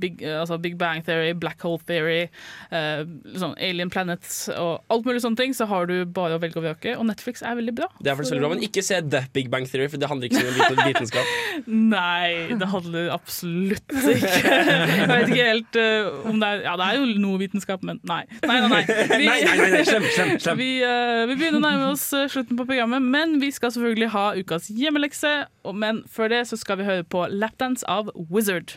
Big, 0.00 0.22
altså 0.24 0.56
Big 0.58 0.76
Bang 0.78 1.02
Theory, 1.04 1.32
Black 1.36 1.60
Hole 1.66 1.80
Theory, 1.86 2.28
eh, 2.72 3.02
sånn 3.36 3.52
Alien 3.60 3.90
Planets 3.92 4.46
og 4.54 4.86
alt 4.92 5.04
mulig 5.04 5.22
sånne 5.24 5.36
ting, 5.36 5.54
så 5.56 5.66
har 5.70 5.88
du 5.90 6.06
bare 6.08 6.38
å 6.38 6.40
velge 6.42 6.56
og 6.60 6.64
vrake. 6.64 6.94
Og 6.96 7.04
Netflix 7.08 7.44
er 7.44 7.58
veldig 7.58 7.74
bra. 7.76 7.88
Det 8.00 8.12
er 8.12 8.16
faktisk 8.16 8.36
veldig 8.36 8.46
bra, 8.46 8.52
Men 8.54 8.64
ikke 8.64 8.84
se 8.86 9.00
The 9.02 9.24
Big 9.36 9.50
Bang 9.52 9.68
Theory, 9.68 9.90
for 9.92 10.00
det 10.00 10.08
handler 10.10 10.30
ikke 10.30 10.40
så 10.40 10.70
om 10.70 10.80
vitenskap. 10.90 11.34
Nei, 11.66 12.56
det 12.60 12.70
handler 12.70 13.10
absolutt 13.14 13.84
ikke 13.90 14.30
Jeg 14.30 15.08
vet 15.10 15.32
ikke 15.34 15.48
helt 15.50 15.78
uh, 15.80 16.30
om 16.30 16.40
det 16.40 16.48
er 16.48 16.62
Ja, 16.64 16.74
det 16.80 16.86
er 16.86 17.00
jo 17.00 17.20
noe 17.20 17.40
vitenskap, 17.42 17.84
men 17.86 18.00
nei. 18.08 18.22
Nei, 18.46 18.56
nei, 18.64 18.70
nei. 18.72 18.82
Vi, 19.20 19.26
Nei, 19.26 19.38
nei, 19.44 19.56
nei, 19.58 19.70
nei, 19.74 19.82
slem, 19.86 20.06
slem, 20.14 20.32
slem. 20.40 20.60
Vi, 20.60 20.70
uh, 20.84 21.26
vi 21.28 21.36
begynner 21.36 21.60
å 21.60 21.64
nærme 21.66 21.90
oss 21.92 22.06
slutten 22.10 22.58
på 22.58 22.66
programmet, 22.68 23.02
men 23.02 23.38
vi 23.40 23.50
skal 23.54 23.72
selvfølgelig 23.72 24.10
ha 24.14 24.26
ukas 24.36 24.68
hjemmelekse. 24.74 25.32
Men 25.74 26.04
før 26.10 26.28
det 26.32 26.44
så 26.50 26.58
skal 26.60 26.80
vi 26.80 26.88
høre 26.88 27.04
på 27.04 27.26
Lapdance 27.30 27.86
av 27.88 28.10
Wizard. 28.30 28.76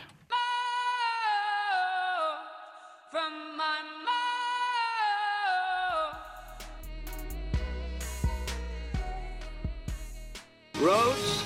Roads? 10.84 11.44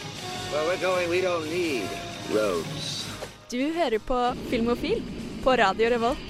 Where 0.50 0.64
we're 0.66 0.82
going, 0.82 1.10
we 1.10 1.20
don't 1.22 1.46
need 1.50 1.88
roads. 2.34 3.06
Du 3.50 3.60
hører 3.72 3.98
på 3.98 4.18
Filmofil 4.50 5.02
på 5.44 5.56
Radio 5.56 5.90
Revolt. 5.94 6.27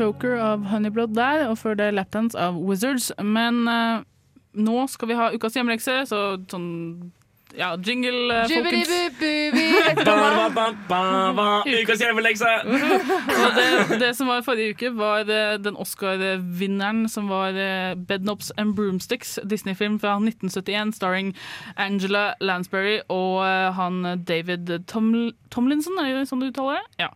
Choker 0.00 0.38
av 0.40 0.64
Honeyblood 0.70 1.12
der, 1.12 1.46
og 1.50 1.58
før 1.60 1.74
det 1.76 1.90
Lapdance 1.92 2.38
av 2.38 2.56
Wizards. 2.56 3.10
Men 3.20 3.66
uh, 3.68 4.00
nå 4.56 4.84
skal 4.88 5.10
vi 5.10 5.18
ha 5.18 5.28
ukas 5.34 5.58
hjemmelekse, 5.58 6.06
så 6.08 6.20
sånn 6.48 6.70
ja, 7.58 7.76
jingle, 7.82 8.30
eh, 8.30 8.48
folkens. 8.48 8.88
Ukas 11.82 12.00
hjemmelekse! 12.00 12.50
Og 13.42 13.56
det, 13.56 13.98
det 14.00 14.10
som 14.16 14.30
var 14.30 14.44
forrige 14.46 14.76
uke, 14.76 14.92
var 14.94 15.26
eh, 15.26 15.56
den 15.58 15.76
Oscar-vinneren 15.76 17.08
som 17.10 17.28
var 17.28 17.58
eh, 17.58 17.98
Bedknobs 17.98 18.52
and 18.56 18.76
Broomsticks, 18.78 19.38
Disney-film 19.42 19.98
fra 20.00 20.14
1971, 20.22 20.94
starring 20.96 21.34
Angela 21.76 22.34
Lansbury 22.40 23.00
og 23.08 23.42
han 23.74 24.24
David 24.24 24.70
Toml 24.86 25.32
Tomlinson, 25.50 25.98
er 25.98 26.14
det 26.14 26.28
sånn 26.30 26.40
du 26.44 26.52
uttaler 26.52 26.78
det? 26.78 27.06
Ja. 27.06 27.10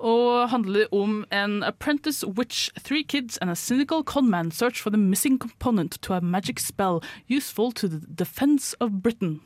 Og 0.00 0.48
handler 0.48 0.86
om 0.96 1.24
en 1.32 1.58
apprentice 1.62 2.24
witch, 2.26 2.70
three 2.82 3.02
kids 3.04 3.36
and 3.42 3.50
a 3.50 3.54
cynical 3.54 4.02
conman 4.02 4.50
search 4.50 4.80
for 4.80 4.90
the 4.90 4.96
missing 4.98 5.38
component 5.38 5.98
to 6.02 6.14
a 6.14 6.20
magic 6.20 6.58
spell 6.60 7.02
useful 7.28 7.70
to 7.72 7.86
the 7.88 8.00
defense 8.08 8.74
of 8.80 8.90
Britain. 9.04 9.40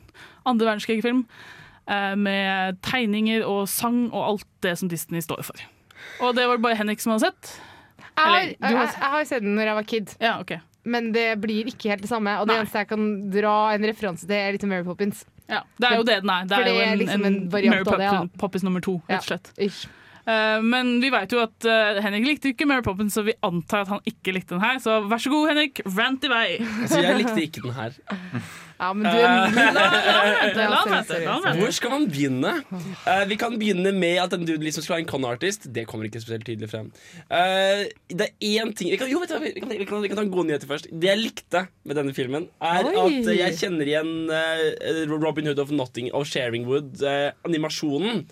Andre 0.45 0.65
verdenskrig-film 0.69 1.25
eh, 1.89 2.15
med 2.15 2.79
tegninger 2.87 3.43
og 3.43 3.67
sang 3.67 4.05
og 4.13 4.23
alt 4.29 4.47
det 4.63 4.77
som 4.79 4.89
Disney 4.89 5.19
står 5.25 5.43
for. 5.43 5.59
Og 6.23 6.35
det 6.37 6.47
var 6.47 6.55
det 6.55 6.63
bare 6.63 6.79
Henrik 6.79 7.03
som 7.03 7.11
hadde 7.15 7.27
sett. 7.27 7.51
Jeg 7.99 8.07
har, 8.15 8.37
Eller, 8.39 8.55
jeg, 8.61 8.77
har- 8.77 8.95
jeg 9.01 9.11
har 9.17 9.25
sett 9.27 9.43
den 9.43 9.55
når 9.57 9.65
jeg 9.71 9.75
var 9.75 9.83
kid, 9.91 10.15
Ja, 10.21 10.39
ok. 10.39 10.55
men 10.85 11.11
det 11.11 11.41
blir 11.43 11.67
ikke 11.67 11.89
helt 11.91 12.01
det 12.01 12.09
samme. 12.09 12.31
Og 12.39 12.47
det 12.47 12.55
eneste 12.61 12.77
jeg 12.79 12.87
kan 12.87 13.29
dra 13.33 13.73
en 13.75 13.83
referanse 13.89 14.23
til, 14.27 14.35
er 14.39 14.55
litt 14.55 14.63
Mary 14.63 14.83
Poppins. 14.87 15.25
Ja, 15.49 15.63
det 15.77 15.89
er 15.91 15.97
jo 15.99 16.03
det 16.07 16.21
den 16.23 16.29
er. 16.31 16.45
Det 16.47 16.55
er 16.57 16.63
jo 16.63 16.65
det 16.65 16.79
er 16.85 16.91
en, 16.93 16.97
liksom 16.99 17.25
en, 17.25 17.35
en 17.35 17.49
Mary 17.51 17.65
ja. 17.67 17.83
Poppins, 17.83 18.31
Poppins 18.39 18.63
nummer 18.63 18.79
to, 18.81 19.01
rett 19.09 19.19
og 19.19 19.27
slett. 19.33 19.51
Ish. 19.59 19.87
Eh, 20.25 20.59
men 20.65 20.95
vi 21.03 21.11
vet 21.13 21.33
jo 21.33 21.41
at 21.43 21.67
eh, 21.69 22.01
Henrik 22.01 22.25
likte 22.29 22.51
ikke 22.53 22.65
Mary 22.69 22.81
Poppins, 22.85 23.13
så 23.13 23.21
vi 23.25 23.35
antar 23.45 23.85
at 23.85 23.93
han 23.93 24.05
ikke 24.09 24.33
likte 24.35 24.55
den 24.55 24.63
her. 24.65 24.79
Så 24.81 25.03
vær 25.09 25.21
så 25.21 25.33
god, 25.33 25.49
Henrik, 25.53 25.81
rant 25.85 26.25
i 26.25 26.31
vei. 26.31 26.45
Altså, 26.65 27.01
jeg 27.05 27.19
likte 27.21 27.41
ikke 27.45 27.65
den 27.67 27.75
her. 27.77 27.99
Ja, 28.75 28.89
men 28.91 29.07
du. 29.07 29.19
Hvor 31.61 31.71
skal 31.71 31.93
man 31.93 32.07
begynne? 32.11 32.51
Uh, 33.05 33.23
vi 33.29 33.37
kan 33.39 33.55
begynne 33.55 33.93
med 33.95 34.19
at 34.19 34.33
en 34.35 34.43
dude 34.43 34.65
liksom 34.65 34.83
skal 34.83 34.97
være 34.97 35.05
en 35.05 35.11
con-artist. 35.13 35.69
Det 35.71 35.85
kommer 35.87 36.09
ikke 36.09 36.19
spesielt 36.19 36.43
tydelig 36.49 36.67
frem. 36.73 36.89
Uh, 37.29 37.87
det 38.11 38.27
er 38.27 38.33
én 38.65 38.73
ting 38.75 38.91
vi 38.91 38.99
kan, 38.99 39.07
Jo, 39.11 39.21
vet 39.23 39.31
du, 39.31 39.37
vi 39.39 39.53
kan, 39.61 39.71
vi 39.71 39.87
kan, 39.87 40.03
vi 40.03 40.11
kan 40.11 40.19
ta 40.19 40.25
en 40.25 40.33
god 40.33 40.49
nyhet 40.49 40.67
først. 40.67 40.89
Det 40.91 41.07
jeg 41.07 41.21
likte 41.21 41.67
med 41.87 41.95
denne 42.01 42.15
filmen, 42.17 42.49
er 42.59 42.89
Oi. 42.91 42.95
at 43.05 43.31
jeg 43.37 43.59
kjenner 43.61 43.93
igjen 43.93 44.11
uh, 44.27 45.05
Robin 45.13 45.47
Hood 45.47 45.61
of 45.63 45.71
Notting 45.71 46.11
of 46.11 46.27
Sharingwood, 46.27 46.99
animasjonen. 47.47 48.25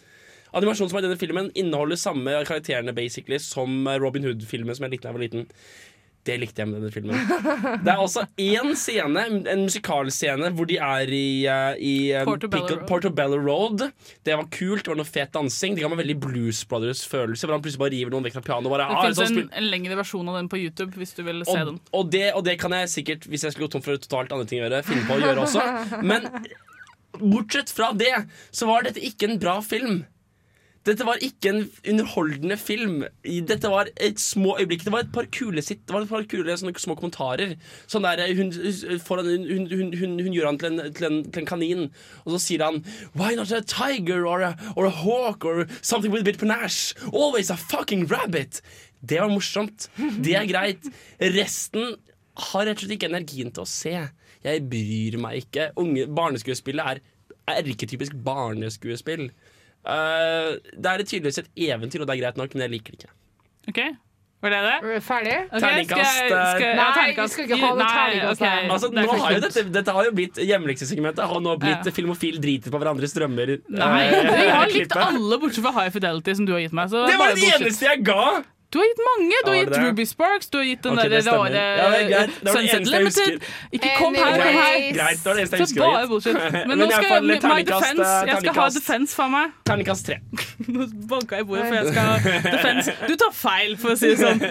Animasjonen 0.54 0.92
som 0.92 1.00
er 1.00 1.06
i 1.06 1.08
denne 1.10 1.22
filmen 1.22 1.50
inneholder 1.58 2.00
samme 2.00 2.36
karakterene 2.48 2.94
basically 2.96 3.40
som 3.42 3.88
Robin 4.02 4.28
Hood-filmen 4.28 4.78
som 4.78 4.88
jeg 4.88 4.96
likte 4.96 5.08
da 5.08 5.14
jeg 5.14 5.20
var 5.20 5.26
liten. 5.28 5.50
Det 6.24 6.36
likte 6.40 6.62
jeg 6.64 6.70
med 6.72 6.80
denne 6.80 6.92
filmen. 6.94 7.18
Det 7.84 7.92
er 7.92 8.00
også 8.00 8.24
én 8.40 8.70
scene, 8.80 9.26
en 9.52 9.64
musikalscene, 9.66 10.54
hvor 10.56 10.70
de 10.70 10.78
er 10.80 11.12
i, 11.12 11.44
eh, 11.52 11.82
i 11.84 11.96
eh, 12.16 12.24
Portobello 12.24 12.70
Road. 12.70 12.86
Portobello 12.88 13.40
Road. 13.44 13.84
Det 14.24 14.38
var 14.40 14.48
kult, 14.48 14.86
det 14.86 14.94
var 14.94 15.02
noe 15.02 15.10
fet 15.10 15.34
dansing. 15.36 15.76
Det 15.76 15.84
ga 15.84 15.92
meg 15.92 16.00
veldig 16.00 16.16
Blues 16.24 16.64
Brothers-følelse. 16.72 17.44
Hvor 17.44 17.58
han 17.58 17.66
plutselig 17.66 17.84
bare 17.84 17.96
river 17.98 18.16
noen 18.16 18.30
vekk 18.30 18.38
fra 18.38 18.46
pianoet. 18.48 18.72
bare, 18.72 18.88
Det 18.88 19.02
ah, 19.02 19.04
finnes 19.10 19.20
sånn 19.20 19.42
en, 19.44 19.52
en 19.60 19.70
lengre 19.76 20.00
versjon 20.00 20.32
av 20.32 20.40
den 20.40 20.48
på 20.54 20.62
YouTube 20.64 20.96
hvis 21.02 21.12
du 21.18 21.26
vil 21.28 21.44
se 21.44 21.58
og, 21.58 21.74
den. 21.74 21.82
og, 21.92 22.08
det, 22.16 22.26
og 22.40 22.48
det 22.48 22.56
kan 22.64 22.78
jeg 22.80 22.94
sikkert, 22.94 23.28
hvis 23.28 23.44
jeg 23.44 23.58
skulle 23.58 23.68
gå 23.68 23.76
tom 23.76 23.84
for 23.84 24.00
totalt 24.00 24.32
andre 24.32 24.48
ting 24.48 24.64
å 24.64 24.70
gjøre, 24.70 24.84
finne 24.88 25.04
på 25.10 25.20
å 25.20 25.24
gjøre 25.26 25.44
også. 25.44 25.68
Men 26.14 26.32
bortsett 27.20 27.76
fra 27.76 27.92
det, 28.00 28.16
så 28.56 28.72
var 28.72 28.88
dette 28.88 29.04
ikke 29.04 29.28
en 29.28 29.42
bra 29.44 29.60
film. 29.66 30.06
Dette 30.84 31.06
var 31.08 31.22
ikke 31.24 31.52
en 31.54 31.62
underholdende 31.94 32.58
film. 32.60 33.04
Dette 33.24 33.70
var 33.72 33.88
et 33.96 34.20
små 34.20 34.58
øyeblikk. 34.60 34.84
Det 34.84 34.92
var 34.92 35.06
et 35.06 35.14
par 35.16 35.30
kule 35.32 35.62
sitt 35.64 35.86
Det 35.88 35.96
var 35.96 36.04
et 36.04 36.12
par 36.12 36.26
kule 36.28 36.58
sånne 36.60 36.76
små 36.84 36.98
kommentarer. 37.00 37.54
Sånn 37.88 38.04
der, 38.04 38.24
hun, 38.36 38.52
foran, 39.06 39.30
hun, 39.48 39.68
hun, 39.72 39.94
hun, 39.96 40.18
hun 40.20 40.36
gjør 40.36 40.50
han 40.52 40.60
til 40.60 40.74
en, 40.74 40.82
til, 40.92 41.08
en, 41.08 41.22
til 41.30 41.44
en 41.44 41.48
kanin, 41.48 41.86
og 42.26 42.36
så 42.36 42.42
sier 42.44 42.66
han 42.66 42.82
Why 43.16 43.38
not 43.40 43.54
a 43.56 43.62
tiger 43.64 44.28
or 44.28 44.44
a, 44.44 44.54
or 44.76 44.90
a 44.90 44.96
hawk 45.04 45.48
or 45.48 45.68
something 45.82 46.12
with 46.12 46.26
a 46.26 46.28
bit 46.28 46.42
panache? 46.42 46.92
Always 47.14 47.50
a 47.54 47.58
fucking 47.58 48.10
rabbit! 48.12 48.60
Det 49.04 49.20
var 49.20 49.32
morsomt. 49.32 49.90
Det 50.24 50.36
er 50.40 50.48
greit. 50.48 50.86
Resten 51.20 51.96
har 52.52 52.68
rett 52.68 52.80
og 52.80 52.86
slett 52.86 52.96
ikke 52.96 53.12
energien 53.12 53.52
til 53.56 53.64
å 53.66 53.68
se. 53.70 53.96
Jeg 54.44 54.68
bryr 54.68 55.20
meg 55.20 55.44
ikke. 55.44 55.72
Unge 55.80 56.08
Barneskuespillet 56.12 56.84
er 56.92 57.04
erketypisk 57.52 58.16
barneskuespill. 58.24 59.28
Eh, 59.86 60.56
det 60.80 60.86
er 60.94 61.04
tydeligvis 61.04 61.38
et 61.44 61.50
eventyr, 61.70 62.02
og 62.02 62.08
det 62.08 62.16
er 62.18 62.22
greit 62.24 62.38
nok, 62.40 62.54
men 62.56 62.66
jeg 62.68 62.72
liker 62.78 62.96
det 62.96 63.04
ikke. 63.04 63.14
OK? 63.70 63.82
Var 64.44 64.52
det 64.52 64.60
det? 64.68 65.02
Ferdig? 65.04 65.36
Okay, 65.48 65.60
Terningkast, 65.64 66.16
skal 66.18 66.30
jeg- 66.30 66.56
skal 66.56 66.76
Nei, 66.76 66.88
terningkast. 66.96 67.30
vi 67.30 67.34
skal 67.34 67.46
ikke 67.48 67.60
ha 67.64 67.70
det 67.72 67.78
Nei, 67.80 67.94
terningkast 67.96 68.42
Okay. 68.44 68.68
Altså, 68.76 68.88
Det 68.92 69.06
nå 69.06 69.20
har 69.24 69.32
jo 69.32 69.40
dette, 69.40 69.64
dette 69.72 69.92
har 69.96 70.04
jo 70.04 70.12
blitt 70.12 70.36
Hjemleksesegmentet 70.36 71.24
har 71.32 71.40
nå 71.40 71.54
blitt 71.60 71.86
Ja. 71.86 71.92
filmofil 71.96 72.40
driter 72.44 72.70
på 72.70 72.80
hverandres 72.82 73.14
drømmer. 73.16 73.62
Nei, 73.70 74.04
eh, 74.04 74.44
jeg 74.44 74.52
har 74.52 74.68
likt 74.68 74.96
alle 74.98 75.40
bortsett 75.40 75.64
fra 75.64 75.72
High 75.72 75.90
Fidelity, 75.96 76.36
som 76.36 76.46
du 76.46 76.52
har 76.52 76.60
gitt 76.60 76.74
meg. 76.74 76.90
Så 76.90 77.08
Det 77.08 77.18
var 77.18 77.34
det 77.36 77.54
eneste 77.56 77.88
jeg 77.88 78.04
ga! 78.04 78.44
Du 78.74 78.80
har 78.82 78.88
gitt 78.90 79.02
mange. 79.06 79.40
Du 79.46 79.50
har 79.52 79.58
gitt? 79.60 79.76
Ruby 79.84 80.06
Sparks, 80.10 80.48
du 80.50 80.58
har 80.58 80.66
gitt 80.66 80.82
den 80.84 80.98
okay, 80.98 81.10
der 81.10 81.22
det 81.22 81.28
rare 81.30 82.10
Ja, 82.10 82.22
Sunset 82.48 82.88
Limited. 82.90 83.44
Ikke 83.72 83.92
kom 84.00 84.16
her, 84.18 84.32
kom 84.34 84.58
her. 84.58 84.78
Greit, 84.98 85.20
det 85.22 85.26
var 85.28 85.34
det 85.38 85.44
eneste 85.44 85.58
jeg 85.58 85.68
husker 85.68 85.84
å. 85.84 86.66
Men 86.72 86.82
nå 86.82 86.88
skal 86.90 87.06
jeg, 87.06 87.24
my 87.44 87.60
defense. 87.68 88.08
eh, 88.08 88.32
Jeg 88.32 88.40
skal 88.42 88.58
ha 88.58 88.66
defense 88.78 89.16
for 89.20 89.34
meg. 89.34 89.52
Terningkast 89.70 90.08
tre. 90.10 90.18
Nå 90.74 90.88
banka 91.12 91.38
jeg 91.38 91.46
i 91.46 91.48
bordet, 91.52 91.68
for 91.70 91.78
jeg 91.78 91.86
skal 91.94 92.10
ha 92.10 92.18
defense. 92.50 92.96
Du 93.08 93.14
tar 93.22 93.36
feil, 93.38 93.76
for 93.84 93.94
å 93.94 94.00
si 94.02 94.10
det 94.10 94.18
sånn. 94.24 94.42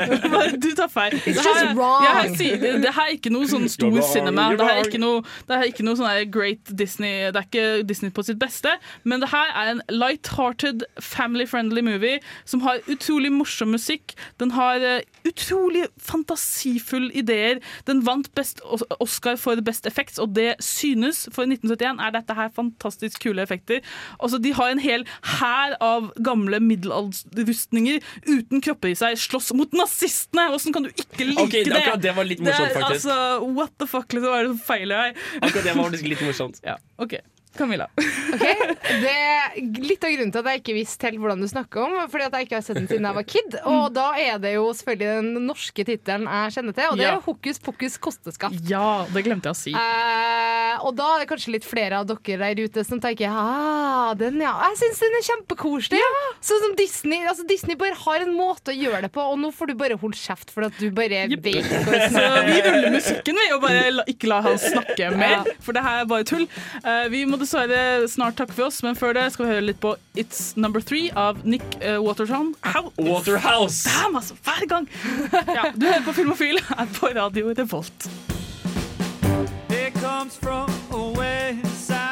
Du 0.63 0.71
tar 0.79 0.93
feil. 0.95 1.19
Det 1.19 1.37
her, 1.43 2.23
jeg 2.23 2.37
sier, 2.39 2.57
det, 2.63 2.73
det 2.87 2.95
her 2.95 3.11
er 3.11 3.17
ikke 3.19 3.35
noe 3.35 3.51
sånn 3.51 3.67
stor 3.73 3.99
cinema. 4.13 4.47
Det 4.55 4.69
her 4.71 4.81
er 4.85 4.91
ikke 4.93 5.03
noe, 5.03 5.25
det 5.51 5.57
her 5.59 5.67
er 5.67 5.73
ikke 5.75 5.89
noe 5.89 5.99
sånn 5.99 6.31
great 6.33 6.71
Disney 6.79 7.31
Det 7.33 7.43
er 7.43 7.49
ikke 7.49 7.67
Disney 7.89 8.15
på 8.15 8.23
sitt 8.27 8.39
beste, 8.43 8.77
men 9.09 9.23
det 9.25 9.33
her 9.35 9.51
er 9.65 9.73
en 9.75 9.83
light-hearted, 9.91 10.87
family-friendly 11.03 11.83
movie 11.87 12.21
som 12.49 12.63
har 12.67 12.79
utrolig 12.93 13.33
morsom 13.35 13.73
musikk. 13.75 14.12
Den 14.41 14.55
har 14.57 14.83
eh, 14.87 15.03
utrolig 15.29 15.87
fantasifulle 16.01 17.13
ideer. 17.19 17.61
Den 17.89 18.03
vant 18.07 18.31
best 18.35 18.61
Oscar 19.01 19.37
for 19.41 19.61
Best 19.65 19.87
Effects, 19.87 20.19
og 20.23 20.35
det 20.37 20.57
synes. 20.65 21.25
For 21.33 21.47
1971 21.49 22.01
er 22.03 22.15
dette 22.17 22.37
her 22.39 22.53
fantastisk 22.55 23.23
kule 23.23 23.43
effekter. 23.43 23.83
Altså, 24.19 24.41
de 24.43 24.53
har 24.57 24.73
en 24.73 24.83
hel 24.83 25.07
hær 25.39 25.77
av 25.83 26.11
gamle 26.25 26.61
middelalderrustninger 26.63 28.01
uten 28.29 28.63
kropper 28.65 28.93
i 28.93 28.97
seg, 28.99 29.19
slåss 29.21 29.53
mot 29.59 29.73
nazistene! 29.77 30.49
Åssen 30.55 30.75
kan 30.75 30.87
du 30.87 30.91
ikke 30.93 31.27
like 31.29 31.43
okay, 31.47 31.65
det- 31.65 31.73
det? 31.73 31.83
akkurat 31.83 32.03
det 32.03 32.17
var 32.17 32.29
litt 32.29 32.43
morsomt, 32.43 32.71
er, 32.71 32.81
faktisk. 32.81 33.09
Altså, 33.11 33.53
what 33.59 33.77
the 33.79 33.87
fuck, 33.87 34.13
liksom, 34.13 34.29
hva 34.31 34.41
er 34.41 34.49
det 34.49 34.55
som 34.57 34.65
feiler 34.67 35.07
deg? 35.07 35.23
Akkurat 35.43 35.65
det 35.65 35.77
var 35.77 35.85
faktisk 35.89 36.11
litt 36.13 36.27
morsomt. 36.27 36.61
Ja, 36.67 36.77
ok. 36.99 37.19
Camilla. 37.59 37.89
Det 39.03 39.13
er 39.13 39.57
litt 39.83 40.05
av 40.05 40.13
grunnen 40.13 40.33
til 40.35 40.41
at 40.43 40.49
jeg 40.51 40.61
ikke 40.63 40.75
visste 40.77 41.07
helt 41.09 41.21
hvordan 41.23 41.43
du 41.43 41.49
snakker 41.51 41.85
om, 41.85 41.95
fordi 42.11 42.27
at 42.27 42.37
jeg 42.37 42.47
ikke 42.49 42.59
har 42.59 42.65
sett 42.67 42.79
den 42.81 42.89
siden 42.91 43.07
jeg 43.09 43.17
var 43.19 43.27
kid. 43.29 43.57
Og 43.69 43.85
da 43.95 44.07
er 44.21 44.41
det 44.43 44.55
jo 44.57 44.65
selvfølgelig 44.77 45.11
den 45.21 45.47
norske 45.49 45.85
tittelen 45.89 46.27
jeg 46.29 46.55
kjenner 46.57 46.77
til, 46.77 46.89
og 46.93 47.01
det 47.01 47.07
er 47.09 47.17
jo 47.17 47.25
Hokus 47.27 47.61
pokus 47.63 47.99
kosteskaft. 48.03 48.63
Ja, 48.69 49.05
det 49.13 49.25
glemte 49.27 49.53
jeg 49.53 49.57
å 49.57 49.61
si. 49.61 49.75
Eh, 49.77 50.32
og 50.83 50.97
da 50.99 51.09
er 51.15 51.23
det 51.23 51.29
kanskje 51.31 51.55
litt 51.55 51.67
flere 51.67 52.01
av 52.01 52.09
dere 52.09 52.53
der 52.53 52.67
ute 52.67 52.85
som 52.87 53.01
tenker 53.03 53.31
ah, 53.31 54.13
den 54.19 54.41
ja. 54.43 54.53
Jeg 54.69 54.79
syns 54.81 55.03
den 55.03 55.17
er 55.19 55.25
kjempekoselig. 55.27 56.01
Sånn 56.43 56.63
som 56.65 56.77
Disney. 56.79 57.23
Altså, 57.29 57.47
Disney 57.49 57.79
bare 57.79 57.97
har 57.99 58.25
en 58.25 58.35
måte 58.37 58.75
å 58.75 58.77
gjøre 58.77 59.05
det 59.07 59.13
på, 59.15 59.25
og 59.33 59.39
nå 59.41 59.53
får 59.55 59.73
du 59.73 59.77
bare 59.79 59.99
holde 60.01 60.19
kjeft 60.19 60.53
for 60.55 60.67
at 60.69 60.79
du 60.81 60.89
bare 60.95 61.25
vet 61.33 61.69
Så 62.13 62.25
vi 62.49 62.59
ruller 62.67 62.95
musikken, 62.95 63.39
vi, 63.39 63.49
og 63.55 63.63
bare 63.65 63.87
la, 63.99 64.07
ikke 64.11 64.31
la 64.31 64.41
han 64.47 64.59
snakke 64.61 65.13
mer. 65.19 65.49
For 65.63 65.77
det 65.77 65.85
her 65.87 66.03
er 66.03 66.11
bare 66.11 66.27
tull. 66.29 66.47
Uh, 66.83 67.07
vi 67.13 67.25
må 67.29 67.39
dessverre 67.41 68.09
snart 68.11 68.39
takke 68.41 68.57
for 68.57 68.69
oss, 68.69 68.83
men 68.87 68.99
før 68.99 69.17
det 69.19 69.29
skal 69.35 69.47
vi 69.47 69.55
høre 69.55 69.67
litt 69.71 69.81
på 69.83 69.95
It's 70.19 70.53
Number 70.59 70.85
Three 70.85 71.13
av 71.19 71.43
Nick 71.47 71.65
uh, 71.81 71.99
Watertown. 72.03 72.55
Waterhouse! 72.99 73.85
Damn, 73.89 74.19
altså! 74.21 74.39
Hver 74.43 74.69
gang! 74.71 74.89
Ja, 75.53 75.71
du 75.75 75.87
hører 75.87 76.07
på 76.07 76.17
Filmofil 76.17 76.63
her 76.73 76.95
på 76.99 77.13
Radio 77.17 77.53
Revolt. 77.57 78.42
Comes 80.23 80.37
from 80.37 80.71
a 80.93 81.11
west 81.19 82.12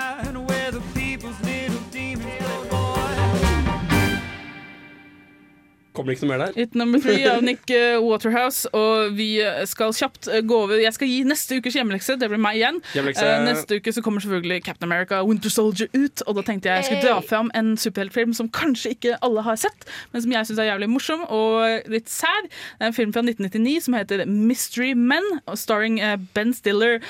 Kommer 5.91 6.13
det 6.13 6.21
ikke 6.21 6.27
noe 6.29 6.37
mer 6.37 6.43
der? 6.45 6.55
Hit 6.55 6.77
Number 6.79 7.01
Three 7.03 7.25
av 7.27 7.41
Nick 7.43 7.71
eh, 7.75 7.99
Waterhouse. 7.99 8.69
Og 8.77 9.17
vi 9.19 9.41
eh, 9.43 9.63
skal 9.67 9.91
kjapt 9.97 10.29
eh, 10.31 10.43
gå 10.47 10.59
over 10.67 10.79
Jeg 10.79 10.95
skal 10.95 11.11
gi 11.11 11.21
neste 11.27 11.59
ukes 11.59 11.75
hjemmelekse. 11.75 12.15
Det 12.21 12.29
blir 12.31 12.39
meg 12.41 12.61
igjen. 12.61 12.79
Hjemlekse. 12.95 13.27
Neste 13.47 13.81
uke 13.81 13.95
så 13.95 14.03
kommer 14.05 14.23
selvfølgelig 14.23 14.63
Captain 14.69 14.87
America 14.87 15.19
Winter 15.27 15.51
Soldier 15.51 15.91
ut. 15.97 16.23
Og 16.27 16.39
da 16.39 16.45
tenkte 16.47 16.71
jeg 16.71 16.81
jeg 16.85 16.89
skulle 16.89 17.09
dra 17.09 17.19
fram 17.27 17.51
en 17.59 17.73
superheltfilm 17.81 18.35
som 18.39 18.51
kanskje 18.55 18.95
ikke 18.95 19.17
alle 19.27 19.43
har 19.45 19.59
sett, 19.59 19.87
men 20.13 20.23
som 20.23 20.33
jeg 20.35 20.49
syns 20.49 20.61
er 20.63 20.69
jævlig 20.71 20.89
morsom 20.93 21.25
og 21.27 21.91
litt 21.91 22.09
sær. 22.11 22.47
Det 22.47 22.87
er 22.87 22.93
en 22.93 22.97
film 22.97 23.15
fra 23.17 23.25
1999 23.27 23.89
som 23.89 23.99
heter 23.99 24.23
Mystery 24.31 24.93
Men, 24.95 25.27
starring 25.59 25.99
Ben 26.37 26.55
Stiller, 26.55 27.01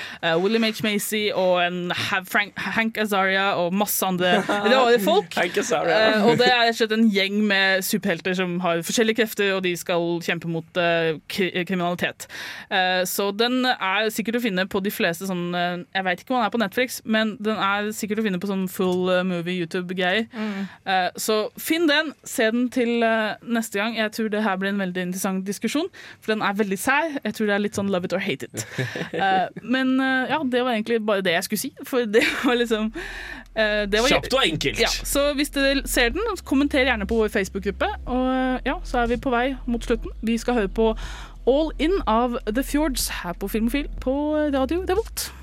William 0.41 0.65
H. 0.65 0.81
Macy 0.85 1.23
og 1.37 1.61
en 1.63 1.93
Frank, 2.27 2.57
Hank 2.75 2.97
Azaria 3.01 3.51
og 3.61 3.75
masse 3.77 4.05
andre 4.05 4.39
rare 4.73 4.99
folk. 5.03 5.37
Hank 5.37 5.61
Azaria. 5.61 6.23
Og 6.25 6.41
det 6.41 6.49
er 6.49 6.65
rett 6.65 6.75
og 6.75 6.81
slett 6.81 6.97
en 6.97 7.07
gjeng 7.13 7.41
med 7.47 7.85
superhelter 7.85 8.35
som 8.37 8.57
har 8.65 8.70
forskjellige 8.85 9.19
krefter, 9.21 9.53
og 9.55 9.63
de 9.65 9.73
skal 9.79 10.21
kjempe 10.23 10.49
mot 10.51 10.79
eh, 10.79 11.19
kriminalitet. 11.27 12.27
Eh, 12.71 13.01
så 13.09 13.29
den 13.35 13.65
er 13.67 14.09
sikkert 14.13 14.39
å 14.39 14.43
finne 14.43 14.65
på 14.71 14.81
de 14.83 14.93
fleste 14.93 15.27
sånn 15.29 15.51
eh, 15.57 15.83
Jeg 15.95 16.05
vet 16.07 16.23
ikke 16.23 16.35
om 16.35 16.39
den 16.39 16.47
er 16.47 16.53
på 16.53 16.61
Netflix, 16.61 17.01
men 17.05 17.35
den 17.43 17.59
er 17.61 17.91
sikkert 17.95 18.21
å 18.21 18.25
finne 18.27 18.39
på 18.41 18.49
sånn 18.49 18.67
full 18.71 19.11
eh, 19.11 19.23
movie 19.27 19.61
YouTube-greier. 19.61 20.27
Mm. 20.31 20.69
Eh, 20.85 21.09
så 21.19 21.41
finn 21.59 21.89
den, 21.89 22.13
se 22.27 22.49
den 22.53 22.69
til 22.73 23.03
eh, 23.05 23.35
neste 23.43 23.81
gang. 23.81 23.97
Jeg 23.99 24.15
tror 24.17 24.31
det 24.33 24.45
her 24.45 24.59
blir 24.61 24.73
en 24.73 24.81
veldig 24.81 25.07
interessant 25.09 25.45
diskusjon, 25.47 25.89
for 26.21 26.35
den 26.35 26.45
er 26.45 26.57
veldig 26.57 26.79
sær. 26.79 27.11
Jeg 27.21 27.37
tror 27.37 27.51
det 27.51 27.57
er 27.57 27.65
litt 27.65 27.79
sånn 27.79 27.91
love 27.91 28.07
it 28.07 28.15
or 28.17 28.23
hate 28.23 28.49
it. 28.49 28.67
Eh, 29.21 29.47
men 29.61 29.99
eh, 30.01 30.31
ja, 30.31 30.37
det 30.47 30.61
var 30.63 30.73
egentlig 30.73 31.01
bare 31.05 31.23
det 31.25 31.33
jeg 31.35 31.45
skulle 31.45 31.61
si, 31.61 31.69
for 31.87 32.07
det 32.09 32.23
var 32.45 32.55
liksom 32.57 32.87
eh, 32.95 33.50
Kjapt 33.55 34.33
og 34.33 34.45
enkelt. 34.45 34.79
Ja, 34.79 34.87
så 34.87 35.33
hvis 35.35 35.49
dere 35.49 35.81
ser 35.85 36.09
den, 36.09 36.21
kommenter 36.45 36.85
gjerne 36.85 37.07
på 37.07 37.15
vår 37.15 37.27
Facebook-gruppe. 37.27 37.89
Og 38.05 38.27
eh, 38.35 38.59
ja, 38.65 38.77
så 38.83 39.03
er 39.03 39.11
vi 39.11 39.17
på 39.17 39.29
vei 39.29 39.55
mot 39.65 39.83
slutten. 39.83 40.11
Vi 40.21 40.37
skal 40.37 40.53
høre 40.53 40.71
på 40.71 40.95
All 41.47 41.71
In 41.79 41.91
av 42.07 42.37
The 42.47 42.63
Fjords 42.63 43.09
her 43.23 43.33
på 43.33 43.47
Filmofil 43.47 43.89
på 44.01 44.13
Radio 44.53 44.85
Devolt. 44.85 45.33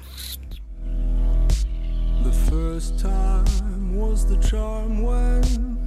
The 2.25 2.33
first 2.51 2.99
time 2.99 3.97
was 3.97 4.27
the 4.27 4.43
charm 4.43 5.03
when 5.03 5.78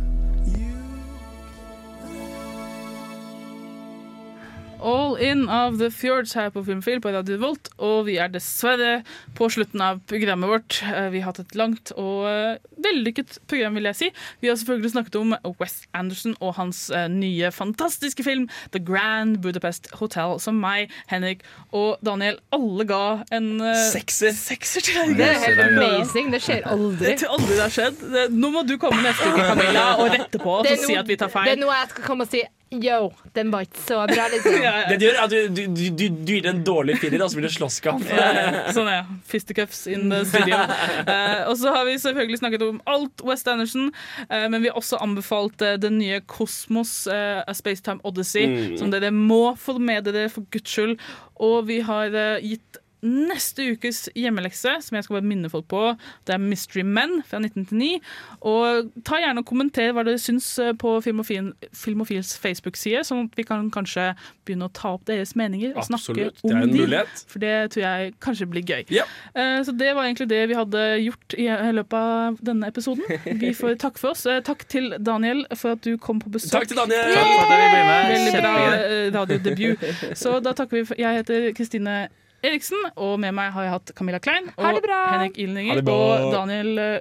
All 4.82 5.16
In 5.22 5.44
of 5.50 5.76
The 5.78 5.92
Fjords 5.94 6.34
her 6.34 6.50
på 6.50 6.64
Filmfil 6.66 7.00
på 7.04 7.12
Radio 7.14 7.36
Volt, 7.38 7.70
og 7.78 8.08
vi 8.08 8.16
er 8.18 8.32
dessverre 8.34 9.04
på 9.38 9.46
slutten 9.54 9.82
av 9.86 10.00
programmet 10.10 10.50
vårt. 10.50 10.80
Eh, 10.90 11.10
Vi 11.14 11.20
har 11.22 11.30
hatt 11.32 11.40
et 11.44 11.56
langt 11.60 11.92
og 12.02 12.24
eh, 12.30 12.58
vellykket 12.82 13.38
program, 13.52 13.76
vil 13.78 13.86
jeg 13.92 13.96
si. 14.00 14.10
Vi 14.42 14.50
har 14.50 14.56
selvfølgelig 14.58 14.92
snakket 14.96 15.18
om 15.20 15.36
Wes 15.60 15.76
Anderson 15.94 16.34
og 16.42 16.56
hans 16.58 16.88
eh, 16.90 17.06
nye 17.14 17.52
fantastiske 17.54 18.24
film 18.26 18.48
The 18.74 18.82
Grand 18.82 19.38
Budapest 19.44 19.92
Hotel, 20.00 20.38
som 20.42 20.58
meg, 20.64 20.90
Henrik 21.12 21.44
og 21.72 22.02
Daniel 22.06 22.40
alle 22.52 22.88
ga 22.90 23.02
en 23.38 23.52
Sekser. 23.92 24.34
sekser 24.34 24.82
til. 24.88 25.14
Det 25.20 25.28
er 25.30 25.44
helt 25.46 25.62
amazing. 25.68 26.32
Det 26.34 26.42
skjer 26.42 26.66
aldri. 26.72 27.14
Det, 27.20 27.30
aldri 27.30 27.54
det 27.60 27.62
har 27.68 27.76
skjedd. 27.78 28.02
Nå 28.34 28.50
må 28.58 28.66
du 28.66 28.78
komme 28.82 29.04
neste 29.06 29.30
uke, 29.30 29.46
Camilla, 29.52 29.86
og 30.02 30.10
rette 30.16 30.42
på 30.42 30.58
oss 30.62 30.72
og 30.74 30.84
si 30.88 30.98
at 30.98 31.06
vi 31.10 31.20
tar 31.22 31.30
feil. 31.34 31.52
Det 31.54 31.60
er 31.60 31.64
noe 31.66 31.78
jeg 31.84 31.94
skal 31.94 32.08
komme 32.10 32.26
og 32.26 32.34
si 32.34 32.42
Yo, 32.72 33.10
den 33.36 33.50
var 33.52 33.66
ikke 33.66 33.82
så 33.84 33.98
bra, 34.08 34.26
liksom. 34.32 34.54
Det 34.90 34.96
du 34.96 35.04
gjør, 35.04 35.18
er 35.18 35.24
at 35.26 35.34
du, 35.34 35.48
du, 35.52 35.64
du, 35.76 35.82
du, 35.92 36.06
gir 36.24 36.46
det 36.46 36.52
en 36.54 36.62
dårlig 36.64 36.96
firer, 37.02 37.20
og 37.20 37.28
så 37.28 37.40
blir 37.40 37.50
det 37.50 37.52
slåsskamp. 37.58 38.06
Ja, 38.08 38.28
ja. 38.38 38.62
sånn 38.72 38.88
er 38.88 39.02
det. 39.02 39.18
Fisticuffs 39.28 39.82
in 39.92 40.08
the 40.14 40.22
studio. 40.30 40.56
Uh, 41.04 41.42
og 41.52 41.58
så 41.60 41.74
har 41.76 41.84
vi 41.90 41.98
selvfølgelig 42.00 42.40
snakket 42.40 42.64
om 42.70 42.80
alt 42.88 43.26
West 43.28 43.50
Anderson, 43.52 43.90
uh, 44.24 44.46
men 44.48 44.62
vi 44.64 44.72
har 44.72 44.80
også 44.80 45.02
anbefalt 45.04 45.60
uh, 45.68 45.74
den 45.84 46.00
nye 46.00 46.22
Kosmos, 46.32 46.94
A 47.12 47.54
Spacetime 47.58 48.00
Odyssey, 48.08 48.48
Mm. 48.52 48.78
som 48.80 48.92
dere 48.92 49.12
må 49.14 49.54
få 49.60 49.76
med 49.80 50.08
dere 50.08 50.30
for 50.32 50.48
guds 50.54 50.72
skyld. 50.72 50.96
Og 51.44 51.68
vi 51.68 51.80
har 51.86 52.16
gitt 52.44 52.81
neste 53.02 53.66
ukes 53.74 54.04
hjemmelekse, 54.18 54.76
som 54.86 54.96
jeg 54.98 55.06
skal 55.08 55.18
bare 55.20 55.28
minne 55.30 55.50
folk 55.50 55.66
på, 55.72 55.82
det 56.28 56.36
er 56.36 56.42
Mystery 56.44 56.84
Men 56.86 57.22
fra 57.26 57.40
1999. 57.42 58.02
Og 58.48 58.92
ta 59.08 59.20
gjerne 59.22 59.42
og 59.42 59.48
kommenter 59.50 59.92
hva 59.96 60.04
dere 60.08 60.22
syns 60.22 60.48
eh, 60.62 60.74
på 60.78 60.94
Filmofil, 61.06 61.52
Filmofils 61.74 62.36
Facebook-side, 62.42 63.04
sånn 63.08 63.26
at 63.30 63.38
vi 63.40 63.46
kan 63.48 63.70
kanskje 63.74 64.12
begynne 64.46 64.68
å 64.70 64.74
ta 64.76 64.94
opp 64.98 65.06
deres 65.10 65.34
meninger 65.40 65.74
og 65.76 65.88
snakke 65.88 66.28
Absolutt, 66.30 66.44
om 66.46 66.72
dem. 66.72 67.12
For 67.32 67.42
det 67.44 67.56
tror 67.74 67.86
jeg 67.88 68.14
kanskje 68.24 68.50
blir 68.54 68.66
gøy. 68.70 68.86
Ja. 68.94 69.08
Eh, 69.34 69.60
Så 69.66 69.72
det 69.78 69.94
var 69.98 70.06
egentlig 70.06 70.30
det 70.32 70.44
vi 70.52 70.58
hadde 70.58 70.86
gjort 71.06 71.38
i 71.38 71.48
i 71.52 71.72
løpet 71.76 71.94
av 71.98 72.38
denne 72.42 72.68
episoden. 72.72 73.04
Vi 73.42 73.52
får 73.60 73.76
takke 73.82 74.00
for 74.02 74.14
oss. 74.16 74.26
Eh, 74.30 74.42
Takk 74.46 74.66
til 74.72 74.94
Daniel 75.00 75.44
for 75.58 75.74
at 75.76 75.82
du 75.86 75.98
kom 76.02 76.20
på 76.22 76.30
besøk. 76.34 76.52
Takk 76.54 76.68
til 76.72 76.78
Daniel! 76.80 77.14
Takk 77.16 77.34
for 77.34 77.52
at 77.52 77.62
jeg 77.62 77.74
ble 77.74 77.84
med. 77.90 78.14
Veldig 78.14 78.34
bra 78.42 78.56
eh, 78.72 79.06
radiodebut. 79.16 80.18
Så 80.18 80.38
da 80.44 80.54
takker 80.58 80.80
vi 80.82 80.86
for 80.92 81.00
Jeg 81.02 81.22
heter 81.22 81.52
Kristine 81.58 81.96
Eriksen, 82.42 82.80
og 82.98 83.20
med 83.22 83.36
meg 83.38 83.52
har 83.54 83.68
jeg 83.68 83.74
hatt 83.76 83.92
Camilla 83.98 84.22
Klein 84.24 84.50
og! 84.56 84.82
Henrik 84.88 85.38
Ilninger 85.38 85.84
og 85.86 86.32
Daniel 86.34 86.82
eh, 86.82 86.98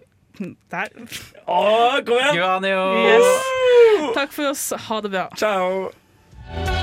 Der. 0.72 0.92
Å, 1.48 1.62
kom 2.06 2.20
igjen! 2.20 2.68
Yes. 2.68 4.12
Takk 4.16 4.36
for 4.36 4.52
oss. 4.52 4.68
Ha 4.88 5.00
det 5.04 5.14
bra. 5.16 5.28
Ciao! 5.40 6.79